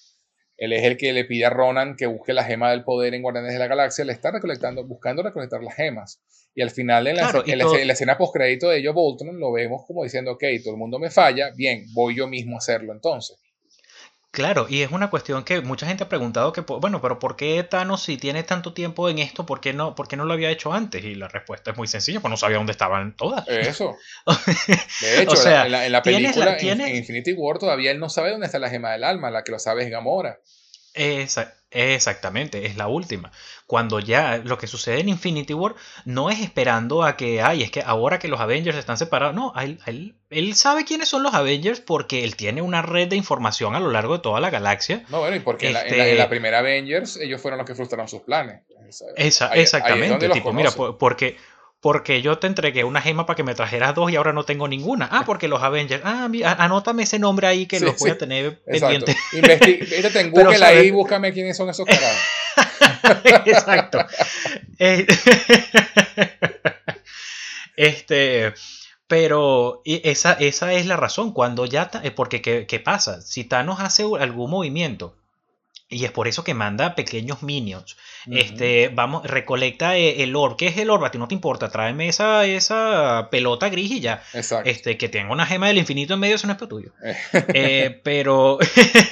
Él 0.60 0.74
es 0.74 0.84
el 0.84 0.98
que 0.98 1.14
le 1.14 1.24
pide 1.24 1.46
a 1.46 1.50
Ronan 1.50 1.96
que 1.96 2.04
busque 2.04 2.34
la 2.34 2.44
gema 2.44 2.70
del 2.70 2.84
poder 2.84 3.14
en 3.14 3.22
Guardianes 3.22 3.54
de 3.54 3.58
la 3.58 3.66
Galaxia. 3.66 4.04
Le 4.04 4.12
está 4.12 4.30
recolectando, 4.30 4.84
buscando 4.84 5.22
recolectar 5.22 5.62
las 5.62 5.74
gemas. 5.74 6.20
Y 6.54 6.60
al 6.60 6.68
final, 6.68 7.06
en 7.06 7.16
la, 7.16 7.42
en 7.46 7.86
la, 7.86 7.92
escena 7.94 8.18
post-crédito 8.18 8.68
de 8.68 8.78
ellos, 8.78 8.94
Bolton, 8.94 9.40
lo 9.40 9.52
vemos 9.52 9.86
como 9.86 10.04
diciendo, 10.04 10.32
ok, 10.32 10.44
todo 10.62 10.74
el 10.74 10.78
mundo 10.78 10.98
me 10.98 11.08
falla, 11.08 11.50
bien, 11.56 11.86
voy 11.94 12.14
yo 12.14 12.26
mismo 12.26 12.56
a 12.56 12.58
hacerlo 12.58 12.92
entonces. 12.92 13.38
Claro, 14.32 14.66
y 14.68 14.82
es 14.82 14.92
una 14.92 15.10
cuestión 15.10 15.42
que 15.42 15.60
mucha 15.60 15.86
gente 15.86 16.04
ha 16.04 16.08
preguntado 16.08 16.52
que, 16.52 16.60
bueno, 16.60 17.00
pero 17.00 17.18
¿por 17.18 17.34
qué 17.34 17.64
Thanos 17.64 18.04
si 18.04 18.16
tiene 18.16 18.44
tanto 18.44 18.72
tiempo 18.72 19.08
en 19.08 19.18
esto, 19.18 19.44
¿por 19.44 19.60
qué 19.60 19.72
no, 19.72 19.96
por 19.96 20.06
qué 20.06 20.16
no 20.16 20.24
lo 20.24 20.32
había 20.34 20.50
hecho 20.50 20.72
antes? 20.72 21.04
Y 21.04 21.16
la 21.16 21.26
respuesta 21.26 21.72
es 21.72 21.76
muy 21.76 21.88
sencilla, 21.88 22.20
pues 22.20 22.30
no 22.30 22.36
sabía 22.36 22.58
dónde 22.58 22.70
estaban 22.70 23.16
todas. 23.16 23.46
Eso. 23.48 23.96
De 25.00 25.22
hecho, 25.22 25.34
en, 25.48 25.90
la, 25.90 26.02
película, 26.02 26.56
en, 26.60 26.96
Infinity 26.96 27.32
War, 27.32 27.58
todavía 27.58 27.90
él 27.90 27.98
no 27.98 28.08
sabe 28.08 28.30
dónde 28.30 28.46
está 28.46 28.60
la 28.60 28.70
gema 28.70 28.92
del 28.92 29.02
alma, 29.02 29.32
la 29.32 29.42
que 29.42 29.50
lo 29.50 29.58
sabe 29.58 29.82
es 29.82 29.90
Gamora. 29.90 30.38
Exactamente, 30.94 32.66
es 32.66 32.76
la 32.76 32.88
última. 32.88 33.30
Cuando 33.66 34.00
ya 34.00 34.38
lo 34.38 34.58
que 34.58 34.66
sucede 34.66 35.00
en 35.00 35.08
Infinity 35.08 35.54
War 35.54 35.74
no 36.04 36.30
es 36.30 36.40
esperando 36.40 37.04
a 37.04 37.16
que, 37.16 37.40
ay, 37.40 37.62
es 37.62 37.70
que 37.70 37.82
ahora 37.84 38.18
que 38.18 38.28
los 38.28 38.40
Avengers 38.40 38.76
están 38.76 38.98
separados, 38.98 39.34
no, 39.34 39.52
él, 39.86 40.14
él, 40.30 40.54
sabe 40.54 40.84
quiénes 40.84 41.08
son 41.08 41.22
los 41.22 41.34
Avengers 41.34 41.80
porque 41.80 42.24
él 42.24 42.36
tiene 42.36 42.62
una 42.62 42.82
red 42.82 43.08
de 43.08 43.16
información 43.16 43.74
a 43.74 43.80
lo 43.80 43.90
largo 43.90 44.14
de 44.14 44.22
toda 44.22 44.40
la 44.40 44.50
galaxia. 44.50 45.04
No, 45.08 45.20
bueno, 45.20 45.36
y 45.36 45.40
porque 45.40 45.68
en, 45.68 45.74
la, 45.74 45.82
este 45.82 46.26
primera 46.26 46.58
Avengers 46.58 47.16
ellos 47.16 47.40
fueron 47.40 47.58
los 47.58 47.66
que 47.66 47.74
frustraron 47.74 48.08
sus 48.08 48.22
planes. 48.22 48.62
exactamente, 49.16 50.28
tipo, 50.30 50.52
mira, 50.52 50.72
porque 50.72 51.36
porque 51.80 52.20
yo 52.20 52.38
te 52.38 52.46
entregué 52.46 52.84
una 52.84 53.00
gema 53.00 53.24
para 53.24 53.36
que 53.36 53.42
me 53.42 53.54
trajeras 53.54 53.94
dos 53.94 54.12
y 54.12 54.16
ahora 54.16 54.32
no 54.32 54.44
tengo 54.44 54.68
ninguna. 54.68 55.08
Ah, 55.10 55.22
porque 55.24 55.48
los 55.48 55.62
Avengers. 55.62 56.02
Ah, 56.04 56.28
anótame 56.58 57.04
ese 57.04 57.18
nombre 57.18 57.46
ahí 57.46 57.66
que 57.66 57.80
los 57.80 57.98
voy 57.98 58.10
a 58.10 58.18
tener 58.18 58.62
pendiente. 58.62 59.16
En 59.32 60.30
Google 60.30 60.64
ahí 60.64 60.88
y 60.88 60.90
búscame 60.90 61.32
quiénes 61.32 61.56
son 61.56 61.70
esos 61.70 61.86
carajos. 61.86 62.20
Exacto. 63.46 63.98
Eh, 64.78 65.06
este. 67.76 68.52
Pero 69.06 69.82
esa, 69.84 70.34
esa 70.34 70.72
es 70.74 70.86
la 70.86 70.96
razón. 70.96 71.32
Cuando 71.32 71.64
ya. 71.64 71.90
Eh, 72.02 72.10
porque, 72.10 72.42
¿qué, 72.42 72.66
¿qué 72.66 72.78
pasa? 72.78 73.22
Si 73.22 73.44
Thanos 73.44 73.80
hace 73.80 74.04
algún 74.20 74.50
movimiento 74.50 75.16
y 75.90 76.04
es 76.04 76.12
por 76.12 76.28
eso 76.28 76.44
que 76.44 76.54
manda 76.54 76.94
pequeños 76.94 77.42
minions. 77.42 77.96
Este, 78.30 78.90
vamos, 78.90 79.26
recolecta 79.26 79.96
eh, 79.96 80.22
el 80.22 80.36
orb. 80.36 80.56
¿Qué 80.56 80.68
es 80.68 80.78
el 80.78 80.88
orb? 80.88 81.04
A 81.04 81.10
ti 81.10 81.18
no 81.18 81.26
te 81.26 81.34
importa. 81.34 81.68
Tráeme 81.68 82.08
esa, 82.08 82.46
esa 82.46 83.28
pelota 83.32 83.68
gris 83.70 83.90
y 83.90 84.00
ya. 84.00 84.22
Exacto. 84.32 84.70
Este, 84.70 84.96
que 84.96 85.08
tenga 85.08 85.32
una 85.32 85.46
gema 85.46 85.66
del 85.66 85.78
infinito 85.78 86.14
en 86.14 86.20
medio, 86.20 86.36
eso 86.36 86.46
no 86.46 86.52
es 86.52 86.58
para 86.60 86.68
tuyo. 86.68 86.92
Eh, 87.32 88.00
pero, 88.04 88.58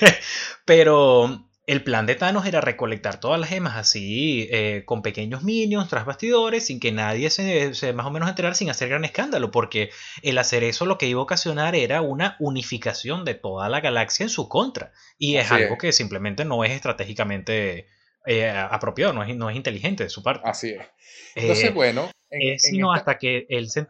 pero 0.65 1.48
el 1.69 1.85
plan 1.85 2.07
de 2.07 2.15
Thanos 2.15 2.47
era 2.47 2.63
recolectar 2.63 3.21
todas 3.21 3.39
las 3.39 3.51
gemas 3.51 3.77
así, 3.77 4.49
eh, 4.51 4.85
con 4.87 5.03
pequeños 5.03 5.43
minions, 5.43 5.91
tras 5.91 6.07
bastidores, 6.07 6.65
sin 6.65 6.81
que 6.81 6.93
nadie 6.93 7.29
se, 7.29 7.93
más 7.93 8.07
o 8.07 8.11
menos 8.11 8.27
enterara, 8.27 8.55
sin 8.55 8.71
hacer 8.71 8.89
gran 8.89 9.05
escándalo, 9.05 9.51
porque 9.51 9.91
el 10.23 10.39
hacer 10.39 10.65
eso 10.65 10.87
lo 10.87 10.97
que 10.97 11.09
iba 11.09 11.21
a 11.21 11.25
ocasionar 11.25 11.75
era 11.75 12.01
una 12.01 12.37
unificación 12.41 13.27
de 13.27 13.35
toda 13.35 13.69
la 13.69 13.83
galaxia 13.83 14.25
en 14.25 14.31
su 14.31 14.49
contra. 14.49 14.93
Y 15.19 15.37
es 15.37 15.53
algo 15.53 15.77
que 15.77 15.93
simplemente 15.93 16.47
no 16.47 16.65
es 16.65 16.71
estratégicamente 16.71 17.87
eh, 18.25 18.49
apropiado, 18.49 19.13
no 19.13 19.23
es, 19.23 19.37
no 19.37 19.51
es 19.51 19.57
inteligente 19.57 20.05
de 20.05 20.11
su 20.11 20.23
parte. 20.23 20.49
Así 20.49 20.71
es. 20.71 20.87
Entonces, 21.35 21.67
eh, 21.67 21.73
bueno. 21.73 22.11
es 22.31 22.63
sino 22.63 22.95
hasta 22.95 23.19
que 23.19 23.45
él 23.51 23.69
se. 23.69 23.87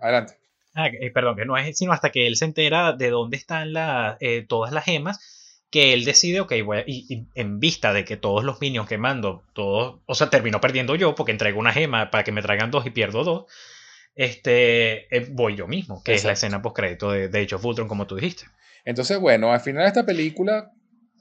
Adelante. 0.00 0.38
Ah, 0.74 0.88
perdón, 1.14 1.36
que 1.36 1.44
no 1.44 1.56
es 1.56 1.78
sino 1.78 1.92
hasta 1.92 2.10
que 2.10 2.26
él 2.26 2.34
se 2.34 2.46
entera 2.46 2.94
de 2.94 3.10
dónde 3.10 3.36
están 3.36 3.72
todas 4.48 4.72
las 4.72 4.84
gemas 4.84 5.38
que 5.72 5.94
él 5.94 6.04
decide, 6.04 6.40
ok, 6.40 6.52
voy 6.64 6.84
y, 6.86 7.26
en 7.34 7.58
vista 7.58 7.94
de 7.94 8.04
que 8.04 8.18
todos 8.18 8.44
los 8.44 8.60
minions 8.60 8.86
que 8.86 8.98
mando, 8.98 9.42
todos, 9.54 10.00
o 10.04 10.14
sea, 10.14 10.28
termino 10.28 10.60
perdiendo 10.60 10.94
yo 10.94 11.14
porque 11.14 11.32
entrego 11.32 11.58
una 11.58 11.72
gema 11.72 12.10
para 12.10 12.22
que 12.22 12.30
me 12.30 12.42
traigan 12.42 12.70
dos 12.70 12.84
y 12.84 12.90
pierdo 12.90 13.24
dos, 13.24 13.46
este, 14.14 15.16
eh, 15.16 15.26
voy 15.30 15.56
yo 15.56 15.66
mismo, 15.66 16.04
que 16.04 16.12
es 16.12 16.24
la 16.24 16.32
escena 16.32 16.60
post 16.60 16.76
crédito 16.76 17.10
de, 17.10 17.28
de 17.28 17.40
Age 17.40 17.54
of 17.54 17.64
Ultron, 17.64 17.88
como 17.88 18.06
tú 18.06 18.16
dijiste. 18.16 18.44
Entonces, 18.84 19.18
bueno, 19.18 19.50
al 19.50 19.60
final 19.60 19.84
de 19.84 19.88
esta 19.88 20.04
película... 20.04 20.70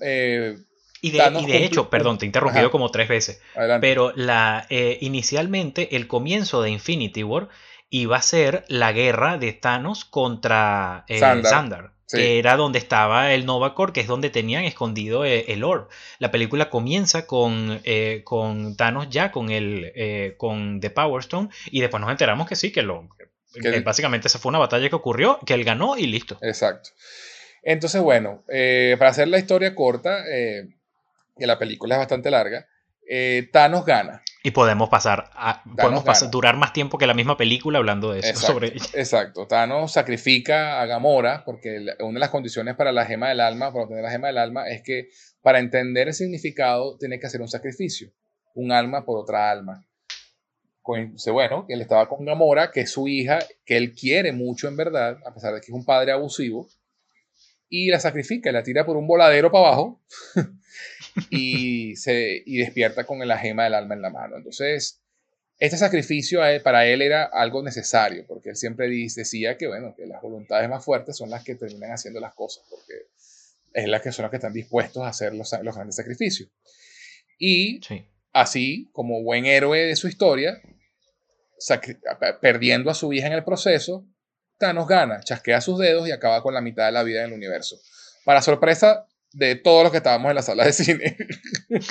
Eh, 0.01 0.57
y 1.03 1.11
de, 1.11 1.65
hecho, 1.65 1.89
perdón, 1.89 2.19
te 2.19 2.25
he 2.25 2.27
interrumpido 2.27 2.69
como 2.69 2.91
tres 2.91 3.07
veces, 3.07 3.41
pero 3.79 4.13
la, 4.15 4.67
eh, 4.69 4.99
inicialmente 5.01 5.95
el 5.95 6.07
comienzo 6.07 6.61
de 6.61 6.69
Infinity 6.69 7.23
War 7.23 7.49
iba 7.89 8.17
a 8.17 8.21
ser 8.21 8.65
la 8.67 8.91
guerra 8.91 9.39
de 9.39 9.51
Thanos 9.53 10.05
contra 10.05 11.05
eh, 11.07 11.19
Que 12.11 12.39
era 12.39 12.57
donde 12.57 12.79
estaba 12.79 13.33
el 13.33 13.45
Novacor, 13.45 13.93
que 13.93 14.01
es 14.01 14.07
donde 14.07 14.29
tenían 14.29 14.63
escondido 14.63 15.25
eh, 15.25 15.45
el, 15.47 15.63
orb. 15.63 15.87
La 16.19 16.31
película 16.31 16.69
comienza 16.69 17.25
con, 17.25 17.79
eh, 17.83 18.21
con 18.23 18.75
Thanos 18.75 19.09
ya 19.09 19.31
con, 19.31 19.49
el, 19.49 20.35
con 20.37 20.79
The 20.79 20.89
Power 20.89 21.21
Stone 21.21 21.49
y 21.67 21.81
después 21.81 22.01
nos 22.01 22.11
enteramos 22.11 22.47
que 22.47 22.55
sí, 22.55 22.71
que 22.71 22.81
lo... 22.81 23.09
básicamente 23.83 24.27
esa 24.27 24.39
fue 24.39 24.49
una 24.49 24.59
batalla 24.59 24.89
que 24.89 24.95
ocurrió, 24.95 25.39
que 25.45 25.53
él 25.53 25.63
ganó 25.63 25.97
y 25.97 26.07
listo. 26.07 26.37
Exacto. 26.41 26.89
Entonces, 27.63 28.01
bueno, 28.01 28.43
para 28.47 29.09
hacer 29.09 29.27
la 29.27 29.39
historia 29.39 29.75
corta, 29.75 30.23
que 30.25 31.47
la 31.47 31.59
película 31.59 31.95
es 31.95 31.99
bastante 31.99 32.31
larga, 32.31 32.67
Thanos 33.51 33.85
gana. 33.85 34.21
Y 34.43 34.51
podemos 34.51 34.89
pasar 34.89 35.29
a, 35.35 35.63
podemos 35.77 36.31
durar 36.31 36.57
más 36.57 36.73
tiempo 36.73 36.97
que 36.97 37.05
la 37.05 37.13
misma 37.13 37.37
película 37.37 37.77
hablando 37.77 38.11
de 38.11 38.19
eso. 38.19 38.29
Exacto, 38.29 38.53
sobre 38.53 38.67
exacto. 38.67 39.47
Thanos 39.47 39.91
sacrifica 39.91 40.81
a 40.81 40.85
Gamora 40.87 41.43
porque 41.45 41.85
una 41.99 42.13
de 42.13 42.19
las 42.19 42.29
condiciones 42.29 42.75
para 42.75 42.91
la 42.91 43.05
gema 43.05 43.29
del 43.29 43.39
alma, 43.39 43.71
para 43.71 43.83
obtener 43.83 44.03
la 44.03 44.09
gema 44.09 44.27
del 44.27 44.39
alma, 44.39 44.67
es 44.67 44.81
que 44.81 45.09
para 45.41 45.59
entender 45.59 46.07
el 46.07 46.13
significado 46.13 46.97
tiene 46.97 47.19
que 47.19 47.27
hacer 47.27 47.41
un 47.41 47.47
sacrificio. 47.47 48.11
Un 48.55 48.71
alma 48.71 49.05
por 49.05 49.19
otra 49.19 49.51
alma. 49.51 49.85
Bueno, 50.83 51.65
que 51.67 51.73
él 51.73 51.81
estaba 51.81 52.09
con 52.09 52.25
Gamora, 52.25 52.71
que 52.71 52.81
es 52.81 52.91
su 52.91 53.07
hija, 53.07 53.39
que 53.65 53.77
él 53.77 53.93
quiere 53.93 54.31
mucho 54.31 54.67
en 54.67 54.75
verdad, 54.75 55.19
a 55.25 55.33
pesar 55.33 55.53
de 55.53 55.61
que 55.61 55.67
es 55.67 55.73
un 55.73 55.85
padre 55.85 56.11
abusivo, 56.11 56.67
y 57.69 57.89
la 57.89 57.99
sacrifica, 57.99 58.51
la 58.51 58.63
tira 58.63 58.85
por 58.85 58.97
un 58.97 59.07
voladero 59.07 59.51
para 59.51 59.67
abajo. 59.67 60.01
y, 61.29 61.95
se, 61.95 62.43
y 62.45 62.57
despierta 62.57 63.05
con 63.05 63.25
la 63.27 63.37
gema 63.37 63.65
del 63.65 63.73
alma 63.73 63.95
en 63.95 64.01
la 64.01 64.09
mano. 64.09 64.37
Entonces, 64.37 65.01
este 65.59 65.77
sacrificio 65.77 66.41
para 66.63 66.85
él 66.87 67.01
era 67.01 67.23
algo 67.23 67.61
necesario, 67.61 68.25
porque 68.27 68.49
él 68.49 68.55
siempre 68.55 68.89
decía 68.89 69.57
que, 69.57 69.67
bueno, 69.67 69.93
que 69.95 70.07
las 70.07 70.21
voluntades 70.21 70.67
más 70.69 70.83
fuertes 70.83 71.17
son 71.17 71.29
las 71.29 71.43
que 71.43 71.55
terminan 71.55 71.91
haciendo 71.91 72.19
las 72.19 72.33
cosas, 72.33 72.63
porque 72.69 72.93
es 73.73 73.87
las 73.87 74.01
que 74.01 74.11
son 74.11 74.23
las 74.23 74.31
que 74.31 74.37
están 74.37 74.53
dispuestos 74.53 75.03
a 75.03 75.09
hacer 75.09 75.33
los, 75.33 75.51
los 75.61 75.75
grandes 75.75 75.95
sacrificios. 75.95 76.49
Y 77.37 77.79
así, 78.33 78.89
como 78.91 79.21
buen 79.23 79.45
héroe 79.45 79.85
de 79.85 79.95
su 79.95 80.07
historia, 80.07 80.61
perdiendo 82.41 82.89
a 82.89 82.95
su 82.95 83.13
hija 83.13 83.27
en 83.27 83.33
el 83.33 83.43
proceso, 83.43 84.05
Thanos 84.57 84.87
gana, 84.87 85.21
chasquea 85.21 85.61
sus 85.61 85.79
dedos 85.79 86.07
y 86.07 86.11
acaba 86.11 86.41
con 86.41 86.53
la 86.53 86.61
mitad 86.61 86.85
de 86.85 86.91
la 86.91 87.03
vida 87.03 87.21
en 87.21 87.27
el 87.27 87.33
universo. 87.33 87.79
Para 88.25 88.41
sorpresa 88.41 89.07
de 89.33 89.55
todos 89.55 89.83
los 89.83 89.91
que 89.91 89.97
estábamos 89.97 90.29
en 90.29 90.35
la 90.35 90.41
sala 90.41 90.65
de 90.65 90.73
cine. 90.73 91.17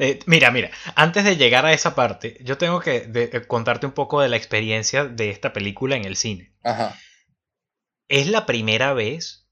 Eh, 0.00 0.20
mira, 0.26 0.52
mira, 0.52 0.70
antes 0.94 1.24
de 1.24 1.36
llegar 1.36 1.66
a 1.66 1.72
esa 1.72 1.96
parte, 1.96 2.38
yo 2.44 2.56
tengo 2.56 2.78
que 2.78 3.10
eh, 3.12 3.46
contarte 3.48 3.84
un 3.84 3.90
poco 3.90 4.20
de 4.20 4.28
la 4.28 4.36
experiencia 4.36 5.04
de 5.04 5.30
esta 5.30 5.52
película 5.52 5.96
en 5.96 6.04
el 6.04 6.14
cine. 6.14 6.52
Ajá. 6.62 6.96
Es 8.06 8.28
la 8.28 8.46
primera 8.46 8.92
vez 8.92 9.48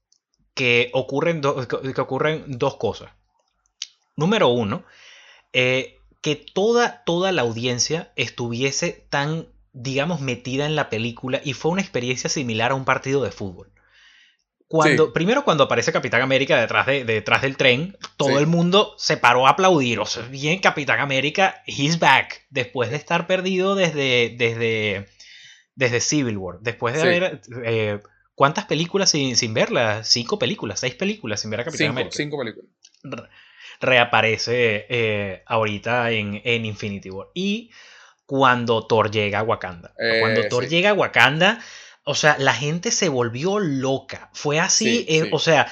que 0.53 0.89
ocurren, 0.93 1.41
que 1.41 2.01
ocurren 2.01 2.45
dos 2.47 2.77
cosas. 2.77 3.11
Número 4.15 4.47
uno, 4.47 4.85
eh, 5.51 5.99
que 6.21 6.35
toda, 6.35 7.03
toda 7.03 7.31
la 7.31 7.41
audiencia 7.41 8.11
estuviese 8.15 9.05
tan, 9.09 9.47
digamos, 9.73 10.21
metida 10.21 10.65
en 10.65 10.75
la 10.75 10.89
película 10.89 11.41
y 11.43 11.53
fue 11.53 11.71
una 11.71 11.81
experiencia 11.81 12.29
similar 12.29 12.71
a 12.71 12.75
un 12.75 12.85
partido 12.85 13.21
de 13.21 13.31
fútbol. 13.31 13.71
Cuando, 14.67 15.13
Primero 15.13 15.45
cuando 15.45 15.63
aparece 15.63 15.93
Capitán 15.93 16.21
América 16.21 16.59
detrás, 16.59 16.85
de, 16.87 17.05
detrás 17.05 17.41
del 17.41 17.55
tren, 17.55 17.97
todo 18.17 18.37
el 18.37 18.47
mundo 18.47 18.95
se 18.97 19.15
paró 19.15 19.47
a 19.47 19.51
aplaudir. 19.51 19.99
O 19.99 20.05
sea, 20.05 20.23
bien 20.23 20.59
Capitán 20.59 20.99
América, 20.99 21.63
he's 21.65 21.99
back. 21.99 22.45
Después 22.49 22.89
de 22.89 22.97
estar 22.97 23.27
perdido 23.27 23.75
desde, 23.75 24.35
desde, 24.37 25.07
desde 25.75 26.01
Civil 26.01 26.37
War. 26.37 26.59
Después 26.61 26.95
de 26.95 27.01
haber... 27.01 27.41
Eh, 27.63 27.99
¿Cuántas 28.35 28.65
películas 28.65 29.09
sin, 29.09 29.35
sin 29.35 29.55
verlas? 29.55 30.07
Cinco 30.07 30.37
películas, 30.37 30.79
seis 30.79 30.93
películas 30.93 31.39
sin 31.39 31.49
ver 31.49 31.61
a 31.61 31.63
Capitán 31.63 31.87
América. 31.87 32.15
Cinco 32.15 32.37
películas. 32.37 32.69
reaparece 33.79 34.85
eh, 34.89 35.41
ahorita 35.47 36.11
en, 36.11 36.39
en, 36.43 36.65
Infinity 36.65 37.09
War. 37.09 37.29
Y 37.33 37.71
cuando 38.27 38.85
Thor 38.85 39.09
llega 39.09 39.39
a 39.39 39.43
Wakanda. 39.43 39.91
cuando 40.19 40.41
eh, 40.41 40.49
Thor 40.49 40.67
llega 40.67 40.91
a 40.91 40.93
Wakanda 40.93 41.59
o 42.07 42.15
sea, 42.15 42.37
la 42.39 42.53
gente 42.53 42.91
se 42.91 43.09
volvió 43.09 43.59
loca. 43.59 44.29
Fue 44.31 44.59
así, 44.59 45.05
eh, 45.09 45.29
o 45.33 45.39
sea, 45.39 45.67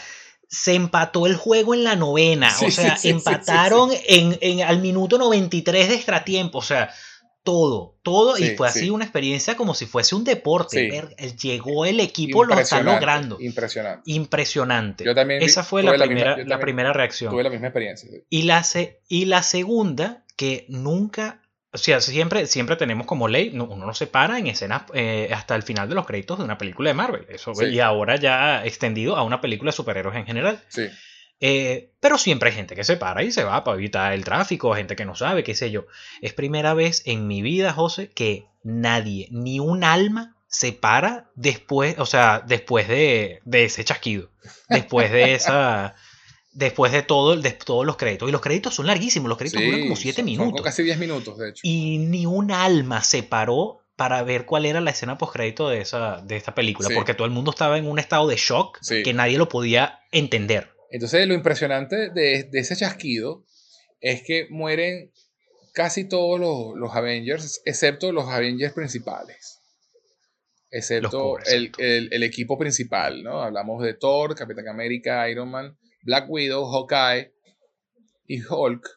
se 0.50 0.74
empató 0.74 1.28
el 1.28 1.38
juego 1.38 1.74
en 1.74 1.86
la 1.86 1.96
novena. 1.96 2.54
o 2.62 2.70
sea, 2.70 2.98
empataron 3.04 3.92
en, 4.06 4.62
al 4.62 4.82
minuto 4.82 5.18
93 5.18 5.88
de 5.88 5.96
extratiempo. 5.96 6.58
O 6.58 6.62
sea, 6.62 6.94
todo, 7.42 7.96
todo. 8.04 8.38
y 8.38 8.50
fue 8.58 8.68
así 8.68 8.90
una 8.90 9.06
experiencia 9.06 9.56
como 9.56 9.74
si 9.74 9.86
fuese 9.86 10.14
un 10.14 10.26
deporte. 10.26 11.08
llegó 11.42 11.86
el 11.86 12.02
equipo, 12.02 12.44
lo 12.44 12.60
está 12.60 12.84
logrando. 12.84 13.38
Impresionante. 13.40 14.12
Impresionante. 14.12 15.06
Yo 15.06 15.16
también 15.16 15.42
Esa 15.42 15.64
fue 15.64 15.84
la, 15.84 15.94
primera, 15.94 16.38
la 16.44 16.60
primera 16.60 16.92
reacción. 16.92 17.32
Tuve 17.32 17.44
la 17.44 17.50
misma 17.50 17.68
experiencia. 17.68 18.10
Y 18.30 18.42
la, 18.42 18.62
y 19.08 19.24
la 19.24 19.42
segunda, 19.42 20.26
que 20.36 20.66
nunca 20.68 21.45
o 21.76 21.78
sea, 21.78 22.00
siempre, 22.00 22.48
siempre 22.48 22.78
tenemos 22.78 23.06
como 23.06 23.28
ley, 23.28 23.52
uno 23.54 23.76
no 23.76 23.94
se 23.94 24.08
para 24.08 24.40
en 24.40 24.48
escenas 24.48 24.84
eh, 24.94 25.30
hasta 25.34 25.56
el 25.56 25.64
final 25.64 25.90
de 25.90 25.96
los 25.96 26.06
créditos 26.06 26.38
de 26.38 26.46
una 26.46 26.58
película 26.58 26.90
de 26.90 26.94
Marvel. 26.94 27.26
Eso, 27.28 27.52
Y 27.64 27.82
ahora 27.82 28.16
ya 28.16 28.66
extendido 28.66 29.18
a 29.18 29.24
una 29.24 29.42
película 29.42 29.72
de 29.72 29.76
superhéroes 29.76 30.16
en 30.16 30.26
general. 30.26 30.64
Sí. 30.70 30.88
Eh, 31.42 31.92
pero 32.00 32.18
siempre 32.18 32.50
hay 32.50 32.56
gente 32.56 32.76
que 32.76 32.86
se 32.86 32.96
para 32.96 33.24
y 33.24 33.32
se 33.32 33.44
va 33.44 33.66
para 33.66 33.76
evitar 33.76 34.14
el 34.14 34.24
tráfico, 34.24 34.74
gente 34.74 34.96
que 34.96 35.04
no 35.04 35.16
sabe, 35.16 35.44
qué 35.44 35.54
sé 35.54 35.70
yo. 35.70 35.86
Es 36.22 36.34
primera 36.34 36.74
vez 36.74 37.04
en 37.06 37.28
mi 37.28 37.42
vida, 37.42 37.74
José, 37.74 38.10
que 38.10 38.46
nadie, 38.64 39.28
ni 39.32 39.60
un 39.60 39.84
alma, 39.84 40.38
se 40.48 40.72
para 40.72 41.30
después, 41.36 42.00
o 42.00 42.06
sea, 42.06 42.42
después 42.48 42.88
de, 42.88 43.42
de 43.44 43.66
ese 43.66 43.84
chasquido. 43.84 44.30
Después 44.70 45.12
de 45.12 45.34
esa 45.34 45.96
después 46.56 46.92
de, 46.92 47.04
todo, 47.04 47.36
de 47.36 47.52
todos 47.52 47.86
los 47.86 47.98
créditos. 47.98 48.28
Y 48.28 48.32
los 48.32 48.42
créditos 48.42 48.74
son 48.74 48.88
larguísimos, 48.88 49.30
los 49.30 49.38
créditos 49.38 49.62
duran 49.62 49.82
como 49.82 49.96
7 49.96 50.24
minutos. 50.24 50.58
Son 50.58 50.64
casi 50.64 50.84
10 50.84 50.98
minutos, 50.98 51.38
de 51.38 51.50
hecho. 51.50 51.62
Y 51.64 52.00
ni 52.00 52.26
un 52.26 52.52
alma 52.52 53.04
se 53.04 53.22
paró 53.22 53.82
para 53.96 54.24
ver 54.24 54.46
cuál 54.46 54.66
era 54.66 54.82
la 54.82 54.92
escena 54.92 55.18
post-crédito 55.18 55.70
de, 55.70 55.82
esa, 55.82 56.22
de 56.22 56.36
esta 56.38 56.56
película, 56.56 56.90
porque 56.94 57.14
todo 57.14 57.26
el 57.26 57.34
mundo 57.34 57.52
estaba 57.52 57.78
en 57.78 57.88
un 57.88 58.00
estado 58.00 58.28
de 58.28 58.36
shock 58.38 58.80
que 59.04 59.14
nadie 59.14 59.38
lo 59.38 59.48
podía 59.48 60.00
entender. 60.12 60.70
Entonces, 60.92 61.28
lo 61.28 61.34
impresionante 61.34 62.10
de, 62.10 62.50
ese 62.54 62.76
chasquido 62.76 63.44
es 64.00 64.24
que 64.24 64.48
mueren 64.50 65.12
casi 65.74 66.08
todos 66.08 66.40
los, 66.40 66.96
Avengers, 66.96 67.62
excepto 67.66 68.12
los 68.12 68.28
Avengers 68.30 68.74
principales. 68.74 69.60
Excepto 70.72 71.38
el, 71.46 71.72
el, 71.78 72.24
equipo 72.24 72.58
principal, 72.58 73.24
¿no? 73.24 73.42
Hablamos 73.42 73.82
de 73.82 73.94
Thor, 73.94 74.36
Capitán 74.36 74.68
América, 74.68 75.30
Iron 75.30 75.50
Man 75.50 75.78
Black 76.06 76.30
Widow, 76.30 76.66
Hawkeye 76.72 77.32
y 78.28 78.42
Hulk. 78.42 78.88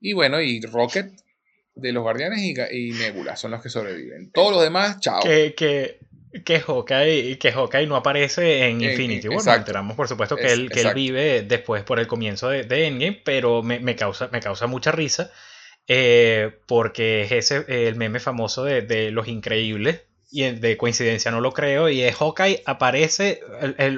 Y 0.00 0.12
bueno, 0.12 0.42
y 0.42 0.60
Rocket 0.60 1.12
de 1.74 1.92
los 1.92 2.02
Guardianes 2.02 2.40
y, 2.42 2.90
Nebula 2.92 3.36
son 3.36 3.52
los 3.52 3.62
que 3.62 3.68
sobreviven. 3.68 4.30
Todos 4.32 4.52
los 4.52 4.62
demás, 4.62 5.00
chao. 5.00 5.22
Que, 5.22 5.54
que, 5.54 6.00
que, 6.44 6.60
Hawkeye, 6.60 7.38
que 7.38 7.52
Hawkeye 7.52 7.86
no 7.86 7.96
aparece 7.96 8.66
en 8.66 8.82
Infinity 8.82 9.28
War. 9.28 9.44
Bueno, 9.44 9.54
enteramos, 9.54 9.96
por 9.96 10.08
supuesto, 10.08 10.36
que, 10.36 10.52
él, 10.52 10.70
que 10.70 10.80
él 10.80 10.94
vive 10.94 11.42
después 11.42 11.84
por 11.84 12.00
el 12.00 12.08
comienzo 12.08 12.48
de, 12.50 12.64
de 12.64 12.88
Endgame, 12.88 13.22
pero 13.24 13.62
me, 13.62 13.96
causa, 13.96 14.28
me 14.28 14.40
causa 14.40 14.66
mucha 14.66 14.92
risa. 14.92 15.30
Eh, 15.88 16.60
porque 16.66 17.22
es 17.22 17.32
ese 17.32 17.64
el 17.88 17.96
meme 17.96 18.20
famoso 18.20 18.62
de, 18.62 18.82
de 18.82 19.10
los 19.10 19.26
increíbles 19.26 20.02
y 20.34 20.50
de 20.50 20.78
coincidencia 20.78 21.30
no 21.30 21.42
lo 21.42 21.52
creo, 21.52 21.90
y 21.90 22.10
Hawkeye 22.10 22.62
aparece, 22.64 23.40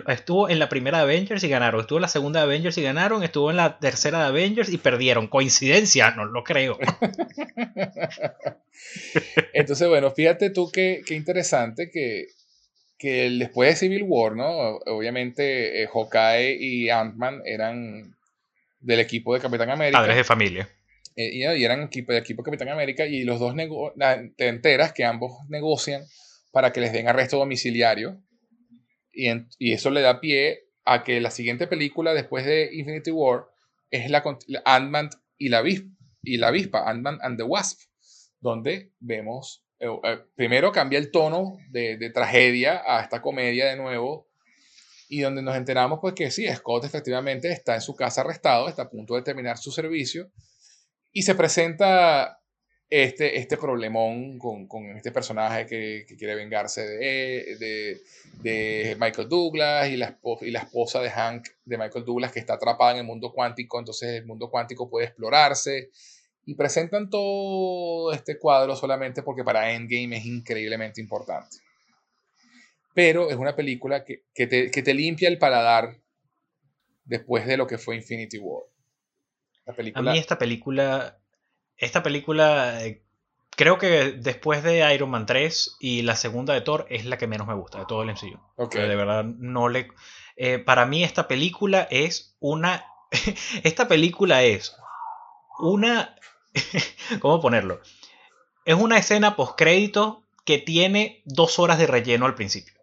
estuvo 0.09 0.49
en 0.49 0.59
la 0.59 0.69
primera 0.69 0.99
de 0.99 1.05
Avengers 1.05 1.45
y 1.45 1.49
ganaron, 1.49 1.81
estuvo 1.81 1.99
en 1.99 2.03
la 2.03 2.09
segunda 2.09 2.41
de 2.41 2.47
Avengers 2.47 2.77
y 2.77 2.83
ganaron, 2.83 3.23
estuvo 3.23 3.53
en 3.53 3.57
la 3.57 3.79
tercera 3.79 4.19
de 4.19 4.27
Avengers 4.27 4.69
y 4.69 4.79
perdieron. 4.79 5.29
Coincidencia, 5.29 6.11
no 6.11 6.25
lo 6.25 6.43
creo. 6.43 6.77
Entonces, 9.53 9.87
bueno, 9.87 10.11
fíjate 10.11 10.51
tú 10.51 10.73
qué, 10.73 11.03
qué 11.07 11.15
interesante 11.15 11.93
que, 11.93 12.27
que 12.99 13.31
después 13.31 13.71
de 13.71 13.77
Civil 13.77 14.03
War, 14.05 14.35
¿no? 14.35 14.79
Obviamente 14.87 15.85
eh, 15.85 15.87
Hawkeye 15.87 16.57
y 16.59 16.91
Ant-Man 16.91 17.43
eran 17.45 18.17
del 18.81 18.99
equipo 18.99 19.35
de 19.35 19.41
Capitán 19.41 19.71
América. 19.71 20.01
Padres 20.01 20.17
de 20.17 20.25
familia. 20.25 20.69
Eh, 21.15 21.31
y, 21.33 21.45
eran 21.45 21.85
equipo 21.85 22.11
de 22.11 22.19
equipo 22.19 22.43
Capitán 22.43 22.71
América 22.71 23.07
y 23.07 23.23
los 23.23 23.39
dos 23.39 23.55
te 24.37 24.49
enteras 24.49 24.93
que 24.93 25.05
ambos 25.05 25.49
negocian 25.49 26.03
para 26.55 26.73
que 26.73 26.81
les 26.81 26.93
den 26.93 27.09
arresto 27.09 27.37
domiciliario. 27.37 28.23
Y, 29.13 29.73
eso 29.73 29.91
le 29.91 30.01
da 30.01 30.21
pie 30.21 30.69
a 30.85 31.03
que 31.03 31.21
la 31.21 31.33
siguiente 31.33 31.67
película 31.67 32.15
después 32.15 32.47
de 32.47 32.71
Infinity 32.73 33.11
War 33.11 33.47
es 33.91 34.09
la 34.09 34.23
Ant-Man 34.65 35.11
y 35.37 35.49
la, 35.49 35.65
y 36.23 36.37
la 36.37 36.49
avispa, 36.49 36.89
Ant-Man 36.89 37.19
and 37.23 37.39
the 37.39 37.43
Wasp, 37.43 37.81
donde 38.39 38.93
vemos, 39.01 39.65
eh, 39.81 39.89
eh, 40.05 40.19
primero 40.37 40.71
cambia 40.71 41.01
el 41.01 41.11
tono 41.11 41.59
de, 41.71 41.97
de, 41.97 42.11
tragedia 42.11 42.83
a 42.87 43.03
esta 43.03 43.21
comedia 43.21 43.67
de 43.67 43.77
nuevo, 43.77 44.29
y 45.09 45.21
donde 45.21 45.43
nos 45.43 45.57
enteramos 45.57 45.99
pues 46.01 46.15
que 46.15 46.31
sí, 46.31 46.47
Scott 46.47 46.85
efectivamente 46.85 47.51
está 47.51 47.75
en 47.75 47.81
su 47.81 47.97
casa 47.97 48.21
arrestado, 48.21 48.69
está 48.69 48.83
a 48.83 48.91
punto 48.91 49.17
de 49.17 49.23
terminar 49.23 49.59
su 49.59 49.73
servicio, 49.73 50.31
y 51.13 51.23
se 51.23 51.35
presenta 51.35 52.41
este, 53.03 53.39
este 53.39 53.57
problemón 53.57 54.39
con, 54.39 54.69
con 54.69 54.85
este 54.97 55.11
personaje 55.11 55.67
que, 55.67 56.05
que 56.07 56.17
quiere 56.17 56.37
vengarse 56.37 56.83
de, 56.87 57.57
de, 57.59 58.01
de, 58.41 58.97
Michael 59.01 59.29
Douglas 59.29 59.89
y 59.89 59.97
la, 59.97 60.17
y 60.41 60.51
la 60.53 60.61
esposa 60.61 61.01
de 61.01 61.11
Hank, 61.11 61.49
de 61.65 61.77
Michael 61.77 62.05
Douglas, 62.05 62.31
que 62.31 62.39
está 62.39 62.55
atrapada 62.55 62.93
en 62.93 62.99
el 62.99 63.05
mundo 63.05 63.33
cuántico, 63.33 63.81
entonces 63.81 64.21
el 64.21 64.27
mundo 64.27 64.49
cuántico 64.49 64.89
puede 64.89 65.07
explorarse. 65.07 65.91
Y 66.47 66.55
presentan 66.55 67.11
todo 67.11 68.13
este 68.13 68.39
cuadro 68.39 68.77
solamente 68.77 69.25
porque 69.25 69.43
para 69.43 69.73
Endgame 69.73 70.17
es 70.17 70.27
increíblemente 70.27 71.01
importante. 71.01 71.57
Pero 72.95 73.29
es 73.29 73.37
una 73.37 73.57
película 73.57 74.05
que, 74.05 74.23
que, 74.33 74.47
te, 74.47 74.71
que 74.71 74.83
te 74.83 74.95
limpia 74.95 75.29
el 75.29 75.39
paladar 75.39 75.97
después 77.05 77.45
de 77.45 77.57
lo 77.57 77.67
que 77.67 77.79
fue 77.79 77.97
Infinity 77.97 78.39
War. 78.39 78.63
La 79.65 79.75
película... 79.75 80.11
A 80.11 80.15
mí 80.15 80.21
esta 80.21 80.39
película 80.39 81.19
esta 81.77 82.03
película, 82.03 82.85
eh, 82.85 83.03
creo 83.51 83.79
que 83.79 84.13
después 84.13 84.63
de 84.63 84.95
Iron 84.95 85.11
Man 85.11 85.27
3 85.27 85.77
y 85.81 86.03
la 86.03 86.17
segunda 86.17 86.55
de 86.55 86.61
Thor, 86.61 86.87
es 86.91 87.05
la 87.05 87.19
que 87.19 87.27
menos 87.27 87.47
me 87.47 87.55
gusta 87.55 87.79
de 87.81 87.87
todo 87.87 88.03
el 88.03 88.11
MCU. 88.11 88.39
De 88.73 88.97
verdad, 88.97 89.25
no 89.25 89.69
le. 89.69 89.89
Eh, 90.37 90.59
para 90.59 90.87
mí, 90.87 91.05
esta 91.05 91.29
película 91.29 91.87
es 91.91 92.37
una. 92.41 92.87
esta 93.63 93.89
película 93.89 94.43
es 94.43 94.77
una. 95.59 96.17
¿Cómo 97.21 97.41
ponerlo? 97.41 97.81
Es 98.65 98.75
una 98.75 98.99
escena 98.99 99.37
post-crédito 99.37 100.23
que 100.45 100.59
tiene 100.59 101.23
dos 101.25 101.59
horas 101.59 101.79
de 101.79 101.87
relleno 101.87 102.27
al 102.27 102.35
principio. 102.35 102.74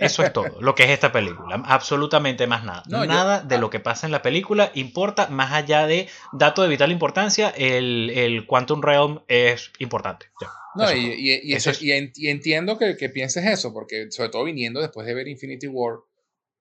Eso 0.00 0.22
es 0.22 0.32
todo, 0.32 0.60
lo 0.60 0.74
que 0.74 0.84
es 0.84 0.90
esta 0.90 1.12
película. 1.12 1.62
Absolutamente 1.66 2.46
más 2.46 2.64
nada. 2.64 2.82
nada 2.86 3.40
de 3.40 3.58
lo 3.58 3.70
que 3.70 3.80
pasa 3.80 4.06
en 4.06 4.12
la 4.12 4.22
película 4.22 4.70
importa 4.74 5.28
más 5.28 5.52
allá 5.52 5.86
de 5.86 6.08
dato 6.32 6.62
de 6.62 6.68
vital 6.68 6.92
importancia. 6.92 7.50
El, 7.50 8.44
Quantum 8.46 8.82
Realm 8.82 9.20
es 9.28 9.70
importante. 9.78 10.26
no, 10.74 10.92
y, 10.92 12.28
entiendo 12.28 12.78
que, 12.78 13.08
pienses 13.08 13.44
eso, 13.46 13.72
porque 13.72 14.10
sobre 14.10 14.30
todo 14.30 14.44
viniendo 14.44 14.80
después 14.80 15.06
de 15.06 15.14
ver 15.14 15.28
Infinity 15.28 15.66
War, 15.68 15.98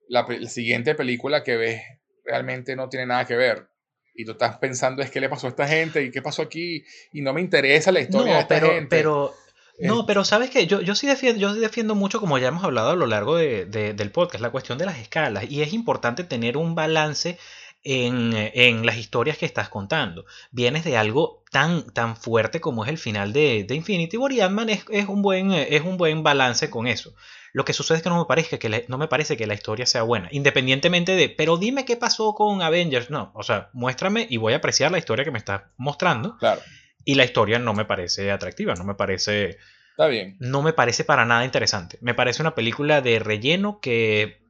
la, 0.07 0.27
siguiente 0.47 0.95
película 0.95 1.43
que 1.43 1.57
ves 1.57 1.81
realmente 2.25 2.75
no 2.75 2.89
tiene 2.89 3.07
nada 3.07 3.25
que 3.25 3.35
ver. 3.35 3.67
Y 4.15 4.25
tú 4.25 4.33
estás 4.33 4.57
pensando 4.57 5.01
es 5.01 5.09
qué 5.09 5.19
le 5.19 5.27
pasó 5.27 5.47
a 5.47 5.49
esta 5.49 5.67
gente 5.67 6.03
y 6.03 6.11
qué 6.11 6.21
pasó 6.21 6.43
aquí 6.43 6.83
y 7.13 7.21
no 7.21 7.33
me 7.33 7.41
interesa 7.41 7.91
la 7.91 7.99
historia 7.99 8.35
de 8.35 8.39
esta 8.41 8.55
pero, 8.55 8.67
gente. 8.67 8.87
Pero 8.95 9.33
no, 9.79 10.05
pero 10.05 10.23
sabes 10.23 10.49
que 10.49 10.67
yo, 10.67 10.81
yo, 10.81 10.95
sí 10.95 11.07
defiendo, 11.07 11.39
yo 11.39 11.53
defiendo 11.53 11.95
mucho, 11.95 12.19
como 12.19 12.37
ya 12.37 12.49
hemos 12.49 12.63
hablado 12.63 12.91
a 12.91 12.95
lo 12.95 13.07
largo 13.07 13.35
de, 13.35 13.65
del 13.65 14.11
podcast, 14.11 14.41
la 14.41 14.51
cuestión 14.51 14.77
de 14.77 14.85
las 14.85 14.99
escalas. 14.99 15.45
Y 15.49 15.61
es 15.61 15.73
importante 15.73 16.23
tener 16.23 16.57
un 16.57 16.75
balance 16.75 17.37
en, 17.83 18.85
las 18.85 18.97
historias 18.97 19.37
que 19.37 19.45
estás 19.45 19.69
contando. 19.69 20.25
Vienes 20.51 20.83
de 20.83 20.97
algo 20.97 21.43
tan, 21.51 21.85
tan 21.91 22.15
fuerte 22.15 22.61
como 22.61 22.83
es 22.83 22.89
el 22.89 22.97
final 22.97 23.33
de, 23.33 23.65
Infinity 23.69 24.17
War 24.17 24.31
y 24.31 24.41
Ant-Man 24.41 24.69
es, 24.69 25.07
un 25.07 25.21
buen, 25.21 25.51
es 25.51 25.81
un 25.81 25.97
buen 25.97 26.23
balance 26.23 26.69
con 26.69 26.87
eso. 26.87 27.13
Lo 27.51 27.65
que 27.65 27.73
sucede 27.73 27.97
es 27.97 28.03
que 28.03 28.09
no 28.09 28.17
me, 28.17 28.25
parece 28.25 28.57
que 28.57 28.85
no 28.87 28.97
me 28.97 29.07
parece 29.07 29.37
que 29.37 29.45
la 29.45 29.53
historia 29.53 29.85
sea 29.85 30.01
buena, 30.01 30.27
independientemente 30.31 31.15
de, 31.15 31.29
pero 31.29 31.57
dime 31.57 31.85
qué 31.85 31.95
pasó 31.95 32.33
con 32.33 32.63
Avengers. 32.63 33.11
No, 33.11 33.31
o 33.35 33.43
sea, 33.43 33.69
muéstrame 33.73 34.25
y 34.29 34.37
voy 34.37 34.53
a 34.53 34.57
apreciar 34.57 34.91
la 34.91 34.97
historia 34.97 35.23
que 35.23 35.31
me 35.31 35.37
estás 35.37 35.61
mostrando. 35.77 36.37
Claro. 36.37 36.61
Y 37.05 37.15
la 37.15 37.25
historia 37.25 37.59
no 37.59 37.73
me 37.73 37.85
parece 37.85 38.31
atractiva, 38.31 38.75
no 38.75 38.83
me 38.83 38.95
parece... 38.95 39.57
Está 39.91 40.07
bien. 40.07 40.37
No 40.39 40.63
me 40.63 40.73
parece 40.73 41.03
para 41.03 41.25
nada 41.25 41.45
interesante. 41.45 41.99
Me 42.01 42.15
parece 42.15 42.41
una 42.41 42.55
película 42.55 43.01
de 43.01 43.19
relleno 43.19 43.79
que 43.79 44.41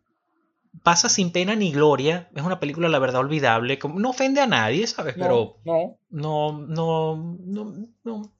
pasa 0.83 1.09
sin 1.09 1.31
pena 1.31 1.53
ni 1.55 1.73
gloria. 1.73 2.29
Es 2.33 2.43
una 2.43 2.61
película, 2.61 2.87
la 2.87 2.99
verdad, 2.99 3.19
olvidable. 3.19 3.77
No 3.95 4.11
ofende 4.11 4.39
a 4.39 4.47
nadie, 4.47 4.87
¿sabes? 4.87 5.15
Pero 5.17 5.57
no, 5.65 5.99
no, 6.09 6.65
no, 6.65 7.37
no, 7.45 7.87
no. 8.05 8.33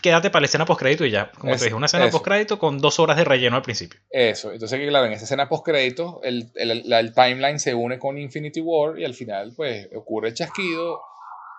Quédate 0.00 0.30
para 0.30 0.42
la 0.42 0.46
escena 0.46 0.64
postcrédito 0.64 1.04
y 1.04 1.10
ya. 1.10 1.32
Como 1.32 1.56
te 1.56 1.64
dije, 1.64 1.74
una 1.74 1.86
escena 1.86 2.08
postcrédito 2.08 2.58
con 2.58 2.78
dos 2.78 3.00
horas 3.00 3.16
de 3.16 3.24
relleno 3.24 3.56
al 3.56 3.62
principio. 3.62 3.98
Eso. 4.10 4.52
Entonces, 4.52 4.78
claro, 4.88 5.06
en 5.06 5.12
esa 5.12 5.24
escena 5.24 5.48
postcrédito, 5.48 6.20
el, 6.22 6.52
el, 6.54 6.92
el 6.92 7.14
timeline 7.14 7.58
se 7.58 7.74
une 7.74 7.98
con 7.98 8.16
Infinity 8.16 8.60
War 8.60 8.98
y 8.98 9.04
al 9.04 9.14
final, 9.14 9.54
pues, 9.56 9.88
ocurre 9.94 10.28
el 10.28 10.34
chasquido 10.34 11.00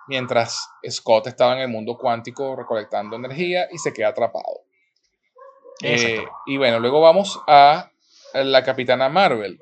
mientras 0.08 0.70
Scott 0.88 1.26
estaba 1.26 1.54
en 1.54 1.60
el 1.60 1.68
mundo 1.68 1.96
cuántico 1.98 2.56
recolectando 2.56 3.16
energía 3.16 3.68
y 3.70 3.78
se 3.78 3.92
queda 3.92 4.08
atrapado. 4.08 4.62
Eh, 5.82 6.24
y 6.46 6.56
bueno, 6.56 6.80
luego 6.80 7.00
vamos 7.00 7.40
a 7.46 7.90
la 8.34 8.64
Capitana 8.64 9.08
Marvel. 9.08 9.58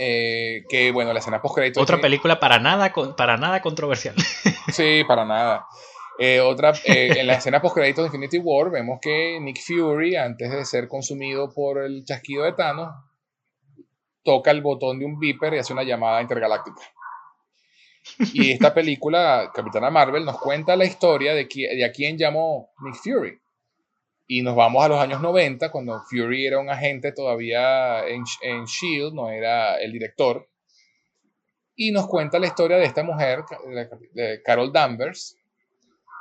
Eh, 0.00 0.62
que 0.68 0.92
bueno, 0.92 1.12
la 1.12 1.18
escena 1.18 1.42
post 1.42 1.58
Otra 1.76 2.00
película 2.00 2.38
para 2.38 2.60
nada, 2.60 2.92
para 3.16 3.36
nada 3.36 3.60
controversial. 3.60 4.14
sí, 4.72 5.02
para 5.06 5.24
nada. 5.24 5.66
Eh, 6.20 6.40
otra, 6.40 6.72
en 6.84 7.26
la 7.26 7.34
escena 7.34 7.60
post 7.60 7.76
de 7.76 7.88
Infinity 7.90 8.38
War 8.38 8.70
vemos 8.70 8.98
que 9.00 9.38
Nick 9.40 9.60
Fury, 9.60 10.16
antes 10.16 10.50
de 10.50 10.64
ser 10.64 10.88
consumido 10.88 11.52
por 11.52 11.78
el 11.78 12.04
chasquido 12.04 12.44
de 12.44 12.52
Thanos, 12.52 12.94
toca 14.22 14.50
el 14.50 14.62
botón 14.62 14.98
de 14.98 15.04
un 15.04 15.18
beeper 15.18 15.54
y 15.54 15.58
hace 15.58 15.72
una 15.72 15.82
llamada 15.82 16.22
intergaláctica. 16.22 16.82
Y 18.32 18.52
esta 18.52 18.74
película, 18.74 19.50
Capitana 19.54 19.90
Marvel, 19.90 20.24
nos 20.24 20.38
cuenta 20.38 20.76
la 20.76 20.84
historia 20.84 21.34
de, 21.34 21.46
de 21.46 21.84
a 21.84 21.92
quién 21.92 22.18
llamó 22.18 22.70
Nick 22.82 22.96
Fury. 22.96 23.38
Y 24.30 24.42
nos 24.42 24.54
vamos 24.54 24.84
a 24.84 24.88
los 24.88 25.00
años 25.00 25.22
90, 25.22 25.70
cuando 25.70 26.02
Fury 26.02 26.46
era 26.46 26.58
un 26.58 26.68
agente 26.68 27.12
todavía 27.12 28.06
en, 28.06 28.24
en 28.42 28.66
Shield, 28.66 29.14
no 29.14 29.30
era 29.30 29.80
el 29.80 29.90
director. 29.90 30.46
Y 31.74 31.92
nos 31.92 32.06
cuenta 32.08 32.38
la 32.38 32.48
historia 32.48 32.76
de 32.76 32.84
esta 32.84 33.02
mujer, 33.02 33.44
Carol 34.44 34.70
Danvers, 34.70 35.38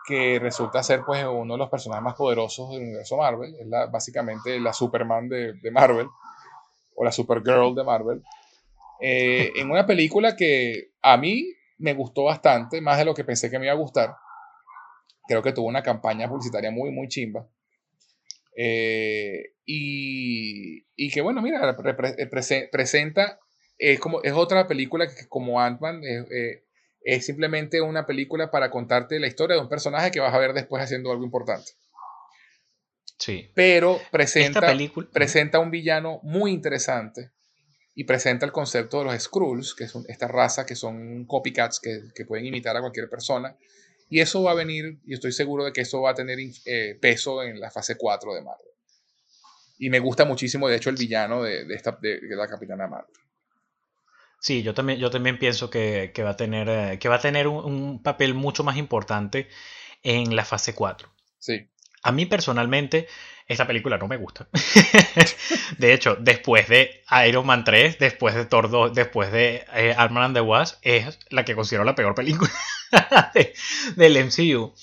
que 0.07 0.39
resulta 0.39 0.81
ser 0.83 1.01
pues 1.05 1.25
uno 1.25 1.55
de 1.55 1.57
los 1.57 1.69
personajes 1.69 2.01
más 2.01 2.15
poderosos 2.15 2.71
del 2.71 2.83
universo 2.83 3.17
Marvel. 3.17 3.53
Es 3.59 3.67
básicamente 3.91 4.57
la 4.57 4.71
Superman 4.71 5.27
de, 5.27 5.53
de, 5.53 5.71
Marvel, 5.71 6.07
o 6.95 7.03
la 7.03 7.11
Supergirl 7.11 7.75
de 7.75 7.83
Marvel. 7.83 8.23
Eh, 9.01 9.51
en 9.57 9.69
una 9.69 9.85
película 9.85 10.35
que 10.37 10.91
a 11.01 11.17
mí 11.17 11.45
me 11.77 11.93
gustó 11.93 12.25
bastante, 12.25 12.81
más 12.81 12.97
de 12.97 13.05
lo 13.05 13.13
que 13.13 13.23
pensé 13.23 13.49
que 13.49 13.59
me 13.59 13.65
iba 13.65 13.73
a 13.73 13.77
gustar. 13.77 14.15
Creo 15.27 15.41
que 15.41 15.51
tuvo 15.51 15.67
una 15.67 15.83
campaña 15.83 16.27
publicitaria 16.27 16.71
muy, 16.71 16.91
muy 16.91 17.07
chimba. 17.07 17.47
Eh, 18.55 19.53
y, 19.65 20.85
y, 20.95 21.11
que 21.11 21.21
bueno, 21.21 21.41
mira, 21.41 21.75
presenta, 22.71 23.39
es, 23.77 23.99
como, 23.99 24.23
es 24.23 24.33
otra 24.33 24.67
película 24.67 25.07
que 25.07 25.27
como 25.27 25.61
Ant-Man 25.61 26.01
eh, 26.03 26.63
es 27.01 27.25
simplemente 27.25 27.81
una 27.81 28.05
película 28.07 28.49
para 28.49 28.71
contarte 28.71 29.19
la 29.19 29.27
historia 29.27 29.55
de 29.55 29.61
un 29.61 29.69
personaje 29.69 30.09
que 30.09 30.19
vas 30.19 30.33
a 30.33 30.39
ver 30.39 30.53
después 30.53 30.81
haciendo 30.81 31.11
algo 31.11 31.23
importante. 31.23 31.71
Sí. 33.19 33.51
Pero 33.53 33.99
presenta, 34.11 34.61
presenta 35.11 35.59
un 35.59 35.71
villano 35.71 36.19
muy 36.23 36.51
interesante 36.51 37.31
y 37.99 38.03
presenta 38.03 38.45
el 38.45 38.51
concepto 38.51 38.99
de 38.99 39.05
los 39.05 39.23
Skrulls, 39.23 39.73
que 39.73 39.87
son 39.87 40.05
esta 40.07 40.27
raza 40.27 40.67
que 40.67 40.75
son 40.75 41.25
copycats 41.25 41.79
que, 41.79 42.03
que, 42.13 42.25
pueden 42.25 42.45
imitar 42.45 42.77
a 42.77 42.79
cualquier 42.79 43.09
persona. 43.09 43.57
Y 44.07 44.19
eso 44.19 44.43
va 44.43 44.51
a 44.51 44.53
venir, 44.53 44.99
y 45.03 45.15
estoy 45.15 45.31
seguro 45.31 45.65
de 45.65 45.73
que 45.73 45.81
eso 45.81 46.03
va 46.03 46.11
a 46.11 46.13
tener 46.13 46.37
eh, 46.65 46.95
peso 47.01 47.41
en 47.41 47.59
la 47.59 47.71
fase 47.71 47.97
4 47.97 48.35
de 48.35 48.41
Marvel. 48.43 48.67
Y 49.79 49.89
me 49.89 49.97
gusta 49.97 50.25
muchísimo, 50.25 50.69
de 50.69 50.75
hecho, 50.75 50.91
el 50.91 50.95
villano 50.95 51.41
de, 51.41 51.65
de 51.65 51.73
esta, 51.73 51.97
de, 51.99 52.19
la 52.21 52.47
Capitana 52.47 52.85
Marvel. 52.85 53.15
Sí, 54.41 54.61
yo 54.61 54.75
también, 54.75 54.99
yo 54.99 55.09
también 55.09 55.39
pienso 55.39 55.71
que, 55.71 56.11
que 56.13 56.21
va 56.21 56.29
a 56.29 56.37
tener, 56.37 56.69
eh, 56.69 56.99
que 56.99 57.09
va 57.09 57.15
a 57.15 57.21
tener 57.21 57.47
un, 57.47 57.65
un, 57.65 58.03
papel 58.03 58.35
mucho 58.35 58.63
más 58.63 58.77
importante 58.77 59.47
en 60.03 60.35
la 60.35 60.45
fase 60.45 60.75
4. 60.75 61.11
Sí. 61.39 61.67
A 62.03 62.11
mí 62.11 62.27
personalmente, 62.27 63.07
esta 63.47 63.65
película 63.65 63.97
no 63.97 64.07
me 64.07 64.17
gusta. 64.17 64.47
de 65.77 65.93
hecho, 65.93 66.17
después 66.19 66.67
de 66.67 67.03
Iron 67.27 67.45
Man 67.45 67.63
3, 67.63 67.97
después 67.97 68.35
de 68.35 68.45
Thor 68.45 68.69
2, 68.69 68.93
después 68.93 69.31
de 69.31 69.65
eh, 69.73 69.95
Ant-Man 69.97 70.23
and 70.23 70.35
the 70.35 70.41
Wasp, 70.41 70.79
es 70.81 71.17
la 71.29 71.45
que 71.45 71.55
considero 71.55 71.85
la 71.85 71.95
peor 71.95 72.13
película 72.13 72.51
del 73.95 74.25
MCU. 74.25 74.73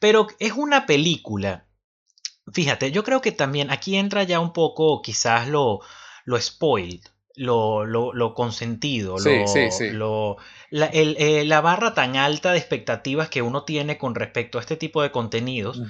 Pero 0.00 0.26
es 0.40 0.52
una 0.52 0.84
película. 0.84 1.64
Fíjate, 2.52 2.90
yo 2.90 3.04
creo 3.04 3.20
que 3.20 3.32
también 3.32 3.70
aquí 3.70 3.96
entra 3.96 4.24
ya 4.24 4.40
un 4.40 4.52
poco 4.52 5.00
quizás 5.00 5.48
lo, 5.48 5.80
lo 6.24 6.40
spoiled 6.40 7.02
lo, 7.38 7.84
lo, 7.86 8.34
consentido, 8.34 9.16
lo, 9.92 10.36
la, 10.70 10.86
eh, 10.92 11.44
la, 11.44 11.60
barra 11.60 11.94
tan 11.94 12.16
alta 12.16 12.52
de 12.52 12.58
expectativas 12.58 13.28
que 13.28 13.42
uno 13.42 13.64
tiene 13.64 13.96
con 13.96 14.14
respecto 14.14 14.58
a 14.58 14.60
este 14.60 14.76
tipo 14.76 15.02
de 15.02 15.10
contenidos, 15.10 15.80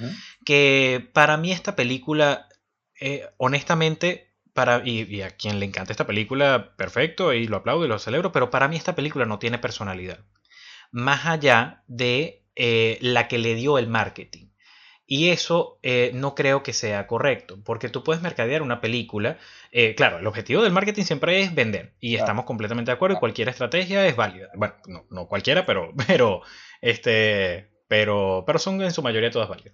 que 0.45 1.09
para 1.13 1.37
mí 1.37 1.51
esta 1.51 1.75
película, 1.75 2.49
eh, 3.01 3.27
honestamente, 3.39 4.35
para, 4.53 4.83
y, 4.85 5.23
a 5.23 5.31
quien 5.31 5.59
le 5.59 5.67
encanta 5.67 5.93
esta 5.93 6.07
película, 6.07 6.75
perfecto, 6.77 7.33
y 7.33 7.47
lo 7.47 7.59
aplaudo 7.59 7.85
y 7.85 7.89
lo 7.89 7.99
celebro, 7.99 8.33
pero 8.33 8.51
para 8.51 8.69
mí 8.69 8.77
esta 8.77 8.95
película 8.95 9.25
no 9.25 9.39
tiene 9.39 9.59
personalidad. 9.59 10.21
Más 10.91 11.27
allá 11.27 11.83
de 11.87 12.45
eh, 12.57 12.99
la 13.01 13.29
que 13.29 13.39
le 13.39 13.55
dio 13.55 13.79
el 13.79 13.89
marketing. 13.89 14.49
Y 15.11 15.31
eso 15.31 15.79
eh, 15.83 16.11
no 16.13 16.35
creo 16.35 16.63
que 16.63 16.75
sea 16.75 17.07
correcto, 17.07 17.59
porque 17.65 17.89
tú 17.89 18.05
puedes 18.05 18.21
mercadear 18.21 18.61
una 18.61 18.83
película. 18.83 19.39
Eh, 19.73 19.95
claro, 19.95 20.19
el 20.19 20.27
objetivo 20.27 20.63
del 20.63 20.75
marketing 20.75 21.05
siempre 21.05 21.41
es 21.41 21.55
vender, 21.55 21.95
y 21.99 22.17
estamos 22.17 22.45
completamente 22.45 22.91
de 22.91 22.97
acuerdo, 22.97 23.17
y 23.17 23.19
cualquier 23.19 23.49
estrategia 23.49 24.07
es 24.07 24.17
válida. 24.17 24.49
Bueno, 24.55 24.75
no, 25.09 25.27
cualquiera, 25.27 25.65
pero, 25.65 25.95
pero 26.07 26.43
este, 26.83 27.71
pero, 27.89 28.45
pero 28.47 28.59
son 28.59 28.83
en 28.83 28.93
su 28.93 29.01
mayoría 29.01 29.31
todas 29.31 29.49
válidas. 29.49 29.73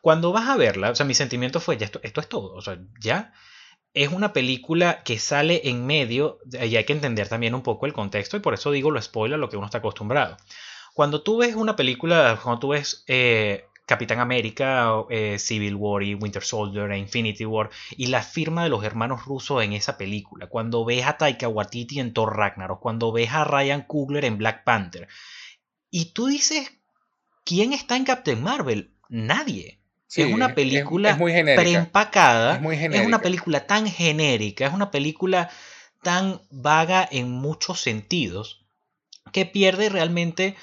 Cuando 0.00 0.30
vas 0.30 0.48
a 0.48 0.56
verla, 0.56 0.92
o 0.92 0.94
sea, 0.94 1.04
mi 1.04 1.14
sentimiento 1.14 1.58
fue, 1.58 1.76
ya 1.76 1.86
esto, 1.86 1.98
esto 2.04 2.20
es 2.20 2.28
todo, 2.28 2.54
o 2.54 2.62
sea, 2.62 2.78
ya 3.00 3.32
es 3.92 4.12
una 4.12 4.32
película 4.32 5.02
que 5.02 5.18
sale 5.18 5.62
en 5.64 5.84
medio, 5.84 6.38
y 6.52 6.76
hay 6.76 6.84
que 6.84 6.92
entender 6.92 7.28
también 7.28 7.56
un 7.56 7.62
poco 7.64 7.86
el 7.86 7.92
contexto, 7.92 8.36
y 8.36 8.40
por 8.40 8.54
eso 8.54 8.70
digo 8.70 8.92
lo 8.92 9.02
spoiler, 9.02 9.36
lo 9.36 9.48
que 9.48 9.56
uno 9.56 9.66
está 9.66 9.78
acostumbrado. 9.78 10.36
Cuando 10.94 11.22
tú 11.22 11.38
ves 11.38 11.56
una 11.56 11.74
película, 11.74 12.38
cuando 12.40 12.60
tú 12.60 12.68
ves 12.68 13.02
eh, 13.08 13.64
Capitán 13.86 14.18
América, 14.18 14.90
eh, 15.10 15.38
Civil 15.38 15.76
War 15.76 16.02
y 16.02 16.14
Winter 16.14 16.42
Soldier 16.42 16.90
e 16.90 16.98
Infinity 16.98 17.46
War 17.46 17.70
y 17.96 18.06
la 18.06 18.22
firma 18.22 18.64
de 18.64 18.68
los 18.68 18.84
hermanos 18.84 19.24
rusos 19.24 19.62
en 19.62 19.72
esa 19.72 19.96
película, 19.96 20.48
cuando 20.48 20.84
ves 20.84 21.06
a 21.06 21.16
Taika 21.16 21.48
Waititi 21.48 22.00
en 22.00 22.12
Thor 22.12 22.36
Ragnarok, 22.36 22.80
cuando 22.80 23.12
ves 23.12 23.30
a 23.30 23.44
Ryan 23.44 23.82
Coogler 23.82 24.24
en 24.24 24.38
Black 24.38 24.64
Panther, 24.64 25.06
y 25.88 26.06
tú 26.06 26.26
dices, 26.26 26.72
¿quién 27.44 27.72
está 27.72 27.96
en 27.96 28.04
Captain 28.04 28.42
Marvel? 28.42 28.90
Nadie. 29.08 29.78
es 30.14 30.26
una 30.26 30.54
película 30.56 31.10
es, 31.10 31.18
muy 31.18 31.32
preempacada. 31.32 32.56
Es, 32.56 33.06
una 33.06 33.20
película 33.20 33.68
tan 33.68 33.86
genérica, 33.86 34.66
es 34.66 34.74
una 34.74 34.90
película 34.90 35.48
tan 36.02 36.40
vaga 36.50 37.08
en 37.10 37.30
muchos 37.30 37.80
sentidos 37.80 38.66
que 39.32 39.46
pierde 39.46 39.88
realmente 39.88 40.56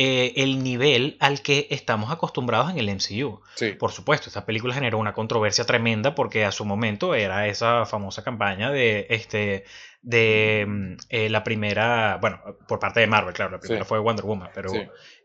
eh, 0.00 0.44
el 0.44 0.62
nivel 0.62 1.16
al 1.18 1.42
que 1.42 1.66
estamos 1.70 2.12
acostumbrados 2.12 2.70
en 2.70 2.78
el 2.78 2.88
MCU. 2.88 3.40
Por 3.80 3.90
supuesto, 3.90 4.28
esta 4.28 4.46
película 4.46 4.72
generó 4.72 4.96
una 4.96 5.12
controversia 5.12 5.66
tremenda 5.66 6.14
porque 6.14 6.44
a 6.44 6.52
su 6.52 6.64
momento 6.64 7.16
era 7.16 7.48
esa 7.48 7.84
famosa 7.84 8.22
campaña 8.22 8.70
de 8.70 9.08
este 9.10 9.64
de 10.02 10.64
mm, 10.68 10.92
eh, 11.08 11.28
la 11.28 11.42
primera, 11.42 12.16
bueno, 12.20 12.40
por 12.68 12.78
parte 12.78 13.00
de 13.00 13.08
Marvel, 13.08 13.34
claro, 13.34 13.50
la 13.50 13.58
primera 13.58 13.84
fue 13.84 13.98
Wonder 13.98 14.24
Woman, 14.24 14.50
pero 14.54 14.70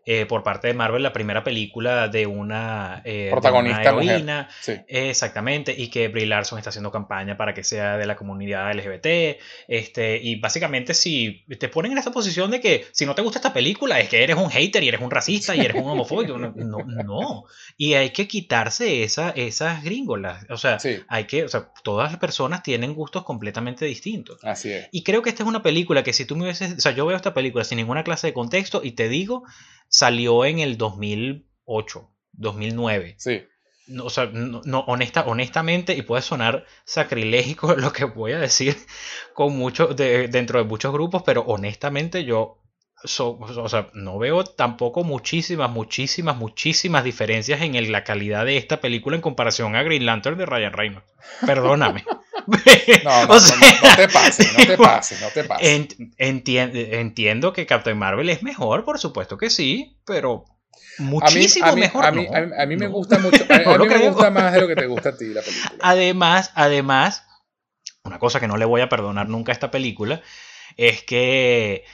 eh, 0.06 0.26
por 0.26 0.44
parte 0.44 0.68
de 0.68 0.74
Marvel 0.74 1.02
la 1.02 1.14
primera 1.14 1.44
película 1.44 2.08
de 2.10 2.26
una, 2.28 3.02
eh, 3.06 3.30
protagonista 3.32 3.84
heroína, 3.84 4.50
exactamente, 4.88 5.74
y 5.78 5.88
que 5.88 6.10
Brie 6.10 6.26
Larson 6.26 6.58
está 6.58 6.72
haciendo 6.72 6.92
campaña 6.92 7.38
para 7.38 7.54
que 7.54 7.64
sea 7.64 7.98
de 7.98 8.06
la 8.06 8.16
comunidad 8.16 8.74
LGBT, 8.74 9.40
este, 9.68 10.20
y 10.22 10.36
básicamente 10.36 10.94
si 10.94 11.46
te 11.60 11.70
ponen 11.70 11.94
en 11.94 11.98
esta 11.98 12.12
posición 12.12 12.52
de 12.52 12.60
que 12.60 12.86
si 12.92 13.06
no 13.06 13.16
te 13.16 13.22
gusta 13.22 13.40
esta 13.40 13.54
película 13.54 14.00
es 14.00 14.10
que 14.10 14.24
eres 14.24 14.36
un 14.36 14.50
hater 14.50 14.84
y 14.84 14.90
eres 14.90 15.02
un 15.02 15.10
racista 15.10 15.56
y 15.56 15.62
eres 15.62 15.82
un 15.82 15.90
homofóbico, 15.90 16.38
no, 16.38 16.54
no, 16.54 17.46
y 17.78 17.94
hay 17.94 18.10
que 18.10 18.28
quitarse 18.28 19.04
esa, 19.04 19.30
esas 19.30 19.84
gringolas, 19.84 20.46
o 20.50 20.58
sea, 20.58 20.78
hay 21.08 21.26
que, 21.26 21.46
o 21.46 21.50
sea, 21.50 21.72
todas 21.84 22.12
las 22.12 22.20
personas 22.20 22.62
tienen 22.62 22.94
gustos 22.94 23.24
completamente 23.24 23.86
distintos. 23.86 24.44
Así 24.44 24.72
es. 24.72 24.90
Y 24.92 25.04
creo 25.04 25.22
que 25.22 25.30
esta 25.30 25.44
es 25.44 25.50
una 25.50 25.64
película 25.64 26.04
que 26.04 26.14
si 26.14 26.26
tú 26.26 26.36
me 26.36 26.44
hubieses, 26.44 26.74
o 26.74 26.82
sea, 26.82 26.92
yo 26.92 27.06
veo 27.06 27.16
esta 27.16 27.34
película 27.34 27.64
sin 27.64 27.78
ninguna 27.78 28.04
clase 28.04 28.28
de 28.28 28.34
contexto 28.34 28.82
y 28.84 28.92
te 28.92 29.10
digo 29.10 29.44
salió 29.94 30.44
en 30.44 30.60
el 30.60 30.78
2008, 30.78 32.10
2009. 32.34 33.16
Sí. 33.18 33.44
No, 33.86 34.06
o 34.06 34.10
sea, 34.10 34.26
no, 34.26 34.80
honesta, 34.88 35.26
honestamente, 35.28 35.94
y 35.94 36.02
puede 36.02 36.24
sonar 36.24 36.66
sacrilégico 36.84 37.76
lo 37.78 37.94
que 37.94 38.06
voy 38.06 38.32
a 38.32 38.40
decir 38.40 38.76
con 39.34 39.56
mucho, 39.56 39.88
dentro 39.88 40.60
de 40.60 40.66
muchos 40.66 40.92
grupos, 40.92 41.22
pero 41.24 41.42
honestamente 41.42 42.26
yo 42.26 42.63
o 43.04 43.70
sea, 43.70 43.90
no 43.94 44.18
veo 44.18 44.44
tampoco 44.44 45.04
muchísimas, 45.04 45.70
muchísimas, 45.70 46.38
muchísimas 46.38 47.04
diferencias 47.04 47.62
en 47.62 47.92
la 47.92 48.04
calidad 48.04 48.46
de 48.46 48.58
esta 48.58 48.80
película 48.80 49.16
en 49.16 49.22
comparación 49.22 49.76
a 49.76 49.84
Green 49.84 50.06
Lantern 50.06 50.38
de 50.38 50.46
Ryan 50.46 50.74
Reynolds. 50.74 51.08
Perdóname. 51.46 52.04
no, 53.04 53.26
no, 53.26 53.96
te 53.96 54.08
pases, 54.10 54.54
no 54.58 54.66
te 54.66 54.78
pases, 54.78 55.22
no 55.22 55.30
te 55.30 55.44
pases. 55.44 55.96
entiendo 56.18 57.54
que 57.54 57.66
Captain 57.66 57.98
Marvel 57.98 58.30
es 58.30 58.44
mejor, 58.44 58.84
por 58.84 59.00
supuesto 59.00 59.38
que 59.38 59.50
sí, 59.50 59.98
pero 60.06 60.46
muchísimo 60.98 61.76
mejor. 61.76 62.06
A 62.06 62.12
mí, 62.12 62.28
a 62.28 62.66
mí 62.66 62.76
me 62.76 62.88
gusta 62.88 63.20
mucho, 63.20 63.46
a, 63.50 63.78
mí 63.78 63.88
me 63.88 64.10
gusta 64.10 64.30
más 64.30 64.54
de 64.54 64.62
lo 64.62 64.68
que 64.68 64.76
te 64.76 64.88
gusta 64.88 65.10
a 65.10 65.18
ti 65.18 65.28
la 65.28 65.42
película. 65.42 65.72
Además, 65.82 66.52
además, 66.56 67.26
una 68.04 68.20
cosa 68.20 68.40
que 68.40 68.48
no 68.48 68.58
le 68.58 68.66
voy 68.66 68.82
a 68.82 68.90
perdonar 68.90 69.30
nunca 69.30 69.52
a 69.52 69.54
esta 69.54 69.72
película 69.72 70.22
es 70.76 71.04
que 71.04 71.86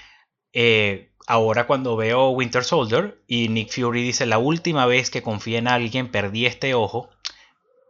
eh, 0.54 1.10
ahora 1.28 1.68
cuando 1.68 1.96
veo 1.96 2.30
Winter 2.30 2.64
Soldier 2.64 3.18
y 3.28 3.50
Nick 3.50 3.72
Fury 3.72 4.02
dice 4.02 4.26
la 4.26 4.40
última 4.40 4.86
vez 4.86 5.10
que 5.10 5.22
confié 5.22 5.58
en 5.58 5.68
alguien 5.68 6.12
perdí 6.12 6.46
este 6.46 6.74
ojo, 6.74 7.10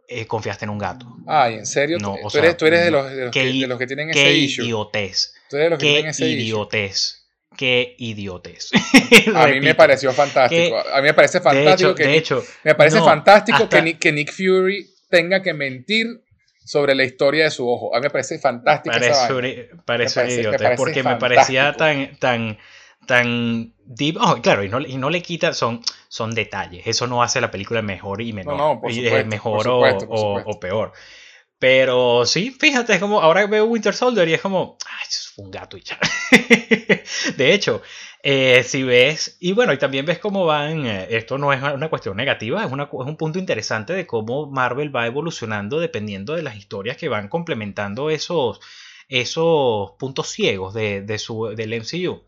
eh, 0.08 0.26
confiaste 0.26 0.64
en 0.64 0.70
un 0.70 0.78
gato. 0.78 1.06
Ay, 1.26 1.54
¿en 1.54 1.66
serio? 1.66 1.98
No, 1.98 2.16
¿Tú, 2.30 2.38
eres, 2.38 2.56
tú 2.56 2.66
eres 2.66 2.84
de, 2.84 2.90
los, 2.90 3.10
de, 3.10 3.24
los 3.24 3.30
que, 3.30 3.44
de, 3.44 3.66
los, 3.66 3.78
que, 3.78 3.86
tienen 3.86 4.10
ese 4.10 4.32
issue. 4.32 4.64
Idiotez. 4.64 5.34
Tú 5.48 5.56
eres 5.56 5.66
de 5.66 5.70
los 5.70 5.78
que 5.78 5.86
qué 5.86 5.92
tienen 5.92 6.10
ese 6.10 6.28
idiotez. 6.28 7.26
Qué 7.56 7.94
idiotez. 7.98 8.70
a 9.34 9.46
mí 9.46 9.60
me 9.60 9.74
pareció 9.74 10.12
fantástico. 10.12 10.76
a 10.78 10.96
mí 10.96 11.02
me 11.04 11.14
parece 11.14 11.40
fantástico 11.40 11.94
que, 11.94 12.16
hecho, 12.16 12.44
me 12.64 12.74
parece 12.74 12.98
fantástico 12.98 13.68
que, 13.68 13.82
Nick, 13.82 13.98
que 13.98 14.12
Nick 14.12 14.32
Fury 14.32 14.90
tenga 15.08 15.42
que 15.42 15.54
mentir 15.54 16.22
sobre 16.64 16.94
la 16.94 17.04
historia 17.04 17.44
de 17.44 17.50
su 17.50 17.68
ojo. 17.68 17.94
A 17.94 17.98
mí 17.98 18.04
me 18.04 18.10
parece 18.10 18.38
fantástico. 18.38 18.94
Parece, 18.94 19.70
parece, 19.84 20.30
idiotez, 20.30 20.76
porque 20.76 21.02
me 21.02 21.16
parecía 21.16 21.72
tan, 21.72 22.16
tan, 22.18 22.58
tan 23.06 23.74
deep. 23.84 24.16
Oh, 24.20 24.40
claro, 24.40 24.64
y 24.64 24.68
no, 24.68 24.80
y 24.80 24.96
no 24.96 25.10
le 25.10 25.22
quita, 25.22 25.52
son, 25.52 25.80
son 26.08 26.34
detalles. 26.34 26.86
Eso 26.86 27.06
no 27.06 27.22
hace 27.22 27.40
la 27.40 27.50
película 27.50 27.82
mejor 27.82 28.22
y 28.22 28.32
menor. 28.32 28.56
No, 28.56 28.80
no, 28.82 29.24
mejor 29.24 29.66
o, 29.68 30.60
peor. 30.60 30.92
Pero 31.58 32.24
sí, 32.24 32.56
fíjate, 32.58 32.94
es 32.94 33.00
como 33.00 33.20
ahora 33.20 33.46
veo 33.46 33.66
Winter 33.66 33.94
Soldier 33.94 34.26
y 34.28 34.34
es 34.34 34.40
como, 34.40 34.78
ay, 34.86 35.06
es 35.06 35.34
un 35.36 35.50
gato 35.50 35.76
y 35.76 35.82
ya. 35.82 35.98
de 37.36 37.52
hecho, 37.52 37.82
eh, 38.22 38.62
si 38.64 38.82
ves, 38.82 39.36
y 39.40 39.52
bueno, 39.52 39.72
y 39.72 39.78
también 39.78 40.04
ves 40.04 40.18
cómo 40.18 40.44
van, 40.44 40.86
eh, 40.86 41.06
esto 41.10 41.38
no 41.38 41.52
es 41.52 41.62
una 41.62 41.88
cuestión 41.88 42.16
negativa, 42.16 42.62
es, 42.64 42.70
una, 42.70 42.84
es 42.84 42.90
un 42.92 43.16
punto 43.16 43.38
interesante 43.38 43.94
de 43.94 44.06
cómo 44.06 44.46
Marvel 44.50 44.94
va 44.94 45.06
evolucionando 45.06 45.80
dependiendo 45.80 46.34
de 46.34 46.42
las 46.42 46.56
historias 46.56 46.98
que 46.98 47.08
van 47.08 47.28
complementando 47.28 48.10
esos, 48.10 48.60
esos 49.08 49.92
puntos 49.98 50.28
ciegos 50.28 50.74
de, 50.74 51.00
de 51.02 51.18
su, 51.18 51.46
del 51.56 51.74
MCU. 51.80 52.22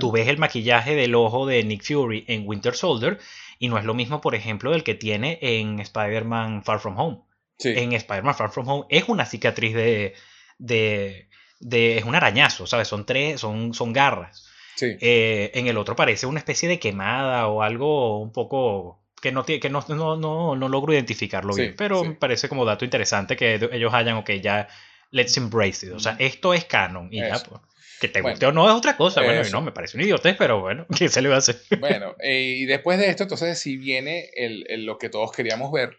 Tú 0.00 0.10
ves 0.10 0.26
el 0.26 0.38
maquillaje 0.38 0.96
del 0.96 1.14
ojo 1.14 1.46
de 1.46 1.62
Nick 1.62 1.84
Fury 1.84 2.24
en 2.26 2.46
Winter 2.48 2.74
Soldier 2.74 3.18
y 3.58 3.68
no 3.68 3.78
es 3.78 3.84
lo 3.84 3.94
mismo, 3.94 4.20
por 4.20 4.34
ejemplo, 4.34 4.72
del 4.72 4.82
que 4.82 4.94
tiene 4.94 5.38
en 5.40 5.78
Spider-Man 5.78 6.64
Far 6.64 6.80
From 6.80 6.98
Home. 6.98 7.22
En 7.62 7.92
Spider-Man 7.92 8.34
Far 8.34 8.50
From 8.50 8.68
Home 8.68 8.86
es 8.88 9.08
una 9.08 9.26
cicatriz 9.26 9.74
de, 9.74 10.14
de, 10.58 11.28
de, 11.60 11.98
es 11.98 12.04
un 12.04 12.14
arañazo, 12.16 12.66
¿sabes? 12.66 12.88
Son 12.88 13.06
tres, 13.06 13.40
son, 13.40 13.74
son 13.74 13.92
garras. 13.92 14.49
Eh, 14.80 15.50
en 15.54 15.66
el 15.66 15.76
otro 15.76 15.96
parece 15.96 16.26
una 16.26 16.38
especie 16.38 16.68
de 16.68 16.78
quemada 16.78 17.48
o 17.48 17.62
algo 17.62 18.20
un 18.20 18.32
poco 18.32 19.00
que 19.20 19.32
no, 19.32 19.44
que 19.44 19.68
no, 19.68 19.84
no, 19.88 20.16
no, 20.16 20.56
no 20.56 20.68
logro 20.68 20.92
identificarlo 20.92 21.54
bien, 21.54 21.74
pero 21.76 22.04
me 22.04 22.14
parece 22.14 22.48
como 22.48 22.64
dato 22.64 22.84
interesante 22.84 23.36
que 23.36 23.54
ellos 23.72 23.92
hayan, 23.92 24.16
ok, 24.16 24.30
ya, 24.42 24.68
let's 25.10 25.36
embrace 25.36 25.86
it. 25.86 25.92
O 25.92 26.00
sea, 26.00 26.16
esto 26.18 26.54
es 26.54 26.64
canon 26.64 27.08
y 27.12 27.18
ya, 27.18 27.38
pues. 27.38 27.60
Que 28.00 28.08
te 28.08 28.22
guste 28.22 28.46
o 28.46 28.52
no 28.52 28.66
es 28.66 28.74
otra 28.74 28.96
cosa. 28.96 29.20
Bueno, 29.20 29.46
y 29.46 29.50
no, 29.50 29.60
me 29.60 29.72
parece 29.72 29.98
un 29.98 30.02
idiotez, 30.02 30.34
pero 30.38 30.60
bueno, 30.60 30.86
¿qué 30.98 31.10
se 31.10 31.20
le 31.20 31.28
va 31.28 31.34
a 31.34 31.38
hacer? 31.38 31.56
Bueno, 31.78 32.16
eh, 32.22 32.56
y 32.58 32.64
después 32.64 32.98
de 32.98 33.10
esto, 33.10 33.24
entonces, 33.24 33.58
si 33.58 33.76
viene 33.76 34.30
el, 34.34 34.86
lo 34.86 34.96
que 34.96 35.10
todos 35.10 35.32
queríamos 35.32 35.70
ver, 35.70 35.98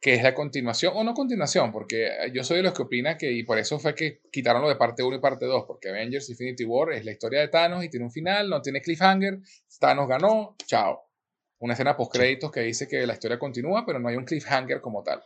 que 0.00 0.14
es 0.14 0.22
la 0.22 0.34
continuación, 0.34 0.94
o 0.96 1.04
no 1.04 1.12
continuación, 1.12 1.70
porque 1.72 2.08
yo 2.32 2.42
soy 2.42 2.58
de 2.58 2.62
los 2.62 2.72
que 2.72 2.82
opina 2.82 3.18
que, 3.18 3.30
y 3.30 3.42
por 3.42 3.58
eso 3.58 3.78
fue 3.78 3.94
que 3.94 4.22
quitaron 4.32 4.62
lo 4.62 4.68
de 4.68 4.76
parte 4.76 5.02
1 5.02 5.16
y 5.16 5.20
parte 5.20 5.44
2, 5.44 5.64
porque 5.66 5.90
Avengers 5.90 6.30
Infinity 6.30 6.64
War 6.64 6.92
es 6.92 7.04
la 7.04 7.12
historia 7.12 7.40
de 7.40 7.48
Thanos 7.48 7.84
y 7.84 7.90
tiene 7.90 8.06
un 8.06 8.12
final, 8.12 8.48
no 8.48 8.62
tiene 8.62 8.80
cliffhanger, 8.80 9.40
Thanos 9.78 10.08
ganó, 10.08 10.56
chao. 10.66 11.02
Una 11.58 11.74
escena 11.74 11.94
post 11.94 12.14
créditos 12.14 12.50
que 12.50 12.60
dice 12.60 12.88
que 12.88 13.06
la 13.06 13.12
historia 13.12 13.38
continúa, 13.38 13.84
pero 13.84 13.98
no 13.98 14.08
hay 14.08 14.16
un 14.16 14.24
cliffhanger 14.24 14.80
como 14.80 15.02
tal. 15.02 15.22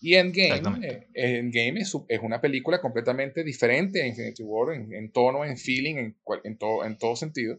Y 0.00 0.14
Endgame, 0.14 0.86
eh, 0.86 1.08
Endgame 1.12 1.80
es, 1.80 1.94
es, 2.08 2.20
una 2.22 2.40
película 2.40 2.80
completamente 2.80 3.44
diferente 3.44 4.02
a 4.02 4.06
Infinity 4.06 4.42
War 4.42 4.74
en, 4.74 5.12
tono, 5.12 5.44
en 5.44 5.58
feeling, 5.58 5.96
en, 5.96 6.16
en, 6.44 6.56
todo, 6.56 6.84
en 6.84 6.96
todo 6.96 7.14
sentido. 7.14 7.58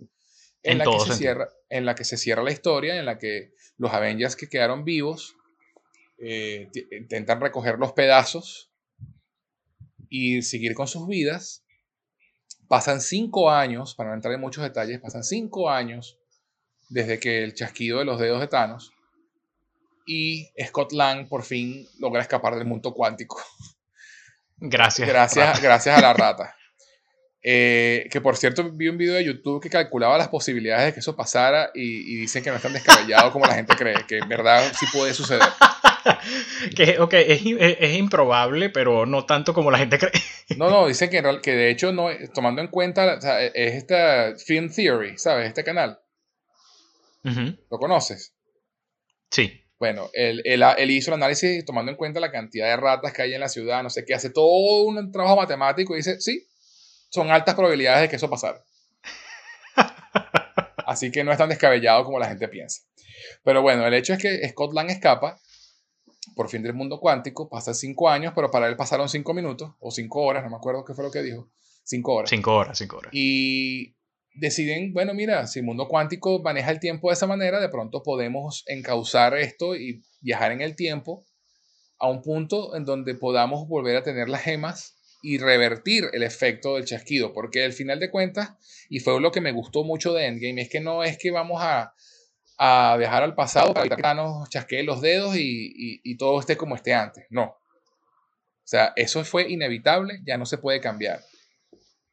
En, 0.64 0.80
la 0.80 0.86
que 0.86 1.00
se 1.00 1.14
cierra, 1.14 1.50
en 1.70 1.86
la 1.86 1.94
que 1.94 2.04
se 2.04 2.18
cierra 2.18 2.42
la 2.42 2.52
historia, 2.52 2.98
en 2.98 3.06
la 3.06 3.20
que 3.20 3.54
los 3.78 3.94
Avengers 3.94 4.36
que 4.36 4.50
quedaron 4.50 4.84
vivos 4.84 5.38
eh, 6.18 6.70
intentan 6.92 7.42
recoger 7.42 7.78
los 7.80 7.94
pedazos 7.94 8.72
y 10.10 10.42
seguir 10.42 10.74
con 10.74 10.88
sus 10.88 11.08
vidas. 11.08 11.64
Pasan 12.68 13.02
cinco 13.02 13.52
años, 13.52 13.96
para 13.96 14.10
no 14.10 14.16
entrar 14.16 14.34
en 14.34 14.42
muchos 14.42 14.64
detalles, 14.64 15.00
pasan 15.00 15.24
cinco 15.24 15.70
años 15.70 16.18
desde 16.90 17.20
que 17.20 17.44
el 17.44 17.54
chasquido 17.54 18.00
de 18.00 18.06
los 18.06 18.20
dedos 18.20 18.40
de 18.40 18.48
Thanos 18.48 18.94
y 20.06 20.52
Scott 20.66 20.92
Lang 20.92 21.28
por 21.28 21.44
fin 21.44 21.88
logra 22.00 22.22
escapar 22.22 22.56
del 22.56 22.66
mundo 22.66 22.94
cuántico. 22.94 23.42
Gracias. 24.58 25.08
Gracias, 25.08 25.62
gracias 25.62 25.98
a 25.98 26.02
la 26.02 26.14
rata. 26.14 26.56
Eh, 27.42 28.08
que 28.10 28.22
por 28.22 28.38
cierto, 28.38 28.72
vi 28.72 28.88
un 28.88 28.98
video 28.98 29.16
de 29.16 29.26
YouTube 29.26 29.62
que 29.62 29.70
calculaba 29.70 30.18
las 30.18 30.30
posibilidades 30.30 30.86
de 30.86 30.94
que 30.94 31.02
eso 31.02 31.16
pasara 31.16 31.72
y, 31.74 32.16
dicen 32.16 32.42
que 32.42 32.50
no 32.50 32.56
es 32.56 32.62
tan 32.62 32.72
descabellado 32.72 33.34
como 33.34 33.46
la 33.46 33.56
gente 33.56 33.76
cree, 33.76 34.06
que 34.08 34.20
en 34.20 34.30
verdad 34.30 34.72
sí 34.80 34.86
puede 34.94 35.14
suceder. 35.14 35.50
que 36.76 37.00
ok, 37.00 37.14
es, 37.14 37.42
es, 37.46 37.98
improbable, 37.98 38.70
pero 38.70 39.06
no 39.06 39.26
tanto 39.26 39.54
como 39.54 39.72
la 39.72 39.78
gente 39.78 39.98
cree. 39.98 40.12
no, 40.58 40.70
no, 40.70 40.88
dicen 40.88 41.10
que, 41.10 41.24
que 41.42 41.52
de 41.52 41.70
hecho, 41.70 41.92
no, 41.92 42.10
tomando 42.34 42.62
en 42.62 42.68
cuenta, 42.68 43.16
es 43.54 43.76
esta 43.76 44.34
Film 44.38 44.70
Theory, 44.70 45.18
¿sabes? 45.18 45.48
Este 45.48 45.64
canal 45.64 46.00
¿Lo 47.24 47.80
conoces? 47.80 48.34
Sí. 49.32 49.62
Bueno, 49.80 50.10
él, 50.14 50.42
hizo 50.92 51.12
el 51.12 51.16
análisis 51.16 51.66
tomando 51.66 51.92
en 51.92 51.98
cuenta 51.98 52.20
la 52.20 52.32
cantidad 52.32 52.68
de 52.68 52.78
ratas 52.78 53.12
que 53.14 53.22
hay 53.22 53.34
en 53.34 53.42
la 53.42 53.50
ciudad, 53.50 53.84
no 53.84 53.90
sé 53.90 54.06
qué, 54.06 54.14
hace 54.14 54.30
todo 54.30 54.84
un 54.84 55.12
trabajo 55.12 55.36
matemático 55.36 55.94
y 55.94 55.98
dice, 55.98 56.22
sí, 56.22 56.48
son 57.10 57.32
altas 57.32 57.56
probabilidades 57.56 58.04
de 58.04 58.10
que 58.10 58.16
eso 58.16 58.30
pasara. 58.30 58.64
Así 60.86 61.12
que 61.12 61.24
no 61.24 61.32
es 61.32 61.38
tan 61.38 61.50
descabellado 61.50 62.04
como 62.04 62.20
la 62.20 62.28
gente 62.28 62.48
piensa. 62.48 62.84
Pero 63.44 63.62
bueno, 63.62 63.86
el 63.86 63.94
hecho 63.94 64.14
es 64.14 64.22
que 64.22 64.48
Scott 64.50 64.74
Lang 64.74 64.90
escapa 64.90 65.40
por 66.36 66.50
fin 66.50 66.64
del 66.64 66.74
mundo 66.74 67.00
cuántico, 67.00 67.50
pasa 67.50 67.74
cinco 67.74 68.10
años, 68.10 68.34
pero 68.36 68.50
para 68.52 68.68
él 68.68 68.76
pasaron 68.76 69.10
cinco 69.10 69.34
minutos 69.34 69.72
o 69.80 69.92
cinco 69.92 70.22
horas, 70.22 70.44
no 70.44 70.50
me 70.50 70.56
acuerdo 70.56 70.84
qué 70.86 70.94
fue 70.94 71.04
lo 71.04 71.12
que 71.12 71.22
dijo. 71.22 71.50
Cinco 71.84 72.14
horas. 72.14 72.30
Cinco 72.30 72.56
horas, 72.56 72.78
cinco 72.78 72.98
horas. 72.98 73.12
Y 73.14 73.96
deciden, 74.34 74.94
bueno, 74.94 75.14
mira, 75.14 75.48
si 75.48 75.60
el 75.60 75.66
mundo 75.66 75.88
cuántico 75.88 76.42
maneja 76.42 76.72
el 76.72 76.80
tiempo 76.80 77.10
de 77.10 77.14
esa 77.14 77.28
manera, 77.28 77.60
de 77.60 77.70
pronto 77.70 78.04
podemos 78.04 78.64
encauzar 78.68 79.38
esto 79.38 79.76
y 79.76 80.02
viajar 80.22 80.52
en 80.52 80.62
el 80.62 80.76
tiempo 80.76 81.26
a 82.00 82.10
un 82.10 82.22
punto 82.22 82.76
en 82.76 82.86
donde 82.86 83.16
podamos 83.16 83.68
volver 83.68 83.96
a 83.98 84.04
tener 84.04 84.30
las 84.30 84.42
gemas 84.42 84.96
y 85.22 85.38
revertir 85.38 86.10
el 86.12 86.24
efecto 86.24 86.76
del 86.76 86.86
chasquido, 86.86 87.32
porque 87.34 87.64
al 87.64 87.72
final 87.72 88.00
de 88.00 88.12
cuentas, 88.12 88.52
y 88.90 89.00
fue 89.00 89.20
lo 89.22 89.32
que 89.32 89.40
me 89.40 89.54
gustó 89.54 89.86
mucho 89.86 90.14
de 90.14 90.28
Endgame, 90.28 90.62
es 90.62 90.70
que 90.70 90.82
no 90.82 91.04
es 91.04 91.18
que 91.18 91.32
vamos 91.32 91.62
a, 91.62 91.94
a 92.66 92.96
viajar 92.98 93.24
al 93.24 93.36
pasado 93.36 93.74
para 93.74 93.96
que 93.96 94.02
nos 94.16 94.50
chasquee 94.50 94.84
los 94.84 95.02
dedos 95.02 95.36
y, 95.36 96.00
y 96.04 96.18
todo 96.18 96.40
esté 96.40 96.56
como 96.56 96.76
esté 96.76 96.94
antes, 96.94 97.26
no. 97.30 97.44
O 97.44 98.66
sea, 98.66 98.94
eso 98.96 99.24
fue 99.26 99.52
inevitable, 99.52 100.22
ya 100.26 100.38
no 100.38 100.46
se 100.46 100.58
puede 100.58 100.80
cambiar 100.80 101.20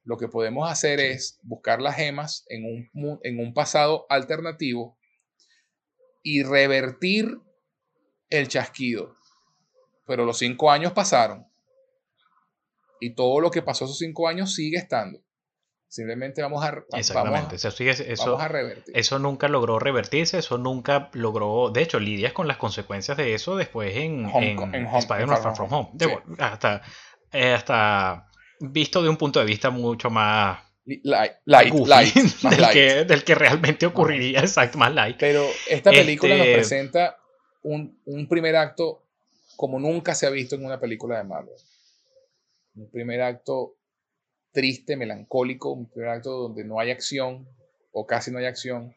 lo 0.05 0.17
que 0.17 0.29
podemos 0.29 0.71
hacer 0.71 1.01
es 1.01 1.39
buscar 1.43 1.81
las 1.81 1.97
gemas 1.97 2.45
en 2.49 2.65
un, 2.65 3.21
en 3.23 3.39
un 3.39 3.55
pasado 3.55 4.07
alternativo 4.09 4.99
y 6.23 6.43
revertir 6.43 7.39
el 8.29 8.49
chasquido. 8.49 9.15
Pero 10.07 10.25
los 10.25 10.39
cinco 10.39 10.71
años 10.71 10.93
pasaron. 10.93 11.47
Y 13.01 13.15
todo 13.15 13.41
lo 13.41 13.51
que 13.51 13.63
pasó 13.63 13.85
esos 13.85 13.99
cinco 13.99 14.27
años 14.29 14.55
sigue 14.55 14.79
estando. 14.79 15.23
Simplemente 15.91 16.41
vamos 16.41 16.65
a, 16.65 16.85
Exactamente. 16.97 17.57
eso, 17.57 18.39
a 18.39 18.47
revertir. 18.47 18.97
Eso 18.97 19.19
nunca 19.19 19.49
logró 19.49 19.81
revertirse, 19.81 20.39
eso 20.39 20.57
nunca 20.57 21.11
logró. 21.15 21.71
De 21.71 21.83
hecho, 21.83 21.99
lidias 21.99 22.33
con 22.33 22.47
las 22.47 22.59
consecuencias 22.59 23.17
de 23.17 23.35
eso 23.35 23.57
después 23.57 23.97
en, 23.97 24.31
en, 24.31 24.87
Spider-Man 24.87 25.43
Far 25.43 25.57
From 25.57 25.73
Home. 25.73 25.91
hasta, 26.39 26.83
eh, 27.33 27.55
hasta 27.55 28.31
visto 28.61 29.03
de 29.03 29.09
un 29.09 29.17
punto 29.17 29.41
de 29.41 29.47
vista 29.47 29.71
mucho 29.71 30.11
más 30.11 30.61
light, 30.85 31.33
light, 31.45 32.15
del, 32.15 33.25
Que, 33.25 33.35
realmente 33.35 33.85
ocurriría, 33.85 34.41
exacto, 34.41 34.79
más 34.79 34.95
light. 34.95 35.17
Pero 35.19 35.45
esta 35.69 35.91
película 35.91 36.37
nos 36.37 36.47
este, 36.47 36.57
presenta 36.57 37.19
un, 37.63 38.29
primer 38.29 38.55
acto 38.55 39.03
como 39.57 39.81
nunca 39.81 40.15
se 40.15 40.29
ha 40.29 40.31
visto 40.31 40.55
en 40.55 40.65
una 40.65 40.79
película 40.79 41.19
de 41.19 41.25
Marvel. 41.25 41.57
Un 42.77 42.89
primer 42.93 43.23
acto 43.23 43.75
triste, 44.53 44.97
melancólico, 44.97 45.73
un 45.73 45.91
primer 45.91 46.11
acto 46.11 46.31
donde 46.31 46.65
no 46.65 46.81
hay 46.81 46.91
acción 46.91 47.49
o 47.93 48.07
casi 48.07 48.31
no 48.31 48.39
hay 48.39 48.47
acción, 48.47 48.95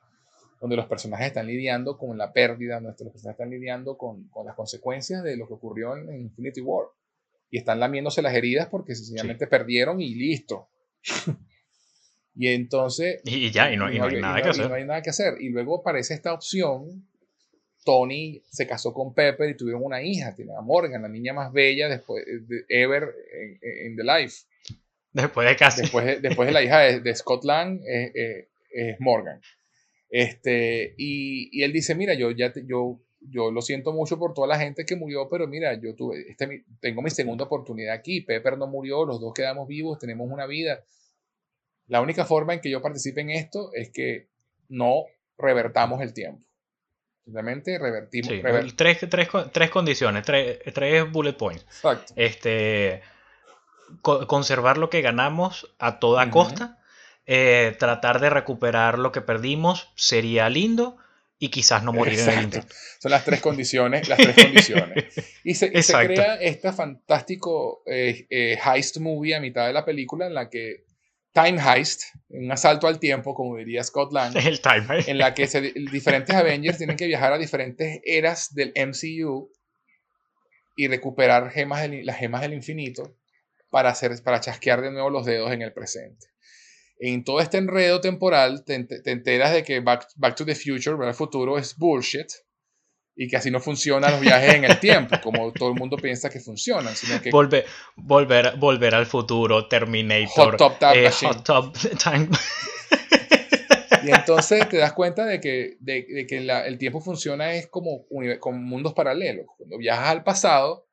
donde 0.63 0.75
los 0.75 0.85
personajes 0.85 1.27
están 1.27 1.47
lidiando 1.47 1.97
con 1.97 2.17
la 2.17 2.31
pérdida, 2.31 2.79
los 2.79 2.95
personajes 2.95 3.31
están 3.31 3.49
lidiando 3.49 3.97
con, 3.97 4.29
las 4.45 4.55
consecuencias 4.55 5.23
de 5.23 5.35
lo 5.35 5.47
que 5.47 5.55
ocurrió 5.55 5.97
en 5.97 6.21
Infinity 6.21 6.61
War 6.61 6.87
y 7.49 7.57
están 7.57 7.79
lamiéndose 7.79 8.21
las 8.21 8.33
heridas 8.33 8.67
porque 8.67 8.95
sencillamente 8.95 9.45
perdieron 9.45 10.01
y 10.01 10.15
listo. 10.15 10.69
y 12.35 12.47
entonces... 12.47 13.21
Y, 13.25 13.51
ya, 13.51 13.71
y 13.71 13.77
no, 13.77 13.87
hay, 13.87 13.99
nada 13.99 14.41
que 14.41 14.49
hacer. 14.49 14.69
no 14.69 14.75
hay 14.75 14.85
nada 14.85 15.01
que 15.01 15.09
hacer. 15.09 15.35
Y 15.39 15.49
luego 15.49 15.81
aparece 15.81 16.13
esta 16.13 16.33
opción. 16.33 17.07
Tony 17.83 18.41
se 18.49 18.65
casó 18.65 18.93
con 18.93 19.13
Pepper 19.13 19.49
y 19.49 19.57
tuvieron 19.57 19.83
una 19.83 20.01
hija, 20.01 20.33
tiene 20.33 20.55
a 20.55 20.61
Morgan, 20.61 21.01
la 21.01 21.09
niña 21.09 21.33
más 21.33 21.51
bella 21.51 21.89
después 21.89 22.25
de 22.25 22.65
ever 22.69 23.13
en, 23.61 23.97
The 23.97 24.03
Life. 24.03 24.45
Después 25.13 25.47
de 25.47 25.55
casi. 25.55 25.81
Después 25.81 26.05
de, 26.05 26.19
después 26.19 26.47
de 26.47 26.53
la 26.53 26.63
hija 26.63 26.79
de, 26.79 26.99
de 26.99 27.15
Scott 27.15 27.43
Lang 27.45 27.79
es, 27.85 28.99
Morgan. 28.99 29.39
Este, 30.09 30.93
y, 30.97 31.49
y, 31.51 31.63
él 31.63 31.71
dice, 31.71 31.95
mira, 31.95 32.13
yo 32.13 32.31
ya 32.31 32.51
yo 32.65 32.99
yo 33.29 33.51
lo 33.51 33.61
siento 33.61 33.93
mucho 33.93 34.17
por 34.17 34.33
toda 34.33 34.47
la 34.47 34.59
gente 34.59 34.85
que 34.85 34.95
murió, 34.95 35.27
pero 35.29 35.47
mira, 35.47 35.79
yo 35.79 35.95
tuve, 35.95 36.25
este, 36.29 36.65
tengo 36.79 37.01
mi 37.01 37.09
segunda 37.09 37.45
oportunidad 37.45 37.93
aquí. 37.93 38.21
Pepper 38.21 38.57
no 38.57 38.67
murió, 38.67 39.05
los 39.05 39.19
dos 39.19 39.33
quedamos 39.33 39.67
vivos, 39.67 39.99
tenemos 39.99 40.29
una 40.29 40.45
vida. 40.45 40.83
La 41.87 42.01
única 42.01 42.25
forma 42.25 42.53
en 42.53 42.61
que 42.61 42.69
yo 42.69 42.81
participe 42.81 43.21
en 43.21 43.31
esto 43.31 43.71
es 43.73 43.91
que 43.91 44.29
no 44.69 45.05
revertamos 45.37 46.01
el 46.01 46.13
tiempo. 46.13 46.45
Simplemente 47.23 47.77
revertimos. 47.79 48.75
tres, 48.75 48.99
tres, 49.09 49.29
tres, 49.51 49.69
condiciones, 49.69 50.23
tres, 50.25 50.59
tres, 50.73 51.09
bullet 51.09 51.33
points. 51.33 51.63
Exacto. 51.63 52.13
Este, 52.17 53.01
conservar 54.01 54.77
lo 54.77 54.89
que 54.89 55.01
ganamos 55.01 55.73
a 55.79 55.99
toda 55.99 56.29
costa. 56.29 56.79
Eh, 57.25 57.75
tratar 57.79 58.19
de 58.19 58.29
recuperar 58.29 58.99
lo 58.99 59.13
que 59.13 59.21
perdimos 59.21 59.93
sería 59.95 60.49
lindo 60.49 60.97
y 61.39 61.49
quizás 61.49 61.83
no 61.83 61.93
morir 61.93 62.19
en 62.19 62.29
el 62.29 62.43
intento. 62.43 62.73
Son 62.99 63.11
las 63.11 63.23
tres 63.23 63.41
condiciones, 63.41 64.09
las 64.09 64.17
tres 64.17 64.35
condiciones. 64.35 65.05
Y 65.43 65.55
se, 65.55 65.71
crea 65.71 66.35
este 66.35 66.71
fantástico 66.71 67.83
eh, 67.85 68.27
eh, 68.29 68.57
heist 68.63 68.97
movie 68.97 69.35
a 69.35 69.39
mitad 69.39 69.67
de 69.67 69.73
la 69.73 69.85
película 69.85 70.27
en 70.27 70.33
la 70.33 70.49
que 70.49 70.85
Time 71.33 71.59
Heist, 71.61 72.03
un 72.29 72.51
asalto 72.51 72.87
al 72.87 72.99
tiempo, 72.99 73.33
como 73.33 73.57
diría 73.57 73.83
Scott 73.83 74.13
Lang, 74.13 74.35
el 74.45 74.61
time 74.61 74.85
en 75.07 75.17
la 75.17 75.33
que 75.33 75.47
diferentes 75.91 76.35
Avengers 76.35 76.77
tienen 76.77 76.95
que 76.95 77.07
viajar 77.07 77.33
a 77.33 77.37
diferentes 77.37 77.99
eras 78.05 78.53
del 78.53 78.71
MCU 78.75 79.51
y 80.75 80.87
recuperar 80.87 81.51
gemas 81.51 81.89
las 81.89 82.17
gemas 82.17 82.41
del 82.41 82.53
infinito 82.53 83.15
para, 83.73 83.89
hacer, 83.89 84.11
para 84.23 84.39
chasquear 84.39 84.81
de 84.81 84.91
nuevo 84.91 85.09
los 85.09 85.25
dedos 85.25 85.51
en 85.51 85.63
el 85.63 85.73
presente 85.73 86.27
en 86.99 87.23
todo 87.23 87.39
este 87.41 87.57
enredo 87.57 87.99
temporal 87.99 88.63
te, 88.63 88.87
enteras 89.05 89.53
de 89.53 89.63
que 89.63 89.81
Back, 89.81 90.35
to 90.35 90.45
the 90.45 90.55
Future, 90.55 90.95
el 91.05 91.13
futuro, 91.13 91.57
es 91.57 91.75
bullshit 91.75 92.27
y 93.15 93.27
que 93.27 93.35
así 93.35 93.51
no 93.51 93.59
funcionan 93.59 94.11
los 94.11 94.21
viajes 94.21 94.55
en 94.55 94.63
el 94.63 94.79
tiempo, 94.79 95.17
como 95.21 95.51
todo 95.51 95.69
el 95.69 95.75
mundo 95.75 95.97
piensa 95.97 96.29
que 96.29 96.39
funcionan. 96.39 96.95
Sino 96.95 97.21
que 97.21 97.29
volver, 97.29 97.65
volver, 97.95 98.57
volver 98.57 98.95
al 98.95 99.05
futuro, 99.05 99.67
Terminator, 99.67 100.57
Hot 100.57 100.57
Top 100.57 100.77
eh, 100.95 101.11
Hot 101.11 101.43
Top 101.43 101.77
Time. 102.01 102.29
Y 104.03 104.11
entonces 104.11 104.67
te 104.67 104.77
das 104.77 104.93
cuenta 104.93 105.25
de 105.25 105.39
que, 105.39 105.77
de, 105.79 106.25
que 106.27 106.37
el 106.37 106.77
tiempo 106.77 107.01
funciona 107.01 107.53
es 107.53 107.67
como, 107.67 108.05
como 108.39 108.57
mundos 108.57 108.93
paralelos. 108.93 109.45
Cuando 109.57 109.77
viajas 109.77 110.09
al 110.09 110.23
pasado, 110.23 110.87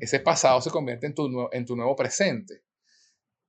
ese 0.00 0.20
pasado 0.20 0.60
se 0.60 0.70
convierte 0.70 1.06
en 1.06 1.14
tu, 1.14 1.48
en 1.52 1.64
tu 1.64 1.76
nuevo 1.76 1.96
presente. 1.96 2.62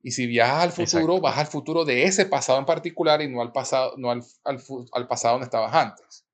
Y 0.02 0.12
si 0.12 0.28
viajas 0.28 0.64
al 0.64 0.72
futuro, 0.72 1.20
vas 1.20 1.38
al 1.38 1.48
futuro 1.48 1.84
de 1.84 2.04
ese 2.04 2.26
pasado 2.26 2.58
en 2.60 2.66
particular 2.66 3.22
y 3.22 3.28
no 3.28 3.42
al 3.42 3.52
pasado, 3.52 3.96
no 3.98 4.12
al, 4.12 4.24
al, 4.46 5.08
pasado 5.08 5.34
donde 5.34 5.46
estabas 5.46 5.74
antes. 5.74 6.26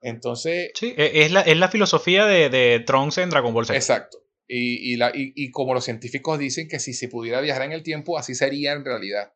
Entonces. 0.00 0.70
Sí, 0.74 0.94
e, 0.96 1.24
es 1.24 1.32
la, 1.32 1.40
es 1.40 1.56
la 1.56 1.68
filosofía 1.68 2.24
de, 2.26 2.50
de 2.50 2.80
Trunks 2.80 3.18
en 3.18 3.30
Dragon 3.30 3.52
Ball 3.52 3.66
Z. 3.66 3.76
Exacto. 3.76 4.18
Y, 4.46 4.92
y, 4.92 4.96
la, 4.96 5.10
y, 5.12 5.32
y, 5.34 5.50
como 5.50 5.74
los 5.74 5.84
científicos 5.84 6.38
dicen 6.38 6.68
que 6.68 6.78
si 6.78 6.92
se 6.92 7.08
pudiera 7.08 7.40
viajar 7.40 7.62
en 7.62 7.72
el 7.72 7.82
tiempo, 7.82 8.18
así 8.18 8.34
sería 8.34 8.72
en 8.72 8.84
realidad. 8.84 9.32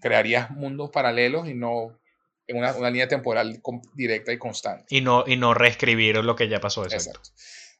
Crearías 0.00 0.50
mundos 0.50 0.90
paralelos 0.90 1.46
y 1.48 1.54
no 1.54 2.00
en 2.46 2.56
una, 2.56 2.74
una 2.74 2.90
línea 2.90 3.06
temporal 3.06 3.62
directa 3.94 4.32
y 4.32 4.38
constante. 4.38 4.86
Y 4.88 5.02
no, 5.02 5.24
y 5.26 5.36
no 5.36 5.54
reescribir 5.54 6.16
lo 6.16 6.34
que 6.34 6.48
ya 6.48 6.58
pasó. 6.58 6.84
Exacto. 6.84 7.30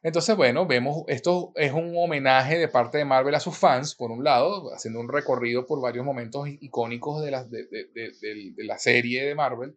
Entonces, 0.02 0.35
bueno, 0.35 0.66
vemos, 0.66 1.05
esto 1.09 1.52
es 1.56 1.72
un 1.72 1.93
homenaje 1.97 2.59
de 2.59 2.68
parte 2.68 2.98
de 2.98 3.05
Marvel 3.05 3.35
a 3.35 3.40
sus 3.40 3.56
fans, 3.56 3.94
por 3.94 4.10
un 4.10 4.24
lado, 4.24 4.72
haciendo 4.74 4.98
un 4.98 5.09
recorrido 5.09 5.66
por 5.66 5.81
varios 5.82 6.06
momentos 6.06 6.48
icónicos 6.48 7.22
de 7.22 7.31
la, 7.31 7.44
de, 7.44 8.55
la 8.56 8.78
serie 8.78 9.24
de 9.24 9.35
Marvel, 9.35 9.77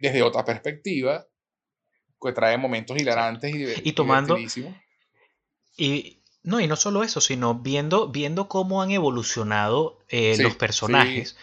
desde 0.00 0.22
otra 0.22 0.44
perspectiva, 0.44 1.26
que 2.20 2.32
trae 2.32 2.58
momentos 2.58 3.00
hilarantes 3.00 3.54
y, 3.54 3.88
y 3.88 3.92
tomando 3.92 4.36
y 5.76 6.22
no 6.44 6.60
y 6.60 6.66
no 6.66 6.76
solo 6.76 7.02
eso 7.02 7.20
sino 7.20 7.54
viendo 7.54 8.08
viendo 8.08 8.48
cómo 8.48 8.82
han 8.82 8.90
evolucionado 8.90 9.98
eh, 10.08 10.36
los 10.38 10.54
personajes 10.54 11.36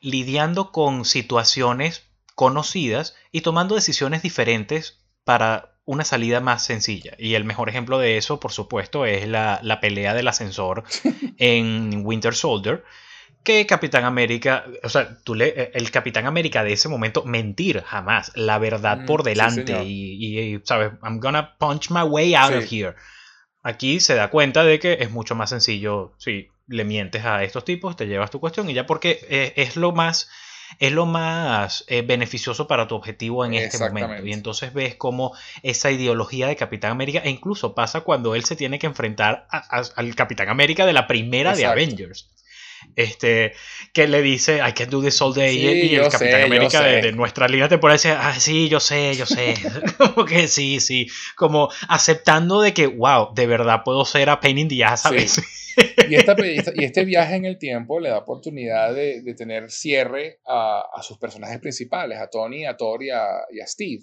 lidiando 0.00 0.72
con 0.72 1.04
situaciones 1.04 2.04
conocidas 2.34 3.14
y 3.30 3.42
tomando 3.42 3.74
decisiones 3.74 4.22
diferentes 4.22 5.00
para 5.24 5.71
una 5.84 6.04
salida 6.04 6.40
más 6.40 6.64
sencilla. 6.64 7.14
Y 7.18 7.34
el 7.34 7.44
mejor 7.44 7.68
ejemplo 7.68 7.98
de 7.98 8.16
eso, 8.16 8.38
por 8.38 8.52
supuesto, 8.52 9.04
es 9.06 9.26
la, 9.26 9.78
pelea 9.80 10.14
del 10.14 10.28
ascensor 10.28 10.84
en 11.38 12.02
Winter 12.04 12.34
Soldier. 12.34 12.84
Que 13.42 13.66
Capitán 13.66 14.04
América, 14.04 14.64
o 14.84 14.88
sea, 14.88 15.18
tú 15.24 15.34
le, 15.34 15.72
el 15.74 15.90
Capitán 15.90 16.26
América 16.26 16.62
de 16.62 16.74
ese 16.74 16.88
momento, 16.88 17.24
mentir 17.24 17.82
jamás, 17.82 18.30
la 18.36 18.58
verdad 18.58 18.98
mm, 18.98 19.06
por 19.06 19.24
delante 19.24 19.82
y, 19.82 20.54
y, 20.54 20.60
¿sabes? 20.62 20.92
I'm 21.02 21.18
gonna 21.18 21.56
punch 21.58 21.90
my 21.90 22.02
way 22.02 22.36
out 22.36 22.54
of 22.54 22.64
here. 22.70 22.94
Aquí 23.64 23.98
se 23.98 24.14
da 24.14 24.30
cuenta 24.30 24.62
de 24.62 24.78
que 24.78 24.98
es 25.00 25.10
mucho 25.10 25.34
más 25.34 25.50
sencillo, 25.50 26.14
si 26.18 26.50
le 26.68 26.84
mientes 26.84 27.24
a 27.24 27.42
estos 27.42 27.64
tipos, 27.64 27.96
te 27.96 28.06
llevas 28.06 28.30
tu 28.30 28.38
cuestión 28.38 28.70
y 28.70 28.74
ya 28.74 28.86
porque 28.86 29.18
es, 29.28 29.52
es 29.56 29.76
lo 29.76 29.90
más 29.90 30.30
es 30.78 30.92
lo 30.92 31.06
más 31.06 31.84
eh, 31.88 32.02
beneficioso 32.02 32.66
para 32.66 32.88
tu 32.88 32.94
objetivo 32.94 33.44
en 33.44 33.54
este 33.54 33.78
momento. 33.78 34.26
Y 34.26 34.32
entonces 34.32 34.72
ves 34.72 34.94
cómo 34.94 35.34
esa 35.62 35.90
ideología 35.90 36.46
de 36.46 36.56
Capitán 36.56 36.92
América, 36.92 37.20
e 37.24 37.30
incluso 37.30 37.74
pasa 37.74 38.02
cuando 38.02 38.34
él 38.34 38.44
se 38.44 38.56
tiene 38.56 38.78
que 38.78 38.86
enfrentar 38.86 39.46
al 39.50 40.14
Capitán 40.14 40.48
América 40.48 40.86
de 40.86 40.92
la 40.92 41.06
primera 41.06 41.54
de 41.54 41.66
Avengers. 41.66 42.28
Este, 42.96 43.52
que 43.92 44.08
le 44.08 44.22
dice, 44.22 44.56
I 44.58 44.72
can 44.72 44.90
do 44.90 45.00
this 45.00 45.22
all 45.22 45.32
day, 45.32 45.56
y 45.56 45.94
el 45.94 46.08
Capitán 46.08 46.42
América 46.42 46.82
de, 46.82 47.12
nuestra 47.12 47.46
línea 47.46 47.68
temporal 47.68 47.96
dice, 47.96 48.10
ah, 48.10 48.34
sí, 48.38 48.68
yo 48.68 48.80
sé, 48.80 49.14
yo 49.16 49.24
sé, 49.24 49.54
como 49.98 50.26
que 50.26 50.48
sí, 50.48 50.80
sí, 50.80 51.08
como 51.36 51.70
aceptando 51.88 52.60
de 52.60 52.74
que, 52.74 52.88
wow, 52.88 53.32
de 53.34 53.46
verdad 53.46 53.82
puedo 53.84 54.04
ser 54.04 54.30
a 54.30 54.40
pain 54.40 54.58
in 54.58 54.68
the 54.68 54.84
ass 54.84 55.06
a 55.06 55.10
veces. 55.10 55.61
Y, 56.08 56.14
y, 56.14 56.84
este 56.84 57.04
viaje 57.04 57.36
en 57.36 57.44
el 57.44 57.58
tiempo 57.58 57.98
le 57.98 58.10
da 58.10 58.18
oportunidad 58.18 58.94
de, 58.94 59.22
de 59.22 59.34
tener 59.34 59.70
cierre 59.70 60.40
a, 60.46 60.82
a, 60.92 61.02
sus 61.02 61.18
personajes 61.18 61.58
principales, 61.58 62.18
a 62.18 62.28
Tony, 62.28 62.66
a 62.66 62.76
Thor 62.76 63.02
y 63.02 63.10
a, 63.10 63.26
y 63.50 63.60
a 63.60 63.66
Steve, 63.66 64.02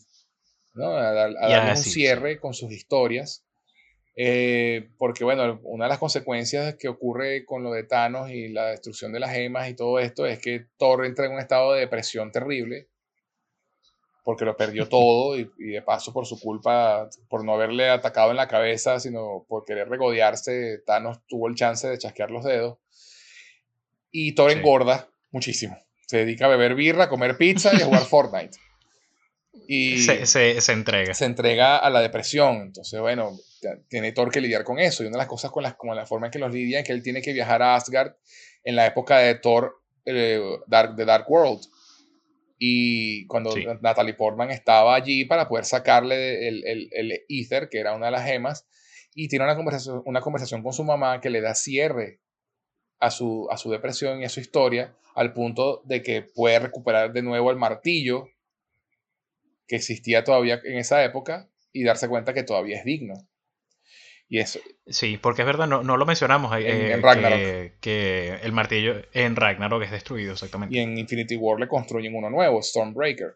¿no? 0.74 0.94
a, 0.94 1.12
darle 1.12 1.72
un 1.72 1.78
cierre 1.78 2.40
con 2.40 2.54
sus 2.54 2.72
historias 2.72 3.46
eh, 4.22 4.90
porque, 4.98 5.24
bueno, 5.24 5.62
una 5.64 5.86
de 5.86 5.90
las 5.90 5.98
consecuencias 5.98 6.76
que 6.76 6.90
ocurre 6.90 7.46
con 7.46 7.64
lo 7.64 7.72
de 7.72 7.86
Thanos 7.86 8.30
y 8.30 8.50
la 8.50 8.66
destrucción 8.66 9.14
de 9.14 9.22
las 9.22 9.32
gemas 9.32 9.70
y 9.70 9.78
todo 9.78 9.98
esto 9.98 10.26
es 10.26 10.40
que 10.40 10.66
Thor 10.78 11.06
entra 11.06 11.26
en 11.26 11.32
un 11.32 11.40
estado 11.40 11.72
de 11.72 11.80
depresión 11.80 12.30
terrible, 12.30 12.90
porque 14.30 14.46
lo 14.46 14.56
perdió 14.56 14.88
todo 14.88 15.40
y, 15.40 15.50
de 15.58 15.82
paso 15.82 16.14
por 16.14 16.28
su 16.28 16.40
culpa, 16.40 17.10
por 17.30 17.44
no 17.44 17.56
haberle 17.56 17.90
atacado 17.90 18.30
en 18.30 18.38
la 18.38 18.48
cabeza, 18.48 19.00
sino 19.00 19.44
por 19.50 19.66
querer 19.66 19.90
regodearse, 19.90 20.84
Thanos 20.86 21.18
tuvo 21.28 21.48
el 21.48 21.56
chance 21.56 21.88
de 21.90 21.98
chasquear 21.98 22.30
los 22.30 22.44
dedos. 22.44 22.78
Y 24.12 24.36
Thor 24.36 24.52
engorda 24.52 25.10
muchísimo. 25.32 25.76
Se 26.06 26.18
dedica 26.18 26.46
a 26.46 26.50
beber 26.50 26.76
birra, 26.76 27.06
a 27.06 27.10
comer 27.10 27.38
pizza 27.38 27.72
y 27.74 27.82
a 27.82 27.86
jugar 27.86 28.02
Fortnite. 28.06 28.56
Y 29.68 30.04
se, 30.04 30.28
se, 30.28 30.62
se 30.62 30.74
entrega. 30.74 31.12
Se 31.16 31.26
entrega 31.26 31.78
a 31.78 31.90
la 31.90 32.02
depresión. 32.02 32.58
Entonces, 32.68 33.00
bueno, 33.00 33.36
tiene 33.88 34.12
Thor 34.12 34.30
que 34.30 34.42
lidiar 34.42 34.64
con 34.64 34.78
eso. 34.78 35.02
Y 35.02 35.08
una 35.08 35.16
de 35.16 35.24
las 35.24 35.28
cosas 35.28 35.50
con 35.50 35.64
las, 35.64 35.74
como 35.74 35.96
la 35.96 36.06
forma 36.06 36.28
en 36.28 36.32
que 36.32 36.38
los 36.38 36.54
lidia 36.54 36.82
es 36.82 36.86
que 36.86 36.94
él 36.94 37.02
tiene 37.02 37.24
que 37.24 37.34
viajar 37.34 37.64
a 37.64 37.74
Asgard 37.74 38.14
en 38.64 38.76
la 38.76 38.86
época 38.86 39.18
de 39.18 39.34
Thor, 39.34 39.82
eh, 40.06 40.40
Dark, 40.68 40.96
The 40.96 41.06
Dark 41.06 41.26
World. 41.32 41.62
Y 42.62 43.26
cuando 43.28 43.56
Natalie 43.82 44.14
Portman 44.14 44.52
estaba 44.52 44.94
allí 44.94 45.24
para 45.24 45.48
poder 45.48 45.64
sacarle 45.64 46.50
el, 46.50 46.68
el, 46.68 46.90
el, 46.92 47.22
Ether, 47.30 47.70
que 47.70 47.80
era 47.80 47.96
una 47.96 48.08
de 48.08 48.12
las 48.12 48.26
gemas, 48.26 48.68
y 49.16 49.30
tiene 49.30 49.46
una 49.46 49.56
conversación, 49.56 50.02
una 50.06 50.20
conversación 50.20 50.62
con 50.62 50.74
su 50.74 50.84
mamá 50.84 51.22
que 51.22 51.30
le 51.30 51.40
da 51.40 51.56
cierre 51.56 52.20
a 53.00 53.12
su, 53.12 53.48
a 53.50 53.56
su 53.56 53.72
depresión 53.72 54.22
y 54.22 54.26
a 54.26 54.30
su 54.30 54.42
historia, 54.42 54.94
al 55.16 55.32
punto 55.32 55.82
de 55.86 56.04
que 56.04 56.22
puede 56.22 56.60
recuperar 56.60 57.14
de 57.14 57.22
nuevo 57.22 57.50
el 57.50 57.58
martillo 57.58 58.28
que 59.66 59.78
existía 59.78 60.26
todavía 60.26 60.60
en 60.64 60.78
esa 60.78 61.04
época 61.06 61.50
y 61.72 61.86
darse 61.86 62.10
cuenta 62.10 62.34
que 62.34 62.44
todavía 62.44 62.78
es 62.78 62.84
digno. 62.84 63.29
Y 64.30 64.40
eso. 64.40 64.60
Sí, 64.86 65.18
porque 65.18 65.42
es 65.42 65.48
verdad, 65.48 65.68
no, 65.68 65.82
no 65.82 65.98
lo 65.98 66.06
mencionamos. 66.06 66.56
en, 66.56 66.68
eh, 66.68 66.98
Ragnarok. 66.98 67.80
Que, 67.80 68.36
el 68.44 68.52
martillo 68.52 69.02
en 69.12 69.36
Ragnarok 69.36 69.84
es 69.84 69.92
destruido, 69.92 70.34
exactamente. 70.34 70.76
Y 70.76 70.80
en 70.80 70.98
Infinity 70.98 71.36
War 71.36 71.60
le 71.60 71.68
construyen 71.68 72.16
uno 72.16 72.30
nuevo, 72.30 72.62
Stormbreaker. 72.62 73.36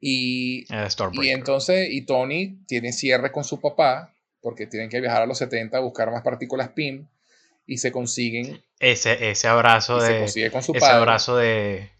Y, 0.00 0.66
eh, 0.72 0.88
y 1.22 1.28
entonces, 1.30 1.88
y 1.90 2.04
Tony 2.04 2.58
tiene 2.66 2.92
cierre 2.92 3.30
con 3.30 3.44
su 3.44 3.60
papá, 3.60 4.12
porque 4.40 4.66
tienen 4.66 4.90
que 4.90 5.00
viajar 5.00 5.22
a 5.22 5.26
los 5.26 5.38
70 5.38 5.78
a 5.78 5.80
buscar 5.80 6.10
más 6.10 6.22
partículas 6.22 6.70
PIM, 6.70 7.06
y 7.64 7.78
se 7.78 7.92
consiguen. 7.92 8.62
Ese, 8.80 9.30
ese 9.30 9.48
abrazo 9.48 9.98
de. 10.00 10.24
ese 10.24 10.50
abrazo 10.84 11.36
de 11.36 11.94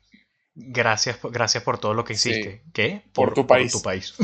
Gracias, 0.57 1.19
gracias 1.21 1.65
por 1.65 1.79
todo 1.79 1.95
lo 1.95 2.05
que 2.05 2.13
hiciste. 2.13 2.63
¿Qué? 2.73 3.03
Por, 3.13 3.35
tu 3.35 3.45
país. 3.45 3.73
tu 3.73 3.83
país. 3.83 4.15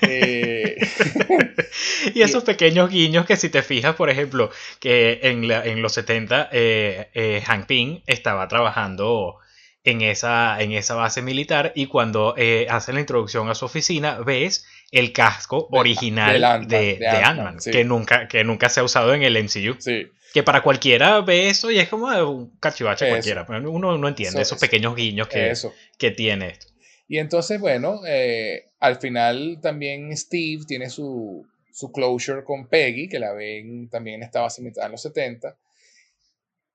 Eh, 0.00 0.55
y 2.14 2.22
esos 2.22 2.44
pequeños 2.44 2.90
guiños 2.90 3.26
que 3.26 3.36
si 3.36 3.48
te 3.48 3.62
fijas, 3.62 3.94
por 3.94 4.10
ejemplo, 4.10 4.50
que 4.80 5.20
en, 5.22 5.50
en 5.50 5.82
los 5.82 5.92
70 5.92 6.48
eh, 6.52 7.10
eh, 7.14 7.42
Hank 7.46 7.66
Pym 7.66 8.02
estaba 8.06 8.48
trabajando 8.48 9.36
en 9.84 10.00
esa, 10.00 10.60
en 10.60 10.72
esa 10.72 10.94
base 10.94 11.22
militar 11.22 11.72
y 11.74 11.86
cuando 11.86 12.34
hace 12.68 12.92
la 12.92 13.00
introducción 13.00 13.48
a 13.48 13.54
su 13.54 13.66
oficina 13.66 14.18
ves 14.18 14.66
el 14.90 15.12
casco 15.12 15.68
original 15.70 16.66
de, 16.66 16.96
de, 16.96 17.08
Ant-Man, 17.08 17.58
que, 17.64 17.84
nunca, 17.84 18.28
que 18.28 18.44
nunca 18.44 18.68
se 18.68 18.80
ha 18.80 18.84
usado 18.84 19.14
en 19.14 19.22
el 19.22 19.42
MCU. 19.42 19.76
Sí. 19.78 20.08
Que 20.32 20.42
para 20.42 20.62
cualquiera 20.62 21.20
ve 21.22 21.48
eso 21.48 21.70
y 21.70 21.78
es 21.78 21.88
como 21.88 22.08
un 22.08 22.58
cachivache 22.58 23.08
cualquiera. 23.08 23.46
Uno 23.48 23.96
no 23.96 24.08
entiende 24.08 24.42
esos 24.42 24.58
pequeños 24.58 24.94
guiños 24.94 25.28
que, 25.28 25.52
que 25.98 26.10
tiene 26.10 26.48
esto. 26.48 26.66
Y 27.08 27.18
entonces, 27.18 27.60
bueno, 27.60 28.00
eh, 28.06 28.65
al 28.78 28.96
final 28.96 29.58
también 29.62 30.16
Steve 30.16 30.64
tiene 30.66 30.90
su, 30.90 31.46
su 31.72 31.92
closure 31.92 32.44
con 32.44 32.68
Peggy, 32.68 33.08
que 33.08 33.18
la 33.18 33.32
ven 33.32 33.88
también 33.88 34.22
estaba 34.22 34.46
base 34.46 34.62
en 34.62 34.92
los 34.92 35.02
70. 35.02 35.56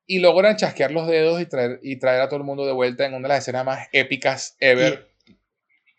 Y 0.07 0.19
logran 0.19 0.57
chasquear 0.57 0.91
los 0.91 1.07
dedos 1.07 1.41
y 1.41 1.45
traer, 1.45 1.79
y 1.83 1.97
traer 1.97 2.21
a 2.21 2.27
todo 2.27 2.37
el 2.37 2.45
mundo 2.45 2.65
de 2.65 2.73
vuelta 2.73 3.05
en 3.05 3.13
una 3.13 3.27
de 3.27 3.33
las 3.35 3.39
escenas 3.39 3.65
más 3.65 3.87
épicas 3.91 4.57
ever 4.59 5.09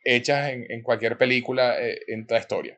hechas 0.04 0.50
en, 0.50 0.66
en, 0.68 0.82
cualquier 0.82 1.16
película 1.16 1.80
eh, 1.80 2.00
en 2.08 2.26
toda 2.26 2.40
historia 2.40 2.76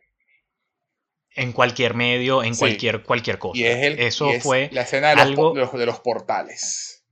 en 1.35 1.53
cualquier 1.53 1.95
medio, 1.95 2.43
en 2.43 2.55
cualquier, 2.55 3.03
cualquier 3.03 3.39
cosa. 3.39 3.59
Y 3.59 3.65
es 3.65 3.99
Eso 3.99 4.31
fue 4.41 4.71
la 4.73 4.83
escena 4.83 5.11
de 5.11 5.17
los, 5.31 5.73
de 5.73 5.87
los, 5.87 6.01
portales. 6.01 7.05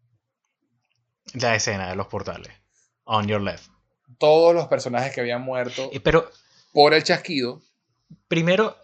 La 1.35 1.55
escena 1.55 1.91
de 1.91 1.97
los 1.97 2.07
portales. 2.07 2.53
On 3.05 3.27
your 3.27 3.41
left. 3.41 3.72
Todos 4.19 4.55
los 4.55 4.67
personajes 4.69 5.13
que 5.15 5.21
habían 5.21 5.43
muerto 5.43 5.91
pero, 6.03 6.31
por 6.73 6.95
el 6.95 7.03
chasquido. 7.03 7.63
Primero, 8.29 8.77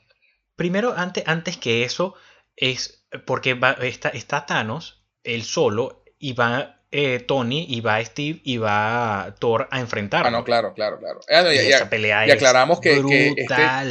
primero 0.56 0.94
antes, 0.96 1.24
antes 1.26 1.56
que 1.56 1.84
eso, 1.84 2.14
es 2.56 3.04
porque 3.26 3.54
va, 3.54 3.72
está, 3.72 4.08
está 4.10 4.46
Thanos, 4.46 5.02
él 5.24 5.42
solo, 5.42 6.02
y 6.18 6.32
va 6.32 6.78
eh, 6.90 7.20
Tony 7.20 7.66
y 7.68 7.80
va 7.80 8.02
Steve 8.02 8.40
y 8.44 8.56
va 8.56 9.34
Thor 9.38 9.68
a 9.70 9.80
enfrentar. 9.80 10.26
Ah, 10.26 10.30
no, 10.30 10.44
claro, 10.44 10.72
claro, 10.74 10.98
claro. 10.98 11.20
Ah, 11.30 11.52
y, 11.52 11.58
esa 11.58 11.90
pelea 11.90 12.26
y 12.26 12.30
aclaramos 12.30 12.80
que, 12.80 12.94
este, 13.36 13.44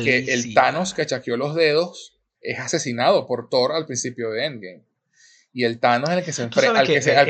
que, 0.03 0.33
el 0.33 0.53
Thanos 0.53 0.93
que 0.93 1.05
chaqueó 1.05 1.37
los 1.37 1.53
dedos 1.53 2.17
es 2.41 2.59
asesinado 2.59 3.27
por 3.27 3.49
Thor 3.49 3.73
al 3.73 3.85
principio 3.85 4.31
de 4.31 4.45
Endgame. 4.45 4.86
Y 5.57 5.63
el 5.63 5.79
Thanos 5.79 6.11
el 6.11 6.23
que 6.23 6.31
se, 6.31 6.43
al 6.43 6.51
que, 6.51 7.01
se, 7.01 7.17
al 7.17 7.25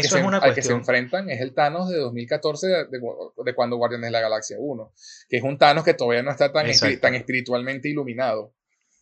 que 0.54 0.62
se, 0.62 0.74
enfrentan 0.74 1.30
es 1.30 1.40
el 1.40 1.54
Thanos 1.54 1.88
de 1.88 1.96
2014, 1.96 2.68
de, 2.68 3.56
cuando 3.56 3.78
Guardianes 3.78 4.08
de 4.08 4.12
la 4.12 4.20
Galaxia 4.20 4.58
1, 4.60 4.94
que 5.30 5.38
es 5.38 5.44
un 5.44 5.58
Thanos 5.58 5.86
que 5.86 5.94
todavía 5.94 6.24
no 6.24 6.32
está 6.32 6.52
tan, 6.52 6.68
tan 7.00 7.16
espiritualmente 7.16 7.88
iluminado 7.88 8.54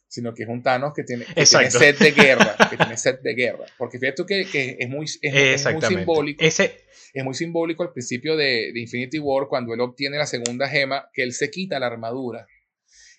sino 0.07 0.31
que 0.35 0.43
es 0.43 0.49
un 0.49 0.61
Thanos 0.61 0.93
que 0.93 1.03
tiene, 1.03 1.25
que 1.25 1.43
sed 1.43 1.97
de 1.97 2.11
guerra, 2.11 2.55
que 2.69 2.77
tiene 2.77 2.95
sed 2.97 3.19
de 3.21 3.33
guerra. 3.33 3.65
Porque 3.79 3.97
fíjate 3.97 4.15
tú 4.15 4.27
que, 4.27 4.45
que 4.45 4.77
es, 4.79 4.87
muy, 4.87 5.07
es, 5.23 5.65
muy 5.73 5.81
simbólico. 5.81 6.45
Ese... 6.45 6.85
Es 7.11 7.23
muy 7.23 7.33
simbólico 7.33 7.81
al 7.81 7.93
principio 7.93 8.37
de, 8.37 8.71
de, 8.73 8.79
Infinity 8.79 9.17
War, 9.17 9.47
cuando 9.49 9.73
él 9.73 9.81
obtiene 9.81 10.19
la 10.19 10.27
segunda 10.27 10.69
gema, 10.69 11.09
que 11.13 11.23
él 11.23 11.33
se 11.33 11.49
quita 11.49 11.79
la 11.79 11.87
armadura 11.87 12.45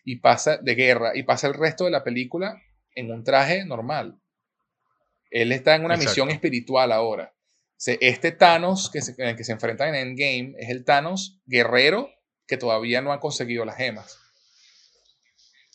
y 0.04 0.20
pasa 0.20 0.56
de 0.58 0.74
guerra, 0.76 1.16
y 1.16 1.24
pasa 1.24 1.48
el 1.48 1.54
resto 1.54 1.84
de 1.84 1.90
la 1.90 2.04
película 2.04 2.62
en 2.94 3.10
un 3.10 3.24
traje 3.24 3.64
normal. 3.64 4.20
Él 5.42 5.52
está 5.52 5.74
en 5.74 5.84
una 5.84 5.98
misión 5.98 6.30
espiritual 6.30 6.92
ahora. 6.92 7.34
Este 7.78 8.32
Thanos 8.32 8.90
que 8.90 9.02
se, 9.02 9.14
en 9.18 9.28
el 9.28 9.36
que 9.36 9.44
se 9.44 9.52
enfrenta 9.52 9.86
en 9.86 9.94
Endgame 9.94 10.54
es 10.58 10.70
el 10.70 10.84
Thanos 10.84 11.40
guerrero 11.44 12.08
que 12.46 12.56
todavía 12.56 13.02
no 13.02 13.12
ha 13.12 13.20
conseguido 13.20 13.66
las 13.66 13.76
gemas. 13.76 14.18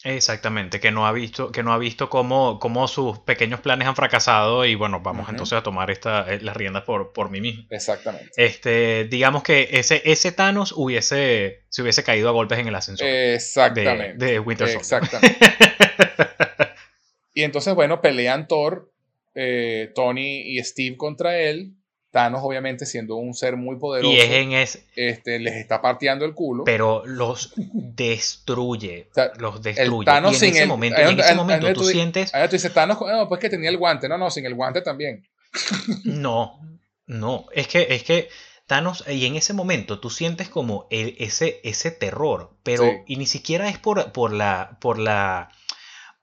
Exactamente, 0.03 0.79
que 0.79 0.89
no 0.89 1.05
ha 1.05 1.11
visto, 1.11 1.51
que 1.51 1.61
no 1.61 1.73
ha 1.73 1.77
visto 1.77 2.09
cómo, 2.09 2.57
cómo 2.59 2.87
sus 2.87 3.19
pequeños 3.19 3.59
planes 3.59 3.87
han 3.87 3.95
fracasado 3.95 4.65
y 4.65 4.73
bueno, 4.73 5.01
vamos 5.01 5.29
entonces 5.29 5.59
a 5.59 5.61
tomar 5.61 5.91
esta, 5.91 6.33
eh, 6.33 6.41
las 6.41 6.57
riendas 6.57 6.81
por, 6.83 7.13
por 7.13 7.29
mí 7.29 7.39
mismo. 7.39 7.65
Exactamente. 7.69 8.31
Este, 8.37 9.05
digamos 9.05 9.43
que 9.43 9.69
ese, 9.73 10.01
ese 10.05 10.31
Thanos 10.31 10.73
hubiese, 10.75 11.65
se 11.69 11.83
hubiese 11.83 12.03
caído 12.03 12.29
a 12.29 12.31
golpes 12.31 12.57
en 12.57 12.67
el 12.67 12.73
ascensor. 12.73 13.05
Exactamente. 13.07 14.25
De, 14.25 14.39
Winter 14.39 14.69
Exactamente. 14.69 15.37
y 17.35 17.43
entonces, 17.43 17.75
bueno, 17.75 18.01
pelean 18.01 18.47
Thor, 18.47 18.91
eh, 19.35 19.91
Tony 19.95 20.41
y 20.41 20.63
Steve 20.63 20.97
contra 20.97 21.39
él. 21.39 21.73
Thanos, 22.11 22.41
obviamente, 22.43 22.85
siendo 22.85 23.15
un 23.15 23.33
ser 23.33 23.55
muy 23.55 23.77
poderoso, 23.77 24.13
y 24.13 24.19
es 24.19 24.29
en 24.29 24.51
este, 24.51 25.39
les 25.39 25.55
está 25.55 25.81
partiendo 25.81 26.25
el 26.25 26.33
culo. 26.33 26.65
Pero 26.65 27.03
los 27.05 27.53
destruye. 27.55 29.07
los 29.37 29.61
destruye. 29.61 30.11
y 30.11 30.45
en 30.45 30.55
ese 30.55 30.65
momento, 30.65 30.99
en 30.99 31.17
ese 31.17 31.35
momento 31.35 31.71
tú, 31.71 31.85
sientes. 31.85 32.33
Ahora 32.35 32.49
tú 32.49 32.57
dices, 32.57 32.73
Thanos, 32.73 32.99
no, 32.99 33.29
pues 33.29 33.39
que 33.39 33.49
tenía 33.49 33.69
el 33.69 33.77
guante. 33.77 34.09
No, 34.09 34.17
no, 34.17 34.29
sin 34.29 34.45
el 34.45 34.55
guante 34.55 34.81
también. 34.81 35.25
no, 36.03 36.59
no. 37.05 37.45
Es 37.53 37.69
que, 37.69 37.87
es 37.89 38.03
que 38.03 38.27
Thanos, 38.67 39.05
y 39.07 39.25
en 39.25 39.37
ese 39.37 39.53
momento 39.53 40.01
tú 40.01 40.09
sientes 40.09 40.49
como 40.49 40.87
ese, 40.89 41.61
ese 41.63 41.91
terror. 41.91 42.51
Pero, 42.63 42.91
y 43.07 43.15
ni 43.15 43.25
siquiera 43.25 43.69
es 43.69 43.77
por, 43.77 44.11
por 44.11 44.33
la. 44.33 44.77
por 44.81 44.99
la 44.99 45.49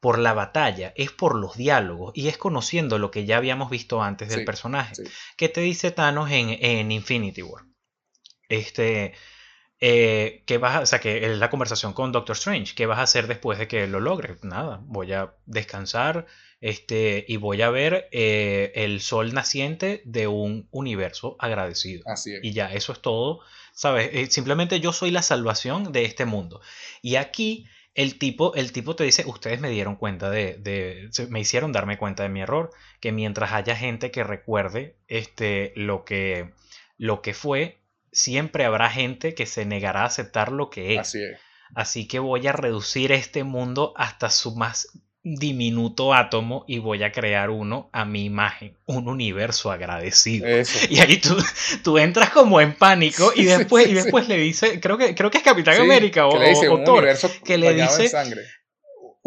por 0.00 0.18
la 0.18 0.32
batalla, 0.32 0.92
es 0.96 1.10
por 1.10 1.34
los 1.34 1.56
diálogos 1.56 2.12
y 2.14 2.28
es 2.28 2.38
conociendo 2.38 2.98
lo 2.98 3.10
que 3.10 3.24
ya 3.24 3.36
habíamos 3.36 3.70
visto 3.70 4.02
antes 4.02 4.28
del 4.28 4.44
personaje. 4.44 4.94
¿Qué 5.36 5.48
te 5.48 5.60
dice 5.60 5.90
Thanos 5.90 6.30
en, 6.30 6.92
Infinity 6.92 7.42
War? 7.42 7.64
Este, 8.48 9.14
eh, 9.80 10.44
¿qué 10.46 10.58
vas 10.58 10.76
a, 10.76 10.80
o 10.80 10.86
sea, 10.86 11.00
que 11.00 11.24
es 11.24 11.38
la 11.38 11.50
conversación 11.50 11.92
con 11.92 12.12
Doctor 12.12 12.36
Strange, 12.36 12.74
¿qué 12.74 12.86
vas 12.86 12.98
a 12.98 13.02
hacer 13.02 13.26
después 13.26 13.58
de 13.58 13.66
que 13.66 13.86
lo 13.86 14.00
logre? 14.00 14.36
Nada, 14.42 14.80
voy 14.84 15.12
a 15.12 15.34
descansar 15.46 16.26
este, 16.60 17.24
y 17.28 17.36
voy 17.36 17.62
a 17.62 17.70
ver 17.70 18.08
eh, 18.12 18.72
el 18.76 19.00
sol 19.00 19.34
naciente 19.34 20.02
de 20.04 20.28
un 20.28 20.68
universo 20.70 21.36
agradecido. 21.38 22.02
Así 22.06 22.34
es. 22.34 22.40
Y 22.42 22.52
ya, 22.52 22.72
eso 22.72 22.92
es 22.92 23.00
todo, 23.00 23.40
¿sabes? 23.72 24.10
Eh, 24.12 24.26
simplemente 24.30 24.80
yo 24.80 24.92
soy 24.92 25.10
la 25.10 25.22
salvación 25.22 25.92
de 25.92 26.04
este 26.04 26.24
mundo. 26.24 26.60
Y 27.02 27.16
aquí 27.16 27.66
el 27.98 28.16
tipo, 28.16 28.54
el 28.54 28.70
tipo 28.70 28.94
te 28.94 29.02
dice, 29.02 29.24
ustedes 29.26 29.60
me 29.60 29.70
dieron 29.70 29.96
cuenta 29.96 30.30
de, 30.30 30.54
de, 30.54 31.10
me 31.30 31.40
hicieron 31.40 31.72
darme 31.72 31.98
cuenta 31.98 32.22
de 32.22 32.28
mi 32.28 32.40
error, 32.40 32.70
que 33.00 33.10
mientras 33.10 33.50
haya 33.52 33.74
gente 33.74 34.12
que 34.12 34.22
recuerde 34.22 34.94
este, 35.08 35.72
lo, 35.74 36.04
que, 36.04 36.52
lo 36.96 37.22
que 37.22 37.34
fue, 37.34 37.80
siempre 38.12 38.64
habrá 38.64 38.88
gente 38.88 39.34
que 39.34 39.46
se 39.46 39.64
negará 39.64 40.02
a 40.02 40.06
aceptar 40.06 40.52
lo 40.52 40.70
que 40.70 40.94
es. 40.94 41.00
Así 41.00 41.24
es. 41.24 41.40
Así 41.74 42.06
que 42.06 42.20
voy 42.20 42.46
a 42.46 42.52
reducir 42.52 43.10
este 43.10 43.42
mundo 43.42 43.94
hasta 43.96 44.30
su 44.30 44.54
más 44.54 44.96
diminuto 45.24 46.14
átomo 46.14 46.64
y 46.66 46.78
voy 46.78 47.02
a 47.02 47.12
crear 47.12 47.50
uno 47.50 47.90
a 47.92 48.04
mi 48.04 48.24
imagen, 48.24 48.76
un 48.86 49.08
universo 49.08 49.70
agradecido. 49.70 50.46
Eso. 50.46 50.78
Y 50.90 51.00
ahí 51.00 51.18
tú, 51.18 51.36
tú 51.82 51.98
entras 51.98 52.30
como 52.30 52.60
en 52.60 52.74
pánico 52.74 53.32
y 53.34 53.44
después, 53.44 53.84
sí, 53.84 53.90
y 53.90 53.94
después 53.94 54.28
le 54.28 54.36
dice, 54.38 54.80
creo 54.80 54.96
que, 54.96 55.14
creo 55.14 55.30
que 55.30 55.38
es 55.38 55.44
Capitán 55.44 55.80
América 55.80 56.26
o, 56.26 56.32
que 56.32 56.38
le 56.38 56.48
dice 56.50 56.68
o- 56.68 56.72
o 56.74 56.76
un 56.78 56.84
Thor, 56.84 56.98
universo 56.98 57.30
que 57.44 57.58
le 57.58 57.66
bañado 57.66 57.96
en 57.96 58.02
dice 58.02 58.08
sangre. 58.08 58.42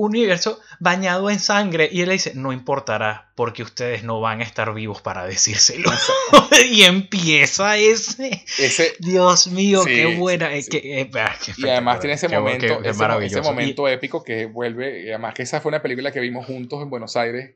Un 0.04 0.12
universo 0.12 0.60
bañado 0.80 1.30
en 1.30 1.40
sangre 1.40 1.88
y 1.92 2.02
él 2.02 2.08
le 2.08 2.14
dice, 2.14 2.34
no 2.36 2.52
importará 2.54 3.32
porque 3.36 3.64
ustedes 3.64 4.04
no 4.04 4.20
van 4.20 4.42
a 4.42 4.44
estar 4.44 4.74
vivos 4.74 5.02
para 5.02 5.26
decírselo. 5.26 5.90
y 6.72 6.84
empieza 6.84 7.78
ese, 7.78 8.44
Ese, 8.58 8.94
Dios 9.00 9.48
mío, 9.48 9.84
Sí, 9.84 9.90
qué 9.96 10.06
buena. 10.18 10.54
eh, 10.54 10.62
sí. 10.64 10.70
qué- 10.72 11.02
eh, 11.02 11.10
qué 11.12 11.54
y 11.58 11.70
además 11.70 12.00
tiene 12.00 12.16
ese 12.16 12.28
qué- 12.28 12.38
momento, 12.40 12.82
qué- 12.82 12.90
ese. 12.90 13.40
Y- 13.40 13.42
momento 13.44 13.88
épico 13.88 14.24
que 14.24 14.46
vuelve, 14.46 15.04
y 15.06 15.10
además 15.10 15.34
que 15.34 15.44
esa 15.44 15.62
fue 15.62 15.70
una 15.70 15.82
película 15.82 16.12
que 16.12 16.20
vimos 16.20 16.46
juntos 16.46 16.82
en 16.82 16.90
Buenos 16.90 17.16
Aires. 17.16 17.56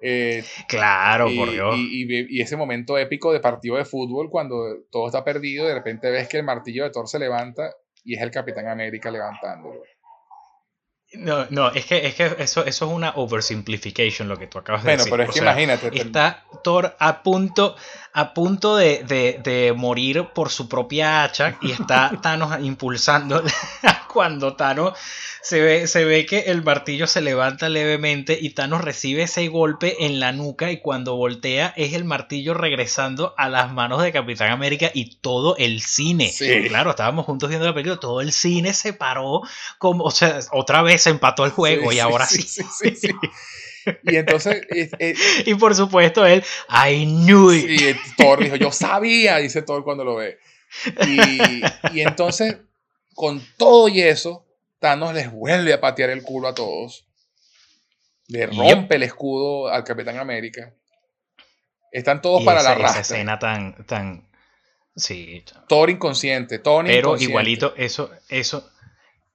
eh, 0.00 0.44
claro, 0.68 1.28
y, 1.28 1.36
por 1.36 1.50
Dios. 1.50 1.74
y- 1.76 2.36
y 2.38 2.40
ese 2.40 2.56
momento 2.56 2.96
épico 2.98 3.32
de 3.32 3.40
partido 3.40 3.76
de 3.76 3.84
fútbol 3.84 4.30
cuando 4.30 4.56
todo 4.92 5.06
está 5.06 5.24
perdido, 5.24 5.66
de 5.66 5.74
repente 5.74 6.08
ves 6.10 6.28
que 6.28 6.36
el 6.36 6.44
martillo 6.44 6.84
de 6.84 6.90
Thor 6.90 7.08
se 7.08 7.18
levanta 7.18 7.72
y 8.04 8.14
es 8.14 8.22
el 8.22 8.30
Capitán 8.30 8.68
América 8.68 9.10
levantándolo. 9.10 9.82
No, 11.14 11.46
no, 11.48 11.68
es 11.70 11.86
que, 11.86 12.06
es 12.06 12.14
que 12.14 12.26
eso, 12.38 12.64
eso 12.64 12.64
es 12.66 12.82
una 12.82 13.12
oversimplification 13.16 14.28
lo 14.28 14.36
que 14.38 14.46
tú 14.46 14.58
acabas 14.58 14.82
de 14.82 14.88
Bueno, 14.90 14.98
decir. 15.04 15.10
pero 15.10 15.22
es 15.22 15.28
O 15.30 15.32
que 15.32 15.38
sea, 15.38 15.52
imagínate, 15.52 15.90
te- 15.90 16.02
Está 16.02 16.44
Thor 16.62 16.94
a 16.98 17.22
punto, 17.22 17.76
a 18.12 18.34
punto 18.34 18.76
de, 18.76 19.04
de- 19.04 19.40
de 19.42 19.72
morir 19.74 20.26
por 20.34 20.50
su 20.50 20.68
propia 20.68 21.24
hacha 21.24 21.56
y 21.62 21.70
está 21.72 22.10
Thanos 22.22 22.60
impulsando 22.60 23.42
cuando 24.18 24.56
Thanos 24.56 24.98
se 25.42 25.60
ve, 25.60 25.86
se 25.86 26.04
ve 26.04 26.26
que 26.26 26.40
el 26.40 26.64
martillo 26.64 27.06
se 27.06 27.20
levanta 27.20 27.68
levemente 27.68 28.36
y 28.40 28.50
Thanos 28.50 28.82
recibe 28.82 29.22
ese 29.22 29.46
golpe 29.46 30.04
en 30.06 30.18
la 30.18 30.32
nuca 30.32 30.72
y 30.72 30.80
cuando 30.80 31.14
voltea 31.14 31.72
es 31.76 31.92
el 31.92 32.02
martillo 32.02 32.52
regresando 32.52 33.32
a 33.38 33.48
las 33.48 33.72
manos 33.72 34.02
de 34.02 34.10
Capitán 34.10 34.50
América 34.50 34.90
y 34.92 35.20
todo 35.20 35.56
el 35.56 35.82
cine. 35.82 36.30
Sí. 36.32 36.64
Claro, 36.66 36.90
estábamos 36.90 37.26
juntos 37.26 37.48
viendo 37.48 37.64
la 37.64 37.74
película, 37.74 38.00
todo 38.00 38.20
el 38.20 38.32
cine 38.32 38.74
se 38.74 38.92
paró 38.92 39.42
como, 39.78 40.02
o 40.02 40.10
sea, 40.10 40.40
otra 40.50 40.82
vez 40.82 41.02
se 41.02 41.10
empató 41.10 41.44
el 41.44 41.52
juego 41.52 41.92
Sí, 41.92 41.98
y 41.98 42.00
ahora 42.00 42.26
sí. 42.26 42.42
sí, 42.42 42.64
sí, 42.64 42.90
sí, 42.96 43.08
sí. 43.08 43.94
Y 44.02 44.16
entonces, 44.16 44.62
eh, 44.70 44.90
eh, 44.98 45.14
Y 45.46 45.54
por 45.54 45.76
supuesto 45.76 46.26
él, 46.26 46.42
I 46.68 47.06
knew 47.06 47.52
it. 47.52 47.70
y 47.70 47.96
Thor 48.20 48.42
dijo, 48.42 48.56
yo 48.56 48.72
sabía, 48.72 49.36
dice 49.36 49.62
Thor 49.62 49.84
cuando 49.84 50.02
lo 50.02 50.16
ve. 50.16 50.40
Y, 51.06 51.62
y 51.96 52.00
entonces, 52.00 52.56
con 53.18 53.42
todo 53.56 53.88
y 53.88 54.00
eso, 54.00 54.46
Thanos 54.78 55.12
les 55.12 55.28
vuelve 55.32 55.72
a 55.72 55.80
patear 55.80 56.10
el 56.10 56.22
culo 56.22 56.46
a 56.46 56.54
todos. 56.54 57.04
Le 58.28 58.46
Yep. 58.46 58.78
rompe 58.78 58.94
el 58.94 59.02
escudo 59.02 59.66
al 59.66 59.82
Capitán 59.82 60.18
América. 60.18 60.72
Están 61.90 62.22
todos 62.22 62.42
Y 62.42 62.44
para 62.44 62.60
esa, 62.60 62.72
la 62.72 62.74
esa 62.74 62.84
rastra. 62.84 63.16
escena 63.16 63.38
tan, 63.40 63.84
tan, 63.86 64.28
sí, 64.94 65.42
Thor 65.66 65.90
inconsciente, 65.90 66.60
Tony 66.60 66.90
pero 66.90 67.00
inconsciente. 67.00 67.24
igualito 67.24 67.74
eso, 67.76 68.10
eso 68.28 68.70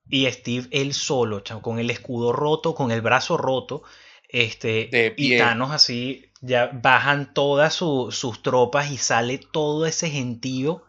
y 0.09 0.31
Steve 0.31 0.67
él 0.71 0.93
solo, 0.93 1.41
chamo, 1.41 1.61
con 1.61 1.79
el 1.79 1.89
escudo 1.89 2.31
roto, 2.31 2.73
con 2.73 2.91
el 2.91 3.01
brazo 3.01 3.35
roto, 3.37 3.83
este 4.29 4.89
De 4.91 5.13
y. 5.17 5.37
Thanos 5.37 5.71
así 5.71 6.31
ya 6.41 6.67
bajan 6.73 7.33
todas 7.33 7.73
su- 7.73 8.11
sus 8.11 8.41
tropas 8.41 8.91
y 8.91 8.97
sale 8.97 9.39
todo 9.39 9.85
ese 9.85 10.09
gentío. 10.09 10.83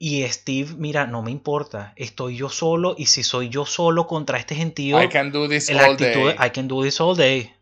Y 0.00 0.22
Steve, 0.28 0.74
mira, 0.76 1.06
no 1.06 1.22
me 1.22 1.32
importa, 1.32 1.92
estoy 1.96 2.36
yo 2.36 2.48
solo 2.48 2.94
y 2.96 3.06
si 3.06 3.24
soy 3.24 3.48
yo 3.48 3.66
solo 3.66 4.06
contra 4.06 4.38
este 4.38 4.54
gentío, 4.54 5.02
I 5.02 5.08
can 5.08 5.32
do 5.32 5.48
this 5.48 5.70
la 5.70 5.86
all 5.86 5.92
actitud 5.92 6.28
day. 6.28 6.36
I 6.38 6.50
can 6.50 6.68
do 6.68 6.84
this 6.84 7.00
all 7.00 7.16
day. 7.16 7.52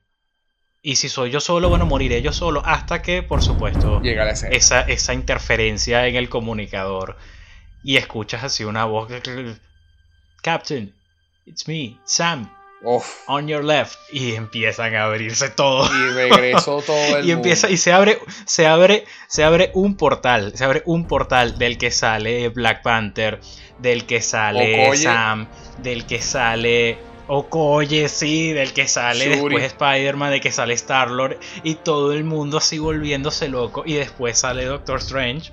Y 0.83 0.97
si 0.97 1.09
soy 1.09 1.31
yo 1.31 1.41
solo, 1.41 1.69
bueno, 1.69 1.87
moriré 1.87 2.23
yo 2.23 2.33
solo. 2.33 2.63
Hasta 2.65 3.03
que, 3.03 3.23
por 3.23 3.43
supuesto, 3.43 4.01
Llega 4.03 4.25
la 4.25 4.33
escena. 4.33 4.55
esa, 4.55 4.83
esa 4.83 5.15
interferencia 5.15 6.07
en 6.07 6.15
el 6.15 6.29
comunicador. 6.29 7.17
Y 7.83 7.97
escuchas 7.97 8.45
así 8.45 8.65
una 8.65 8.85
voz. 8.85 9.11
Captain, 10.43 10.95
it's 11.45 11.67
me, 11.67 11.99
Sam, 12.05 12.49
Uf. 12.83 13.23
on 13.27 13.49
your 13.49 13.65
left. 13.65 13.99
Y 14.13 14.35
empiezan 14.35 14.95
a 14.95 15.05
abrirse 15.05 15.49
todo. 15.51 15.87
Y 15.93 16.13
regresó 16.13 16.83
todo 16.87 17.17
el 17.19 17.27
Y 17.27 17.31
empieza, 17.33 17.67
mundo. 17.67 17.75
y 17.75 17.79
se 17.79 17.93
abre, 17.93 18.19
se 18.45 18.67
abre, 18.67 19.05
se 19.29 19.45
abre 19.45 19.71
un 19.75 19.97
portal, 19.97 20.53
se 20.55 20.65
abre 20.65 20.83
un 20.87 21.07
portal 21.07 21.59
del 21.59 21.79
que 21.79 21.91
sale 21.91 22.49
Black 22.51 22.83
Panther, 22.83 23.41
del 23.79 24.07
que 24.07 24.21
sale 24.21 24.87
Okoye. 24.87 25.03
Sam, 25.03 25.49
del 25.83 26.07
que 26.07 26.21
sale 26.23 26.99
Okoye, 27.29 28.09
sí, 28.09 28.53
del 28.53 28.73
que 28.73 28.87
sale 28.87 29.25
Shuri. 29.25 29.57
después 29.57 29.65
Spider-Man, 29.65 30.31
del 30.31 30.41
que 30.41 30.53
sale 30.53 30.75
Star-Lord, 30.75 31.39
y 31.65 31.75
todo 31.75 32.13
el 32.13 32.23
mundo 32.25 32.59
así 32.59 32.79
volviéndose 32.79 33.49
loco, 33.49 33.83
y 33.85 33.95
después 33.95 34.39
sale 34.39 34.65
Doctor 34.65 34.99
Strange. 35.01 35.51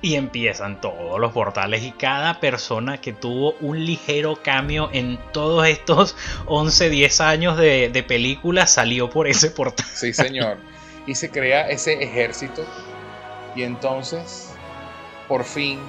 Y 0.00 0.14
empiezan 0.14 0.80
todos 0.80 1.18
los 1.18 1.32
portales 1.32 1.82
y 1.82 1.90
cada 1.90 2.38
persona 2.38 3.00
que 3.00 3.12
tuvo 3.12 3.54
un 3.60 3.84
ligero 3.84 4.40
cambio 4.42 4.90
en 4.92 5.18
todos 5.32 5.66
estos 5.66 6.16
11, 6.46 6.90
10 6.90 7.20
años 7.20 7.56
de, 7.56 7.88
de 7.88 8.02
película 8.02 8.66
salió 8.66 9.10
por 9.10 9.26
ese 9.26 9.50
portal. 9.50 9.86
Sí, 9.92 10.12
señor. 10.12 10.58
Y 11.06 11.14
se 11.14 11.30
crea 11.30 11.68
ese 11.68 12.02
ejército. 12.02 12.64
Y 13.56 13.62
entonces, 13.62 14.50
por 15.26 15.42
fin, 15.42 15.80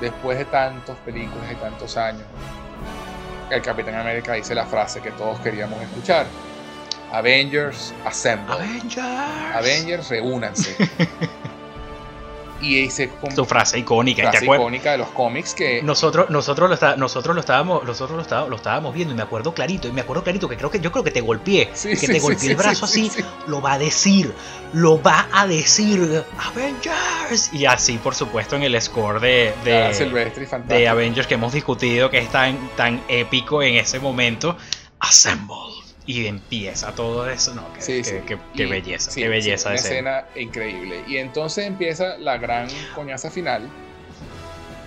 después 0.00 0.38
de 0.38 0.44
tantas 0.46 0.96
películas 0.98 1.52
y 1.52 1.54
tantos 1.56 1.96
años, 1.96 2.24
el 3.50 3.62
Capitán 3.62 3.94
América 3.94 4.32
dice 4.32 4.54
la 4.54 4.66
frase 4.66 5.00
que 5.00 5.10
todos 5.12 5.38
queríamos 5.40 5.80
escuchar. 5.82 6.26
Avengers 7.12 7.92
Assemble. 8.04 8.54
Avengers. 8.54 8.96
Avengers, 9.54 10.08
reúnanse. 10.08 10.74
y 12.62 12.88
con 13.20 13.34
Tu 13.34 13.44
frase 13.44 13.78
icónica. 13.78 14.30
icónica 14.40 14.92
de 14.92 14.98
los 14.98 15.08
cómics 15.08 15.52
que 15.54 15.82
Nosotros, 15.82 16.30
nosotros, 16.30 16.68
lo 16.68 16.74
está- 16.74 16.96
nosotros 16.96 17.34
lo 17.34 17.40
estábamos, 17.40 17.84
nosotros 17.84 18.16
lo 18.16 18.22
estábamos, 18.22 18.50
lo 18.50 18.56
estábamos 18.56 18.94
viendo 18.94 19.12
y 19.12 19.16
me 19.16 19.22
acuerdo 19.22 19.52
clarito, 19.52 19.88
y 19.88 19.92
me 19.92 20.00
acuerdo 20.00 20.22
clarito 20.22 20.48
que 20.48 20.56
creo 20.56 20.70
que 20.70 20.80
yo 20.80 20.92
creo 20.92 21.04
que 21.04 21.10
te 21.10 21.20
golpeé, 21.20 21.70
Sí, 21.74 21.90
que 21.90 21.96
sí, 21.96 22.06
te 22.06 22.18
golpeé 22.20 22.38
sí, 22.40 22.50
el 22.50 22.56
brazo 22.56 22.86
sí, 22.86 23.08
así, 23.08 23.10
sí, 23.16 23.22
sí. 23.22 23.28
lo 23.48 23.60
va 23.60 23.74
a 23.74 23.78
decir, 23.78 24.32
lo 24.72 25.02
va 25.02 25.26
a 25.32 25.46
decir, 25.46 26.24
Avengers. 26.38 27.52
Y 27.52 27.66
así, 27.66 27.98
por 27.98 28.14
supuesto, 28.14 28.56
en 28.56 28.62
el 28.62 28.80
score 28.80 29.20
de, 29.20 29.52
de, 29.64 29.72
de. 30.68 30.88
Avengers 30.88 31.26
que 31.26 31.34
hemos 31.34 31.52
discutido, 31.52 32.10
que 32.10 32.18
es 32.18 32.28
tan, 32.30 32.56
tan 32.76 33.02
épico 33.08 33.62
en 33.62 33.76
ese 33.76 33.98
momento, 33.98 34.56
Assemble. 35.00 35.56
Y 36.04 36.26
empieza 36.26 36.92
todo 36.94 37.28
eso, 37.30 37.54
no, 37.54 37.64
Sí, 37.78 38.02
sí. 38.02 38.16
qué 38.26 38.36
Y- 38.54 38.66
belleza, 38.66 39.10
sí, 39.10 39.20
qué 39.22 39.28
belleza 39.28 39.68
de 39.68 39.74
una 39.76 39.80
escena. 39.80 40.18
escena 40.20 40.42
increíble. 40.42 41.04
Y 41.06 41.18
entonces 41.18 41.64
empieza 41.66 42.16
la 42.18 42.38
gran 42.38 42.68
coñaza 42.94 43.30
final. 43.30 43.68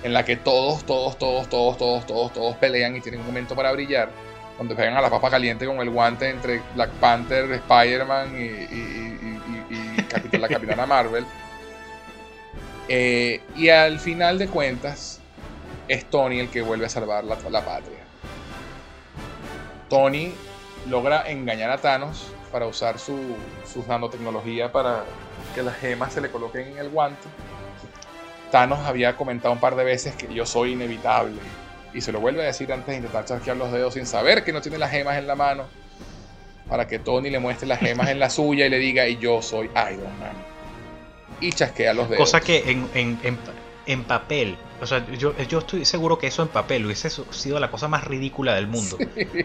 En 0.04 0.14
la 0.14 0.26
que 0.26 0.36
todos, 0.36 0.86
todos, 0.86 1.18
todos, 1.18 1.48
todos, 1.50 1.78
todos, 1.78 2.06
todos, 2.06 2.34
todos 2.34 2.56
pelean 2.58 2.96
y 2.98 3.02
tienen 3.02 3.22
un 3.22 3.28
momento 3.28 3.56
para 3.56 3.72
brillar. 3.72 4.10
Cuando 4.58 4.76
pegan 4.76 4.96
a 4.98 5.02
la 5.02 5.10
papa 5.10 5.30
caliente 5.30 5.66
con 5.66 5.78
el 5.80 5.90
guante 5.90 6.30
entre 6.30 6.62
Black 6.76 6.92
Panther, 7.00 7.52
Spider-Man 7.52 8.36
y, 8.38 8.44
y- 8.44 8.48
y- 8.72 9.74
y- 9.74 9.98
y 10.00 10.04
Capitán- 10.04 10.42
la 10.42 10.48
Capitana 10.50 10.86
Marvel. 10.86 11.26
Eh, 12.88 13.42
y 13.56 13.70
al 13.70 14.00
final 14.00 14.38
de 14.38 14.48
cuentas, 14.48 15.20
es 15.88 16.06
Tony 16.10 16.40
el 16.40 16.50
que 16.50 16.62
vuelve 16.62 16.86
a 16.86 16.90
salvar 16.90 17.24
la, 17.24 17.38
la 17.50 17.66
patria. 17.66 18.00
Tony 19.90 20.34
logra 20.90 21.30
engañar 21.30 21.70
a 21.72 21.78
Thanos 21.78 22.28
para 22.52 22.68
usar 22.68 23.00
su, 23.00 23.18
su 23.72 23.84
nanotecnología 23.88 24.72
para 24.72 25.04
que 25.54 25.64
las 25.64 25.76
gemas 25.78 26.14
se 26.14 26.22
le 26.22 26.30
coloquen 26.30 26.68
en 26.70 26.78
el 26.78 26.90
guante. 26.90 27.28
Thanos 28.52 28.80
había 28.80 29.16
comentado 29.18 29.54
un 29.54 29.60
par 29.60 29.76
de 29.76 29.84
veces 29.84 30.16
que 30.16 30.34
yo 30.34 30.46
soy 30.46 30.74
inevitable. 30.74 31.36
Y 31.94 32.02
se 32.02 32.12
lo 32.12 32.20
vuelve 32.20 32.42
a 32.44 32.46
decir 32.46 32.72
antes 32.72 32.88
de 32.88 32.96
intentar 32.98 33.26
chasquear 33.26 33.58
los 33.58 33.72
dedos 33.72 33.94
sin 33.94 34.06
saber 34.06 34.44
que 34.44 34.52
no 34.54 34.62
tiene 34.62 34.78
las 34.78 34.92
gemas 34.92 35.18
en 35.18 35.28
la 35.28 35.36
mano. 35.36 35.64
Para 36.70 36.88
que 36.88 37.00
Tony 37.00 37.30
le 37.30 37.40
muestre 37.40 37.68
las 37.68 37.80
gemas 37.80 38.10
en 38.10 38.20
la 38.20 38.30
suya 38.30 38.66
y 38.66 38.70
le 38.70 38.78
diga, 38.80 39.08
y 39.08 39.18
yo 39.18 39.42
soy 39.42 39.68
Iron 39.68 40.20
Man. 40.20 40.34
Y 41.40 41.52
chasquea 41.52 41.94
los 41.94 42.10
dedos. 42.10 42.20
Cosa 42.24 42.42
que 42.42 42.70
en, 42.70 42.90
en- 42.94 43.20
en- 43.24 43.38
en 43.86 44.04
papel, 44.04 44.58
o 44.82 44.86
sea, 44.86 45.06
yo, 45.18 45.36
yo 45.38 45.60
estoy 45.60 45.86
seguro 45.86 46.18
que 46.18 46.28
eso 46.28 46.42
en 46.42 46.50
papel 46.50 46.86
hubiese 46.86 47.10
sido 47.10 47.60
la 47.60 47.72
cosa 47.72 47.88
más 47.88 48.04
ridícula 48.04 48.56
del 48.56 48.68
mundo. 48.68 48.98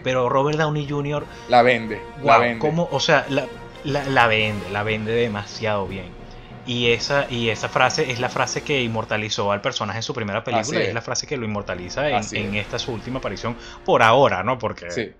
Pero 0.03 0.29
Robert 0.29 0.57
Downey 0.57 0.87
Jr. 0.87 1.25
La 1.47 1.61
vende. 1.61 2.01
la 2.23 2.37
vende. 2.37 2.59
¿cómo? 2.59 2.89
O 2.91 2.99
sea, 2.99 3.25
la, 3.29 3.47
la, 3.83 4.27
vende, 4.27 4.69
la 4.71 4.83
vende 4.83 5.13
demasiado 5.13 5.87
bien. 5.87 6.21
Y 6.67 6.91
esa, 6.91 7.25
y 7.29 7.49
esa 7.49 7.69
frase 7.69 8.11
es 8.11 8.19
la 8.19 8.29
frase 8.29 8.61
que 8.61 8.83
inmortalizó 8.83 9.51
al 9.51 9.61
personaje 9.61 9.99
en 9.99 10.03
su 10.03 10.13
primera 10.13 10.43
película 10.43 10.79
y 10.79 10.83
es. 10.83 10.93
la 10.93 11.01
frase 11.01 11.25
que 11.25 11.35
lo 11.35 11.45
inmortaliza 11.45 12.07
en, 12.09 12.55
esta 12.55 12.77
su 12.77 12.91
última 12.91 13.17
aparición 13.19 13.55
por 13.83 14.03
ahora, 14.03 14.43
¿no? 14.43 14.59
Porque. 14.59 14.91
Sí. 14.91 15.11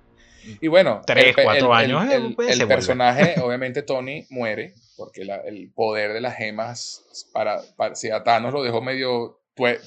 Y 0.60 0.68
bueno, 0.68 1.02
tres, 1.06 1.36
cuatro 1.44 1.74
años. 1.74 2.12
El, 2.12 2.36
el 2.38 2.68
personaje, 2.68 3.36
obviamente, 3.42 3.84
Tony 3.84 4.26
muere 4.30 4.74
porque 4.98 5.22
el 5.22 5.72
poder 5.74 6.14
de 6.14 6.22
las 6.22 6.36
gemas 6.36 7.04
para, 7.34 7.62
si 7.96 8.12
a 8.12 8.24
Thanos 8.24 8.54
lo 8.54 8.64
dejó 8.64 8.82
medio 8.82 9.40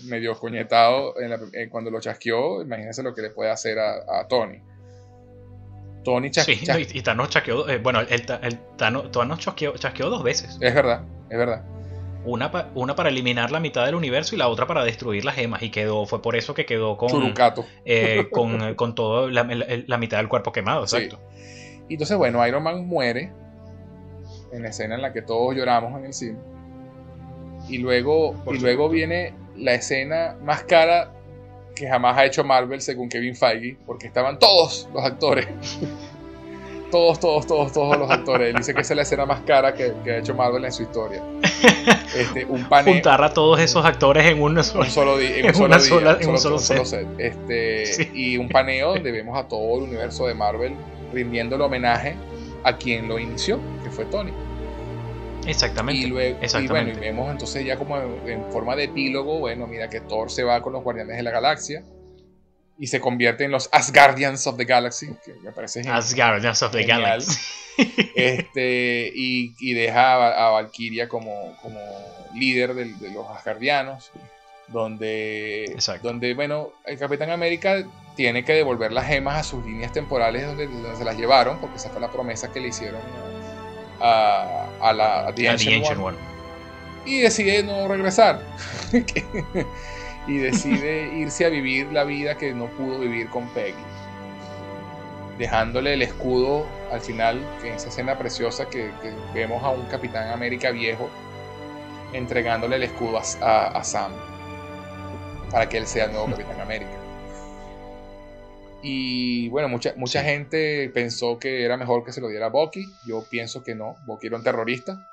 medio 0.05 0.39
coñetado 0.39 1.14
cuando 1.70 1.90
lo 1.90 2.01
chasqueó, 2.01 2.62
imagínense 2.62 3.02
lo 3.02 3.14
que 3.14 3.22
le 3.22 3.31
puede 3.31 3.51
hacer 3.51 3.78
a, 3.78 4.26
Tony. 4.28 4.60
Tony 6.05 6.31
chasqueó. 6.31 6.78
y, 6.78 7.02
Thanos 7.02 7.31
chasqueó. 7.31 7.68
Eh, 7.68 7.78
bueno, 7.78 8.01
el, 8.01 8.26
Thanos, 8.76 9.39
chasqueó, 9.39 10.10
dos 10.10 10.22
veces. 10.22 10.59
Es 10.60 10.74
verdad, 10.74 11.05
es 11.31 11.39
verdad. 11.39 11.64
Una, 12.24 12.70
una, 12.74 12.94
para 12.94 13.10
eliminar 13.10 13.51
la 13.51 13.60
mitad 13.60 13.84
del 13.84 13.94
universo 13.94 14.34
y 14.34 14.38
la 14.38 14.48
otra 14.48 14.66
para 14.66 14.82
destruir 14.84 15.24
las 15.24 15.34
gemas. 15.34 15.62
Y 15.62 15.70
quedó, 15.70 16.06
fue 16.06 16.22
por 16.22 16.36
eso 16.36 16.55
que 16.55 16.64
quedó 16.64 16.96
con. 16.96 17.34
Eh, 17.84 18.28
con, 18.32 18.74
con 18.74 18.94
toda 18.94 19.30
la, 19.30 19.44
mitad 19.98 20.18
del 20.18 20.28
cuerpo 20.28 20.52
quemado, 20.52 20.82
exacto. 20.82 21.18
Y 21.88 21.94
entonces, 21.94 22.16
bueno, 22.16 22.46
Iron 22.46 22.62
Man 22.62 22.86
muere 22.86 23.30
en 24.52 24.62
la 24.62 24.68
escena 24.68 24.94
en 24.94 25.02
la 25.02 25.12
que 25.12 25.22
todos 25.22 25.55
lloramos 25.55 25.98
en 25.98 26.06
el 26.06 26.14
cine. 26.14 26.38
Y 27.68 27.78
luego, 27.78 28.34
y 28.52 28.59
luego 28.59 28.88
viene 28.88 29.34
la 29.56 29.74
escena 29.74 30.36
más 30.42 30.64
cara 30.64 31.12
que 31.74 31.88
jamás 31.88 32.16
ha 32.16 32.24
hecho 32.24 32.44
Marvel 32.44 32.80
según 32.80 33.09
Kevin 33.09 33.34
Feige, 33.34 33.76
porque 33.84 34.06
estaban 34.06 34.38
todos 34.38 34.88
los 34.94 35.05
actores. 35.05 35.48
todos, 36.94 37.18
todos, 37.18 37.44
todos, 37.44 37.72
todos 37.72 37.98
los 37.98 38.08
actores. 38.08 38.50
Él 38.50 38.54
dice 38.56 38.72
que 38.72 38.82
esa 38.82 38.92
es 38.92 38.96
la 38.96 39.02
escena 39.02 39.26
más 39.26 39.40
cara 39.40 39.74
que, 39.74 39.92
ha 40.06 40.18
hecho 40.18 40.32
Marvel 40.32 40.64
en 40.64 40.72
su 40.72 40.84
historia. 40.84 41.20
Este, 42.14 42.44
un 42.44 42.68
paneo, 42.68 42.92
Juntar 42.94 43.24
a 43.24 43.32
todos 43.32 43.58
esos 43.58 43.84
actores 43.84 44.24
en 44.26 44.40
un 44.40 44.62
solo, 44.62 44.84
un 44.84 44.90
solo 44.90 45.18
día, 45.18 45.38
en, 45.38 45.46
un 45.46 45.54
solo, 45.80 46.20
en 46.20 46.28
un 46.28 46.38
solo, 46.38 46.58
set. 46.60 47.08
Este, 47.18 48.10
Y 48.14 48.36
un 48.36 48.48
paneo 48.48 48.90
donde 48.90 49.10
vemos 49.10 49.36
a 49.36 49.48
todo 49.48 49.78
el 49.78 49.84
universo 49.84 50.28
de 50.28 50.34
Marvel 50.34 50.74
rindiendo 51.12 51.56
el 51.56 51.62
homenaje 51.62 52.14
a 52.62 52.76
quien 52.76 53.08
lo 53.08 53.18
inició, 53.18 53.58
que 53.82 53.90
fue 53.90 54.04
Tony. 54.04 54.32
Exactamente. 55.46 56.02
Y 56.02 56.06
luego, 56.06 56.38
bueno, 56.68 56.90
y 56.90 57.00
vemos 57.00 57.30
entonces 57.32 57.66
ya 57.66 57.76
como 57.76 57.98
en, 57.98 58.44
forma 58.52 58.76
de 58.76 58.84
epílogo, 58.84 59.40
bueno, 59.40 59.66
mira 59.66 59.88
que 59.88 60.00
Thor 60.00 60.30
se 60.30 60.44
va 60.44 60.62
con 60.62 60.72
los 60.72 60.84
Guardianes 60.84 61.16
de 61.16 61.24
la 61.24 61.32
Galaxia 61.32 61.82
y 62.78 62.86
se 62.88 63.01
convierte 63.01 63.44
en 63.44 63.51
los 63.51 63.68
Asgardians 63.72 64.46
of 64.46 64.56
the 64.56 64.64
Galaxy, 64.64 65.09
que 65.24 65.34
me 65.34 65.52
parece. 65.52 65.80
Asgardians 65.88 66.62
of 66.62 66.72
the 66.72 66.84
Galaxy. 66.84 67.38
este, 68.14 69.10
y, 69.14 69.74
deja 69.74 70.46
a, 70.46 70.51
Valkyria 70.51 71.09
como, 71.09 71.56
como 71.62 71.80
líder 72.34 72.74
de, 72.74 72.86
los 73.12 73.28
Asgardianos, 73.28 74.10
donde, 74.68 75.76
donde, 76.02 76.34
bueno, 76.34 76.72
el 76.84 76.98
Capitán 76.98 77.30
América 77.30 77.84
tiene 78.16 78.44
que 78.44 78.52
devolver 78.52 78.92
las 78.92 79.06
gemas 79.06 79.40
a 79.40 79.42
sus 79.42 79.64
líneas 79.64 79.92
temporales 79.92 80.46
donde, 80.46 80.66
donde 80.68 80.96
se 80.96 81.05
las 81.05 81.16
llevaron, 81.16 81.59
porque 81.60 81.76
esa 81.76 81.90
fue 81.90 82.01
la 82.01 82.10
promesa 82.10 82.52
que 82.52 82.60
le 82.60 82.68
hicieron 82.68 83.01
a, 84.01 84.92
la 84.92 85.34
One. 86.01 86.16
Y 87.06 87.20
decide 87.20 87.62
no 87.62 87.86
regresar. 87.88 88.40
y 90.26 90.38
decide 90.38 91.10
irse 91.16 91.44
a 91.44 91.48
vivir 91.48 91.92
la 91.92 92.05
vida 92.05 92.36
que 92.36 92.52
no 92.55 92.66
pudo 92.66 92.98
vivir 92.98 93.28
con 93.28 93.48
Peggy. 93.48 93.74
Dejándole 95.38 95.94
el 95.94 96.02
escudo 96.02 96.66
al 96.92 97.01
final, 97.01 97.44
en 97.64 97.74
esa 97.74 97.88
escena 97.88 98.16
preciosa 98.16 98.68
que, 98.68 98.90
vemos 99.34 99.62
a 99.64 99.70
un 99.70 99.84
Capitán 99.86 100.30
América 100.30 100.70
viejo 100.70 101.10
entregándole 102.12 102.76
el 102.76 102.84
escudo 102.84 103.18
a, 103.18 103.82
Sam 103.82 104.12
para 105.51 105.68
que 105.68 105.78
él 105.78 105.86
sea 105.86 106.05
el 106.05 106.12
nuevo 106.12 106.26
Capitán 106.30 106.60
América. 106.60 107.05
Y 108.86 109.48
bueno, 109.48 109.68
mucha, 109.68 109.94
mucha 109.96 110.22
gente 110.22 110.90
pensó 110.92 111.38
que 111.38 111.64
era 111.64 111.78
mejor 111.78 112.05
que 112.05 112.12
se 112.12 112.20
lo 112.20 112.28
diera 112.28 112.46
a 112.46 112.51
Bucky. 112.51 112.84
Yo 113.06 113.24
pienso 113.28 113.64
que 113.64 113.74
no. 113.74 113.96
Bucky 114.05 114.26
era 114.26 114.36
un 114.36 114.44
terrorista. 114.44 115.10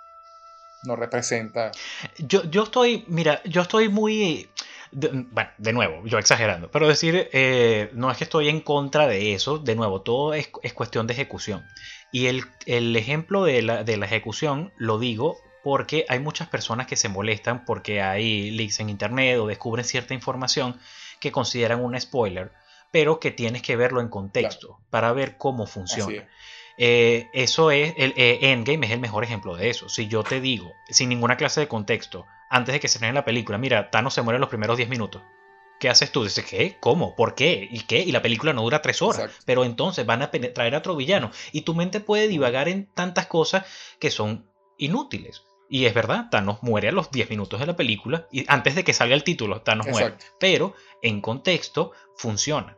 No 0.83 0.97
representa. 0.97 1.71
Yo, 2.17 2.43
yo 2.43 2.63
estoy, 2.63 3.05
mira, 3.07 3.41
yo 3.45 3.61
estoy 3.61 3.87
muy. 3.87 4.49
Bueno, 4.91 5.49
de 5.57 5.73
nuevo, 5.73 6.05
yo 6.05 6.17
exagerando, 6.17 6.69
pero 6.69 6.87
decir, 6.87 7.29
eh, 7.31 7.89
no 7.93 8.11
es 8.11 8.17
que 8.17 8.25
estoy 8.25 8.49
en 8.49 8.61
contra 8.61 9.07
de 9.07 9.33
eso, 9.33 9.57
de 9.57 9.75
nuevo, 9.75 10.01
todo 10.01 10.33
es, 10.33 10.49
cuestión 10.73 11.07
de 11.07 11.13
ejecución. 11.13 11.65
Y 12.11 12.27
el, 12.27 12.43
el 12.65 12.95
ejemplo 12.95 13.43
de 13.43 13.61
la, 13.61 13.83
de 13.83 13.97
la, 13.97 14.05
ejecución 14.05 14.73
lo 14.77 14.99
digo 14.99 15.37
porque 15.63 16.05
hay 16.09 16.19
muchas 16.19 16.49
personas 16.49 16.87
que 16.87 16.97
se 16.97 17.07
molestan 17.07 17.65
porque 17.65 18.01
hay 18.01 18.51
leaks 18.51 18.79
en 18.79 18.89
internet 18.89 19.37
o 19.39 19.47
descubren 19.47 19.85
cierta 19.85 20.13
información 20.13 20.79
que 21.19 21.31
consideran 21.31 21.83
un 21.83 21.99
spoiler 21.99 22.51
pero 22.91 23.19
que 23.19 23.31
tienes 23.31 23.61
que 23.61 23.75
verlo 23.75 24.01
en 24.01 24.09
contexto 24.09 24.79
para 24.89 25.13
ver 25.13 25.37
cómo 25.37 25.65
funciona. 25.65 26.27
Eh, 26.77 27.29
eso 27.33 27.71
es, 27.71 27.93
el 27.97 28.13
eh, 28.17 28.39
Endgame 28.51 28.85
es 28.85 28.91
el 28.91 28.99
mejor 28.99 29.23
ejemplo 29.23 29.55
de 29.55 29.69
eso. 29.69 29.89
Si 29.89 30.07
yo 30.07 30.23
te 30.23 30.41
digo, 30.41 30.73
sin 30.89 31.09
ninguna 31.09 31.37
clase 31.37 31.61
de 31.61 31.67
contexto, 31.67 32.25
antes 32.51 32.73
de 32.73 32.79
que 32.79 32.87
se 32.87 33.03
en 33.03 33.15
la 33.15 33.25
película, 33.25 33.57
mira, 33.57 33.89
Thanos 33.89 34.13
se 34.13 34.21
muere 34.21 34.35
en 34.35 34.41
los 34.41 34.49
primeros 34.49 34.77
10 34.77 34.89
minutos. 34.89 35.21
¿Qué 35.79 35.89
haces 35.89 36.11
tú? 36.11 36.23
Dices, 36.23 36.45
¿qué? 36.45 36.77
¿Cómo? 36.79 37.15
¿Por 37.15 37.33
qué? 37.33 37.67
¿Y 37.71 37.81
qué? 37.81 38.01
Y 38.01 38.11
la 38.11 38.21
película 38.21 38.53
no 38.53 38.61
dura 38.61 38.83
tres 38.83 39.01
horas. 39.01 39.31
Pero 39.45 39.63
entonces 39.63 40.05
van 40.05 40.21
a 40.21 40.29
traer 40.29 40.75
a 40.75 40.77
otro 40.77 40.95
villano. 40.95 41.31
Y 41.53 41.61
tu 41.61 41.73
mente 41.73 42.01
puede 42.01 42.27
divagar 42.27 42.67
en 42.67 42.85
tantas 42.93 43.25
cosas 43.25 43.65
que 43.99 44.11
son 44.11 44.47
inútiles. 44.77 45.43
Y 45.69 45.85
es 45.85 45.93
verdad, 45.93 46.27
Thanos 46.29 46.61
muere 46.61 46.89
a 46.89 46.91
los 46.91 47.09
10 47.09 47.29
minutos 47.31 47.59
de 47.59 47.65
la 47.65 47.75
película. 47.75 48.27
Y 48.31 48.45
antes 48.47 48.75
de 48.75 48.83
que 48.83 48.93
salga 48.93 49.15
el 49.15 49.23
título, 49.23 49.61
Thanos 49.61 49.87
muere. 49.87 50.17
Pero 50.39 50.75
en 51.01 51.21
contexto 51.21 51.93
funciona. 52.15 52.77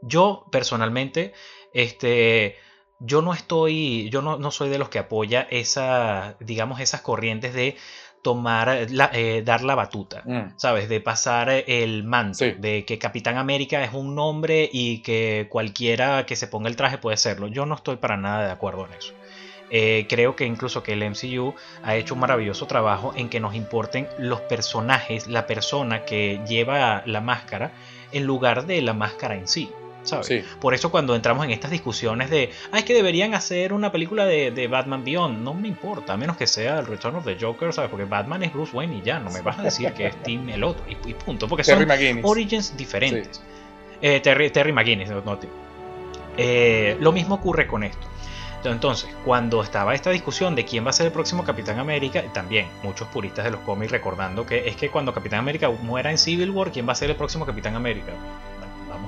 Yo 0.00 0.46
personalmente, 0.50 1.34
este, 1.74 2.56
yo 3.00 3.20
no 3.22 3.34
estoy, 3.34 4.08
yo 4.10 4.22
no, 4.22 4.50
soy 4.50 4.70
de 4.70 4.78
los 4.78 4.88
que 4.88 4.98
apoya 4.98 5.46
esa, 5.50 6.36
digamos, 6.40 6.80
esas 6.80 7.00
corrientes 7.02 7.52
de 7.52 7.76
tomar, 8.24 8.86
la, 8.90 9.10
eh, 9.12 9.42
dar 9.44 9.62
la 9.62 9.74
batuta, 9.74 10.22
mm. 10.24 10.54
¿sabes? 10.56 10.88
De 10.88 10.98
pasar 11.02 11.50
el 11.50 12.04
manto, 12.04 12.46
de 12.58 12.86
que 12.86 12.98
Capitán 12.98 13.36
América 13.36 13.84
es 13.84 13.92
un 13.92 14.14
nombre 14.14 14.68
y 14.72 15.02
que 15.02 15.46
cualquiera 15.50 16.24
que 16.24 16.34
se 16.34 16.48
ponga 16.48 16.70
el 16.70 16.74
traje 16.74 16.96
puede 16.96 17.18
serlo. 17.18 17.48
Yo 17.48 17.66
no 17.66 17.74
estoy 17.74 17.96
para 17.96 18.16
nada 18.16 18.46
de 18.46 18.50
acuerdo 18.50 18.86
en 18.86 18.94
eso. 18.94 19.12
Eh, 19.70 20.06
creo 20.08 20.36
que 20.36 20.46
incluso 20.46 20.82
que 20.82 20.94
el 20.94 21.04
MCU 21.04 21.54
ha 21.82 21.96
hecho 21.96 22.14
un 22.14 22.20
maravilloso 22.20 22.66
trabajo 22.66 23.12
en 23.14 23.28
que 23.28 23.40
nos 23.40 23.54
importen 23.54 24.08
los 24.18 24.40
personajes, 24.40 25.26
la 25.26 25.46
persona 25.46 26.06
que 26.06 26.40
lleva 26.48 27.02
la 27.04 27.20
máscara, 27.20 27.72
en 28.10 28.24
lugar 28.24 28.64
de 28.64 28.80
la 28.80 28.94
máscara 28.94 29.34
en 29.34 29.46
sí. 29.46 29.70
Por 30.60 30.74
eso 30.74 30.90
cuando 30.90 31.14
entramos 31.14 31.44
en 31.44 31.50
estas 31.50 31.70
discusiones 31.70 32.30
de, 32.30 32.50
ah, 32.72 32.78
es 32.78 32.84
que 32.84 32.94
deberían 32.94 33.34
hacer 33.34 33.72
una 33.72 33.90
película 33.92 34.26
de, 34.26 34.68
Batman 34.68 35.04
Beyond, 35.04 35.42
no 35.42 35.54
me 35.54 35.68
importa, 35.68 36.14
a 36.14 36.16
menos 36.16 36.36
que 36.36 36.46
sea 36.46 36.78
el 36.80 36.86
Return 36.86 37.16
of 37.16 37.24
the 37.24 37.36
Joker, 37.40 37.72
¿sabes? 37.72 37.90
Porque 37.90 38.04
Batman 38.04 38.42
es 38.42 38.52
Bruce 38.52 38.76
Wayne 38.76 38.98
y 38.98 39.02
ya, 39.02 39.18
no 39.18 39.30
me 39.30 39.40
vas 39.40 39.58
a 39.58 39.62
decir 39.62 39.92
que 39.92 40.06
es 40.06 40.22
Tim 40.22 40.48
el 40.48 40.64
otro, 40.64 40.84
y, 40.88 41.14
punto, 41.14 41.48
porque 41.48 41.64
son 41.64 41.86
origins 42.22 42.76
diferentes. 42.76 43.42
Eh, 44.00 44.20
Terry, 44.20 44.50
Terry 44.50 44.72
McGuinness, 44.72 45.10
no, 45.10 45.38
eh, 46.36 46.96
lo 47.00 47.12
mismo 47.12 47.36
ocurre 47.36 47.66
con 47.66 47.84
esto. 47.84 48.06
Entonces, 48.64 49.08
cuando 49.24 49.62
estaba 49.62 49.94
esta 49.94 50.10
discusión 50.10 50.54
de 50.54 50.64
quién 50.64 50.86
va 50.86 50.90
a 50.90 50.92
ser 50.92 51.06
el 51.06 51.12
próximo 51.12 51.44
Capitán 51.44 51.78
América, 51.78 52.22
también 52.32 52.66
muchos 52.82 53.06
puristas 53.08 53.44
de 53.44 53.50
los 53.50 53.60
cómics 53.60 53.92
recordando 53.92 54.46
que 54.46 54.68
es 54.68 54.76
que 54.76 54.88
cuando 54.88 55.12
Capitán 55.12 55.40
América 55.40 55.68
muera 55.70 56.10
en 56.10 56.18
Civil 56.18 56.50
War, 56.50 56.72
¿quién 56.72 56.88
va 56.88 56.92
a 56.92 56.94
ser 56.94 57.10
el 57.10 57.16
próximo 57.16 57.44
Capitán 57.44 57.76
América? 57.76 58.12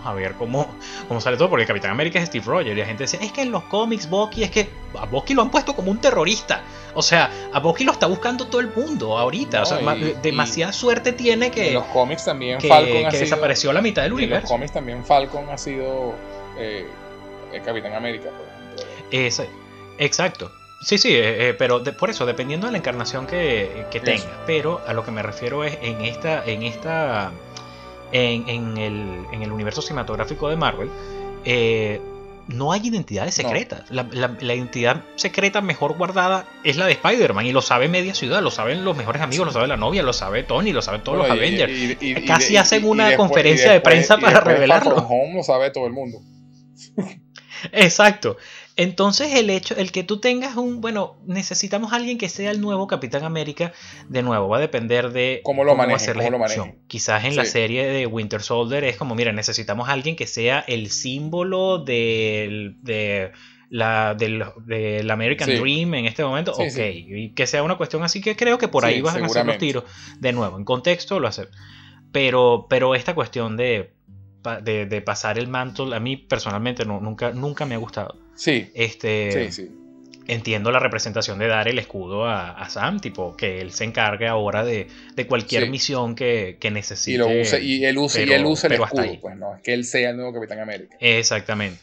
A 0.05 0.13
ver 0.15 0.35
cómo, 0.35 0.67
cómo 1.09 1.21
sale 1.21 1.37
todo, 1.37 1.51
porque 1.51 1.63
el 1.63 1.69
Capitán 1.69 1.91
América 1.91 2.19
es 2.19 2.29
Steve 2.29 2.45
Rogers 2.47 2.77
y 2.77 2.81
la 2.81 2.87
gente 2.87 3.05
dice, 3.05 3.19
es 3.21 3.33
que 3.33 3.43
en 3.43 3.51
los 3.51 3.65
cómics 3.65 4.09
Bucky 4.09 4.45
es 4.45 4.51
que 4.51 4.69
a 4.99 5.07
Bucky 5.07 5.35
lo 5.35 5.43
han 5.43 5.51
puesto 5.51 5.75
como 5.75 5.91
un 5.91 5.99
terrorista. 5.99 6.63
O 6.95 7.03
sea, 7.03 7.31
a 7.53 7.61
Bucky 7.61 7.85
lo 7.85 7.93
está 7.93 8.07
buscando 8.07 8.47
todo 8.47 8.61
el 8.61 8.69
mundo 8.75 9.19
ahorita. 9.19 9.63
o 9.63 9.67
sea, 9.67 9.79
demasiada 10.23 10.73
suerte 10.73 11.13
tiene 11.13 11.51
que... 11.51 11.69
En 11.69 11.75
los 11.75 11.85
cómics 11.85 12.25
también 12.25 12.61
Falcon 12.61 13.11
que 13.11 13.19
desapareció 13.19 13.73
la 13.73 13.81
mitad 13.81 14.03
del 14.03 14.13
universo. 14.13 14.37
En 14.37 14.43
los 14.43 14.51
cómics 14.51 14.73
también 14.73 15.05
Falcon 15.05 15.49
ha 15.51 15.59
sido 15.59 16.15
eh, 16.59 16.87
el 17.53 17.63
Capitán 17.63 17.95
América, 17.95 18.31
exacto. 19.99 20.51
Sí, 20.83 20.99
sí, 20.99 21.15
eh, 21.15 21.49
eh, 21.49 21.55
pero 21.55 21.83
por 21.83 22.11
eso, 22.11 22.27
dependiendo 22.27 22.67
de 22.67 22.73
la 22.73 22.79
encarnación 22.79 23.27
que, 23.27 23.87
que 23.91 24.01
tenga. 24.01 24.45
Pero 24.47 24.83
a 24.87 24.93
lo 24.93 25.05
que 25.05 25.11
me 25.11 25.23
refiero 25.23 25.65
es 25.65 25.79
en 25.83 26.03
esta, 26.03 26.45
en 26.45 26.63
esta 26.63 27.33
en, 28.12 28.77
el, 28.78 29.53
universo 29.53 29.83
cinematográfico 29.83 30.49
de 30.49 30.57
Marvel, 30.57 30.91
eh, 31.45 32.01
no 32.49 32.73
hay 32.73 32.87
identidades 32.87 33.35
secretas. 33.35 33.91
La, 33.91 34.09
la, 34.12 34.55
identidad 34.55 35.03
secreta 35.16 35.61
mejor 35.61 35.97
guardada 35.97 36.47
es 36.62 36.77
la 36.77 36.87
de 36.87 36.93
Spider-Man 36.93 37.47
y 37.47 37.53
lo 37.53 37.62
sabe 37.62 37.89
media 37.89 38.15
ciudad, 38.15 38.41
lo 38.41 38.51
saben 38.51 38.85
los 38.85 38.97
mejores 38.97 39.23
amigos, 39.23 39.47
lo 39.47 39.53
sabe 39.53 39.66
la 39.66 39.77
novia, 39.77 40.03
lo 40.03 40.12
sabe 40.12 40.45
Tony, 40.45 40.73
lo 40.73 40.83
saben 40.83 41.03
todos 41.03 41.19
los 41.19 41.31
Avengers. 41.31 41.73
Casi 42.27 42.57
hacen 42.57 42.85
una 42.85 43.16
conferencia 43.16 43.73
de 43.73 43.81
prensa 43.81 44.19
para 44.19 44.41
revelarlo. 44.41 44.97
Home 44.97 45.35
lo 45.37 45.43
sabe 45.43 45.70
todo 45.70 45.87
el 45.87 45.93
mundo. 45.93 46.20
Exacto. 47.73 48.37
Entonces 48.77 49.32
el 49.35 49.48
hecho, 49.48 49.74
el 49.74 49.90
que 49.90 50.03
tú 50.05 50.20
tengas 50.20 50.57
un, 50.57 50.82
bueno, 50.82 51.16
necesitamos 51.24 51.94
alguien 51.94 52.19
que 52.19 52.28
sea 52.28 52.51
el 52.51 52.61
nuevo 52.61 52.86
Capitán 52.86 53.24
América, 53.24 53.73
de 54.09 54.23
nuevo, 54.23 54.48
va 54.48 54.59
a 54.59 54.61
depender 54.61 55.12
de 55.12 55.40
cómo 55.43 55.65
lo 55.65 55.74
maneje, 55.74 56.12
cómo 56.12 56.47
Quizás 56.86 57.24
en 57.24 57.36
la 57.36 57.47
serie 57.47 57.86
de 57.86 58.07
Winter 58.07 58.43
Soldier 58.43 58.85
es 58.85 58.98
como, 58.98 59.15
mira, 59.15 59.32
necesitamos 59.32 59.89
alguien 59.89 60.15
que 60.15 60.27
sea 60.27 60.61
el 60.61 60.90
símbolo 60.90 61.78
del, 61.78 62.77
de 62.82 63.32
la, 63.70 64.15
del, 64.15 65.11
American 65.11 65.48
Dream 65.48 65.94
en 65.94 66.05
este 66.05 66.23
momento, 66.23 66.53
ok, 66.53 66.78
y 66.78 67.31
que 67.31 67.47
sea 67.47 67.62
una 67.62 67.77
cuestión 67.77 68.03
así 68.05 68.20
que 68.20 68.36
creo 68.36 68.59
que 68.59 68.69
por 68.69 68.85
ahí 68.85 69.01
vas 69.01 69.16
a 69.16 69.24
hacer 69.24 69.47
los 69.47 69.57
tiros. 69.57 69.85
De 70.19 70.32
nuevo, 70.32 70.59
en 70.59 70.65
contexto 70.65 71.19
lo 71.19 71.28
hace. 71.28 71.48
Pero, 72.12 72.66
pero 72.69 72.94
esta 72.94 73.15
cuestión 73.15 73.57
de 73.57 73.97
de, 74.62 75.03
pasar 75.05 75.39
el 75.39 75.48
manto, 75.48 75.93
a 75.93 75.98
mí 75.98 76.16
personalmente 76.16 76.85
no, 76.85 77.01
nunca, 77.01 77.32
nunca 77.32 77.66
me 77.66 77.74
ha 77.74 77.78
gustado. 77.78 78.26
Sí. 78.37 78.71
Este, 78.75 79.51
sí, 79.51 79.71
Entiendo 80.29 80.73
la 80.73 80.81
representación 80.81 81.39
de 81.39 81.47
dar 81.47 81.69
el 81.69 81.79
escudo 81.79 82.27
a, 82.27 82.69
Sam, 82.69 82.99
tipo 82.99 83.37
que 83.37 83.61
él 83.61 83.71
se 83.71 83.85
encargue 83.85 84.27
ahora 84.27 84.65
de, 84.65 84.89
cualquier 85.29 85.71
misión 85.71 86.17
que, 86.17 86.59
necesite. 86.73 87.15
Y, 87.15 87.17
lo 87.17 87.29
use, 87.29 87.63
y 87.63 87.85
él 87.85 87.97
use, 87.97 88.25
y 88.25 88.33
él 88.33 88.45
use 88.45 88.67
el 88.67 88.73
escudo, 88.73 89.21
pues 89.21 89.37
no, 89.37 89.55
es 89.55 89.63
que 89.63 89.73
él 89.73 89.85
sea 89.85 90.11
el 90.11 90.17
nuevo 90.17 90.33
Capitán 90.33 90.59
América. 90.59 90.97
Exactamente 91.01 91.79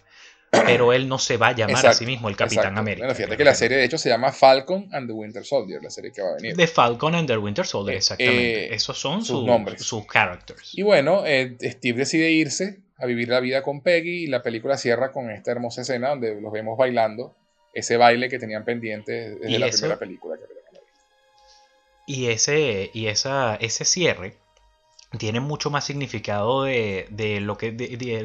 pero 0.65 0.93
él 0.93 1.07
no 1.07 1.17
se 1.17 1.37
va 1.37 1.49
a 1.49 1.55
llamar 1.55 1.85
a 1.85 1.93
sí 1.93 2.05
mismo 2.05 2.29
el 2.29 2.35
Capitán 2.35 2.77
América. 2.77 3.05
Bueno, 3.05 3.15
fíjate 3.15 3.37
que 3.37 3.43
la 3.43 3.55
serie 3.55 3.77
de 3.77 3.85
hecho 3.85 3.97
se 3.97 4.09
llama 4.09 4.31
Falcon 4.31 4.87
and 4.91 5.07
the 5.07 5.13
Winter 5.13 5.43
Soldier, 5.43 5.81
la 5.81 5.89
serie 5.89 6.11
que 6.11 6.21
va 6.21 6.29
a 6.29 6.35
venir. 6.35 6.55
De 6.55 6.67
Falcon 6.67 7.15
and 7.15 7.27
the 7.27 7.37
Winter 7.37 7.65
Soldier, 7.65 7.95
eh, 7.95 7.97
exactamente. 7.97 8.65
Eh, 8.65 8.75
Esos 8.75 8.97
son 8.97 9.25
sus, 9.25 9.43
nombres. 9.43 9.81
Sus 9.83 10.05
characters. 10.05 10.71
Y 10.73 10.83
bueno, 10.83 11.25
eh, 11.25 11.57
Steve 11.59 11.99
decide 11.99 12.31
irse 12.31 12.81
a 13.03 13.05
vivir 13.05 13.27
la 13.27 13.41
vida 13.41 13.61
con 13.63 13.81
Peggy 13.81 14.23
y 14.23 14.27
la 14.27 14.41
película 14.41 14.77
cierra 14.77 15.11
con 15.11 15.29
esta 15.29 15.51
hermosa 15.51 15.81
escena 15.81 16.09
donde 16.09 16.39
los 16.39 16.51
vemos 16.51 16.77
bailando 16.77 17.35
ese 17.73 17.97
baile 17.97 18.29
que 18.29 18.39
tenían 18.39 18.63
pendiente 18.63 19.35
desde 19.35 19.59
la 19.59 19.69
primera 19.69 19.99
película. 19.99 20.37
y 22.07 22.27
ese, 22.27 22.91
y 22.93 23.07
esa, 23.07 23.55
ese 23.55 23.83
cierre 23.83 24.35
tiene 25.17 25.39
mucho 25.39 25.69
más 25.69 25.85
significado 25.85 26.63
de, 26.63 27.07
lo, 27.41 27.57
que, 27.57 27.71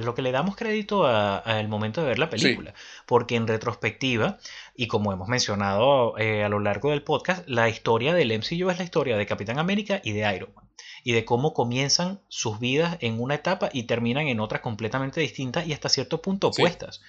lo 0.02 0.14
que 0.14 0.22
le 0.22 0.32
damos 0.32 0.56
crédito 0.56 1.06
al 1.06 1.68
momento 1.68 2.00
de 2.00 2.08
ver 2.08 2.18
la 2.18 2.30
película. 2.30 2.72
Porque 3.04 3.36
en 3.36 3.46
retrospectiva, 3.46 4.38
y 4.74 4.86
como 4.86 5.12
hemos 5.12 5.28
mencionado 5.28 6.16
eh, 6.18 6.44
a 6.44 6.48
lo 6.48 6.60
largo 6.60 6.90
del 6.90 7.02
podcast, 7.02 7.46
la 7.48 7.68
historia 7.68 8.14
del 8.14 8.32
MCU 8.38 8.70
es 8.70 8.78
la 8.78 8.84
historia 8.84 9.16
de 9.16 9.26
Capitán 9.26 9.58
América 9.58 10.00
y 10.02 10.12
de 10.12 10.34
Iron 10.34 10.50
Man. 10.54 10.67
Y 11.08 11.12
de 11.12 11.24
cómo 11.24 11.54
comienzan 11.54 12.20
sus 12.28 12.60
vidas 12.60 12.98
en 13.00 13.18
una 13.18 13.36
etapa 13.36 13.70
y 13.72 13.84
terminan 13.84 14.28
en 14.28 14.40
otra 14.40 14.60
completamente 14.60 15.22
distintas 15.22 15.66
y 15.66 15.72
hasta 15.72 15.88
cierto 15.88 16.20
punto 16.20 16.48
opuestas. 16.48 17.00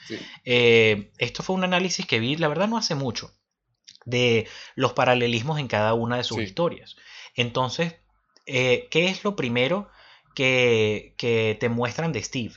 Eh, 0.46 1.12
esto 1.18 1.44
fue 1.44 1.58
un 1.58 1.66
análisis 1.66 2.06
que 2.06 2.22
vi, 2.22 2.38
la 2.38 2.48
verdad, 2.48 2.70
no 2.70 2.78
hace 2.78 2.96
mucho, 2.96 3.34
de 4.06 4.48
los 4.76 4.94
paralelismos 4.94 5.60
en 5.60 5.68
cada 5.68 5.96
una 5.96 6.16
de 6.16 6.24
sus 6.24 6.38
historias. 6.38 6.96
Entonces, 7.36 7.96
eh, 8.46 8.88
¿qué 8.90 9.10
es 9.10 9.26
lo 9.26 9.36
primero 9.36 9.90
que, 10.34 11.58
te 11.60 11.68
muestran 11.68 12.14
de 12.14 12.24
Steve? 12.24 12.54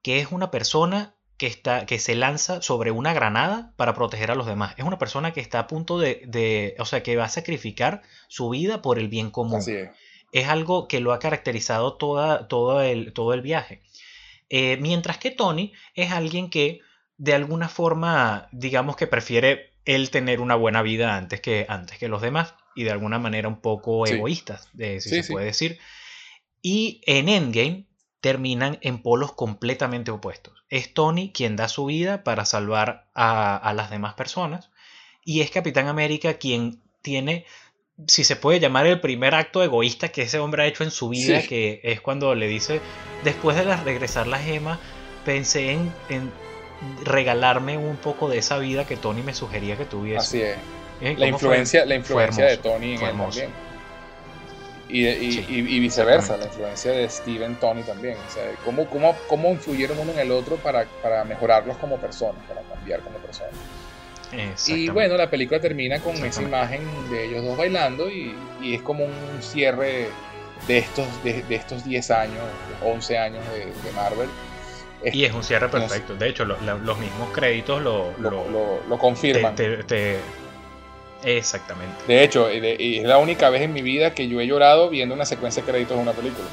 Que 0.00 0.20
es 0.20 0.32
una 0.32 0.50
persona 0.50 1.16
que, 1.36 1.48
está, 1.48 1.84
que 1.84 1.98
se 1.98 2.14
lanza 2.14 2.62
sobre 2.62 2.92
una 2.92 3.12
granada 3.12 3.74
para 3.76 3.92
proteger 3.92 4.30
a 4.30 4.34
los 4.34 4.46
demás. 4.46 4.72
Es 4.78 4.86
una 4.86 4.98
persona 4.98 5.34
que 5.34 5.42
está 5.42 5.58
a 5.58 5.66
punto 5.66 5.98
de, 5.98 6.74
o 6.78 6.86
sea, 6.86 7.02
que 7.02 7.14
va 7.14 7.24
a 7.24 7.28
sacrificar 7.28 8.00
su 8.28 8.48
vida 8.48 8.80
por 8.80 8.98
el 8.98 9.08
bien 9.08 9.30
común. 9.30 9.60
es. 9.60 9.90
Algo 10.46 10.88
que 10.88 11.00
lo 11.00 11.12
ha 11.12 11.18
caracterizado 11.18 11.94
toda, 11.94 12.48
todo, 12.48 12.82
el, 12.82 13.12
todo 13.12 13.34
el 13.34 13.42
viaje. 13.42 13.82
Eh, 14.50 14.78
mientras 14.80 15.18
que 15.18 15.30
Tony 15.30 15.72
es 15.94 16.10
alguien 16.10 16.50
que 16.50 16.80
de 17.16 17.34
alguna 17.34 17.68
forma, 17.68 18.48
digamos 18.52 18.96
que 18.96 19.06
prefiere 19.06 19.72
él 19.84 20.10
tener 20.10 20.40
una 20.40 20.54
buena 20.54 20.82
vida 20.82 21.16
antes 21.16 21.40
que, 21.40 21.66
antes 21.68 21.98
que 21.98 22.08
los 22.08 22.22
demás 22.22 22.54
y 22.74 22.84
de 22.84 22.90
alguna 22.90 23.18
manera 23.18 23.48
un 23.48 23.60
poco 23.60 24.06
egoístas, 24.06 24.68
si 24.76 25.00
se 25.00 25.24
puede 25.24 25.46
decir. 25.46 25.78
Y 26.62 27.00
en 27.06 27.28
Endgame 27.28 27.86
terminan 28.20 28.78
en 28.82 29.02
polos 29.02 29.32
completamente 29.32 30.10
opuestos. 30.10 30.64
Es 30.68 30.92
Tony 30.92 31.32
quien 31.32 31.56
da 31.56 31.68
su 31.68 31.86
vida 31.86 32.24
para 32.24 32.44
salvar 32.44 33.08
a, 33.14 33.72
las 33.74 33.90
demás 33.90 34.14
personas 34.14 34.70
y 35.24 35.40
es 35.40 35.50
Capitán 35.50 35.88
América 35.88 36.34
quien 36.34 36.82
tiene, 37.02 37.46
si 38.06 38.24
se 38.24 38.36
puede 38.36 38.60
llamar, 38.60 38.86
el 38.86 39.00
primer 39.00 39.34
acto 39.34 39.62
egoísta 39.62 40.08
que 40.08 40.22
ese 40.22 40.38
hombre 40.38 40.62
ha 40.62 40.66
hecho 40.66 40.84
en 40.84 40.90
su 40.90 41.08
vida, 41.08 41.42
que 41.42 41.80
es 41.82 42.00
cuando 42.00 42.34
le 42.34 42.46
dice, 42.46 42.80
después 43.24 43.56
de 43.56 43.76
regresar 43.76 44.26
la 44.26 44.38
gema, 44.38 44.78
pensé 45.24 45.72
en, 45.72 45.92
en, 46.08 46.30
regalarme 47.04 47.76
un 47.76 47.96
poco 47.96 48.28
de 48.28 48.38
esa 48.38 48.58
vida 48.58 48.86
que 48.86 48.96
Tony 48.96 49.22
me 49.22 49.34
sugería 49.34 49.76
que 49.76 49.84
tuviese. 49.84 50.18
Así 50.18 50.42
es. 50.42 50.56
Eh, 51.00 51.14
la 51.18 51.26
influencia, 51.26 51.84
la 51.86 51.94
influencia 51.94 52.44
de 52.44 52.56
Tony 52.56 52.94
en 52.94 53.02
él 53.02 53.16
también. 53.16 53.50
Y, 54.88 55.06
y, 55.06 55.80
viceversa, 55.80 56.38
la 56.38 56.46
influencia 56.46 56.92
de 56.92 57.10
Steve 57.10 57.44
en 57.44 57.56
Tony 57.56 57.82
también. 57.82 58.16
O 58.26 58.30
sea, 58.30 58.44
cómo, 58.64 58.86
cómo, 58.86 59.14
cómo 59.28 59.50
influyeron 59.50 59.98
uno 59.98 60.12
en 60.12 60.20
el 60.20 60.30
otro 60.30 60.56
para, 60.56 60.86
para 61.02 61.24
mejorarlos 61.24 61.76
como 61.76 61.98
personas, 61.98 62.42
para 62.48 62.62
cambiar 62.62 63.00
como 63.00 63.18
personas. 63.18 63.52
Y 64.66 64.88
bueno, 64.90 65.16
la 65.16 65.30
película 65.30 65.60
termina 65.60 66.00
con 66.00 66.14
esa 66.16 66.42
imagen 66.42 66.82
de 67.10 67.26
ellos 67.26 67.44
dos 67.44 67.56
bailando 67.56 68.10
y, 68.10 68.34
y 68.60 68.74
es 68.74 68.82
como 68.82 69.04
un 69.04 69.42
cierre 69.42 70.08
de 70.66 70.78
estos, 70.78 71.06
de, 71.24 71.42
de 71.42 71.54
estos 71.54 71.84
10 71.84 72.10
años, 72.10 72.42
11 72.82 73.18
años 73.18 73.44
de, 73.52 73.66
de 73.66 73.92
Marvel. 73.94 74.28
y 75.02 75.24
es 75.24 75.32
un 75.32 75.42
cierre 75.42 75.68
perfecto. 75.68 76.14
De 76.16 76.28
hecho, 76.28 76.44
los 76.44 76.98
mismos 76.98 77.30
créditos 77.32 77.80
lo, 77.82 78.12
lo, 78.18 78.80
lo, 78.88 78.98
confirman. 78.98 79.54
te, 79.54 80.18
Exactamente. 81.24 82.04
De 82.06 82.22
hecho, 82.22 82.48
es 82.48 83.02
la 83.02 83.18
única 83.18 83.50
vez 83.50 83.62
en 83.62 83.72
mi 83.72 83.82
vida 83.82 84.14
que 84.14 84.28
yo 84.28 84.40
he 84.40 84.46
llorado 84.46 84.88
viendo 84.88 85.14
una 85.14 85.24
secuencia 85.24 85.62
de 85.62 85.70
créditos 85.70 85.96
de 85.96 86.02
una 86.02 86.12
película. 86.12 86.46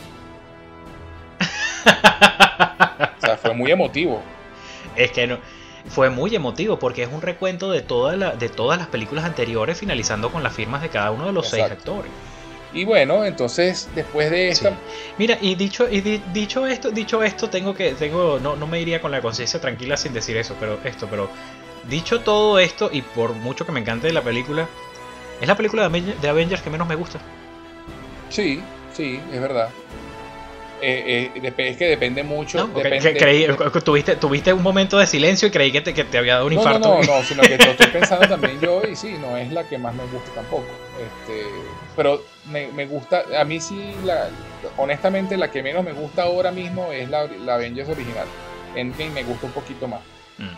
o 3.18 3.22
sea, 3.22 3.38
fue 3.38 3.53
muy 3.53 3.72
emotivo. 3.72 4.22
Es 4.95 5.11
que 5.11 5.27
no. 5.27 5.38
Fue 5.87 6.09
muy 6.09 6.35
emotivo 6.35 6.79
porque 6.79 7.03
es 7.03 7.09
un 7.11 7.21
recuento 7.21 7.71
de, 7.71 7.81
toda 7.81 8.15
la, 8.15 8.31
de 8.31 8.49
todas 8.49 8.77
las 8.77 8.87
películas 8.87 9.23
anteriores, 9.25 9.77
finalizando 9.77 10.31
con 10.31 10.43
las 10.43 10.53
firmas 10.53 10.81
de 10.81 10.89
cada 10.89 11.11
uno 11.11 11.27
de 11.27 11.31
los 11.31 11.47
seis 11.47 11.63
actores. 11.63 12.11
Y 12.73 12.83
bueno, 12.83 13.23
entonces 13.23 13.87
después 13.95 14.29
de 14.29 14.49
esta. 14.49 14.73
Mira, 15.17 15.37
y 15.39 15.55
dicho, 15.55 15.87
y 15.89 16.01
dicho 16.01 16.67
esto, 16.67 16.91
dicho 16.91 17.23
esto, 17.23 17.49
tengo 17.49 17.73
que, 17.73 17.93
tengo, 17.93 18.37
no, 18.39 18.57
no 18.57 18.67
me 18.67 18.81
iría 18.81 18.99
con 18.99 19.11
la 19.11 19.21
conciencia 19.21 19.61
tranquila 19.61 19.95
sin 19.95 20.13
decir 20.13 20.35
eso, 20.35 20.55
pero 20.59 20.77
esto, 20.83 21.07
pero 21.09 21.29
dicho 21.89 22.19
todo 22.19 22.59
esto, 22.59 22.89
y 22.91 23.01
por 23.01 23.33
mucho 23.33 23.65
que 23.65 23.71
me 23.71 23.79
encante 23.79 24.11
la 24.11 24.21
película, 24.21 24.67
es 25.39 25.47
la 25.47 25.55
película 25.55 25.89
de 25.89 26.29
Avengers 26.29 26.61
que 26.61 26.69
menos 26.69 26.87
me 26.87 26.95
gusta. 26.95 27.19
Sí, 28.29 28.61
sí, 28.93 29.21
es 29.31 29.39
verdad. 29.39 29.69
Eh, 30.81 31.31
eh, 31.34 31.53
es 31.57 31.77
que 31.77 31.88
depende 31.88 32.23
mucho. 32.23 32.69
tuviste, 33.84 34.15
tuviste 34.15 34.53
un 34.53 34.61
momento 34.61 34.97
de 34.97 35.07
silencio 35.07 35.47
y 35.47 35.52
creí 35.52 35.72
que 35.72 35.81
te, 35.81 35.93
que 35.93 36.03
te 36.03 36.18
había 36.18 36.35
dado 36.35 36.47
un 36.47 36.53
infarto. 36.53 36.80
No, 36.80 37.02
no, 37.02 37.18
no, 37.18 37.23
sino 37.23 37.41
que 37.43 37.56
estoy 37.56 37.88
pensando 37.93 38.27
también 38.27 38.60
yo 38.60 38.81
y 38.84 38.95
sí, 38.95 39.15
no 39.19 39.38
es 39.38 39.52
la 39.52 39.68
que 39.68 39.77
más 39.77 39.95
me 39.95 40.03
gusta 40.03 40.31
tampoco. 40.34 40.65
Este, 40.99 41.45
pero 41.95 42.22
me, 42.52 42.68
me 42.68 42.85
gusta, 42.85 43.23
a 43.38 43.43
mí 43.45 43.60
sí, 43.60 43.93
la, 44.03 44.30
honestamente 44.77 45.38
la 45.38 45.49
que 45.49 45.64
menos 45.64 45.84
me 45.84 45.93
gusta 45.93 46.23
ahora 46.23 46.52
mismo 46.52 46.91
es 46.91 47.10
la, 47.10 47.26
la 47.26 47.56
Avengers 47.56 47.89
original. 47.89 48.27
Endgame 48.76 49.11
me 49.11 49.23
gusta 49.23 49.45
un 49.47 49.53
poquito 49.53 49.88
más. 49.88 50.02
Mm. 50.38 50.56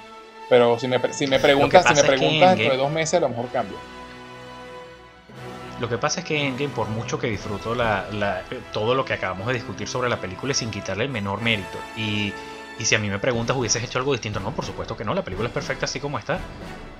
Pero 0.50 0.80
si 0.80 0.88
me, 0.88 1.00
si 1.14 1.28
me 1.28 1.40
preguntas, 1.40 1.86
si 1.88 1.94
me 1.94 2.04
preguntas 2.04 2.58
dentro 2.58 2.74
de 2.74 2.78
dos 2.78 2.92
meses, 2.92 3.16
a 3.16 3.20
lo 3.20 3.30
mejor 3.30 3.50
cambio. 3.50 3.78
Lo 5.80 5.88
que 5.88 5.98
pasa 5.98 6.22
es 6.22 6.26
que 6.26 6.48
Endgame, 6.48 6.74
por 6.74 6.88
mucho 6.90 7.20
que 7.20 7.28
disfruto 7.28 7.76
la, 7.76 8.44
todo 8.72 8.96
lo 8.96 9.06
que 9.06 9.14
acabamos 9.14 9.48
de 9.48 9.54
discutir 9.54 9.88
sobre 9.88 10.10
la 10.10 10.20
película 10.20 10.54
sin 10.54 10.72
quitarle 10.72 11.04
el 11.04 11.10
menor 11.10 11.42
mérito. 11.42 11.78
Y, 11.96 12.34
si 12.80 12.96
a 12.96 13.00
mí 13.00 13.10
me 13.10 13.20
preguntas, 13.20 13.56
¿hubieses 13.56 13.84
hecho 13.84 14.00
algo 14.00 14.12
distinto? 14.12 14.40
No, 14.40 14.54
por 14.54 14.66
supuesto 14.66 14.96
que 14.98 15.04
no. 15.04 15.14
La 15.14 15.24
película 15.24 15.48
es 15.48 15.54
perfecta 15.54 15.86
así 15.86 16.00
como 16.00 16.20
está. 16.20 16.40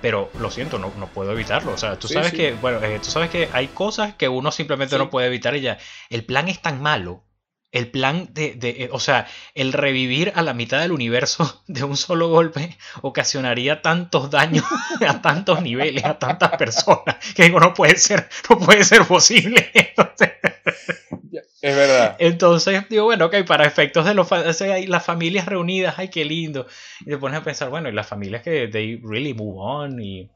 Pero 0.02 0.30
lo 0.40 0.52
siento, 0.52 0.78
no, 0.78 0.92
no 0.98 1.08
puedo 1.08 1.32
evitarlo. 1.32 1.72
O 1.72 1.78
sea, 1.78 1.98
tú 1.98 2.08
sabes 2.08 2.32
que, 2.32 2.54
bueno, 2.54 2.84
eh, 2.84 3.00
tú 3.04 3.10
sabes 3.10 3.32
que 3.32 3.50
hay 3.52 3.68
cosas 3.70 4.14
que 4.14 4.30
uno 4.30 4.52
simplemente 4.52 4.98
no 4.98 5.10
puede 5.10 5.28
evitar 5.28 5.56
y 5.56 5.62
ya. 5.62 5.80
El 6.10 6.24
plan 6.24 6.48
es 6.48 6.62
tan 6.62 6.82
malo 6.82 7.24
el 7.72 7.92
plan 7.92 8.30
de, 8.34 8.54
de, 8.56 8.90
o 8.92 9.00
sea, 9.00 9.28
el 9.54 9.74
revivir 9.74 10.32
a 10.36 10.42
la 10.42 10.54
mitad 10.54 10.80
del 10.80 10.92
universo 10.92 11.64
de 11.68 11.84
un 11.84 11.98
solo 11.98 12.30
golpe 12.30 12.78
ocasionaría 13.02 13.82
tantos 13.82 14.30
daños 14.32 14.66
a 15.08 15.22
tantos 15.22 15.62
niveles, 15.62 16.06
a 16.06 16.18
tantas 16.20 16.58
personas, 16.58 17.18
que 17.36 17.44
digo, 17.44 17.60
no 17.60 17.74
puede 17.74 17.98
ser, 17.98 18.30
no 18.50 18.58
puede 18.60 18.84
ser 18.84 19.06
posible. 19.06 19.72
Es 21.60 21.76
verdad. 21.76 22.16
Entonces, 22.20 22.88
digo, 22.88 23.06
bueno, 23.06 23.26
ok, 23.26 23.44
para 23.46 23.66
efectos 23.66 24.06
de 24.06 24.14
los 24.14 24.30
las 24.88 25.06
familias 25.06 25.48
reunidas, 25.48 25.96
ay, 25.98 26.10
qué 26.10 26.24
lindo. 26.24 26.68
Y 27.02 27.06
te 27.06 27.18
pones 27.18 27.40
a 27.40 27.44
pensar, 27.44 27.70
bueno, 27.70 27.90
y 27.90 27.94
las 27.94 28.08
familias 28.08 28.44
que 28.44 28.68
they 28.68 29.02
really 29.04 29.34
move 29.34 29.56
on 29.58 30.00
y, 30.02 30.30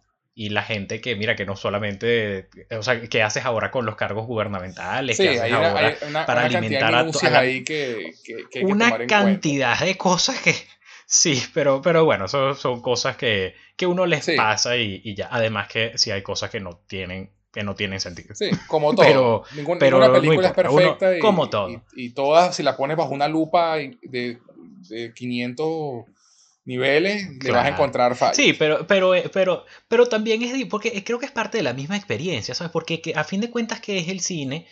y 0.45 0.49
la 0.49 0.63
gente 0.63 1.01
que, 1.01 1.15
mira, 1.15 1.35
que 1.35 1.45
no 1.45 1.55
solamente, 1.55 2.49
o 2.77 2.81
sea, 2.83 3.01
¿qué 3.01 3.21
haces 3.21 3.45
ahora 3.45 3.69
con 3.71 3.85
los 3.85 3.95
cargos 3.95 4.25
gubernamentales? 4.27 5.17
Sí, 5.17 5.23
¿Qué 5.23 5.29
haces 5.29 5.41
hay 5.43 5.51
una, 5.53 5.69
ahora 5.71 5.87
hay 5.87 5.95
una- 6.09 6.25
para 6.25 6.45
una 6.45 6.57
alimentar 6.57 6.83
a 6.95 6.97
de 6.97 7.03
to- 7.03 7.05
minucias 7.07 7.31
a 7.31 7.33
la- 7.33 7.39
ahí 7.39 7.63
que, 7.63 8.11
que- 8.23 8.35
que 8.49 8.59
hay 8.59 8.65
que 8.65 8.71
una 8.71 8.85
tomar 8.85 9.01
en 9.03 9.07
cuenta. 9.09 9.23
cantidad 9.25 9.79
de 9.79 9.97
cosas 9.97 10.41
que, 10.41 10.53
sí, 11.05 11.41
pero, 11.53 11.81
pero 11.81 12.05
bueno, 12.05 12.27
son, 12.27 12.55
son 12.55 12.81
cosas 12.81 13.17
que, 13.17 13.55
que 13.75 13.85
uno 13.85 14.05
les 14.05 14.25
Sí. 14.25 14.35
pasa 14.35 14.77
y, 14.77 15.01
y 15.03 15.15
ya. 15.15 15.27
Además 15.31 15.67
que 15.67 15.97
sí 15.97 16.11
hay 16.11 16.21
cosas 16.23 16.49
que 16.49 16.59
no 16.59 16.77
tienen, 16.87 17.29
que 17.53 17.63
no 17.63 17.75
tienen 17.75 17.99
sentido. 17.99 18.33
Sí, 18.33 18.49
como 18.67 18.93
todo. 18.95 19.05
Pero- 19.05 19.43
Ningún- 19.55 19.77
pero 19.79 19.99
ninguna 19.99 20.19
película 20.19 20.47
es 20.47 20.53
uno- 20.57 20.73
perfecta. 20.97 21.17
y, 21.17 21.19
como 21.19 21.49
todo. 21.49 21.69
Y, 21.69 21.81
y 21.95 22.09
todas, 22.11 22.55
si 22.55 22.63
la 22.63 22.75
pones 22.77 22.95
bajo 22.97 23.09
una 23.13 23.27
lupa 23.27 23.75
de, 23.75 24.37
de 24.89 25.13
500 25.13 26.05
niveles, 26.65 27.23
le 27.23 27.51
vas 27.51 27.61
a 27.61 27.67
Claro. 27.67 27.67
encontrar 27.69 28.15
fallas. 28.15 28.35
Sí, 28.37 28.53
pero, 28.53 28.85
pero, 28.87 29.15
eh, 29.15 29.29
pero, 29.33 29.65
pero 29.87 30.07
también 30.07 30.41
es, 30.43 30.65
porque 30.65 31.03
creo 31.03 31.19
que 31.19 31.25
es 31.25 31.31
parte 31.31 31.57
de 31.57 31.63
la 31.63 31.73
misma 31.73 31.97
experiencia, 31.97 32.53
¿sabes? 32.53 32.71
Porque 32.71 33.01
que, 33.01 33.13
a 33.15 33.23
fin 33.23 33.41
de 33.41 33.49
cuentas, 33.49 33.79
¿qué 33.81 33.97
es 33.97 34.07
el 34.07 34.19
cine? 34.19 34.67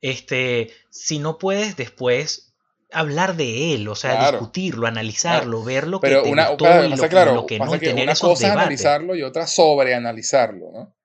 Este, 0.00 0.70
si 0.90 1.18
no 1.18 1.38
puedes 1.38 1.76
después 1.76 2.54
hablar 2.92 3.36
de 3.36 3.74
él, 3.74 3.88
o 3.88 3.94
sea, 3.94 4.12
Claro. 4.16 4.38
discutirlo, 4.38 4.86
analizarlo, 4.86 5.64
ver 5.64 5.88
lo 5.88 6.00
que 6.00 6.08
Pero 6.08 6.22
te 6.22 6.30
una, 6.30 6.48
gustó 6.48 6.64
claro, 6.64 6.84
y 6.84 6.90
lo 6.90 7.02
que, 7.02 7.08
claro, 7.08 7.34
lo 7.34 7.46
que 7.46 7.58
no, 7.58 7.72
que 7.72 7.78
tener 7.78 8.04
una 8.04 8.12
esos 8.12 8.28
cosa 8.30 8.46
es 8.46 8.52
analizarlo 8.52 9.16
y 9.16 9.22
otra 9.22 9.46
sobreanalizarlo, 9.46 10.70
¿no? 10.72 10.96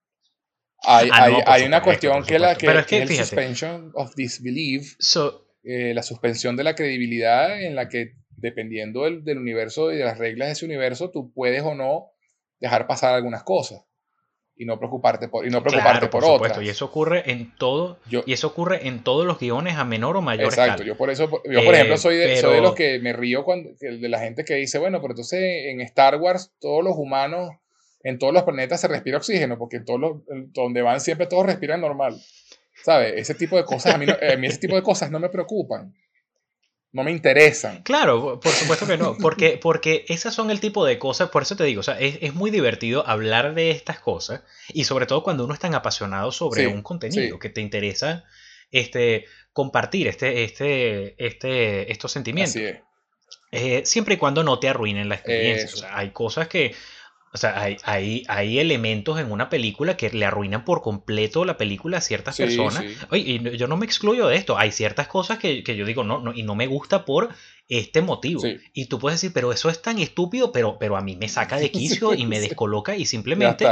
Hay, 0.83 1.09
Ah, 1.11 1.25
hay, 1.47 1.61
no, 1.63 1.67
una 1.67 1.81
cuestión 1.81 2.23
que, 2.23 2.37
la, 2.37 2.55
que, 2.55 2.67
Pero 2.67 2.79
es 2.79 2.85
que 2.85 2.97
que, 2.97 3.03
es 3.03 3.09
el 3.11 3.17
suspension 3.17 3.91
of 3.95 4.13
disbelief, 4.15 4.95
So, 4.99 5.47
eh, 5.63 5.93
la 5.93 6.03
suspensión 6.03 6.55
de 6.55 6.63
la 6.63 6.75
credibilidad 6.75 7.59
en 7.61 7.75
la 7.75 7.89
que 7.89 8.13
dependiendo 8.37 9.03
del, 9.03 9.23
del 9.23 9.37
universo 9.37 9.91
y 9.91 9.97
de 9.97 10.05
las 10.05 10.17
reglas 10.17 10.47
de 10.47 10.51
ese 10.53 10.65
universo, 10.65 11.09
tú 11.11 11.31
puedes 11.33 11.63
o 11.63 11.75
no 11.75 12.11
dejar 12.59 12.87
pasar 12.87 13.13
algunas 13.13 13.43
cosas 13.43 13.81
y 14.55 14.65
no 14.65 14.79
preocuparte 14.79 15.27
por, 15.27 15.45
y 15.45 15.49
no 15.51 15.61
preocuparte 15.61 15.99
claro, 15.99 16.09
por, 16.09 16.23
por 16.23 16.47
otras. 16.47 16.63
y 16.65 16.69
eso 16.69 16.85
ocurre 16.85 17.29
en 17.31 17.53
todo, 17.57 17.99
Yo- 18.09 18.23
y 18.25 18.33
eso 18.33 18.47
ocurre 18.47 18.87
en 18.87 19.03
todos 19.03 19.25
los 19.25 19.37
guiones 19.39 19.75
a 19.75 19.85
menor 19.85 20.17
o 20.17 20.21
mayor 20.21 20.45
Exacto, 20.45 20.71
escala. 20.81 20.87
yo 20.87 20.97
por 20.97 21.09
eso, 21.11 21.25
yo 21.29 21.63
por 21.63 21.73
Eh, 21.73 21.77
ejemplo 21.77 21.97
soy 21.97 22.15
de, 22.17 22.37
soy 22.37 22.49
de 22.51 22.55
pero- 22.57 22.61
los 22.63 22.73
que 22.75 22.97
me 22.99 23.13
río 23.13 23.43
cuando, 23.43 23.69
de 23.79 24.09
la 24.09 24.19
gente 24.19 24.45
que 24.45 24.55
dice, 24.55 24.79
bueno, 24.79 24.99
pero 25.01 25.11
entonces 25.11 25.39
en 25.67 25.81
Star 25.81 26.15
Wars 26.15 26.51
todos 26.59 26.83
los 26.83 26.95
humanos 26.97 27.51
en 28.03 28.17
todos 28.19 28.33
los 28.33 28.43
planetas 28.43 28.79
se 28.79 28.87
respira 28.87 29.17
oxígeno, 29.17 29.57
porque 29.57 29.77
en 29.77 29.85
todos 29.85 29.99
los, 29.99 30.11
donde 30.53 30.81
van 30.81 31.01
siempre 31.01 31.27
todos 31.27 31.45
respiran 31.45 31.81
normal. 31.81 32.15
¿Sabes? 32.83 33.13
Ese 33.17 33.33
tipo 33.35 33.57
de 33.57 33.65
cosas, 33.65 33.95
a 33.95 33.97
mí, 33.97 34.05
no- 34.05 34.13
a 34.13 34.35
mí 34.37 34.47
ese 34.47 34.59
tipo 34.59 34.75
de 34.75 34.83
cosas 34.83 35.11
no 35.11 35.19
me 35.19 35.29
preocupan, 35.29 35.93
no 36.91 37.03
me 37.03 37.11
interesan. 37.11 37.83
Claro, 37.83 38.39
por 38.39 38.51
supuesto 38.51 38.87
que 38.87 38.97
no, 38.97 39.15
porque, 39.17 39.59
porque 39.61 40.05
esas 40.07 40.33
son 40.33 40.49
el 40.49 40.59
tipo 40.59 40.85
de 40.85 40.97
cosas, 40.97 41.29
por 41.29 41.43
eso 41.43 41.55
te 41.55 41.63
digo, 41.63 41.81
o 41.81 41.83
sea, 41.83 41.99
es, 41.99 42.17
es 42.21 42.33
muy 42.33 42.49
divertido 42.49 43.07
hablar 43.07 43.53
de 43.53 43.71
estas 43.71 43.99
cosas 43.99 44.41
y 44.69 44.85
sobre 44.85 45.05
todo 45.05 45.23
cuando 45.23 45.45
uno 45.45 45.53
es 45.53 45.59
tan 45.59 45.75
apasionado 45.75 46.31
sobre 46.31 46.61
Sí, 46.61 46.67
un 46.67 46.81
contenido 46.81 47.35
sí. 47.35 47.39
que 47.39 47.49
te 47.49 47.61
interesa 47.61 48.23
este, 48.71 49.25
compartir 49.53 50.07
este, 50.07 50.43
este, 50.43 51.15
este, 51.23 51.91
estos 51.91 52.11
sentimientos. 52.11 52.55
Así 52.55 52.65
es. 52.65 52.77
Eh, 53.51 53.81
siempre 53.85 54.15
y 54.15 54.17
cuando 54.17 54.43
no 54.43 54.59
te 54.59 54.69
arruinen 54.69 55.09
la 55.09 55.15
experiencia. 55.15 55.65
Eso. 55.65 55.77
O 55.77 55.79
sea, 55.79 55.97
hay 55.97 56.11
cosas 56.11 56.47
que. 56.47 56.75
O 57.37 57.39
sea, 57.39 57.61
hay, 57.61 57.77
hay, 57.83 58.23
hay 58.27 58.57
elementos 58.59 59.19
en 59.19 59.31
una 59.31 59.47
película 59.49 59.95
que 59.95 60.09
le 60.09 60.25
arruinan 60.25 60.65
por 60.65 60.81
completo 60.81 61.45
la 61.45 61.55
película 61.55 61.99
a 61.99 62.01
ciertas 62.01 62.35
Sí, 62.35 62.43
personas. 62.43 62.83
sí. 62.83 62.95
Oye, 63.11 63.21
y 63.53 63.57
yo 63.57 63.67
no 63.67 63.77
me 63.77 63.85
excluyo 63.85 64.27
de 64.27 64.35
esto. 64.37 64.57
Hay 64.57 64.71
ciertas 64.71 65.07
cosas 65.07 65.37
que, 65.37 65.63
que 65.63 65.75
yo 65.75 65.85
digo, 65.85 66.03
no, 66.03 66.19
no, 66.19 66.33
y 66.33 66.41
no 66.41 66.55
me 66.55 66.65
gusta 66.65 67.05
por 67.05 67.29
este 67.69 68.01
motivo. 68.01 68.41
Sí. 68.41 68.57
Y 68.73 68.85
tú 68.87 68.97
puedes 68.97 69.21
decir, 69.21 69.33
pero 69.33 69.51
eso 69.53 69.69
es 69.69 69.81
tan 69.81 69.99
estúpido, 69.99 70.51
pero, 70.51 70.77
pero 70.79 70.97
a 70.97 71.01
mí 71.01 71.15
me 71.15 71.29
saca 71.29 71.57
de 71.57 71.69
quicio 71.71 72.13
y 72.15 72.25
me 72.25 72.39
descoloca 72.39 72.95
y 72.97 73.05
simplemente 73.05 73.67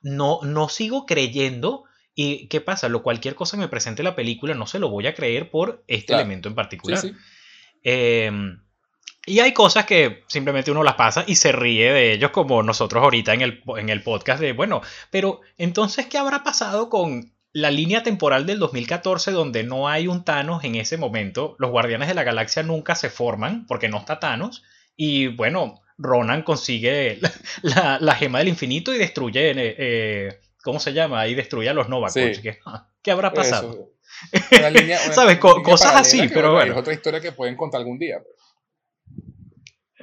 no, 0.00 0.40
no 0.42 0.68
sigo 0.70 1.04
creyendo. 1.04 1.84
¿Y 2.14 2.48
qué 2.48 2.60
pasa? 2.60 2.88
Lo, 2.88 3.02
cualquier 3.02 3.34
cosa 3.34 3.56
que 3.56 3.60
me 3.62 3.68
presente 3.68 4.02
la 4.02 4.16
película 4.16 4.54
no 4.54 4.66
se 4.66 4.78
lo 4.78 4.88
voy 4.88 5.06
a 5.06 5.14
creer 5.14 5.50
por 5.50 5.84
este 5.88 6.06
Claro. 6.06 6.22
elemento 6.22 6.48
en 6.48 6.54
particular. 6.54 6.98
sí. 7.00 7.12
Eh, 7.84 8.30
y 9.26 9.40
hay 9.40 9.52
cosas 9.52 9.84
que 9.86 10.24
simplemente 10.28 10.70
uno 10.70 10.82
las 10.82 10.94
pasa 10.94 11.24
y 11.26 11.36
se 11.36 11.52
ríe 11.52 11.92
de 11.92 12.12
ellos, 12.12 12.30
como 12.30 12.62
nosotros 12.62 13.02
ahorita 13.02 13.34
en 13.34 13.42
el, 13.42 13.62
en 13.78 13.88
el 13.90 14.02
podcast 14.02 14.40
de, 14.40 14.52
bueno, 14.52 14.80
pero 15.10 15.40
entonces, 15.58 16.06
¿qué 16.06 16.18
habrá 16.18 16.42
pasado 16.42 16.88
con 16.88 17.32
la 17.52 17.70
línea 17.70 18.02
temporal 18.02 18.46
del 18.46 18.58
2014 18.60 19.32
donde 19.32 19.64
no 19.64 19.88
hay 19.88 20.06
un 20.06 20.24
Thanos 20.24 20.64
en 20.64 20.76
ese 20.76 20.96
momento? 20.96 21.56
Los 21.58 21.70
Guardianes 21.70 22.08
de 22.08 22.14
la 22.14 22.22
Galaxia 22.24 22.62
nunca 22.62 22.94
se 22.94 23.10
forman 23.10 23.66
porque 23.66 23.88
no 23.88 23.98
está 23.98 24.20
Thanos. 24.20 24.62
Y 24.96 25.28
bueno, 25.28 25.80
Ronan 25.98 26.42
consigue 26.42 27.18
la, 27.20 27.32
la- 27.62 27.98
la 28.00 28.14
gema 28.14 28.38
del 28.38 28.48
infinito 28.48 28.94
y 28.94 28.98
destruye, 28.98 29.52
eh, 29.56 30.40
¿cómo 30.62 30.78
se 30.80 30.92
llama? 30.92 31.26
Y 31.26 31.34
destruye 31.34 31.68
a 31.68 31.74
los 31.74 31.88
Nova 31.88 32.08
Sí. 32.10 32.20
Corps. 32.20 32.38
¿Qué, 32.40 32.58
¿Qué 33.02 33.10
habrá 33.10 33.32
pasado? 33.32 33.90
Eso. 34.32 34.48
Una 34.58 34.70
línea- 34.70 35.00
una 35.04 35.12
¿Sabes? 35.14 35.38
Línea 35.42 35.62
cosas 35.64 35.94
así, 35.96 36.28
pero 36.28 36.52
bueno. 36.52 36.72
Es 36.72 36.78
otra 36.78 36.92
historia 36.94 37.20
que 37.20 37.32
pueden 37.32 37.56
contar 37.56 37.80
algún 37.80 37.98
día. 37.98 38.18
pues. 38.18 38.36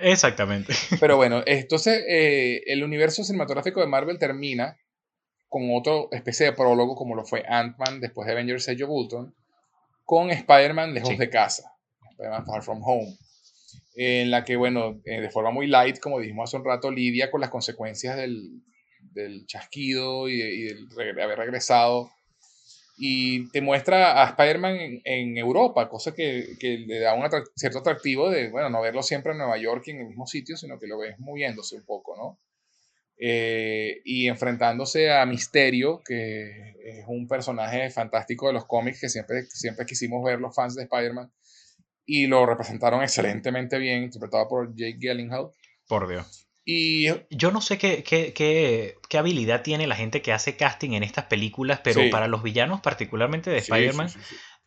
Exactamente. 0.02 0.74
Pero 1.00 1.16
bueno, 1.18 1.44
entonces 1.46 2.04
eh, 2.08 2.62
el 2.68 2.84
universo 2.84 3.24
cinematográfico 3.24 3.80
de 3.82 3.88
Marvel 3.88 4.20
termina 4.20 4.78
con 5.50 5.64
otra 5.74 5.94
especie 6.12 6.48
de 6.48 6.54
prólogo, 6.54 6.96
como 6.96 7.16
lo 7.16 7.24
fue 7.26 7.44
Ant-Man 7.48 8.00
después 8.02 8.26
de 8.28 8.34
Avengers 8.34 8.68
of 8.68 8.90
Ultron, 8.90 9.34
con 10.04 10.30
Spider-Man 10.30 10.94
lejos 10.94 11.10
Sí. 11.10 11.16
de 11.18 11.30
casa, 11.30 11.72
Spider-Man 12.12 12.46
Far 12.46 12.64
From 12.64 12.82
Home, 12.84 13.16
en 13.96 14.30
la 14.30 14.44
que, 14.44 14.56
bueno, 14.58 15.02
eh, 15.06 15.22
de 15.22 15.30
forma 15.30 15.52
muy 15.52 15.68
light, 15.68 16.00
como 16.00 16.20
dijimos 16.20 16.50
hace 16.50 16.58
un 16.58 16.66
rato, 16.66 16.92
lidia 16.92 17.32
con 17.32 17.42
las 17.42 17.50
consecuencias 17.50 18.16
del, 18.18 18.62
del 19.14 19.46
chasquido 19.48 20.28
y, 20.30 20.38
de- 20.38 20.54
y 20.54 20.64
del 20.64 20.90
regre- 20.90 21.24
haber 21.24 21.38
regresado. 21.40 22.12
Y 22.98 23.50
te 23.52 23.62
muestra 23.62 24.24
a 24.24 24.30
Spider-Man 24.30 24.76
en, 24.76 25.02
en 25.06 25.38
Europa, 25.38 25.88
cosa 25.88 26.16
que, 26.16 26.58
que 26.60 26.80
le 26.80 27.00
da 27.00 27.14
un 27.14 27.30
cierto 27.56 27.80
atractivo 27.80 28.30
de, 28.30 28.50
bueno, 28.50 28.72
no 28.72 28.82
verlo 28.82 29.04
siempre 29.04 29.34
en 29.34 29.38
Nueva 29.38 29.58
York 29.58 29.84
y 29.86 29.92
en 29.92 30.00
el 30.00 30.08
mismo 30.08 30.26
sitio, 30.26 30.58
sino 30.58 30.80
que 30.80 30.88
lo 30.88 30.98
ves 30.98 31.20
moviéndose 31.20 31.76
un 31.76 31.86
poco, 31.86 32.18
¿no? 32.18 32.40
Eh, 33.20 34.02
y 34.04 34.28
enfrentándose 34.28 35.12
a 35.12 35.26
Misterio, 35.26 36.02
que 36.06 36.76
es 36.84 37.06
un 37.08 37.28
personaje 37.28 37.90
fantástico 37.90 38.48
de 38.48 38.54
los 38.54 38.66
cómics 38.66 39.02
que 39.02 39.10
siempre, 39.10 39.44
siempre 39.46 39.86
quisimos 39.86 40.24
ver 40.24 40.40
los 40.40 40.56
fans 40.56 40.76
de 40.76 40.84
Spider-Man, 40.84 41.32
y 42.06 42.28
lo 42.28 42.46
representaron 42.46 43.04
excelentemente 43.04 43.80
bien, 43.80 44.04
interpretado 44.04 44.48
por 44.48 44.76
Jake 44.76 44.98
Gyllenhaal. 45.00 45.52
Por 45.88 46.08
Dios. 46.08 46.47
Y 46.70 47.08
Yo 47.30 47.52
no 47.52 47.62
sé 47.62 47.78
qué, 47.78 48.04
qué, 48.04 48.34
qué, 48.34 48.96
qué 49.08 49.18
habilidad 49.18 49.62
tiene 49.62 49.88
la 49.88 49.96
gente 49.96 50.22
que 50.22 50.34
hace 50.34 50.58
casting 50.58 50.92
en 50.92 51.04
estas 51.04 51.24
películas, 51.26 51.80
pero 51.82 52.02
Sí. 52.02 52.10
para 52.10 52.28
los 52.28 52.44
villanos, 52.44 52.82
particularmente 52.82 53.50
de 53.50 53.62
sí, 53.62 53.72
Spider-Man, 53.72 54.10
sí, 54.10 54.20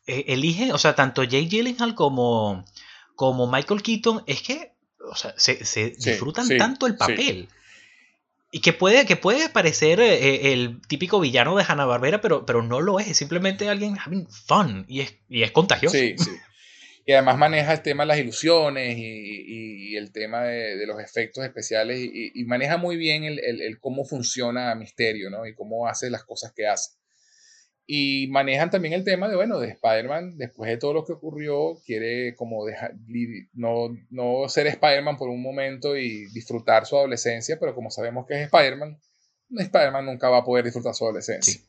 eh, 0.07 0.25
eligen, 0.29 0.73
o 0.73 0.79
sea, 0.79 0.95
tanto 0.95 1.23
Jake 1.25 1.49
Gyllenhaal 1.49 1.95
como, 1.95 2.65
como 3.17 3.53
Michael 3.53 3.83
Keaton, 3.83 4.23
es 4.27 4.41
que, 4.41 4.73
o 5.11 5.15
sea, 5.15 5.35
se, 5.37 5.63
se 5.67 5.91
disfrutan 5.91 6.49
tanto 6.57 6.87
el 6.87 6.97
papel. 6.97 7.49
Y 8.51 8.61
que 8.63 8.73
puede, 8.73 9.05
que 9.05 9.17
puede 9.17 9.51
parecer 9.51 10.01
eh, 10.01 10.55
el 10.55 10.81
típico 10.89 11.21
villano 11.21 11.55
de 11.55 11.65
Hanna-Barbera, 11.69 12.23
pero, 12.23 12.47
pero 12.47 12.63
no 12.63 12.81
lo 12.81 12.99
es, 12.99 13.09
es 13.09 13.19
simplemente 13.19 13.69
alguien 13.69 13.99
having 13.99 14.27
fun 14.27 14.87
y 14.89 15.03
es, 15.03 15.17
y 15.29 15.43
es 15.43 15.51
contagioso. 15.51 15.99
Sí, 15.99 16.15
sí. 16.17 16.31
Y 17.11 17.12
además 17.12 17.39
maneja 17.39 17.73
el 17.73 17.82
tema 17.82 18.05
de 18.05 18.07
las 18.07 18.19
ilusiones 18.19 18.97
y, 18.97 19.97
el 19.97 20.12
tema 20.12 20.45
de, 20.45 20.87
los 20.87 21.01
efectos 21.01 21.43
especiales 21.45 21.99
y, 22.01 22.45
maneja 22.45 22.77
muy 22.77 22.97
bien 22.97 23.24
el, 23.24 23.41
el- 23.41 23.62
el 23.62 23.81
cómo 23.81 24.05
funciona 24.05 24.73
Misterio, 24.77 25.28
¿no? 25.28 25.45
Y 25.45 25.53
cómo 25.57 25.89
hace 25.89 26.09
las 26.09 26.23
cosas 26.23 26.53
que 26.53 26.69
hace. 26.69 26.93
Y 27.85 28.28
manejan 28.28 28.70
también 28.70 28.95
el 28.95 29.03
tema 29.03 29.28
de, 29.28 29.35
bueno, 29.35 29.59
de 29.59 29.70
Spider-Man, 29.70 30.39
después 30.39 30.70
de 30.70 30.77
todo 30.77 30.93
lo 30.93 31.05
que 31.05 31.15
ocurrió, 31.15 31.81
quiere 31.85 32.37
como 32.37 32.65
dejar, 32.65 32.95
no, 33.55 33.89
no 34.11 34.49
ser 34.49 34.69
Spider-Man 34.69 35.16
por 35.16 35.31
un 35.31 35.43
momento 35.43 35.97
y 35.97 36.27
disfrutar 36.32 36.87
su 36.87 36.97
adolescencia, 36.97 37.59
pero 37.59 37.74
como 37.74 37.91
sabemos 37.91 38.24
que 38.24 38.35
es 38.35 38.43
Spider-Man, 38.43 39.01
Spider-Man 39.51 40.07
nunca 40.07 40.28
va 40.28 40.39
a 40.39 40.45
poder 40.45 40.65
disfrutar 40.65 40.95
su 40.95 41.03
adolescencia. 41.07 41.61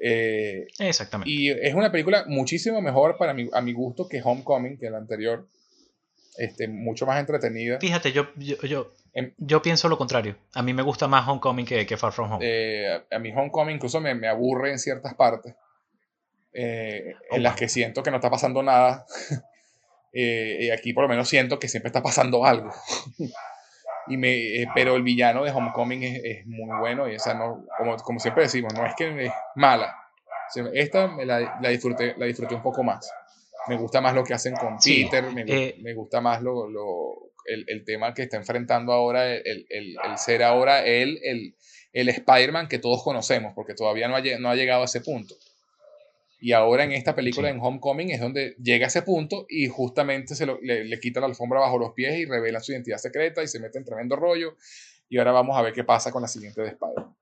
Eh, 0.00 0.66
Exactamente. 0.78 1.30
y 1.30 1.50
es 1.50 1.74
una 1.74 1.90
película 1.90 2.24
muchísimo 2.28 2.80
mejor 2.80 3.16
para 3.18 3.34
mi, 3.34 3.48
a 3.52 3.60
mi 3.60 3.72
gusto 3.72 4.08
que 4.08 4.20
Homecoming, 4.22 4.78
que 4.78 4.90
la 4.90 4.98
anterior. 4.98 5.48
Este, 6.36 6.68
mucho 6.68 7.04
más 7.04 7.18
entretenida. 7.18 7.80
Fíjate, 7.80 8.12
yo, 8.12 8.28
yo, 8.36 8.54
yo, 8.62 8.92
Em- 9.12 9.34
yo 9.38 9.60
pienso 9.60 9.88
lo 9.88 9.98
contrario. 9.98 10.36
A 10.54 10.62
mí 10.62 10.72
me 10.72 10.82
gusta 10.82 11.08
más 11.08 11.26
Homecoming 11.26 11.66
que, 11.66 11.84
que 11.84 11.96
Far 11.96 12.12
From 12.12 12.30
Home. 12.34 12.44
Eh, 12.48 13.02
a, 13.10 13.18
mi 13.18 13.32
Homecoming 13.32 13.74
incluso 13.74 14.00
me, 14.00 14.14
me 14.14 14.28
aburre 14.28 14.70
en 14.70 14.78
ciertas 14.78 15.14
partes. 15.14 15.56
eh, 16.52 17.14
Oh, 17.30 17.34
en 17.36 17.42
las 17.42 17.56
que 17.56 17.68
siento 17.68 18.04
que 18.04 18.10
no 18.12 18.18
está 18.18 18.30
pasando 18.30 18.62
nada. 18.62 19.04
Y 20.12 20.70
aquí 20.70 20.92
por 20.94 21.02
lo 21.04 21.08
menos 21.08 21.28
siento 21.28 21.58
que 21.58 21.68
siempre 21.68 21.88
está 21.88 22.02
pasando 22.02 22.44
algo. 22.44 22.72
y 24.08 24.16
me, 24.16 24.62
eh, 24.62 24.68
pero 24.74 24.96
el 24.96 25.02
villano 25.02 25.44
de 25.44 25.50
Homecoming 25.50 26.02
es, 26.02 26.20
es 26.24 26.46
muy 26.46 26.76
bueno. 26.78 27.08
Y 27.08 27.14
esa 27.14 27.34
no, 27.34 27.64
como, 27.76 27.96
como 27.96 28.18
siempre 28.18 28.44
decimos, 28.44 28.72
no 28.74 28.86
es 28.86 28.94
que 28.96 29.26
es 29.26 29.32
mala. 29.54 29.94
Esta 30.72 31.08
me 31.08 31.26
la, 31.26 31.58
la 31.60 31.68
disfruté, 31.68 32.14
la 32.16 32.26
disfruté 32.26 32.54
un 32.54 32.62
poco 32.62 32.82
más. 32.82 33.10
Me 33.68 33.76
gusta 33.76 34.00
más 34.00 34.14
lo 34.14 34.24
que 34.24 34.34
hacen 34.34 34.54
con 34.54 34.78
Peter, 34.78 35.30
me, 35.32 35.42
eh, 35.46 35.76
me, 35.82 35.92
gusta 35.92 36.20
más 36.20 36.40
lo, 36.40 36.68
lo, 36.68 37.32
el, 37.44 37.66
el, 37.68 37.84
tema 37.84 38.14
que 38.14 38.22
está 38.22 38.38
enfrentando 38.38 38.92
ahora, 38.92 39.30
el, 39.30 39.66
el, 39.68 39.96
el 40.02 40.18
ser 40.18 40.42
ahora 40.42 40.86
él, 40.86 41.18
el, 41.22 41.54
el 41.92 42.08
Spider-Man 42.08 42.68
que 42.68 42.78
todos 42.78 43.02
conocemos, 43.02 43.52
porque 43.54 43.74
todavía 43.74 44.08
no 44.08 44.16
ha, 44.16 44.22
no 44.38 44.48
ha 44.48 44.54
llegado 44.54 44.82
a 44.82 44.84
ese 44.86 45.02
punto. 45.02 45.34
Y 46.40 46.52
ahora 46.52 46.84
en 46.84 46.92
esta 46.92 47.14
película, 47.14 47.50
en 47.50 47.58
Homecoming, 47.60 48.10
es 48.10 48.20
donde 48.20 48.54
llega 48.62 48.86
a 48.86 48.88
ese 48.88 49.02
punto 49.02 49.46
y 49.48 49.66
justamente 49.68 50.34
se 50.34 50.46
lo, 50.46 50.60
le, 50.62 50.84
le, 50.84 51.00
quita 51.00 51.20
la 51.20 51.26
alfombra 51.26 51.60
bajo 51.60 51.78
los 51.78 51.92
pies 51.92 52.16
y 52.16 52.26
revela 52.26 52.60
su 52.60 52.72
identidad 52.72 52.98
secreta 52.98 53.42
y 53.42 53.48
se 53.48 53.58
mete 53.58 53.78
en 53.78 53.84
tremendo 53.84 54.14
rollo. 54.14 54.56
Y 55.08 55.18
ahora 55.18 55.32
vamos 55.32 55.56
a 55.56 55.62
ver 55.62 55.72
qué 55.72 55.84
pasa 55.84 56.12
con 56.12 56.22
la 56.22 56.28
siguiente 56.28 56.60
de 56.60 56.68
Spider-Man. 56.68 57.16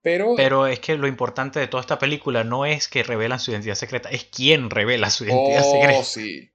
Pero, 0.00 0.34
Pero 0.36 0.66
es 0.68 0.78
que 0.78 0.96
lo 0.96 1.08
importante 1.08 1.58
de 1.58 1.66
toda 1.66 1.80
esta 1.80 1.98
película 1.98 2.44
no 2.44 2.64
es 2.64 2.86
que 2.86 3.02
revelan 3.02 3.40
su 3.40 3.50
identidad 3.50 3.74
secreta, 3.74 4.08
es 4.10 4.24
quién 4.24 4.70
revela 4.70 5.10
su 5.10 5.24
identidad 5.24 5.62
oh, 5.64 5.72
secreta. 5.72 6.04
sí. 6.04 6.50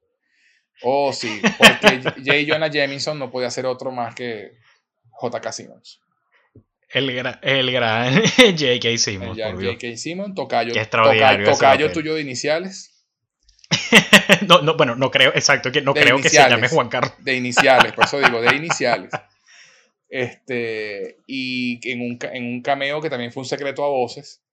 Oh, 0.81 1.13
sí. 1.13 1.41
Porque 1.57 2.01
J. 2.01 2.33
Jonah 2.47 2.67
Jameson 2.67 3.19
no 3.19 3.31
podía 3.31 3.49
ser 3.49 3.65
otro 3.65 3.91
más 3.91 4.15
que 4.15 4.57
J.K. 5.11 5.51
Simmons. 5.51 6.01
El, 6.93 7.11
gra 7.11 7.39
el 7.41 7.71
gran 7.71 8.13
J.K. 8.37 8.97
Simmons. 8.97 9.37
J.K. 9.37 9.97
Simmons, 9.97 10.35
tocayo, 10.35 10.73
toca, 10.89 11.43
tocayo 11.43 11.91
tuyo 11.91 12.13
de 12.13 12.21
iniciales. 12.21 12.91
no, 14.47 14.61
no, 14.61 14.77
bueno, 14.77 14.95
no 14.95 15.09
creo, 15.09 15.31
exacto, 15.31 15.71
que 15.71 15.81
no 15.81 15.93
de 15.93 16.01
creo 16.01 16.21
que 16.21 16.29
se 16.29 16.37
llame 16.37 16.69
Juan 16.69 16.89
Carlos. 16.89 17.13
De 17.19 17.35
iniciales, 17.35 17.93
por 17.93 18.05
eso 18.05 18.19
digo, 18.19 18.41
de 18.41 18.55
iniciales. 18.55 19.11
Este, 20.07 21.17
y 21.25 21.79
en 21.89 22.01
un, 22.01 22.19
en 22.31 22.45
un 22.45 22.61
cameo 22.61 23.01
que 23.01 23.09
también 23.09 23.31
fue 23.31 23.41
un 23.41 23.47
secreto 23.47 23.83
a 23.83 23.89
voces, 23.89 24.43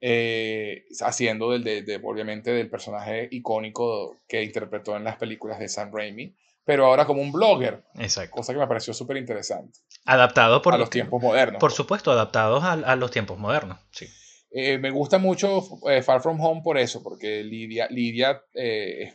eh, 0.00 0.86
haciendo 1.02 1.52
del, 1.52 1.62
de, 1.62 1.82
de, 1.82 2.00
obviamente 2.02 2.50
del 2.50 2.70
personaje 2.70 3.28
icónico 3.30 4.16
que 4.26 4.42
interpretó 4.42 4.96
en 4.96 5.04
las 5.04 5.16
películas 5.16 5.58
de 5.58 5.68
Sam 5.68 5.90
Raimi, 5.92 6.34
pero 6.64 6.86
ahora 6.86 7.06
como 7.06 7.22
un 7.22 7.32
blogger. 7.32 7.82
Exacto. 7.98 8.36
Cosa 8.36 8.52
que 8.52 8.58
me 8.58 8.66
pareció 8.66 8.94
súper 8.94 9.16
interesante. 9.16 9.78
Adaptado 10.04 10.62
por 10.62 10.74
a 10.74 10.78
los 10.78 10.90
tiempos 10.90 11.22
modernos. 11.22 11.60
Por 11.60 11.72
supuesto, 11.72 12.10
adaptados 12.12 12.62
a, 12.64 12.72
a 12.72 12.96
los 12.96 13.10
tiempos 13.10 13.38
modernos. 13.38 13.78
Sí. 13.90 14.06
Eh, 14.52 14.78
me 14.78 14.90
gusta 14.90 15.18
mucho 15.18 15.62
eh, 15.88 16.02
Far 16.02 16.20
From 16.22 16.40
Home 16.40 16.62
por 16.62 16.76
eso, 16.76 17.02
porque 17.02 17.44
Lidia, 17.44 17.86
Lidia 17.88 18.42
eh, 18.54 19.14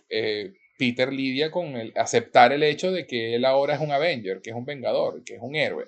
Peter 0.77 1.11
lidia 1.11 1.51
con 1.51 1.75
el, 1.75 1.93
aceptar 1.95 2.53
el 2.53 2.63
hecho 2.63 2.91
de 2.91 3.05
que 3.05 3.35
él 3.35 3.43
ahora 3.43 3.75
es 3.75 3.81
un 3.81 3.91
Avenger, 3.91 4.41
que 4.41 4.51
es 4.51 4.55
un 4.55 4.65
Vengador, 4.65 5.23
que 5.25 5.35
es 5.35 5.41
un 5.41 5.55
héroe, 5.55 5.85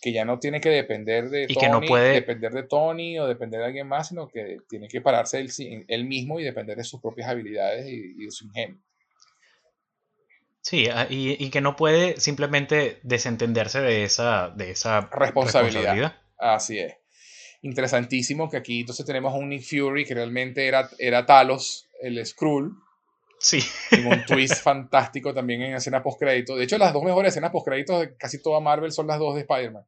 que 0.00 0.12
ya 0.12 0.24
no 0.24 0.40
tiene 0.40 0.60
que 0.60 0.68
depender 0.68 1.28
de 1.30 1.44
y 1.48 1.54
Tony, 1.54 1.60
que 1.60 1.68
no 1.68 1.80
puede... 1.80 2.12
depender 2.12 2.52
de 2.52 2.64
Tony 2.64 3.18
o 3.20 3.28
depender 3.28 3.60
de 3.60 3.66
alguien 3.66 3.86
más, 3.86 4.08
sino 4.08 4.28
que 4.28 4.58
tiene 4.68 4.88
que 4.88 5.00
pararse 5.00 5.38
él, 5.38 5.50
él 5.86 6.04
mismo 6.04 6.40
y 6.40 6.44
depender 6.44 6.76
de 6.76 6.84
sus 6.84 7.00
propias 7.00 7.28
habilidades 7.28 7.86
y, 7.86 8.14
y 8.18 8.24
de 8.24 8.30
su 8.32 8.46
ingenio. 8.46 8.80
Sí, 10.62 10.86
y, 11.10 11.44
y, 11.44 11.50
que 11.50 11.60
no 11.60 11.74
puede 11.74 12.20
simplemente 12.20 13.00
desentenderse 13.02 13.80
de 13.80 14.04
esa, 14.04 14.48
de 14.50 14.70
esa 14.70 15.08
responsabilidad. 15.10 15.94
responsabilidad. 15.94 16.16
Así 16.38 16.78
es. 16.78 16.94
Interesantísimo 17.62 18.48
que 18.48 18.58
aquí 18.58 18.80
entonces 18.80 19.04
tenemos 19.04 19.34
a 19.34 19.36
un 19.36 19.48
Nick 19.48 19.64
Fury 19.64 20.04
que 20.04 20.14
realmente 20.14 20.66
era, 20.66 20.88
era 20.98 21.26
Talos, 21.26 21.88
el 22.00 22.24
Skrull. 22.24 22.76
Sí. 23.40 23.60
Un 24.06 24.24
twist 24.24 24.54
fantástico 24.62 25.34
también 25.34 25.62
en 25.62 25.74
escena 25.74 26.00
post-crédito. 26.00 26.54
De 26.54 26.62
hecho, 26.62 26.78
las 26.78 26.92
dos 26.92 27.02
mejores 27.02 27.32
escenas 27.32 27.50
post-créditos 27.50 28.00
de 28.00 28.16
casi 28.16 28.40
toda 28.40 28.60
Marvel 28.60 28.92
son 28.92 29.08
las 29.08 29.18
dos 29.18 29.34
de 29.34 29.40
Spider-Man. 29.40 29.84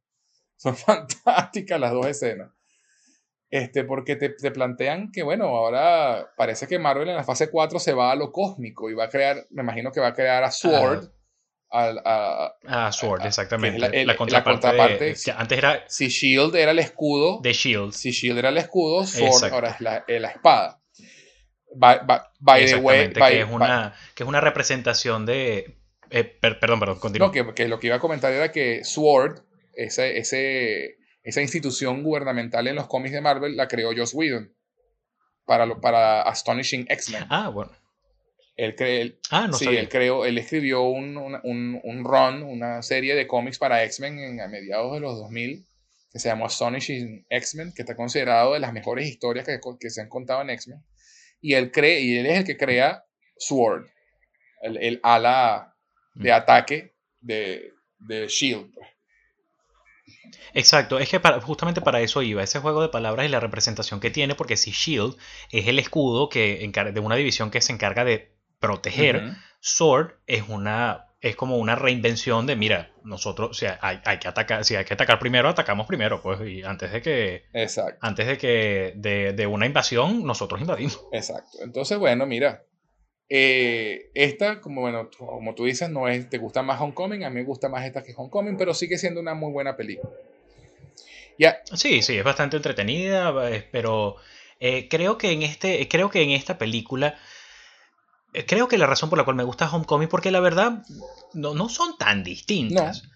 Son 0.57 0.75
fantásticas 0.75 1.79
las 1.79 1.91
dos 1.91 2.05
escenas. 2.05 2.51
Este, 3.55 3.85
porque 3.85 4.17
te, 4.17 4.31
te, 4.31 4.51
plantean 4.51 5.13
que, 5.13 5.23
bueno, 5.23 5.45
ahora 5.45 6.29
parece 6.35 6.67
que 6.67 6.77
Marvel 6.77 7.07
en 7.07 7.15
la 7.15 7.23
fase 7.23 7.49
4 7.49 7.79
se 7.79 7.93
va 7.93 8.11
a 8.11 8.15
lo 8.15 8.33
cósmico 8.33 8.89
y 8.89 8.93
va 8.93 9.05
a 9.05 9.09
crear, 9.09 9.47
me 9.49 9.63
imagino 9.63 9.93
que 9.93 10.01
va 10.01 10.07
a 10.07 10.13
crear 10.13 10.43
a 10.43 10.51
Sword. 10.51 11.09
Ah, 11.71 11.93
a, 12.03 12.53
a, 12.67 12.87
a, 12.87 12.91
Sword, 12.91 13.21
a, 13.21 13.27
exactamente. 13.27 13.79
La, 13.79 13.87
el, 13.87 14.07
la, 14.07 14.17
contraparte. 14.17 14.67
La 14.67 14.73
contraparte 14.73 15.05
de, 15.05 15.31
antes 15.37 15.57
era. 15.57 15.85
Si 15.87 16.09
Shield 16.09 16.53
era 16.53 16.71
el 16.71 16.79
escudo. 16.79 17.39
De 17.41 17.53
Shield. 17.53 17.93
Si 17.93 18.11
Shield 18.11 18.39
era 18.39 18.49
el 18.49 18.57
escudo, 18.57 19.07
Sword 19.07 19.27
Exacto. 19.27 19.55
ahora 19.55 19.69
es 19.69 19.79
la, 19.79 20.03
la 20.05 20.27
espada. 20.27 20.81
By, 21.73 21.99
by, 22.05 22.19
by 22.39 22.65
the 22.65 22.75
way. 22.75 23.07
By, 23.13 23.31
que, 23.31 23.39
es 23.39 23.49
una, 23.49 23.93
que 24.15 24.23
es 24.23 24.27
una 24.27 24.41
representación 24.41 25.25
de. 25.25 25.79
Eh, 26.09 26.25
per, 26.25 26.59
perdón, 26.59 26.81
perdón, 26.81 26.99
continúa. 26.99 27.27
No, 27.27 27.31
que, 27.31 27.53
que, 27.53 27.69
lo 27.69 27.79
que 27.79 27.87
iba 27.87 27.95
a 27.95 27.99
comentar 27.99 28.33
era 28.33 28.51
que 28.51 28.83
Sword, 28.83 29.43
ese, 29.75 30.17
ese, 30.17 30.97
esa 31.25 31.41
institución 31.41 32.03
gubernamental 32.03 32.67
en 32.67 32.75
los 32.75 32.87
cómics 32.87 33.13
de 33.13 33.19
Marvel, 33.19 33.57
la 33.57 33.67
creó 33.67 33.91
Joss 33.95 34.13
Whedon 34.13 34.55
para, 35.45 35.65
lo, 35.65 35.81
para 35.81 36.21
Astonishing 36.21 36.85
X-Men. 36.87 37.25
Ah, 37.29 37.49
bueno. 37.49 37.71
Él, 38.55 38.75
cre 38.75 39.01
él, 39.01 39.19
ah, 39.31 39.47
no 39.47 39.57
sí, 39.57 39.65
sabía. 39.65 39.81
él, 39.81 39.89
creó, 39.89 40.23
él 40.23 40.37
escribió 40.37 40.83
un, 40.83 41.17
un, 41.17 41.81
un, 41.83 42.03
run, 42.05 42.43
una 42.43 42.81
serie 42.83 43.15
de 43.15 43.27
cómics 43.27 43.57
para 43.57 43.83
X-Men 43.83 44.39
a 44.39 44.47
mediados 44.47 44.93
de 44.93 45.01
los 45.01 45.17
2000 45.17 45.65
que 46.11 46.19
se 46.19 46.29
llamó 46.29 46.45
Astonishing 46.45 47.25
X-Men, 47.27 47.73
que 47.75 47.81
está 47.81 47.93
considerado 47.93 48.53
de 48.53 48.61
las 48.61 48.71
mejores 48.71 49.05
historias 49.05 49.45
que, 49.45 49.59
que 49.77 49.89
se 49.89 49.99
han 49.99 50.07
contado 50.07 50.43
en 50.43 50.51
X-Men. 50.51 50.81
Y 51.41 51.55
él, 51.55 51.71
cree, 51.71 51.99
y 51.99 52.17
él 52.17 52.25
es 52.27 52.37
el 52.37 52.45
que 52.45 52.55
crea 52.55 53.03
Sword, 53.37 53.87
el, 54.61 54.77
el 54.77 54.99
ala 55.03 55.75
de 56.13 56.31
ataque 56.31 56.95
de, 57.19 57.73
de 57.97 58.27
Shield. 58.27 58.71
Exacto, 60.53 60.99
es 60.99 61.09
que 61.09 61.19
para, 61.19 61.41
justamente 61.41 61.81
para 61.81 62.01
eso 62.01 62.21
iba, 62.21 62.43
ese 62.43 62.59
juego 62.59 62.81
de 62.81 62.89
palabras 62.89 63.25
y 63.25 63.29
la 63.29 63.39
representación 63.39 63.99
que 63.99 64.11
tiene, 64.11 64.35
porque 64.35 64.57
si 64.57 64.71
Shield 64.71 65.15
es 65.51 65.67
el 65.67 65.79
escudo 65.79 66.29
que 66.29 66.71
de 66.93 66.99
una 66.99 67.15
división 67.15 67.51
que 67.51 67.61
se 67.61 67.73
encarga 67.73 68.03
de 68.05 68.31
proteger, 68.59 69.17
uh 69.17 69.19
-huh. 69.19 69.37
Sword 69.59 70.13
es 70.27 70.43
una 70.47 71.05
es 71.21 71.35
como 71.35 71.57
una 71.57 71.75
reinvención 71.75 72.45
de 72.45 72.55
mira, 72.55 72.91
nosotros, 73.03 73.49
o 73.49 73.53
sea, 73.55 73.79
hay, 73.81 73.99
hay, 74.05 74.19
que 74.19 74.27
atacar, 74.27 74.63
si 74.63 74.75
hay 74.75 74.85
que 74.85 74.93
atacar 74.93 75.17
primero, 75.17 75.49
atacamos 75.49 75.87
primero, 75.87 76.21
pues, 76.21 76.39
y 76.47 76.61
antes 76.61 76.91
de 76.91 77.01
que 77.01 77.45
Exacto. 77.51 77.97
antes 78.01 78.27
de 78.27 78.37
que 78.37 78.93
de, 78.95 79.33
de 79.33 79.47
una 79.47 79.65
invasión, 79.65 80.23
nosotros 80.23 80.61
invadimos. 80.61 81.01
Exacto. 81.11 81.57
Entonces, 81.63 81.97
bueno, 81.97 82.27
mira, 82.27 82.63
eh, 83.29 84.11
esta, 84.13 84.61
como, 84.61 84.81
bueno, 84.81 85.09
como 85.17 85.55
tú 85.55 85.65
dices, 85.65 85.89
no 85.89 86.07
es, 86.07 86.29
te 86.29 86.37
gusta 86.37 86.61
más 86.61 86.79
Homecoming, 86.79 87.23
a 87.23 87.29
mí 87.29 87.35
me 87.35 87.43
gusta 87.43 87.69
más 87.69 87.85
esta 87.85 88.03
que 88.03 88.13
Homecoming, 88.15 88.57
pero 88.57 88.73
sigue 88.73 88.97
siendo 88.97 89.19
una 89.19 89.33
muy 89.33 89.51
buena 89.51 89.75
película. 89.75 90.13
Ya. 91.37 91.57
Sí, 91.73 92.01
sí, 92.01 92.17
es 92.17 92.23
bastante 92.23 92.57
entretenida, 92.57 93.33
pero 93.71 94.15
eh, 94.59 94.87
creo 94.89 95.17
que 95.17 95.31
en 95.31 95.43
este, 95.43 95.87
creo 95.87 96.09
que 96.09 96.21
en 96.21 96.31
esta 96.31 96.57
película, 96.57 97.15
eh, 98.33 98.45
creo 98.45 98.67
que 98.67 98.77
la 98.77 98.87
razón 98.87 99.09
por 99.09 99.17
la 99.17 99.25
cual 99.25 99.35
me 99.35 99.43
gusta 99.43 99.69
Homecoming, 99.69 100.07
porque 100.07 100.31
la 100.31 100.39
verdad 100.39 100.83
no, 101.33 101.53
no 101.53 101.67
son 101.67 101.97
tan 101.97 102.23
distintas. 102.23 103.03
No. 103.03 103.09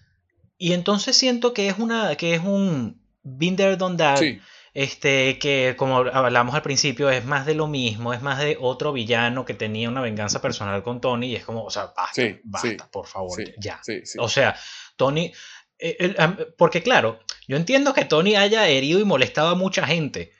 Y 0.58 0.74
entonces 0.74 1.16
siento 1.16 1.54
que 1.54 1.68
es 1.68 1.78
una, 1.78 2.16
que 2.16 2.34
es 2.34 2.42
un 2.42 3.00
been 3.22 3.56
there, 3.56 3.76
done 3.76 3.96
that. 3.96 4.18
Sí. 4.18 4.40
Este, 4.72 5.38
que 5.38 5.74
como 5.76 5.98
hablamos 5.98 6.54
al 6.54 6.62
principio, 6.62 7.10
es 7.10 7.24
más 7.24 7.44
de 7.44 7.54
lo 7.54 7.66
mismo, 7.66 8.12
es 8.12 8.22
más 8.22 8.38
de 8.38 8.56
otro 8.60 8.92
villano 8.92 9.44
que 9.44 9.54
tenía 9.54 9.88
una 9.88 10.00
venganza 10.00 10.40
personal 10.40 10.82
con 10.82 11.00
Tony 11.00 11.28
y 11.28 11.36
es 11.36 11.44
como, 11.44 11.64
o 11.64 11.70
sea, 11.70 11.92
basta, 11.96 12.12
sí, 12.14 12.40
basta, 12.44 12.68
sí, 12.68 12.76
por 12.92 13.06
favor, 13.06 13.36
sí, 13.36 13.52
ya. 13.58 13.80
O 14.18 14.28
sea, 14.28 14.56
Tony, 14.96 15.32
eh, 15.78 16.14
porque 16.56 16.82
claro, 16.82 17.18
yo 17.48 17.56
entiendo 17.56 17.94
que 17.94 18.04
Tony 18.04 18.36
haya 18.36 18.68
herido 18.68 19.00
y 19.00 19.04
molestado 19.04 19.48
a 19.48 19.54
mucha 19.56 19.86
gente, 19.86 20.32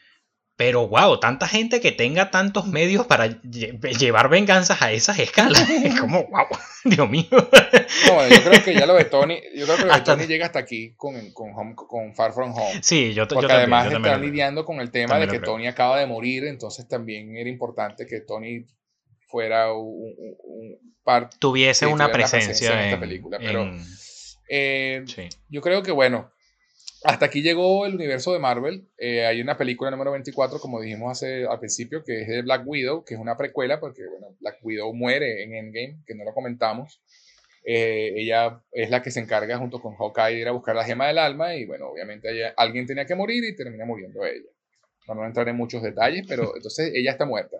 pero 0.61 0.87
wow, 0.89 1.19
tanta 1.19 1.49
gente 1.49 1.81
que 1.81 1.91
tenga 1.91 2.31
tantos 2.31 2.66
medios 2.66 3.07
para 3.07 3.41
lle 3.41 3.78
llevar 3.99 4.28
venganzas 4.28 4.82
a 4.82 4.93
esas 4.93 5.19
escalas. 5.19 5.66
Es 5.70 5.99
como, 5.99 6.27
wow, 6.27 6.45
Dios 6.85 7.09
mío. 7.09 7.24
No, 7.31 8.28
yo 8.28 8.43
creo 8.45 8.62
que 8.62 8.74
ya 8.74 8.85
lo 8.85 8.93
de 8.93 9.07
Tony, 9.07 9.41
yo 9.57 9.65
creo 9.65 9.78
que 9.78 9.85
lo 9.87 9.95
de 9.95 10.01
Tony 10.03 10.27
llega 10.27 10.45
hasta 10.45 10.59
aquí 10.59 10.93
con, 10.99 11.15
con, 11.32 11.55
home, 11.55 11.74
con 11.74 12.15
Far 12.15 12.35
From 12.35 12.53
Home. 12.53 12.78
Sí, 12.82 13.15
yo, 13.15 13.27
Porque 13.27 13.49
yo 13.49 13.55
además 13.55 13.85
también, 13.85 14.05
están 14.05 14.20
lidiando 14.20 14.66
con 14.66 14.81
el 14.81 14.91
tema 14.91 15.19
de 15.19 15.28
que. 15.28 15.39
Tony 15.39 15.66
acaba 15.66 15.99
de 15.99 16.05
morir, 16.05 16.45
entonces 16.45 16.87
también 16.87 17.35
era 17.39 17.49
importante 17.49 18.07
que 18.07 18.20
Tony 18.20 18.66
fuera 19.28 19.73
un, 19.73 20.12
un, 20.19 20.37
un 20.45 20.95
parte. 21.03 21.39
Tuviese 21.41 21.87
una 21.87 22.12
presencia, 22.12 22.49
presencia, 22.49 22.73
en, 22.74 22.78
en 22.81 22.85
esta 22.85 23.01
película. 23.01 23.39
Pero 23.39 23.62
en... 23.62 23.82
eh, 24.51 25.05
sí. 25.07 25.27
yo 25.49 25.62
creo 25.62 25.82
que, 25.82 25.93
bueno, 25.93 26.31
hasta 27.05 27.27
aquí 27.27 27.43
llegó 27.43 27.87
el 27.87 27.95
universo 27.95 28.33
de 28.33 28.39
Marvel. 28.39 28.89
Eh, 28.99 29.25
hay 29.25 29.41
una 29.41 29.57
película 29.57 29.91
número 29.91 30.13
24, 30.13 30.59
como 30.59 30.81
dijimos 30.81 31.13
hace, 31.13 31.47
al 31.47 31.59
principio, 31.59 32.05
que 32.05 32.23
es 32.23 32.29
de 32.29 32.43
Black 32.43 32.63
Widow, 32.67 33.05
que 33.05 33.15
es 33.15 33.21
una 33.21 33.37
precuela, 33.37 33.81
porque 33.81 34.03
bueno, 34.07 34.37
Black 34.41 34.59
Widow 34.63 34.93
muere 34.93 35.43
en 35.45 35.55
Endgame, 35.55 36.03
que 36.07 36.15
no 36.15 36.25
lo 36.25 36.35
comentamos. 36.35 37.01
Eh, 37.65 38.13
ella 38.17 38.63
es 38.73 38.91
la 38.91 39.03
que 39.03 39.11
se 39.11 39.21
encarga 39.21 39.59
junto 39.59 39.81
con 39.81 39.95
Hawkeye 39.95 40.35
de 40.35 40.41
ir 40.41 40.49
a 40.49 40.53
buscar 40.53 40.75
la 40.75 40.85
gema 40.85 41.09
del 41.09 41.19
alma 41.19 41.55
y 41.55 41.67
bueno, 41.67 41.89
obviamente 41.89 42.31
ella, 42.31 42.55
alguien 42.57 42.87
tenía 42.87 43.05
que 43.05 43.15
morir 43.15 43.45
y 43.45 43.55
termina 43.55 43.85
muriendo 43.85 44.25
ella. 44.25 44.49
No, 45.07 45.15
no 45.15 45.27
entrar 45.27 45.49
en 45.49 45.57
muchos 45.57 45.83
detalles, 45.83 46.25
pero 46.29 46.53
entonces 46.57 46.93
ella 46.95 47.13
está 47.13 47.27
muerta. 47.27 47.59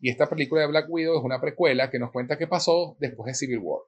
Y 0.00 0.10
esta 0.10 0.28
película 0.28 0.62
de 0.62 0.68
Black 0.68 0.86
Widow 0.88 1.18
es 1.18 1.24
una 1.24 1.40
precuela 1.40 1.90
que 1.90 1.98
nos 1.98 2.10
cuenta 2.10 2.38
qué 2.38 2.46
pasó 2.46 2.96
después 2.98 3.26
de 3.26 3.34
Civil 3.34 3.58
War. 3.58 3.82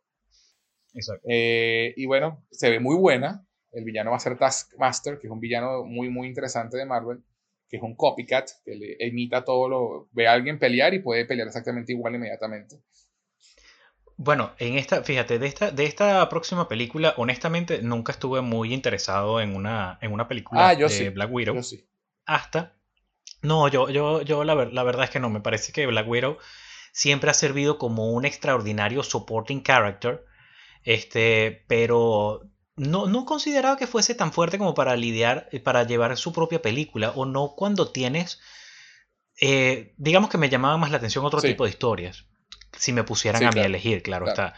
Exacto. 0.94 1.26
Eh, 1.28 1.94
y 1.96 2.04
bueno, 2.06 2.44
se 2.50 2.68
ve 2.68 2.80
muy 2.80 2.96
buena. 2.96 3.46
El 3.72 3.84
villano 3.84 4.10
va 4.10 4.16
a 4.16 4.20
ser 4.20 4.38
Taskmaster, 4.38 5.18
que 5.18 5.26
es 5.26 5.32
un 5.32 5.40
villano 5.40 5.84
muy, 5.84 6.08
muy 6.10 6.28
interesante 6.28 6.76
de 6.76 6.86
Marvel, 6.86 7.22
que 7.68 7.78
es 7.78 7.82
un 7.82 7.96
copycat, 7.96 8.48
que 8.64 8.74
le 8.74 9.06
imita 9.06 9.44
todo 9.44 9.68
lo... 9.68 10.08
ve 10.12 10.28
a 10.28 10.32
alguien 10.32 10.58
pelear 10.58 10.92
y 10.94 10.98
puede 10.98 11.24
pelear 11.24 11.48
exactamente 11.48 11.92
igual 11.92 12.14
inmediatamente. 12.14 12.76
Bueno, 14.16 14.52
en 14.58 14.76
esta, 14.76 15.02
fíjate, 15.02 15.38
de 15.38 15.46
esta, 15.46 15.70
de 15.70 15.84
esta 15.84 16.28
próxima 16.28 16.68
película, 16.68 17.14
honestamente, 17.16 17.82
nunca 17.82 18.12
estuve 18.12 18.40
muy 18.40 18.72
interesado 18.72 19.40
en 19.40 19.56
una, 19.56 19.98
en 20.00 20.12
una 20.12 20.28
película 20.28 20.68
ah, 20.68 20.74
yo 20.74 20.88
de 20.88 20.94
sí, 20.94 21.08
Black 21.08 21.32
Widow. 21.32 21.56
Yo 21.56 21.62
sí. 21.62 21.88
Hasta. 22.26 22.76
No, 23.40 23.66
yo, 23.68 23.90
yo, 23.90 24.22
yo 24.22 24.44
la, 24.44 24.54
la 24.54 24.82
verdad 24.84 25.04
es 25.04 25.10
que 25.10 25.18
no. 25.18 25.30
Me 25.30 25.40
parece 25.40 25.72
que 25.72 25.86
Black 25.86 26.06
Widow 26.06 26.38
siempre 26.92 27.30
ha 27.30 27.34
servido 27.34 27.78
como 27.78 28.12
un 28.12 28.24
extraordinario 28.24 29.02
supporting 29.02 29.62
character. 29.62 30.24
Este, 30.84 31.64
pero 31.66 32.51
no, 32.76 33.06
no 33.06 33.24
consideraba 33.24 33.76
que 33.76 33.86
fuese 33.86 34.14
tan 34.14 34.32
fuerte 34.32 34.58
como 34.58 34.74
para 34.74 34.96
lidiar, 34.96 35.48
eh, 35.52 35.60
para 35.60 35.84
llevar 35.84 36.16
su 36.16 36.32
propia 36.32 36.62
película, 36.62 37.10
o 37.14 37.26
no 37.26 37.54
cuando 37.56 37.90
tienes, 37.90 38.40
eh, 39.40 39.94
digamos 39.96 40.30
que 40.30 40.38
me 40.38 40.48
llamaba 40.48 40.76
más 40.76 40.90
la 40.90 40.96
atención 40.98 41.24
otro 41.24 41.40
tipo 41.40 41.64
de 41.64 41.70
historias, 41.70 42.26
si 42.76 42.92
me 42.92 43.04
pusieran 43.04 43.44
a 43.44 43.50
mí 43.50 43.60
a 43.60 43.66
elegir, 43.66 44.02
claro, 44.02 44.28
está. 44.28 44.54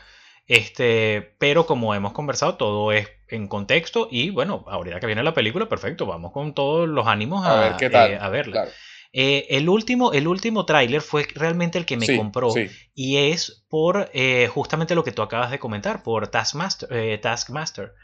Este, 0.46 1.34
pero 1.38 1.66
como 1.66 1.94
hemos 1.94 2.12
conversado, 2.12 2.56
todo 2.56 2.92
es 2.92 3.08
en 3.28 3.48
contexto 3.48 4.08
y 4.10 4.30
bueno, 4.30 4.64
ahorita 4.68 5.00
que 5.00 5.06
viene 5.06 5.22
la 5.22 5.34
película, 5.34 5.68
perfecto, 5.68 6.04
vamos 6.06 6.32
con 6.32 6.54
todos 6.54 6.86
los 6.86 7.06
ánimos 7.06 7.46
a, 7.46 7.60
ver 7.60 7.76
qué 7.76 7.90
tal. 7.90 8.12
Eh, 8.12 8.18
a 8.20 8.28
verla. 8.28 8.68
El 9.16 9.68
último, 9.68 10.12
el 10.12 10.26
último 10.26 10.66
tráiler 10.66 11.00
fue 11.00 11.26
realmente 11.34 11.78
el 11.78 11.86
que 11.86 11.96
me 11.96 12.16
compró 12.16 12.52
y 12.94 13.16
es 13.16 13.64
por 13.68 14.10
justamente 14.48 14.94
lo 14.94 15.04
que 15.04 15.12
tú 15.12 15.22
acabas 15.22 15.50
de 15.50 15.58
comentar, 15.58 16.02
por 16.02 16.28
Taskmaster. 16.28 17.20
Taskmaster 17.20 17.94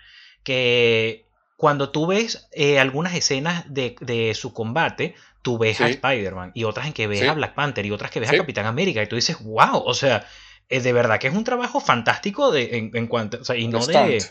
que 0.43 1.27
cuando 1.57 1.91
tú 1.91 2.07
ves 2.07 2.49
eh, 2.53 2.79
algunas 2.79 3.15
escenas 3.15 3.65
de, 3.69 4.33
su 4.35 4.55
combate, 4.55 5.15
tú 5.43 5.59
ves 5.59 5.81
a 5.81 5.89
Spider-Man 5.89 6.53
y 6.55 6.65
otras 6.65 6.87
en 6.87 6.93
que 6.93 7.07
ves 7.07 7.23
a 7.23 7.35
Black 7.35 7.55
Panther 7.55 7.85
y 7.85 7.91
otras 7.91 8.11
que 8.11 8.21
ves 8.21 8.31
a 8.31 8.37
Capitán 8.37 8.67
América 8.67 9.03
y 9.03 9.07
tú 9.07 9.17
dices, 9.17 9.39
wow, 9.43 9.83
o 9.85 9.95
sea, 9.95 10.27
es 10.69 10.85
de 10.85 10.93
verdad 10.93 11.19
que 11.19 11.29
es 11.29 11.35
un 11.35 11.45
trabajo 11.45 11.81
fantástico 11.81 12.51
de, 12.51 12.91
en, 12.95 13.07
cuanto, 13.09 13.39
o 13.41 13.45
sea, 13.45 13.57
y 13.57 13.69
no 13.69 13.85
de, 13.85 14.25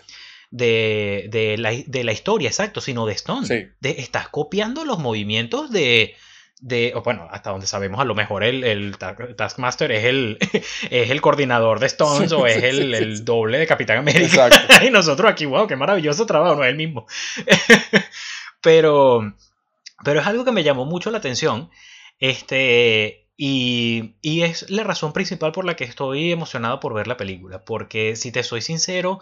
de, 0.51 1.55
la, 1.59 1.71
de, 1.85 2.03
la, 2.03 2.11
historia, 2.11 2.49
exacto, 2.49 2.81
sino 2.81 3.05
de 3.05 3.13
Stone. 3.13 3.47
De, 3.79 3.89
estás 3.99 4.29
copiando 4.29 4.83
los 4.83 4.97
movimientos 4.97 5.69
de, 5.69 6.15
de, 6.59 6.93
bueno, 7.03 7.27
hasta 7.31 7.51
donde 7.51 7.67
sabemos, 7.67 7.99
a 7.99 8.05
lo 8.05 8.15
mejor 8.15 8.43
el, 8.43 8.63
el 8.63 8.97
Taskmaster 8.97 9.91
es 9.91 10.05
el, 10.05 10.37
es 10.89 11.09
el 11.09 11.21
coordinador 11.21 11.79
de 11.79 11.87
Stones 11.87 12.31
o 12.31 12.45
es 12.47 12.63
el, 12.63 12.93
el, 12.93 13.25
doble 13.25 13.57
de 13.57 13.67
Capitán 13.67 13.99
América. 13.99 14.49
y 14.85 14.89
nosotros 14.89 15.31
aquí, 15.31 15.45
wow, 15.45 15.67
qué 15.67 15.75
maravilloso 15.75 16.25
trabajo, 16.25 16.55
no 16.55 16.63
es 16.63 16.69
el 16.69 16.75
mismo. 16.75 17.07
pero, 18.61 19.33
pero 20.03 20.19
es 20.19 20.27
algo 20.27 20.43
que 20.43 20.51
me 20.51 20.63
llamó 20.63 20.85
mucho 20.85 21.11
la 21.11 21.19
atención. 21.19 21.69
Este, 22.19 23.25
y, 23.37 24.15
y, 24.21 24.41
es 24.41 24.69
la 24.69 24.83
razón 24.83 25.13
principal 25.13 25.53
por 25.53 25.63
la 25.63 25.77
que 25.77 25.85
estoy 25.85 26.33
emocionado 26.33 26.81
por 26.81 26.93
ver 26.93 27.07
la 27.07 27.15
película. 27.15 27.63
Porque 27.63 28.17
si 28.17 28.33
te 28.33 28.43
soy 28.43 28.61
sincero, 28.61 29.21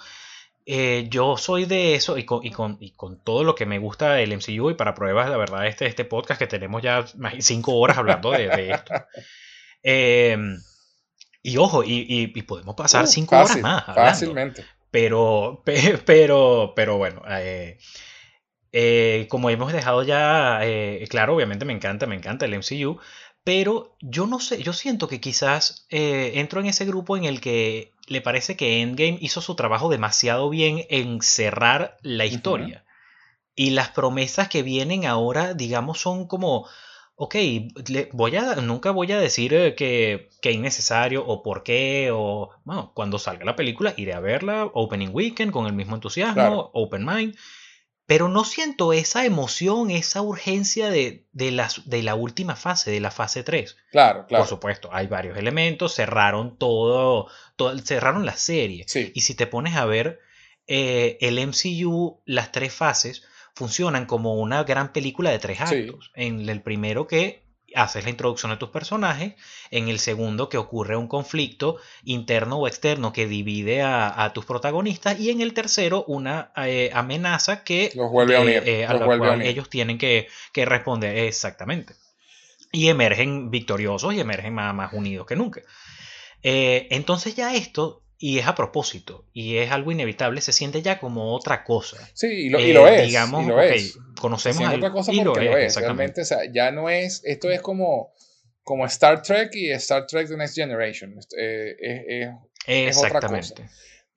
eh, 0.70 1.08
yo 1.10 1.38
soy 1.38 1.64
de 1.64 1.96
eso 1.96 2.18
y 2.18 2.26
con, 2.26 2.46
y, 2.46 2.52
con, 2.52 2.76
y 2.82 2.92
con, 2.92 3.24
todo 3.24 3.46
lo 3.46 3.56
que 3.56 3.66
me 3.66 3.80
gusta 3.80 4.20
el 4.20 4.36
MCU 4.36 4.70
y 4.70 4.74
para 4.74 4.94
pruebas, 4.94 5.30
la 5.30 5.38
verdad, 5.38 5.66
este, 5.66 5.86
este 5.86 6.04
podcast 6.04 6.38
que 6.38 6.46
tenemos 6.46 6.82
ya 6.82 7.06
más 7.16 7.36
de 7.36 7.42
cinco 7.42 7.76
horas 7.76 7.98
hablando 7.98 8.32
de, 8.32 8.72
esto. 8.72 8.94
Em, 9.84 10.60
y 11.42 11.56
ojo, 11.56 11.86
y, 11.86 12.06
y, 12.10 12.42
podemos 12.42 12.76
pasar 12.76 13.06
uh, 13.06 13.08
cinco 13.08 13.38
horas 13.38 13.58
más. 13.62 13.88
Hablando, 13.88 14.12
fácilmente. 14.12 14.66
Pero, 14.92 15.64
pero, 16.06 16.74
pero 16.76 16.98
bueno, 16.98 17.22
eh, 17.30 17.78
eh, 18.74 19.28
como 19.30 19.50
hemos 19.50 19.72
dejado 19.72 20.04
ya 20.04 20.60
claro, 21.08 21.34
obviamente 21.34 21.64
me 21.64 21.72
encanta, 21.72 22.08
me 22.08 22.16
encanta 22.16 22.46
el 22.46 22.58
MCU, 22.58 23.00
pero 23.48 23.96
yo 24.02 24.28
no 24.28 24.42
sé, 24.42 24.62
yo 24.62 24.74
siento 24.74 25.08
que 25.08 25.22
quizás 25.22 25.86
entro 25.90 26.60
en 26.60 26.66
ese 26.66 26.84
grupo 26.84 27.16
en 27.16 27.24
el 27.24 27.40
que 27.40 27.94
le 28.06 28.20
parece 28.20 28.58
que 28.58 28.82
Endgame 28.82 29.20
hizo 29.22 29.40
su 29.40 29.56
trabajo 29.56 29.88
demasiado 29.88 30.50
bien 30.50 30.84
en 30.90 31.22
cerrar 31.22 31.98
la 32.02 32.26
historia. 32.26 32.84
Y 33.56 33.70
las 33.70 33.88
promesas 33.92 34.50
que 34.50 34.64
vienen 34.64 35.06
ahora, 35.06 35.54
digamos, 35.54 36.02
son 36.02 36.28
como, 36.28 36.68
ok, 37.16 37.36
voy 38.12 38.36
a, 38.36 38.56
nunca 38.56 38.92
voy 38.92 39.14
a 39.14 39.18
decir 39.18 39.54
eh, 39.54 39.76
que, 39.76 40.28
que 40.42 40.52
es 40.52 40.60
necesario 40.60 41.26
o 41.26 41.42
por 41.42 41.64
qué, 41.64 42.10
o 42.12 42.50
bueno, 42.66 42.92
cuando 42.94 43.18
salga 43.18 43.46
la 43.46 43.56
película 43.56 43.94
iré 43.96 44.14
a 44.14 44.20
verla, 44.20 44.70
opening 44.74 45.12
weekend, 45.14 45.54
con 45.54 45.68
el 45.68 45.74
mismo 45.74 45.96
entusiasmo, 45.96 46.70
open 46.74 47.06
mind. 47.06 47.38
Pero 48.08 48.30
no 48.30 48.46
siento 48.46 48.94
esa 48.94 49.26
emoción, 49.26 49.92
esa 49.92 50.22
urgencia 50.22 50.90
de, 50.90 51.26
de, 51.34 51.64
de 51.86 52.04
la 52.04 52.16
última 52.16 52.56
fase, 52.56 52.90
de 52.90 53.02
la 53.02 53.12
fase 53.12 53.44
3. 53.44 53.76
Claro, 53.92 54.26
claro. 54.28 54.44
Por 54.44 54.50
supuesto, 54.50 54.90
hay 54.94 55.08
varios 55.08 55.38
elementos, 55.38 55.94
cerraron 55.94 56.58
todo, 56.58 57.28
cerraron 57.84 58.26
la 58.26 58.38
serie. 58.38 58.86
Y 59.14 59.22
si 59.22 59.36
te 59.36 59.46
pones 59.46 59.76
a 59.76 59.86
ver 59.86 60.22
eh, 60.68 61.18
el 61.20 61.38
MCU, 61.46 62.22
las 62.26 62.54
tres 62.54 62.74
fases 62.74 63.24
funcionan 63.54 64.06
como 64.06 64.36
una 64.36 64.64
gran 64.64 64.94
película 64.94 65.30
de 65.30 65.40
tres 65.40 65.60
actos. 65.60 66.12
En 66.16 66.48
el 66.48 66.62
primero 66.62 67.08
que 67.08 67.44
haces 67.76 68.04
la 68.04 68.10
introducción 68.10 68.52
de 68.52 68.58
tus 68.58 68.70
personajes, 68.70 69.34
en 69.72 69.88
el 69.88 70.00
segundo 70.00 70.50
que 70.50 70.58
ocurre 70.58 70.96
un 70.96 71.08
conflicto 71.08 71.78
interno 72.04 72.58
o 72.58 72.68
externo 72.68 73.14
que 73.14 73.28
divide 73.28 73.82
a, 73.82 74.32
tus 74.34 74.46
protagonistas 74.46 75.20
y 75.20 75.30
en 75.30 75.42
el 75.42 75.54
tercero 75.54 76.04
una 76.08 76.52
eh, 76.58 76.92
amenaza 76.94 77.64
que 77.64 77.92
los 77.96 78.12
vuelve 78.12 78.36
a 78.36 78.42
unir, 78.42 78.64
eh, 78.66 78.86
a 78.86 78.94
la 78.94 79.06
cual 79.06 79.42
ellos 79.42 79.70
tienen 79.70 79.98
que, 79.98 80.28
responder 80.54 81.18
exactamente. 81.18 81.94
Y 82.72 82.90
emergen 82.90 83.50
victoriosos 83.50 84.14
y 84.14 84.20
emergen 84.20 84.54
más, 84.54 84.94
unidos 84.94 85.26
que 85.26 85.36
nunca. 85.36 85.62
Eh, 86.44 86.88
entonces 86.92 87.36
ya 87.36 87.56
esto 87.56 88.04
y 88.20 88.40
es 88.40 88.48
a 88.48 88.56
propósito 88.56 89.26
y 89.32 89.58
es 89.58 89.72
algo 89.72 89.92
inevitable, 89.92 90.42
se 90.42 90.52
siente 90.52 90.82
ya 90.82 91.00
como 91.00 91.34
otra 91.34 91.64
cosa. 91.64 91.98
Sí, 92.14 92.28
y 92.28 92.50
lo, 92.50 92.88
es. 92.88 93.08
Digamos, 93.08 93.46
y 93.46 93.48
lo 93.48 93.62
es. 93.62 93.98
conocemos 94.20 94.62
a 94.62 94.76
otra 94.76 94.92
cosa 94.92 95.12
porque 95.12 95.46
lo 95.46 95.58
es. 95.58 95.76
Realmente, 95.76 96.22
o 96.22 96.26
sea, 96.26 96.40
ya 96.52 96.72
no 96.72 96.90
es, 96.90 97.22
esto 97.26 97.50
es 97.52 97.62
como, 97.62 98.14
como 98.64 98.86
Star 98.88 99.22
Trek 99.22 99.52
y 99.54 99.72
Star 99.72 100.08
Trek 100.08 100.28
The 100.28 100.38
Next 100.38 100.56
Generation. 100.56 101.16
Eh, 101.38 102.32
es, 102.66 102.98
otra 102.98 103.22
cosa. 103.22 103.56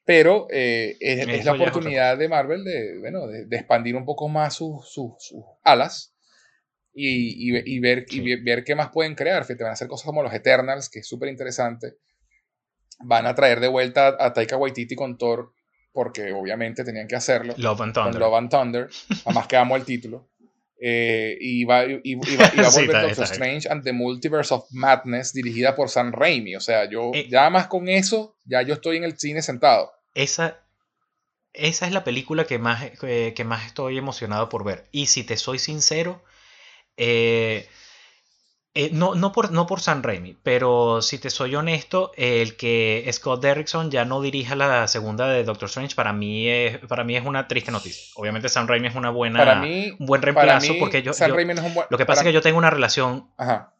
Pero 0.04 0.48
eh, 0.50 0.96
es, 0.98 1.44
la 1.44 1.52
oportunidad 1.52 2.16
de 2.16 2.28
Marvel 2.28 2.64
de, 2.64 2.98
bueno, 2.98 3.26
de, 3.26 3.56
expandir 3.56 3.96
un 3.96 4.06
poco 4.06 4.28
más 4.28 4.54
sus, 4.54 5.34
alas 5.62 6.14
y, 6.92 7.48
y, 7.48 7.80
ver, 7.80 8.06
y 8.08 8.42
ver 8.42 8.64
qué 8.64 8.74
más 8.74 8.88
pueden 8.88 9.14
crear. 9.14 9.44
Fíjate, 9.44 9.64
van 9.64 9.70
a 9.70 9.74
hacer 9.74 9.88
cosas 9.88 10.06
como 10.06 10.22
los 10.22 10.32
Eternals, 10.32 10.88
que 10.88 11.00
es 11.00 11.06
súper 11.06 11.28
interesante 11.28 11.98
van 13.00 13.26
a 13.26 13.34
traer 13.34 13.60
de 13.60 13.68
vuelta 13.68 14.16
a 14.18 14.32
Taika 14.32 14.56
Waititi 14.56 14.94
con 14.94 15.18
Thor, 15.18 15.52
porque 15.92 16.32
obviamente 16.32 16.84
tenían 16.84 17.08
que 17.08 17.16
hacerlo. 17.16 17.54
Love 17.56 17.80
and 17.82 17.94
Thunder. 17.94 18.12
Con 18.12 18.20
Love 18.20 18.34
and 18.34 18.50
Thunder, 18.50 18.88
además 19.24 19.46
que 19.46 19.56
amo 19.56 19.76
el 19.76 19.84
título. 19.84 20.28
Eh, 20.82 21.36
y, 21.38 21.64
va, 21.64 21.84
y, 21.84 22.14
va, 22.14 22.46
a 22.46 22.70
volver 22.74 23.02
Doctor 23.02 23.24
Strange 23.24 23.68
and 23.68 23.84
the 23.84 23.92
Multiverse 23.92 24.54
of 24.54 24.64
Madness, 24.70 25.34
dirigida 25.34 25.74
por 25.74 25.90
Sam 25.90 26.12
Raimi. 26.12 26.56
O 26.56 26.60
sea, 26.60 26.88
yo 26.88 27.10
eh, 27.12 27.28
ya 27.28 27.50
más 27.50 27.66
con 27.66 27.88
eso, 27.88 28.36
ya 28.44 28.62
yo 28.62 28.74
estoy 28.74 28.96
en 28.96 29.04
el 29.04 29.18
cine 29.18 29.42
sentado. 29.42 29.92
Esa, 30.14 30.58
esa 31.52 31.86
es 31.86 31.92
la 31.92 32.02
película 32.02 32.46
que 32.46 32.58
más, 32.58 32.82
eh, 33.02 33.34
que 33.36 33.44
más 33.44 33.66
estoy 33.66 33.98
emocionado 33.98 34.48
por 34.48 34.64
ver. 34.64 34.86
Y 34.90 35.06
si 35.06 35.22
te 35.22 35.36
soy 35.36 35.58
sincero, 35.58 36.24
eh, 36.96 37.68
eh, 38.72 38.90
no, 38.92 39.16
no, 39.16 39.32
por, 39.32 39.50
no 39.50 39.66
por 39.66 39.80
San 39.80 40.04
Raimi, 40.04 40.36
pero 40.44 41.02
si 41.02 41.18
te 41.18 41.28
soy 41.28 41.56
honesto, 41.56 42.12
el 42.16 42.56
que 42.56 43.04
Scott 43.12 43.42
Derrickson 43.42 43.90
ya 43.90 44.04
no 44.04 44.22
dirija 44.22 44.54
la 44.54 44.86
segunda 44.86 45.28
de 45.28 45.42
Doctor 45.42 45.68
Strange 45.68 45.96
para 45.96 46.12
mí 46.12 46.48
es, 46.48 46.78
para 46.86 47.02
mí 47.02 47.16
es 47.16 47.26
una 47.26 47.48
triste 47.48 47.72
noticia. 47.72 48.00
Obviamente 48.14 48.48
San 48.48 48.68
Raimi 48.68 48.86
es 48.86 48.94
una 48.94 49.10
buena, 49.10 49.40
para 49.40 49.56
mí, 49.56 49.90
un 49.98 50.06
buen 50.06 50.22
reemplazo 50.22 50.74
porque 50.78 51.02
yo, 51.02 51.10
lo 51.90 51.98
que 51.98 52.06
pasa 52.06 52.20
es 52.20 52.26
que 52.28 52.32
yo 52.32 52.42
tengo 52.42 52.58
una 52.58 52.70
relación 52.70 53.28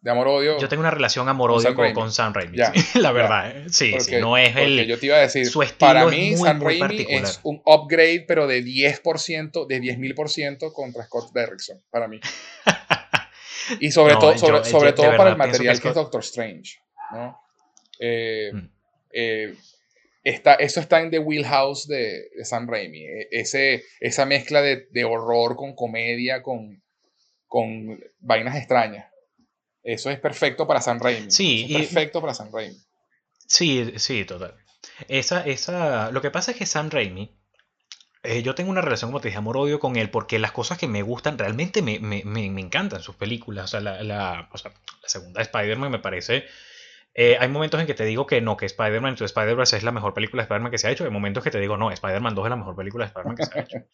de 0.01 0.11
amor 0.11 0.27
odio. 0.27 0.59
Yo 0.59 0.69
tengo 0.69 0.81
una 0.81 0.91
relación 0.91 1.29
amor 1.29 1.53
odio 1.53 1.73
con, 1.95 2.11
San 2.11 2.35
Raimi, 2.35 2.59
la 2.95 3.13
verdad. 3.13 3.49
Eh. 3.49 3.67
Sí, 3.71 3.95
sí, 4.01 4.17
no 4.21 4.37
es 4.37 4.57
el 4.57 4.89
yo 4.89 4.99
te 4.99 5.07
iba 5.07 5.19
a 5.19 5.21
decir, 5.21 5.47
su 5.47 5.63
estilo 5.63 5.93
para 5.93 6.07
mí 6.07 6.37
San 6.37 6.61
Raimi 6.61 7.07
es 7.09 7.39
un 7.45 7.63
upgrade 7.65 8.25
pero 8.27 8.49
de 8.49 8.65
10%, 8.65 9.69
de 9.69 9.81
10.000% 9.81 10.73
contra 10.73 11.05
Scott 11.05 11.33
Derrickson 11.33 11.81
para 11.91 12.09
mí. 12.09 12.19
Y 13.79 13.91
sobre 13.93 14.15
todo, 14.15 14.37
sobre, 14.37 14.65
sobre 14.65 14.93
todo 14.93 15.17
para 15.17 15.31
el 15.31 15.37
material 15.37 15.81
que, 15.81 15.89
es 15.89 15.95
Doctor 15.95 16.21
Strange. 16.21 16.79
¿no? 17.13 17.39
Eh, 17.99 18.51
mm. 18.53 18.71
eh, 19.13 19.55
está, 20.25 20.55
eso 20.55 20.81
está 20.81 21.01
en 21.01 21.11
The 21.11 21.19
Wheelhouse 21.19 21.87
de, 21.87 22.31
de 22.37 22.45
Sam 22.45 22.69
Raimi. 22.69 23.05
E, 23.05 23.29
ese, 23.31 23.85
esa 24.01 24.27
mezcla 24.27 24.63
de, 24.63 24.89
de, 24.91 25.05
horror 25.05 25.57
con 25.57 25.75
comedia, 25.75 26.43
con, 26.43 26.83
con 27.47 28.01
vainas 28.19 28.57
extrañas. 28.57 29.07
Eso 29.83 30.11
es 30.11 30.19
perfecto 30.19 30.67
para 30.67 30.81
Sam 30.81 31.01
Raimi. 31.01 31.31
Sí, 31.31 31.67
es 31.71 31.89
perfecto 31.89 32.21
para 32.21 32.35
Sam 32.35 32.51
Raimi. 32.53 32.77
Sí, 33.47 33.93
sí, 33.97 34.25
total. 34.25 34.55
Esa, 35.09 35.45
esa, 35.47 36.11
lo 36.11 36.21
que 36.23 36.31
pasa 36.31 36.53
es 36.53 36.57
que 36.57 36.67
Sam 36.67 36.91
Raimi 36.91 37.40
eh, 38.23 38.43
yo 38.43 38.55
tengo 38.55 38.71
una 38.71 38.83
relación, 38.83 39.11
como 39.11 39.21
te 39.21 39.29
dije, 39.29 39.39
amor-odio 39.39 39.81
con 39.81 39.97
él, 39.97 40.11
porque 40.11 40.39
las 40.39 40.53
cosas 40.53 40.77
que 40.77 40.89
me 40.89 41.03
gustan 41.03 41.39
realmente 41.39 41.81
me, 41.81 41.99
me, 42.01 42.23
me, 42.25 42.61
encantan 42.61 43.03
sus 43.03 43.17
películas. 43.17 43.65
O 43.65 43.69
sea, 43.69 43.81
la, 43.81 44.03
la, 44.03 44.49
o 44.53 44.59
sea, 44.59 44.73
la 45.03 45.09
segunda 45.09 45.41
Spider-Man 45.41 45.91
me 45.91 45.99
parece. 45.99 46.45
Eh, 47.15 47.37
hay 47.41 47.49
momentos 47.49 47.81
en 47.81 47.87
que 47.87 47.95
te 47.95 48.05
digo 48.05 48.27
que 48.27 48.41
no, 48.41 48.57
que 48.57 48.67
Spider-Man 48.67 49.17
to 49.17 49.25
Spider-Verse 49.25 49.77
es 49.77 49.83
la 49.83 49.93
mejor 49.93 50.15
película 50.15 50.43
de 50.43 50.45
Spider-Man 50.45 50.71
que 50.71 50.79
se 50.79 50.89
ha 50.89 50.91
hecho. 50.91 51.05
Hay 51.05 51.11
momentos 51.11 51.43
que 51.43 51.51
te 51.51 51.59
digo, 51.61 51.77
no, 51.77 51.91
Spider-Man 51.91 52.35
2 52.35 52.45
es 52.45 52.51
la 52.51 52.57
mejor 52.57 52.77
película 52.77 53.05
de 53.05 53.09
Spider-Man 53.09 53.37
que 53.37 53.47
se 53.47 53.59
ha 53.59 53.63
hecho. 53.63 53.79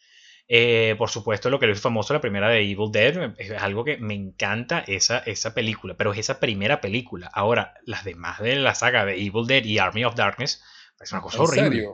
Eh, 0.48 0.94
por 0.97 1.11
supuesto, 1.11 1.51
lo 1.51 1.59
que 1.59 1.69
es 1.69 1.81
famoso, 1.81 2.15
la 2.15 2.20
primera 2.20 2.48
de 2.48 2.61
Evil 2.61 2.93
Dead, 2.93 3.35
es 3.36 3.51
algo 3.51 3.82
que 3.82 3.97
me 3.97 4.15
encanta 4.15 4.85
esa, 4.86 5.19
esa 5.19 5.55
película, 5.55 5.97
pero 5.97 6.12
es 6.12 6.20
esa 6.20 6.39
primera 6.39 6.81
película. 6.81 7.28
Ahora, 7.35 7.74
las 7.85 8.05
demás 8.05 8.39
de 8.39 8.55
la 8.55 8.77
saga 8.77 9.05
de 9.05 9.15
Evil 9.15 9.48
Dead 9.48 9.65
y 9.65 9.78
Army 9.78 10.05
of 10.05 10.15
Darkness, 10.15 10.62
es 11.01 11.11
una 11.11 11.20
cosa 11.20 11.43
horrible. 11.43 11.89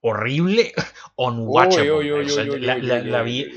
Horrible, 0.00 0.72
unwatchable. 1.16 2.58
la, 2.60 3.22
vi 3.22 3.50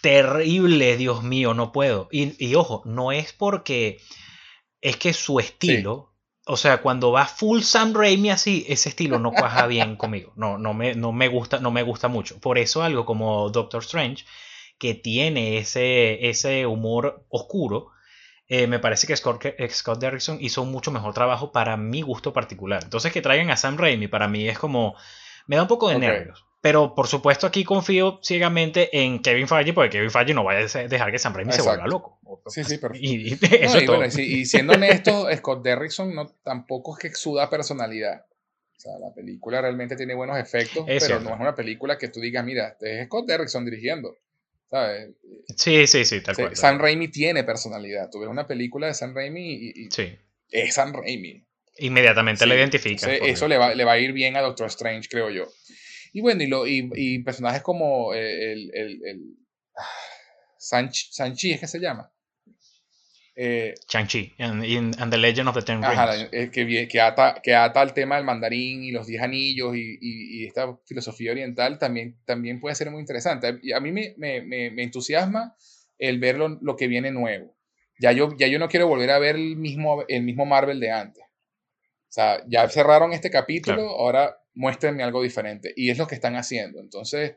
terrible, 0.00 0.96
Dios 0.96 1.22
mío, 1.22 1.54
no 1.54 1.72
puedo. 1.72 2.08
Y, 2.10 2.54
ojo, 2.54 2.82
no 2.84 3.12
es 3.12 3.32
porque 3.32 4.00
es 4.80 4.96
que 4.96 5.12
su 5.12 5.40
estilo, 5.40 6.12
o 6.46 6.56
sea, 6.56 6.82
cuando 6.82 7.12
va 7.12 7.26
full 7.26 7.60
Sam 7.60 7.94
Raimi 7.94 8.30
así, 8.30 8.64
ese 8.68 8.88
estilo 8.88 9.18
no 9.18 9.32
cuaja 9.32 9.66
bien 9.66 9.96
conmigo. 9.96 10.32
No, 10.36 10.58
no 10.58 10.74
me, 10.74 10.94
no 10.94 11.12
me 11.12 11.28
gusta, 11.28 11.60
no 11.60 11.70
me 11.70 11.82
gusta 11.82 12.08
mucho. 12.08 12.40
Por 12.40 12.58
eso 12.58 12.82
algo 12.82 13.04
como 13.04 13.50
Doctor 13.50 13.82
Strange, 13.82 14.24
que 14.78 14.94
tiene 14.94 15.58
ese, 15.58 16.28
ese 16.28 16.66
humor 16.66 17.24
oscuro, 17.28 17.88
eh, 18.48 18.66
me 18.66 18.80
parece 18.80 19.06
que 19.06 19.16
Scott, 19.16 19.44
Scott 19.70 20.00
Derrickson 20.00 20.38
hizo 20.40 20.62
un 20.62 20.72
mucho 20.72 20.90
mejor 20.90 21.14
trabajo 21.14 21.52
para 21.52 21.76
mi 21.76 22.02
gusto 22.02 22.32
particular. 22.32 22.82
Entonces 22.82 23.12
que 23.12 23.22
traigan 23.22 23.50
a 23.50 23.56
Sam 23.56 23.76
Raimi 23.76 24.08
para 24.08 24.28
mí 24.28 24.48
es 24.48 24.58
como... 24.58 24.96
Me 25.50 25.56
da 25.56 25.62
un 25.62 25.68
poco 25.68 25.88
de 25.88 25.98
nervios. 25.98 26.46
Pero 26.60 26.94
por 26.94 27.08
supuesto 27.08 27.44
aquí 27.44 27.64
confío 27.64 28.20
ciegamente 28.22 29.02
en 29.02 29.20
Kevin 29.20 29.48
Feige 29.48 29.72
porque 29.72 29.90
Kevin 29.90 30.12
Feige 30.12 30.32
no 30.32 30.44
vaya 30.44 30.60
a 30.60 30.78
dejar 30.86 31.10
que 31.10 31.18
Sam 31.18 31.34
Raimi 31.34 31.52
se 31.52 31.62
vuelva 31.62 31.88
loco. 31.88 32.20
Sí, 32.46 32.62
sí, 32.62 32.78
perfecto. 32.78 33.04
Y, 33.04 33.34
y, 34.22 34.44
siendo 34.46 34.74
honesto, 34.74 35.26
Scott 35.36 35.64
Derrickson 35.64 36.14
no, 36.14 36.28
tampoco 36.44 36.94
es 36.94 37.00
que 37.00 37.08
exuda 37.08 37.50
personalidad. 37.50 38.26
O 38.76 38.80
sea, 38.80 38.92
la 39.00 39.12
película 39.12 39.60
realmente 39.60 39.96
tiene 39.96 40.14
buenos 40.14 40.38
efectos, 40.38 40.84
pero 40.86 41.18
no 41.18 41.34
es 41.34 41.40
una 41.40 41.56
película 41.56 41.98
que 41.98 42.08
tú 42.08 42.20
digas, 42.20 42.44
mira, 42.44 42.68
este 42.68 43.00
es 43.00 43.06
Scott 43.06 43.26
Derrickson 43.26 43.64
dirigiendo. 43.64 44.14
¿sabes? 44.70 45.10
Sí, 45.56 45.88
sí, 45.88 46.04
sí, 46.04 46.22
tal 46.22 46.36
cual. 46.36 46.54
Sam 46.54 46.78
Raimi 46.78 47.08
tiene 47.08 47.42
personalidad. 47.42 48.08
Tú 48.08 48.20
ves 48.20 48.28
una 48.28 48.46
película 48.46 48.86
de 48.86 48.94
Sam 48.94 49.14
Raimi 49.14 49.72
y, 49.74 49.88
es 50.48 50.74
Sam 50.74 50.92
Raimi. 50.92 51.44
Inmediatamente 51.80 52.46
lo 52.46 52.54
identifica. 52.54 53.12
eso 53.12 53.48
le 53.48 53.58
va, 53.58 53.74
le 53.74 53.84
va 53.84 53.92
a 53.92 53.98
ir 53.98 54.12
bien 54.12 54.36
a 54.36 54.40
Doctor 54.40 54.68
Strange, 54.68 55.08
creo 55.08 55.30
yo. 55.30 55.48
Y 56.12 56.20
bueno, 56.20 56.42
y, 56.42 56.46
lo, 56.46 56.66
y, 56.66 57.22
personajes 57.22 57.62
como 57.62 58.14
eh, 58.14 58.52
el, 58.52 58.70
el, 58.74 59.04
el 59.04 59.20
ah, 59.76 59.86
Sanchi, 60.58 61.52
¿es 61.52 61.60
que 61.60 61.66
se 61.66 61.78
llama? 61.78 62.12
Eh, 63.42 63.74
Shang-Chi, 63.88 64.34
and, 64.38 65.10
the 65.10 65.16
Legend 65.16 65.48
of 65.48 65.54
the 65.54 65.62
Ten 65.62 65.82
Rings. 65.82 66.28
Eh, 66.32 66.50
que, 66.52 66.88
que, 66.88 67.00
ata, 67.00 67.40
que 67.42 67.54
ata 67.54 67.80
al 67.80 67.94
tema 67.94 68.16
del 68.16 68.24
mandarín 68.24 68.82
y 68.82 68.90
los 68.90 69.06
diez 69.06 69.22
anillos 69.22 69.74
y, 69.76 69.98
y, 70.00 70.46
esta 70.46 70.76
filosofía 70.84 71.32
oriental 71.32 71.78
también, 71.78 72.18
también 72.26 72.60
puede 72.60 72.74
ser 72.74 72.90
muy 72.90 73.00
interesante. 73.00 73.58
Y 73.62 73.72
a 73.72 73.80
mí 73.80 73.92
me, 73.92 74.14
me, 74.18 74.42
me, 74.42 74.82
entusiasma 74.82 75.54
el 75.98 76.18
ver 76.18 76.36
lo, 76.36 76.76
que 76.76 76.88
viene 76.88 77.12
nuevo. 77.12 77.56
Ya 77.98 78.12
yo, 78.12 78.36
ya 78.36 78.46
yo 78.46 78.58
no 78.58 78.68
quiero 78.68 78.88
volver 78.88 79.10
a 79.10 79.18
ver 79.18 79.36
el 79.36 79.56
mismo, 79.56 80.04
el 80.08 80.22
mismo 80.22 80.44
Marvel 80.44 80.80
de 80.80 80.90
antes. 80.90 81.24
O 82.10 82.12
sea, 82.12 82.42
ya 82.48 82.68
cerraron 82.68 83.12
este 83.12 83.30
capítulo, 83.30 83.82
ahora 83.88 84.36
muéstrenme 84.54 85.04
algo 85.04 85.22
diferente. 85.22 85.72
Y 85.76 85.90
es 85.90 85.98
lo 85.98 86.08
que 86.08 86.16
están 86.16 86.34
haciendo. 86.34 86.80
Entonces, 86.80 87.36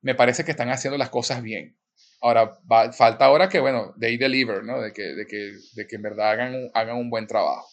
me 0.00 0.14
parece 0.14 0.44
que 0.44 0.52
están 0.52 0.70
haciendo 0.70 0.96
las 0.96 1.10
cosas 1.10 1.42
bien. 1.42 1.76
Ahora, 2.20 2.56
falta 2.92 3.24
ahora 3.24 3.48
que, 3.48 3.58
bueno, 3.58 3.96
they 3.98 4.16
deliver, 4.16 4.62
¿no? 4.62 4.80
De 4.80 4.92
que, 4.92 5.02
de 5.02 5.26
que, 5.26 5.54
de 5.74 5.86
que 5.88 5.96
en 5.96 6.02
verdad 6.02 6.30
hagan, 6.30 6.70
hagan 6.72 6.98
un 6.98 7.10
buen 7.10 7.26
trabajo. 7.26 7.66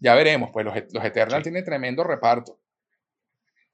Ya 0.00 0.14
veremos, 0.14 0.48
pues 0.54 0.64
los, 0.64 0.74
los 0.90 1.04
Eternals 1.04 1.42
tienen 1.42 1.64
tremendo 1.64 2.02
reparto. 2.02 2.58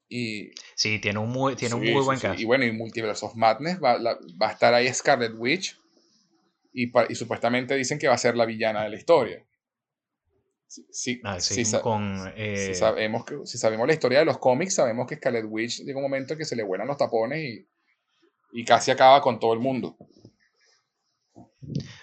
Y, 0.09 0.51
sí, 0.75 0.99
tiene 0.99 1.21
un 1.21 1.31
muy, 1.31 1.55
tiene 1.55 1.77
un 1.77 1.81
muy 1.81 2.03
buen 2.03 2.19
caso. 2.19 2.41
Y 2.41 2.45
bueno, 2.45 2.65
y 2.65 2.73
Multiverse 2.73 3.25
of 3.25 3.37
Madness 3.37 3.79
va, 3.83 3.99
va 4.01 4.49
a 4.49 4.53
estar 4.53 4.75
ahí 4.75 4.93
Scarlet 4.93 5.33
Witch. 5.37 5.79
Y, 6.73 6.91
y, 7.09 7.15
supuestamente 7.15 7.77
dicen 7.77 8.01
que 8.01 8.09
va 8.09 8.15
a 8.15 8.19
ser 8.19 8.37
la 8.37 8.47
villana 8.47 8.83
de 8.83 8.91
la 8.91 8.97
historia. 8.97 9.45
Sí, 10.91 11.21
ah, 11.25 11.39
con, 11.83 12.33
eh, 12.37 12.75
sabemos 12.75 13.25
que, 13.25 13.39
si 13.45 13.59
sabemos 13.59 13.87
la 13.87 13.95
historia 13.95 14.21
de 14.21 14.25
los 14.25 14.39
cómics, 14.39 14.75
sabemos 14.75 15.07
que 15.07 15.17
Scarlet 15.17 15.45
Witch 15.49 15.81
llega 15.85 15.99
un 15.99 16.05
momento 16.05 16.37
que 16.37 16.45
se 16.45 16.57
le 16.57 16.63
vuelan 16.63 16.89
los 16.89 16.97
tapones 16.97 17.43
y, 17.43 17.69
y 18.53 18.65
casi 18.65 18.91
acaba 18.91 19.21
con 19.21 19.39
todo 19.39 19.53
el 19.53 19.61
mundo. 19.61 19.97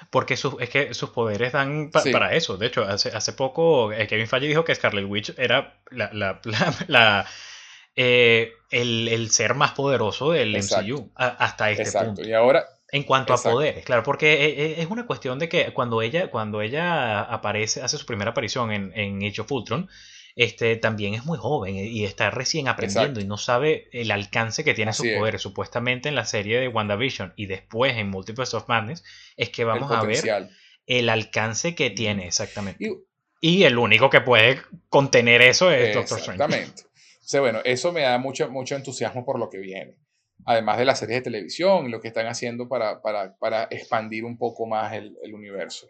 Porque 0.10 0.34
es 0.34 0.70
que 0.70 0.94
sus 0.94 1.12
poderes 1.12 1.54
dan 1.54 1.90
para 1.90 2.36
eso. 2.36 2.58
De 2.58 2.68
hecho, 2.68 2.84
hace, 2.84 3.10
hace 3.10 3.34
poco 3.34 3.94
eh, 3.94 4.08
Kevin 4.08 4.28
Feige 4.28 4.48
dijo 4.48 4.66
que 4.66 4.76
Scarlet 4.76 5.06
Witch 5.08 5.34
era 5.38 5.82
la, 5.90 6.42
eh, 7.96 8.52
el, 8.70 9.30
ser 9.32 9.54
más 9.54 9.72
poderoso 9.72 10.32
del 10.32 10.58
MCU 10.58 11.12
hasta 11.16 11.72
este 11.72 12.00
punto. 12.00 12.22
Y 12.24 12.34
ahora, 12.34 12.66
en 12.92 13.04
cuanto 13.04 13.34
a 13.34 13.38
poderes, 13.38 13.86
claro, 13.86 14.04
porque 14.04 14.46
e, 14.46 14.66
e, 14.66 14.82
es 14.82 14.90
una 14.90 15.08
cuestión 15.08 15.40
de 15.40 15.48
que 15.48 15.74
cuando 15.74 16.02
ella, 16.02 16.30
cuando 16.30 16.62
ella 16.62 17.22
aparece, 17.22 17.82
hace 17.82 17.98
su 17.98 18.06
primera 18.06 18.32
aparición 18.32 18.72
en, 18.72 18.92
en 18.96 19.24
Age 19.24 19.42
of 19.42 19.52
Ultron, 19.52 19.90
este, 20.36 20.76
también 20.78 21.14
es 21.14 21.26
muy 21.26 21.38
joven 21.38 21.76
y 21.76 22.06
está 22.06 22.30
recién 22.30 22.68
aprendiendo 22.68 23.20
y 23.20 23.26
no 23.26 23.38
sabe 23.38 23.90
el 23.92 24.12
alcance 24.12 24.64
que 24.64 24.74
tiene 24.74 24.94
sus 24.94 25.08
poderes. 25.08 25.42
Supuestamente 25.42 26.10
en 26.10 26.16
la 26.16 26.26
serie 26.26 26.60
de 26.60 26.68
WandaVision 26.68 27.34
y 27.36 27.48
después 27.48 27.98
en 27.98 28.10
Multiverse 28.10 28.56
of 28.56 28.68
Madness 28.68 29.04
es 29.36 29.50
que 29.50 29.66
vamos 29.66 29.92
a 29.92 30.04
ver 30.04 30.50
el 30.86 31.10
alcance 31.10 31.76
que 31.76 31.90
tiene 31.90 32.28
exactamente. 32.28 33.04
Y, 33.42 33.64
el 33.64 33.78
único 33.78 34.10
que 34.10 34.22
puede 34.22 34.62
contener 34.90 35.42
eso 35.42 35.72
es 35.72 35.96
Doctor 35.96 36.20
Strange. 36.20 36.44
Exactamente. 36.44 36.84
O 37.34 37.40
bueno, 37.40 37.60
eso 37.64 37.92
me 37.92 38.02
da 38.02 38.18
mucho, 38.18 38.50
mucho 38.50 38.76
entusiasmo 38.76 39.26
por 39.26 39.40
lo 39.40 39.50
que 39.50 39.58
viene 39.58 39.96
además 40.46 40.78
de 40.78 40.86
las 40.86 41.00
series 41.00 41.20
de 41.20 41.24
televisión 41.24 41.92
lo 41.92 42.00
que 42.00 42.08
están 42.08 42.28
haciendo 42.28 42.68
para, 42.68 43.02
para, 43.02 43.36
para 43.38 43.64
expandir 43.70 44.26
un 44.26 44.38
poco 44.38 44.66
más 44.66 44.94
el, 44.94 45.18
el, 45.24 45.34
universo. 45.34 45.88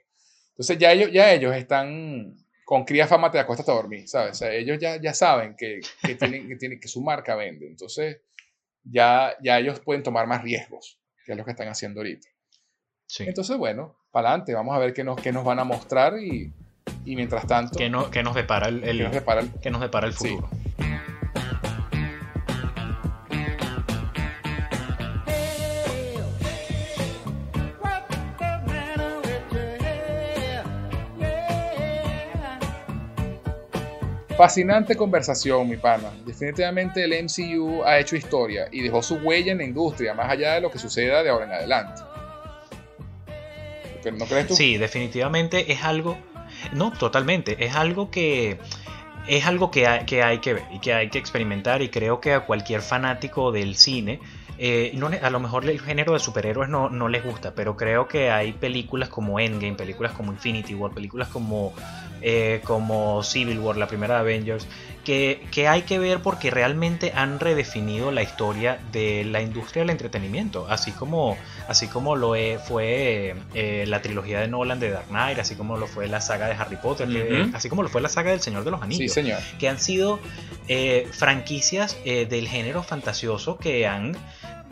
Entonces 0.50 0.78
ya 0.78 0.92
ellos, 0.92 1.12
ya 1.12 1.32
ellos 1.34 1.56
están 1.56 2.36
con 2.66 2.86
cría 2.86 3.08
fama 3.08 3.32
te 3.32 3.40
acuestas 3.40 3.68
a 3.70 3.74
dormir, 3.74 4.08
¿sabes? 4.08 4.32
O 4.32 4.36
sea, 4.36 4.54
ellos 4.54 4.78
ya, 4.80 5.00
ya 5.02 5.14
saben 5.14 5.56
que, 5.58 5.82
que, 6.02 6.16
tienen, 6.16 6.48
que, 6.48 6.56
tienen, 6.56 6.80
que 6.80 6.88
su 6.88 7.02
marca 7.02 7.36
vende. 7.36 7.68
Entonces 7.68 8.22
ya, 8.84 9.36
ya 9.44 9.60
ellos 9.60 9.80
pueden 9.80 10.04
tomar 10.04 10.28
más 10.28 10.42
riesgos, 10.44 11.00
que 11.26 11.34
es 11.34 11.38
lo 11.38 11.46
que 11.46 11.52
están 11.52 11.68
haciendo 11.68 12.00
ahorita. 12.00 12.28
Sí. 13.08 13.26
Entonces, 13.28 13.58
bueno, 13.58 13.98
para 14.12 14.30
adelante, 14.30 14.54
vamos 14.54 14.76
a 14.76 14.80
ver 14.80 14.94
qué 14.94 15.04
nos, 15.04 15.20
qué 15.22 15.32
nos 15.32 15.44
van 15.44 15.60
a 15.60 15.64
mostrar 15.64 16.18
y, 16.18 16.54
y 17.04 17.16
mientras 17.16 17.46
tanto... 17.46 17.78
¿Qué, 17.78 17.90
no, 17.90 18.10
qué 18.10 18.24
nos 18.24 18.36
depara 18.36 18.70
el, 18.70 18.84
el, 18.84 19.04
nos 19.04 19.12
depara 19.12 19.42
el, 19.42 19.72
nos 19.72 19.82
depara 19.82 20.08
el 20.08 20.14
futuro? 20.14 20.50
Fascinante 34.42 34.96
conversación, 34.96 35.70
mi 35.70 35.78
pana. 35.78 36.10
Definitivamente 36.26 37.04
el 37.04 37.12
MCU 37.26 37.84
ha 37.84 38.00
hecho 38.00 38.16
historia 38.16 38.68
y 38.72 38.82
dejó 38.82 39.04
su 39.04 39.18
huella 39.18 39.52
en 39.52 39.60
la 39.60 39.66
industria, 39.66 40.16
más 40.16 40.32
allá 40.32 40.56
de 40.56 40.62
lo 40.62 40.72
que 40.72 40.80
suceda 40.80 41.22
de 41.22 41.30
ahora 41.30 41.46
en 41.46 41.52
adelante. 41.52 42.02
¿No 44.12 44.26
crees 44.26 44.48
tú? 44.48 44.56
Sí, 44.56 44.80
definitivamente 44.80 45.72
es 45.72 45.84
algo. 45.84 46.18
No, 46.74 46.92
totalmente. 46.92 47.64
Es 47.64 47.76
algo 47.76 48.10
que. 48.10 48.58
Es 49.28 49.46
algo 49.46 49.70
que 49.70 49.86
hay, 49.86 50.06
que 50.06 50.24
hay 50.24 50.40
que 50.40 50.56
ver 50.56 50.64
y 50.72 50.80
que 50.80 50.96
hay 50.96 51.12
que 51.12 51.20
experimentar. 51.20 51.84
Y 51.84 51.90
creo 51.90 52.20
que 52.20 52.34
a 52.34 52.40
cualquier 52.40 52.82
fanático 52.82 53.52
del 53.52 53.76
cine. 53.76 54.20
Eh, 54.64 54.96
a 55.24 55.30
lo 55.32 55.40
mejor 55.40 55.68
el 55.68 55.80
género 55.80 56.14
de 56.14 56.20
superhéroes 56.20 56.70
no, 56.70 56.88
no 56.88 57.10
les 57.10 57.24
gusta, 57.24 57.56
pero 57.56 57.76
creo 57.76 58.08
que 58.08 58.30
hay 58.30 58.54
películas 58.54 59.10
como 59.10 59.40
Endgame, 59.40 59.74
películas 59.74 60.12
como 60.12 60.32
Infinity 60.32 60.76
War, 60.76 60.92
películas 60.92 61.30
como 61.30 61.74
eh, 62.22 62.62
como 62.64 63.24
Civil 63.24 63.58
War, 63.58 63.76
la 63.78 63.88
primera 63.88 64.14
de 64.14 64.20
Avengers, 64.20 64.68
que, 65.04 65.68
hay 65.68 65.82
que 65.84 66.00
ver 66.00 66.20
porque 66.22 66.52
realmente 66.52 67.12
han 67.16 67.40
redefinido 67.40 68.12
la 68.12 68.24
historia 68.24 68.80
de 68.92 69.24
la 69.26 69.42
industria 69.42 69.82
del 69.82 69.90
entretenimiento, 69.90 70.68
así 70.70 70.92
como, 70.92 71.38
así 71.68 71.88
como 71.88 72.16
lo 72.16 72.34
fue 72.66 73.36
eh, 73.54 73.86
la 73.88 74.02
trilogía 74.02 74.40
de 74.40 74.48
Nolan 74.48 74.80
de 74.80 74.92
Dark 74.92 75.08
Knight, 75.08 75.40
así 75.40 75.56
como 75.56 75.78
lo 75.78 75.88
fue 75.88 76.08
la 76.08 76.22
saga 76.22 76.48
de 76.48 76.54
Harry 76.54 76.78
Potter, 76.78 77.08
así 77.54 77.70
como 77.70 77.84
lo 77.84 77.90
fue 77.90 78.02
la 78.02 78.10
saga 78.10 78.32
del 78.32 78.42
Señor 78.42 78.64
de 78.64 78.72
los 78.72 78.82
Anillos, 78.82 79.18
que 79.60 79.70
han 79.70 79.80
sido 79.80 80.20
eh, 80.68 81.08
franquicias 81.12 81.98
del 82.04 82.48
género 82.48 82.84
fantasioso 82.84 83.58
que 83.58 83.88
han 83.88 84.16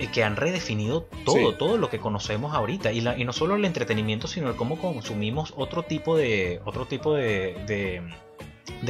que 0.07 0.23
han 0.23 0.37
redefinido 0.37 1.09
todo, 1.25 1.55
todo 1.55 1.77
lo 1.77 1.89
que 1.89 1.99
conocemos 1.99 2.55
ahorita. 2.55 2.93
Y, 2.93 2.99
y, 2.99 3.25
no 3.25 3.33
solo 3.33 3.55
el 3.55 3.65
entretenimiento, 3.65 4.27
sino 4.27 4.49
el 4.49 4.55
cómo 4.55 4.79
consumimos 4.79 5.53
otro 5.57 5.83
tipo 5.83 6.15
de, 6.15 6.61
otro 6.63 6.85
tipo 6.85 7.15
de, 7.15 7.57
de, 7.67 8.01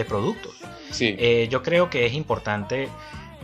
productos. 0.08 0.54
Sí. 0.92 1.16
Eh, 1.18 1.48
yo 1.50 1.62
creo 1.62 1.90
que 1.90 2.06
es 2.06 2.14
importante 2.14 2.90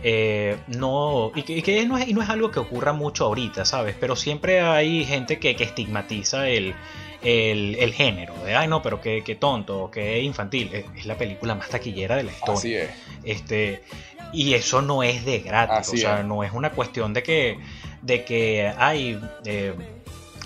eh, 0.07 0.57
no, 0.67 1.31
y 1.33 1.41
que, 1.41 1.85
no, 1.87 1.97
es, 1.97 2.07
y 2.07 2.13
no 2.13 2.21
es 2.21 2.29
algo 2.29 2.51
que 2.51 2.59
ocurra 2.59 2.93
mucho 2.93 3.25
ahorita, 3.25 3.65
¿sabes? 3.65 3.95
Pero 3.99 4.15
siempre 4.15 4.61
hay 4.61 5.03
gente 5.03 5.39
que, 5.39 5.51
estigmatiza 5.51 6.47
el, 6.47 6.75
el, 7.23 7.91
género, 7.91 8.35
de, 8.45 8.55
ay 8.55 8.67
no, 8.67 8.83
pero 8.83 9.01
qué, 9.01 9.37
tonto, 9.39 9.89
qué 9.91 10.21
infantil. 10.21 10.69
Es, 10.95 11.07
la 11.07 11.17
película 11.17 11.55
más 11.55 11.69
taquillera 11.69 12.17
de 12.17 12.23
la 12.23 12.31
historia. 12.31 12.53
Así 12.55 12.75
es. 12.75 12.89
Este, 13.23 13.83
y 14.31 14.53
eso 14.53 14.83
no 14.83 15.01
es 15.01 15.25
de 15.25 15.39
gratis, 15.39 15.89
o 15.93 15.97
sea, 15.97 16.21
no 16.21 16.43
es 16.43 16.51
una 16.51 16.71
cuestión 16.71 17.13
de 17.13 17.23
que, 17.23 17.57
de 18.03 18.23
que 18.25 18.71
hay... 18.77 19.19
Eh, 19.45 19.73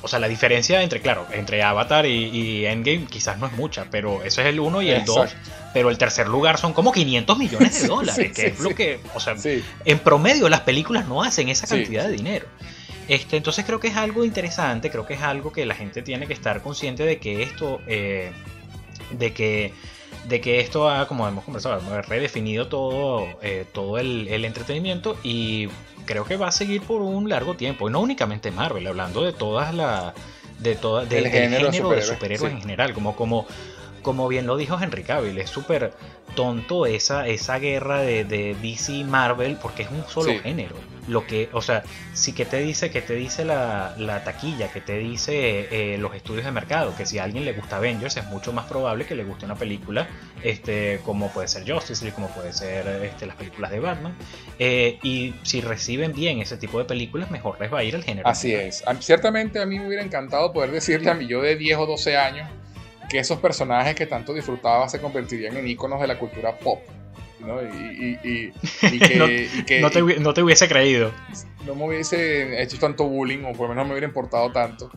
o 0.02 0.08
sea, 0.08 0.20
la 0.20 0.28
diferencia 0.28 0.82
entre, 0.82 1.02
claro, 1.02 1.26
entre 1.32 1.62
Avatar 1.64 2.06
y, 2.06 2.66
Endgame 2.66 3.06
quizás 3.06 3.38
no 3.38 3.48
es 3.48 3.54
mucha, 3.54 3.86
pero 3.90 4.24
ese 4.24 4.42
es 4.42 4.48
el 4.48 4.60
1 4.60 4.82
y 4.82 4.90
el 4.92 5.06
2. 5.06 5.30
Pero 5.74 5.90
el 5.90 5.98
tercer 5.98 6.28
lugar 6.28 6.58
son 6.58 6.74
como 6.74 6.92
500 6.92 7.38
millones 7.38 7.82
de 7.82 7.88
dólares, 7.88 8.32
que 8.34 8.48
es 8.48 8.60
lo 8.60 8.74
que, 8.74 9.00
o 9.14 9.20
sea, 9.20 9.36
en 9.86 10.00
promedio 10.00 10.50
las 10.50 10.62
películas 10.62 11.08
no 11.08 11.24
hacen 11.24 11.50
esa 11.50 11.68
cantidad 11.68 12.06
de 12.06 12.12
dinero. 12.12 12.48
Este, 13.08 13.38
entonces 13.38 13.66
creo 13.66 13.80
que 13.80 13.88
es 13.88 13.98
algo 13.98 14.24
interesante, 14.24 14.92
creo 14.92 15.06
que 15.06 15.16
es 15.16 15.22
algo 15.22 15.52
que 15.52 15.66
la 15.66 15.74
gente 15.74 16.04
tiene 16.04 16.28
que 16.28 16.34
estar 16.34 16.62
consciente 16.62 17.04
de 17.04 17.18
que 17.18 17.42
esto, 17.42 17.82
eh, 17.88 18.32
de 19.12 19.34
que 19.34 19.74
de 20.26 20.42
que 20.42 20.60
esto 20.60 20.90
ha, 20.90 21.08
como 21.08 21.28
hemos 21.28 21.44
conversado, 21.44 21.82
redefinido 22.04 22.68
todo, 22.68 23.28
eh, 23.42 23.66
todo 23.72 23.98
el, 23.98 24.28
el, 24.28 24.46
entretenimiento 24.46 25.18
y 25.24 25.70
creo 26.06 26.26
que 26.26 26.38
va 26.38 26.48
a 26.48 26.52
seguir 26.52 26.82
por 26.82 27.02
un 27.02 27.30
largo 27.30 27.56
tiempo. 27.56 27.90
Y 27.90 27.92
no 27.92 28.00
únicamente 28.00 28.52
Marvel, 28.52 28.86
hablando 28.88 29.24
de 29.24 29.34
todas 29.34 29.74
las. 29.74 30.14
de 30.60 30.76
toda, 30.76 31.06
del 31.06 31.28
género, 31.28 31.70
de 31.70 32.02
superhéroes 32.02 32.54
en 32.54 32.62
general, 32.62 32.94
como, 32.94 33.16
como, 33.16 33.46
como 34.02 34.28
bien 34.28 34.48
lo 34.48 34.58
dijo 34.58 34.80
Henry 34.80 35.04
Cavill, 35.04 35.38
es 35.38 35.50
súper 35.50 35.94
tonto 36.36 36.86
esa, 36.86 37.28
esa 37.28 37.60
guerra 37.60 38.00
de, 38.00 38.24
de 38.24 38.56
DC 38.62 38.94
y 38.94 39.04
Marvel 39.04 39.58
porque 39.62 39.84
es 39.84 39.92
un 39.92 40.04
solo 40.08 40.40
género 40.40 40.76
lo 41.10 41.26
que, 41.26 41.50
o 41.54 41.62
sea, 41.62 41.84
sí 42.14 42.34
que 42.34 42.46
te 42.46 42.58
dice, 42.58 42.92
que 42.92 43.02
te 43.02 43.16
dice 43.16 43.44
la, 43.44 44.22
taquilla, 44.24 44.72
que 44.72 44.80
te 44.80 44.98
dice 44.98 45.68
eh, 45.72 45.98
los 45.98 46.16
estudios 46.16 46.46
de 46.46 46.52
mercado, 46.52 46.96
que 46.96 47.06
si 47.06 47.18
a 47.18 47.24
alguien 47.24 47.46
le 47.46 47.54
gusta 47.54 47.78
Avengers 47.78 48.16
es 48.18 48.26
mucho 48.26 48.54
más 48.54 48.66
probable 48.66 49.06
que 49.06 49.16
le 49.16 49.24
guste 49.24 49.46
una 49.46 49.56
película, 49.56 50.08
este, 50.44 51.00
como 51.04 51.30
puede 51.32 51.48
ser 51.48 51.70
Justice 51.70 52.04
League, 52.04 52.16
como 52.16 52.30
puede 52.30 52.54
ser 52.54 52.88
este, 53.04 53.26
las 53.26 53.36
películas 53.36 53.72
de 53.72 53.80
Batman, 53.80 54.16
eh, 54.60 55.00
y 55.02 55.34
si 55.44 55.62
reciben 55.62 56.14
bien 56.14 56.40
ese 56.40 56.58
tipo 56.58 56.78
de 56.78 56.86
películas, 56.86 57.32
mejor 57.32 57.60
les 57.60 57.74
va 57.74 57.80
a 57.80 57.84
ir 57.84 57.96
el 57.96 58.04
género. 58.04 58.28
Así 58.28 58.54
es. 58.54 58.84
Ciertamente 59.00 59.60
a 59.60 59.66
mí 59.66 59.80
me 59.80 59.88
hubiera 59.88 60.04
encantado 60.04 60.54
poder 60.54 60.72
decirle 60.72 61.10
a 61.10 61.16
mi 61.16 61.28
yo 61.28 61.42
de 61.42 61.56
10 61.56 61.78
o 61.80 61.86
12 61.88 62.18
años 62.18 62.50
que 63.10 63.20
esos 63.20 63.40
personajes 63.40 63.96
que 63.96 64.06
tanto 64.06 64.34
disfrutaba 64.34 64.88
se 64.88 65.00
convertirían 65.00 65.58
en 65.58 65.68
íconos 65.68 66.00
de 66.00 66.08
la 66.08 66.18
cultura 66.18 66.58
pop. 66.58 66.80
¿no? 67.40 67.62
Y, 67.64 68.52
que, 68.82 70.20
no, 70.20 70.34
te, 70.34 70.44
hubiese 70.44 70.68
creído. 70.68 71.12
No 71.66 71.76
me 71.76 71.86
hubiese 71.86 72.62
hecho 72.62 72.78
tanto 72.78 73.06
bullying, 73.06 73.44
o 73.46 73.54
por 73.54 73.68
lo 73.68 73.70
menos 73.70 73.78
no 73.78 73.86
me 73.86 73.92
hubiera 73.92 74.08
importado 74.08 74.52
tanto. 74.52 74.92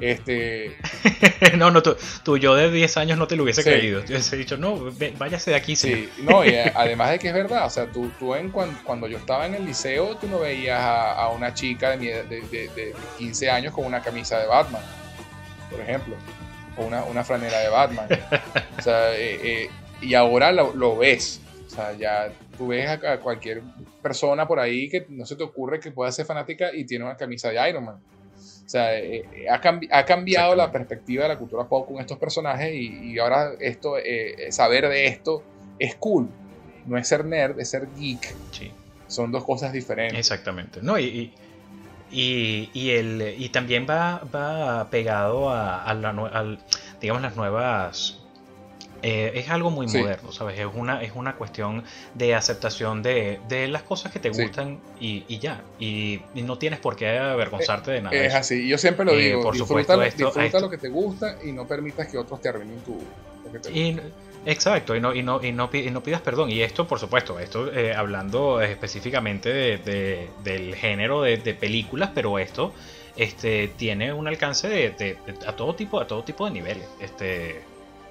Este. 0.00 0.76
no, 1.56 1.70
no, 1.70 1.82
tú, 1.82 2.36
yo 2.36 2.54
de 2.54 2.70
10 2.70 2.96
años 2.98 3.18
no 3.18 3.26
te 3.26 3.36
lo 3.36 3.44
hubiese 3.44 3.62
creído. 3.62 4.00
Yo 4.00 4.08
hubiese 4.08 4.36
dicho, 4.36 4.56
no, 4.56 4.90
váyase 5.18 5.50
de 5.50 5.56
aquí. 5.56 5.76
Sí, 5.76 6.08
no, 6.22 6.44
y 6.44 6.54
además 6.74 7.10
de 7.10 7.18
que 7.18 7.28
es 7.28 7.34
verdad, 7.34 7.66
o 7.66 7.70
sea, 7.70 7.86
tú, 7.86 8.10
tú 8.18 8.34
en, 8.34 8.50
cuando, 8.50 9.06
yo 9.06 9.18
estaba 9.18 9.46
en 9.46 9.54
el 9.54 9.64
liceo, 9.64 10.16
tú 10.16 10.28
no 10.28 10.40
veías 10.40 10.80
a, 10.80 11.28
una 11.28 11.54
chica 11.54 11.96
de, 11.96 12.24
de, 12.24 12.94
15 13.18 13.50
años 13.50 13.74
con 13.74 13.84
una 13.84 14.02
camisa 14.02 14.38
de 14.38 14.46
Batman, 14.46 14.82
por 15.70 15.80
ejemplo, 15.80 16.14
o 16.76 16.84
una, 16.84 17.04
una 17.04 17.24
franela 17.24 17.58
de 17.58 17.68
Batman. 17.68 18.08
o 18.78 18.82
sea, 18.82 19.14
eh, 19.16 19.40
eh, 19.42 19.70
y 20.00 20.14
ahora 20.14 20.52
lo, 20.52 20.74
lo 20.74 20.96
ves. 20.96 21.40
O 21.66 21.70
sea, 21.70 21.92
ya 21.92 22.30
tú 22.56 22.68
ves 22.68 22.88
a, 22.88 23.18
cualquier 23.18 23.62
persona 24.02 24.46
por 24.46 24.60
ahí 24.60 24.88
que 24.88 25.06
no 25.08 25.26
se 25.26 25.36
te 25.36 25.42
ocurre 25.42 25.80
que 25.80 25.90
pueda 25.90 26.10
ser 26.12 26.26
fanática 26.26 26.74
y 26.74 26.84
tiene 26.84 27.04
una 27.04 27.16
camisa 27.16 27.50
de 27.50 27.68
Iron 27.68 27.84
Man. 27.84 28.00
O 28.66 28.68
sea, 28.68 28.98
eh, 28.98 29.24
eh, 29.32 29.46
ha, 29.48 30.04
cambiado 30.04 30.56
la 30.56 30.72
perspectiva 30.72 31.22
de 31.22 31.28
la 31.28 31.38
cultura 31.38 31.68
pop 31.68 31.86
con 31.86 32.00
estos 32.00 32.18
personajes 32.18 32.74
y, 32.74 33.16
ahora 33.18 33.52
esto, 33.60 33.96
eh, 33.96 34.50
saber 34.50 34.88
de 34.88 35.06
esto 35.06 35.42
es 35.78 35.94
cool. 35.96 36.28
No 36.86 36.98
es 36.98 37.06
ser 37.06 37.24
nerd, 37.24 37.60
es 37.60 37.70
ser 37.70 37.88
geek. 37.96 38.34
Sí. 38.50 38.72
Son 39.06 39.30
dos 39.30 39.44
cosas 39.44 39.72
diferentes. 39.72 40.18
Exactamente. 40.18 40.80
No, 40.82 40.98
y, 40.98 41.04
y, 41.04 41.34
y, 42.10 42.90
el, 42.90 43.34
y 43.38 43.48
también 43.48 43.86
va, 43.88 44.22
va 44.34 44.88
pegado 44.90 45.50
a, 45.50 45.82
a 45.82 45.94
la, 45.94 46.58
digamos, 47.00 47.22
las 47.22 47.36
nuevas 47.36 48.18
eh, 49.02 49.38
es 49.38 49.50
algo 49.50 49.70
muy 49.70 49.86
moderno, 49.86 50.32
¿sabes? 50.32 50.58
Es 50.58 50.66
una, 50.74 51.02
es 51.02 51.12
una 51.14 51.36
cuestión 51.36 51.84
de 52.14 52.34
aceptación 52.34 53.02
de, 53.02 53.38
las 53.70 53.82
cosas 53.82 54.10
que 54.10 54.18
te 54.18 54.30
gustan 54.30 54.80
y, 54.98 55.38
ya. 55.38 55.62
Y, 55.78 56.22
no 56.34 56.58
tienes 56.58 56.80
por 56.80 56.96
qué 56.96 57.18
avergonzarte 57.18 57.92
de 57.92 58.02
nada. 58.02 58.16
Es 58.16 58.34
así, 58.34 58.66
yo 58.66 58.78
siempre 58.78 59.04
lo 59.04 59.12
eh, 59.12 59.18
digo. 59.18 59.42
por 59.42 59.54
disfruta, 59.54 59.94
supuesto, 60.10 60.60
lo 60.60 60.70
que 60.70 60.78
te 60.78 60.88
gusta 60.88 61.36
y 61.44 61.52
no 61.52 61.68
permitas 61.68 62.08
que 62.08 62.18
otros 62.18 62.40
te 62.40 62.48
arruinen 62.48 62.80
tu. 62.80 62.98
Exacto, 64.46 64.94
y 64.94 65.00
no, 65.00 65.12
y, 65.12 65.22
no, 65.22 65.40
y, 65.42 65.50
no, 65.50 65.70
pidas 65.70 66.20
perdón. 66.20 66.50
Y 66.50 66.62
esto, 66.62 66.86
por 66.86 67.00
supuesto, 67.00 67.40
esto 67.40 67.72
eh, 67.72 67.92
hablando 67.92 68.60
específicamente 68.60 69.52
de, 69.52 70.28
del 70.44 70.76
género 70.76 71.22
de, 71.22 71.36
películas, 71.54 72.10
pero 72.14 72.38
esto 72.38 72.72
este, 73.16 73.68
tiene 73.76 74.12
un 74.12 74.28
alcance 74.28 74.68
de, 74.68 75.18
a 75.44 75.52
todo 75.56 75.74
tipo, 75.74 76.00
a 76.00 76.06
todo 76.06 76.22
tipo 76.22 76.44
de 76.44 76.52
niveles. 76.52 76.86
Este, 77.00 77.62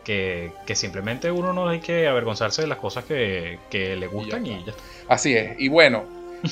que, 0.04 0.52
simplemente 0.76 1.32
uno 1.32 1.54
no 1.54 1.70
hay 1.70 1.80
que 1.80 2.06
avergonzarse 2.06 2.62
de 2.62 2.68
las 2.68 2.80
cosas 2.80 3.06
que, 3.06 3.58
le 3.72 4.08
gustan 4.08 4.46
y 4.46 4.64
ya, 4.66 4.74
Así 5.08 5.36
es. 5.38 5.58
Y 5.58 5.70
bueno, 5.70 6.04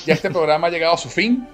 ya 0.06 0.14
este 0.14 0.30
programa 0.30 0.68
ha 0.68 0.70
llegado 0.70 0.94
a 0.94 0.98
su 0.98 1.10
fin. 1.10 1.46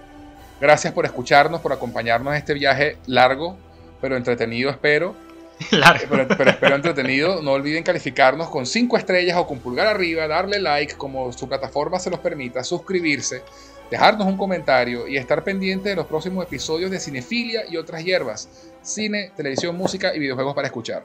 Gracias 0.61 0.93
por 0.93 1.05
escucharnos, 1.05 1.61
por 1.61 1.73
acompañarnos 1.73 2.33
en 2.33 2.39
este 2.39 2.55
viaje 2.55 2.97
largo, 3.07 3.57
pero 4.01 4.17
entretenido, 4.17 4.71
espero. 4.71 5.17
Pero, 5.71 6.27
pero, 6.27 6.51
espero 6.51 6.75
entretenido. 6.75 7.43
No 7.43 7.53
olviden 7.53 7.83
calificarnos 7.83 8.49
con 8.49 8.67
5 8.67 8.97
estrellas 8.97 9.37
o 9.37 9.47
con 9.47 9.59
pulgar 9.59 9.87
arriba, 9.87 10.27
darle 10.27 10.59
like 10.59 10.95
como 10.95 11.33
su 11.33 11.49
plataforma 11.49 11.99
se 11.99 12.11
los 12.11 12.21
permita, 12.21 12.65
suscribirse, 12.65 13.43
dejarnos 13.91 14.27
un 14.27 14.37
comentario 14.37 15.07
y 15.07 15.17
estar 15.17 15.45
pendiente 15.45 15.91
de 15.91 15.97
los 15.97 16.07
próximos 16.07 16.47
episodios 16.47 16.91
de 16.91 16.99
Cinefilia 16.99 17.65
y 17.69 17.77
otras 17.77 18.03
hierbas, 18.03 18.49
cine, 18.83 19.33
televisión, 19.37 19.77
música 19.77 20.15
y 20.15 20.19
videojuegos 20.19 20.55
para 20.55 20.69
escuchar. 20.69 21.05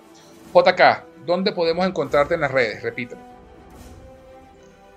JK, 0.53 1.25
¿dónde 1.25 1.51
podemos 1.51 1.85
encontrarte 1.85 2.35
en 2.35 2.41
las 2.41 2.51
redes? 2.51 2.81
Repítelo. 2.81 3.34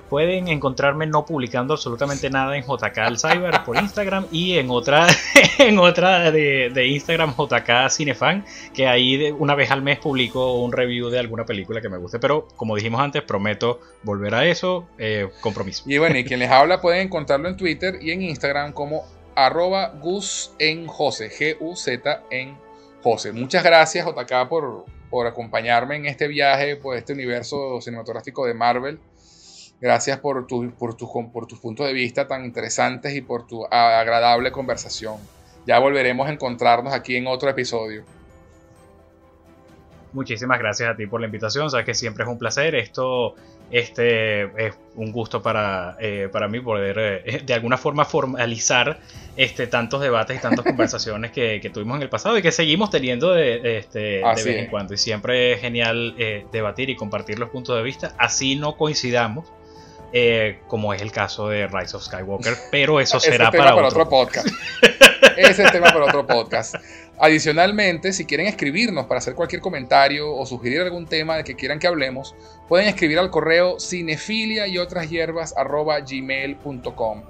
Pueden 0.09 0.49
encontrarme 0.49 1.07
no 1.07 1.27
publicando 1.27 1.75
absolutamente 1.75 2.31
nada 2.31 2.57
en 2.57 2.65
JK 2.65 2.99
al 2.99 3.19
Cyber 3.19 3.63
por 3.65 3.77
Instagram 3.77 4.27
y 4.33 4.59
en 4.59 4.71
otra, 4.71 5.07
en 5.59 5.79
otra 5.79 6.31
de, 6.31 6.87
Instagram 6.87 7.35
JK 7.37 7.91
Cinefan, 7.91 8.45
que 8.73 8.87
ahí 8.87 9.31
una 9.39 9.55
vez 9.55 9.71
al 9.71 9.83
mes 9.83 9.99
publico 9.99 10.63
un 10.63 10.73
review 10.73 11.11
de 11.11 11.19
alguna 11.19 11.45
película 11.45 11.81
que 11.81 11.89
me 11.89 11.99
guste. 11.99 12.19
Pero 12.19 12.49
como 12.57 12.75
dijimos 12.75 13.01
antes, 13.01 13.23
prometo 13.23 13.81
volver 14.03 14.35
a 14.35 14.47
eso, 14.47 14.89
eh, 14.99 15.29
compromiso. 15.41 15.85
Y 15.87 15.99
bueno, 15.99 16.19
y 16.19 16.25
quien 16.25 16.41
les 16.41 16.51
habla 16.51 16.81
pueden 16.81 17.03
encontrarlo 17.03 17.49
en 17.49 17.57
Twitter 17.57 17.99
y 18.01 18.11
en 18.11 18.23
Instagram 18.23 18.73
como 18.73 19.05
arroba 19.35 19.95
Gus 20.01 20.53
G-U-Z 20.59 22.23
en 22.31 22.57
José. 23.03 23.33
Muchas 23.33 23.63
gracias 23.63 24.07
JK 24.07 24.49
por, 24.49 24.85
por 25.11 25.27
acompañarme 25.27 25.97
en 25.97 26.07
este 26.07 26.27
viaje 26.29 26.77
por 26.77 26.97
este 26.97 27.13
universo 27.13 27.81
cinematográfico 27.81 28.47
de 28.47 28.55
Marvel. 28.55 28.99
Gracias 29.81 30.19
por, 30.19 30.47
tu, 30.47 30.73
por, 30.73 30.97
por 31.33 31.47
tus 31.47 31.59
puntos 31.61 31.87
de 31.87 31.93
vista 31.93 32.27
tan 32.27 32.45
interesantes 32.45 33.15
y 33.15 33.21
por 33.21 33.47
tu 33.47 33.65
agradable 33.67 34.51
conversación. 34.51 35.17
Ya 35.67 35.79
volveremos 35.79 36.29
a 36.29 36.33
encontrarnos 36.33 36.93
aquí 36.93 37.17
en 37.17 37.27
otro 37.27 37.49
episodio. 37.49 38.05
Muchísimas 40.13 40.59
gracias 40.59 40.91
a 40.91 40.97
ti 40.97 41.07
por 41.07 41.21
la 41.21 41.27
invitación. 41.27 41.71
Sabes 41.71 41.87
que 41.87 41.95
siempre 41.95 42.25
es 42.25 42.31
un 42.31 42.39
placer. 42.39 42.75
Esto 42.75 43.35
este 43.71 44.45
es 44.67 44.75
un 44.95 45.13
gusto 45.13 45.43
para, 45.43 45.97
eh, 46.01 46.29
para 46.33 46.49
mí 46.49 46.59
poder 46.61 46.97
eh, 46.99 47.43
de 47.45 47.55
alguna 47.55 47.77
forma 47.77 48.07
formalizar 48.07 48.99
este, 49.37 49.67
tantos 49.67 50.01
debates 50.01 50.39
y 50.39 50.41
tantas 50.41 50.65
conversaciones 50.65 51.33
que, 51.33 51.71
tuvimos 51.73 51.97
en 51.97 52.03
el 52.03 52.09
pasado 52.09 52.39
y 52.39 52.43
que 52.43 52.51
seguimos 52.51 52.91
teniendo 52.91 53.33
de, 53.33 53.79
este, 53.79 53.99
de 53.99 54.23
vez 54.23 54.47
en 54.47 54.67
cuando. 54.69 54.95
Y 54.95 54.97
siempre 54.97 55.53
es 55.53 55.61
genial 55.61 56.15
eh, 56.19 56.47
debatir 56.51 56.89
y 56.89 56.97
compartir 56.97 57.39
los 57.39 57.51
puntos 57.51 57.77
de 57.77 57.83
vista. 57.83 58.15
Así 58.19 58.57
no 58.57 58.77
coincidamos, 58.77 59.53
como 60.67 60.95
es 60.95 61.03
el 61.03 61.13
caso 61.13 61.49
de 61.49 61.67
Rise 61.67 61.97
of 61.97 62.05
Skywalker, 62.05 62.55
pero 62.71 63.01
eso 63.01 63.21
será 63.21 63.51
para, 63.51 63.75
otro 63.75 64.09
podcast. 64.09 64.49
Ese 65.37 65.65
es 65.65 65.73
tema 65.73 65.93
para 65.93 66.07
otro 66.07 66.27
podcast. 66.27 66.75
Adicionalmente, 67.21 68.13
si 68.13 68.25
quieren 68.25 68.47
escribirnos 68.47 69.07
para 69.07 69.19
hacer 69.19 69.35
cualquier 69.35 69.61
comentario 69.61 70.35
o 70.35 70.47
sugerir 70.47 70.81
algún 70.81 71.07
tema 71.07 71.37
de 71.37 71.45
que 71.45 71.57
quieran 71.57 71.79
que 71.79 71.87
hablemos, 71.87 72.35
pueden 72.69 72.89
escribir 72.89 73.19
al 73.19 73.31
correo 73.31 73.81
cinefilia 73.81 74.67
y 74.69 74.79
otras 74.79 75.11
hierbas 75.11 75.55
gmail.com. 75.55 77.23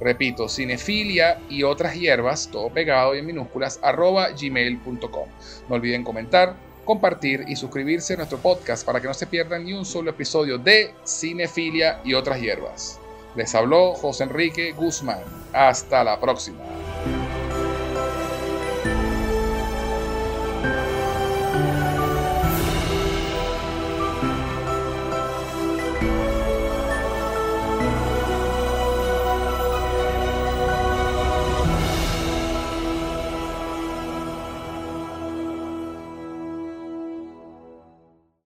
Repito, 0.00 0.48
cinefilia 0.48 1.40
y 1.48 1.62
otras 1.62 1.94
hierbas, 1.94 2.48
todo 2.50 2.70
pegado 2.70 3.14
y 3.14 3.18
en 3.18 3.26
minúsculas, 3.26 3.78
arroba 3.82 4.30
gmail.com. 4.30 5.28
No 5.68 5.74
olviden 5.74 6.04
comentar, 6.04 6.56
compartir 6.84 7.44
y 7.48 7.56
suscribirse 7.56 8.14
a 8.14 8.16
nuestro 8.18 8.38
podcast 8.38 8.84
para 8.84 9.00
que 9.00 9.08
no 9.08 9.14
se 9.14 9.26
pierdan 9.26 9.64
ni 9.64 9.72
un 9.72 9.84
solo 9.84 10.10
episodio 10.10 10.58
de 10.58 10.94
Cinefilia 11.04 12.00
y 12.04 12.14
otras 12.14 12.40
hierbas. 12.40 13.00
Les 13.34 13.54
habló 13.54 13.94
José 13.94 14.24
Enrique 14.24 14.72
Guzmán. 14.72 15.20
Hasta 15.52 16.04
la 16.04 16.20
próxima. 16.20 16.58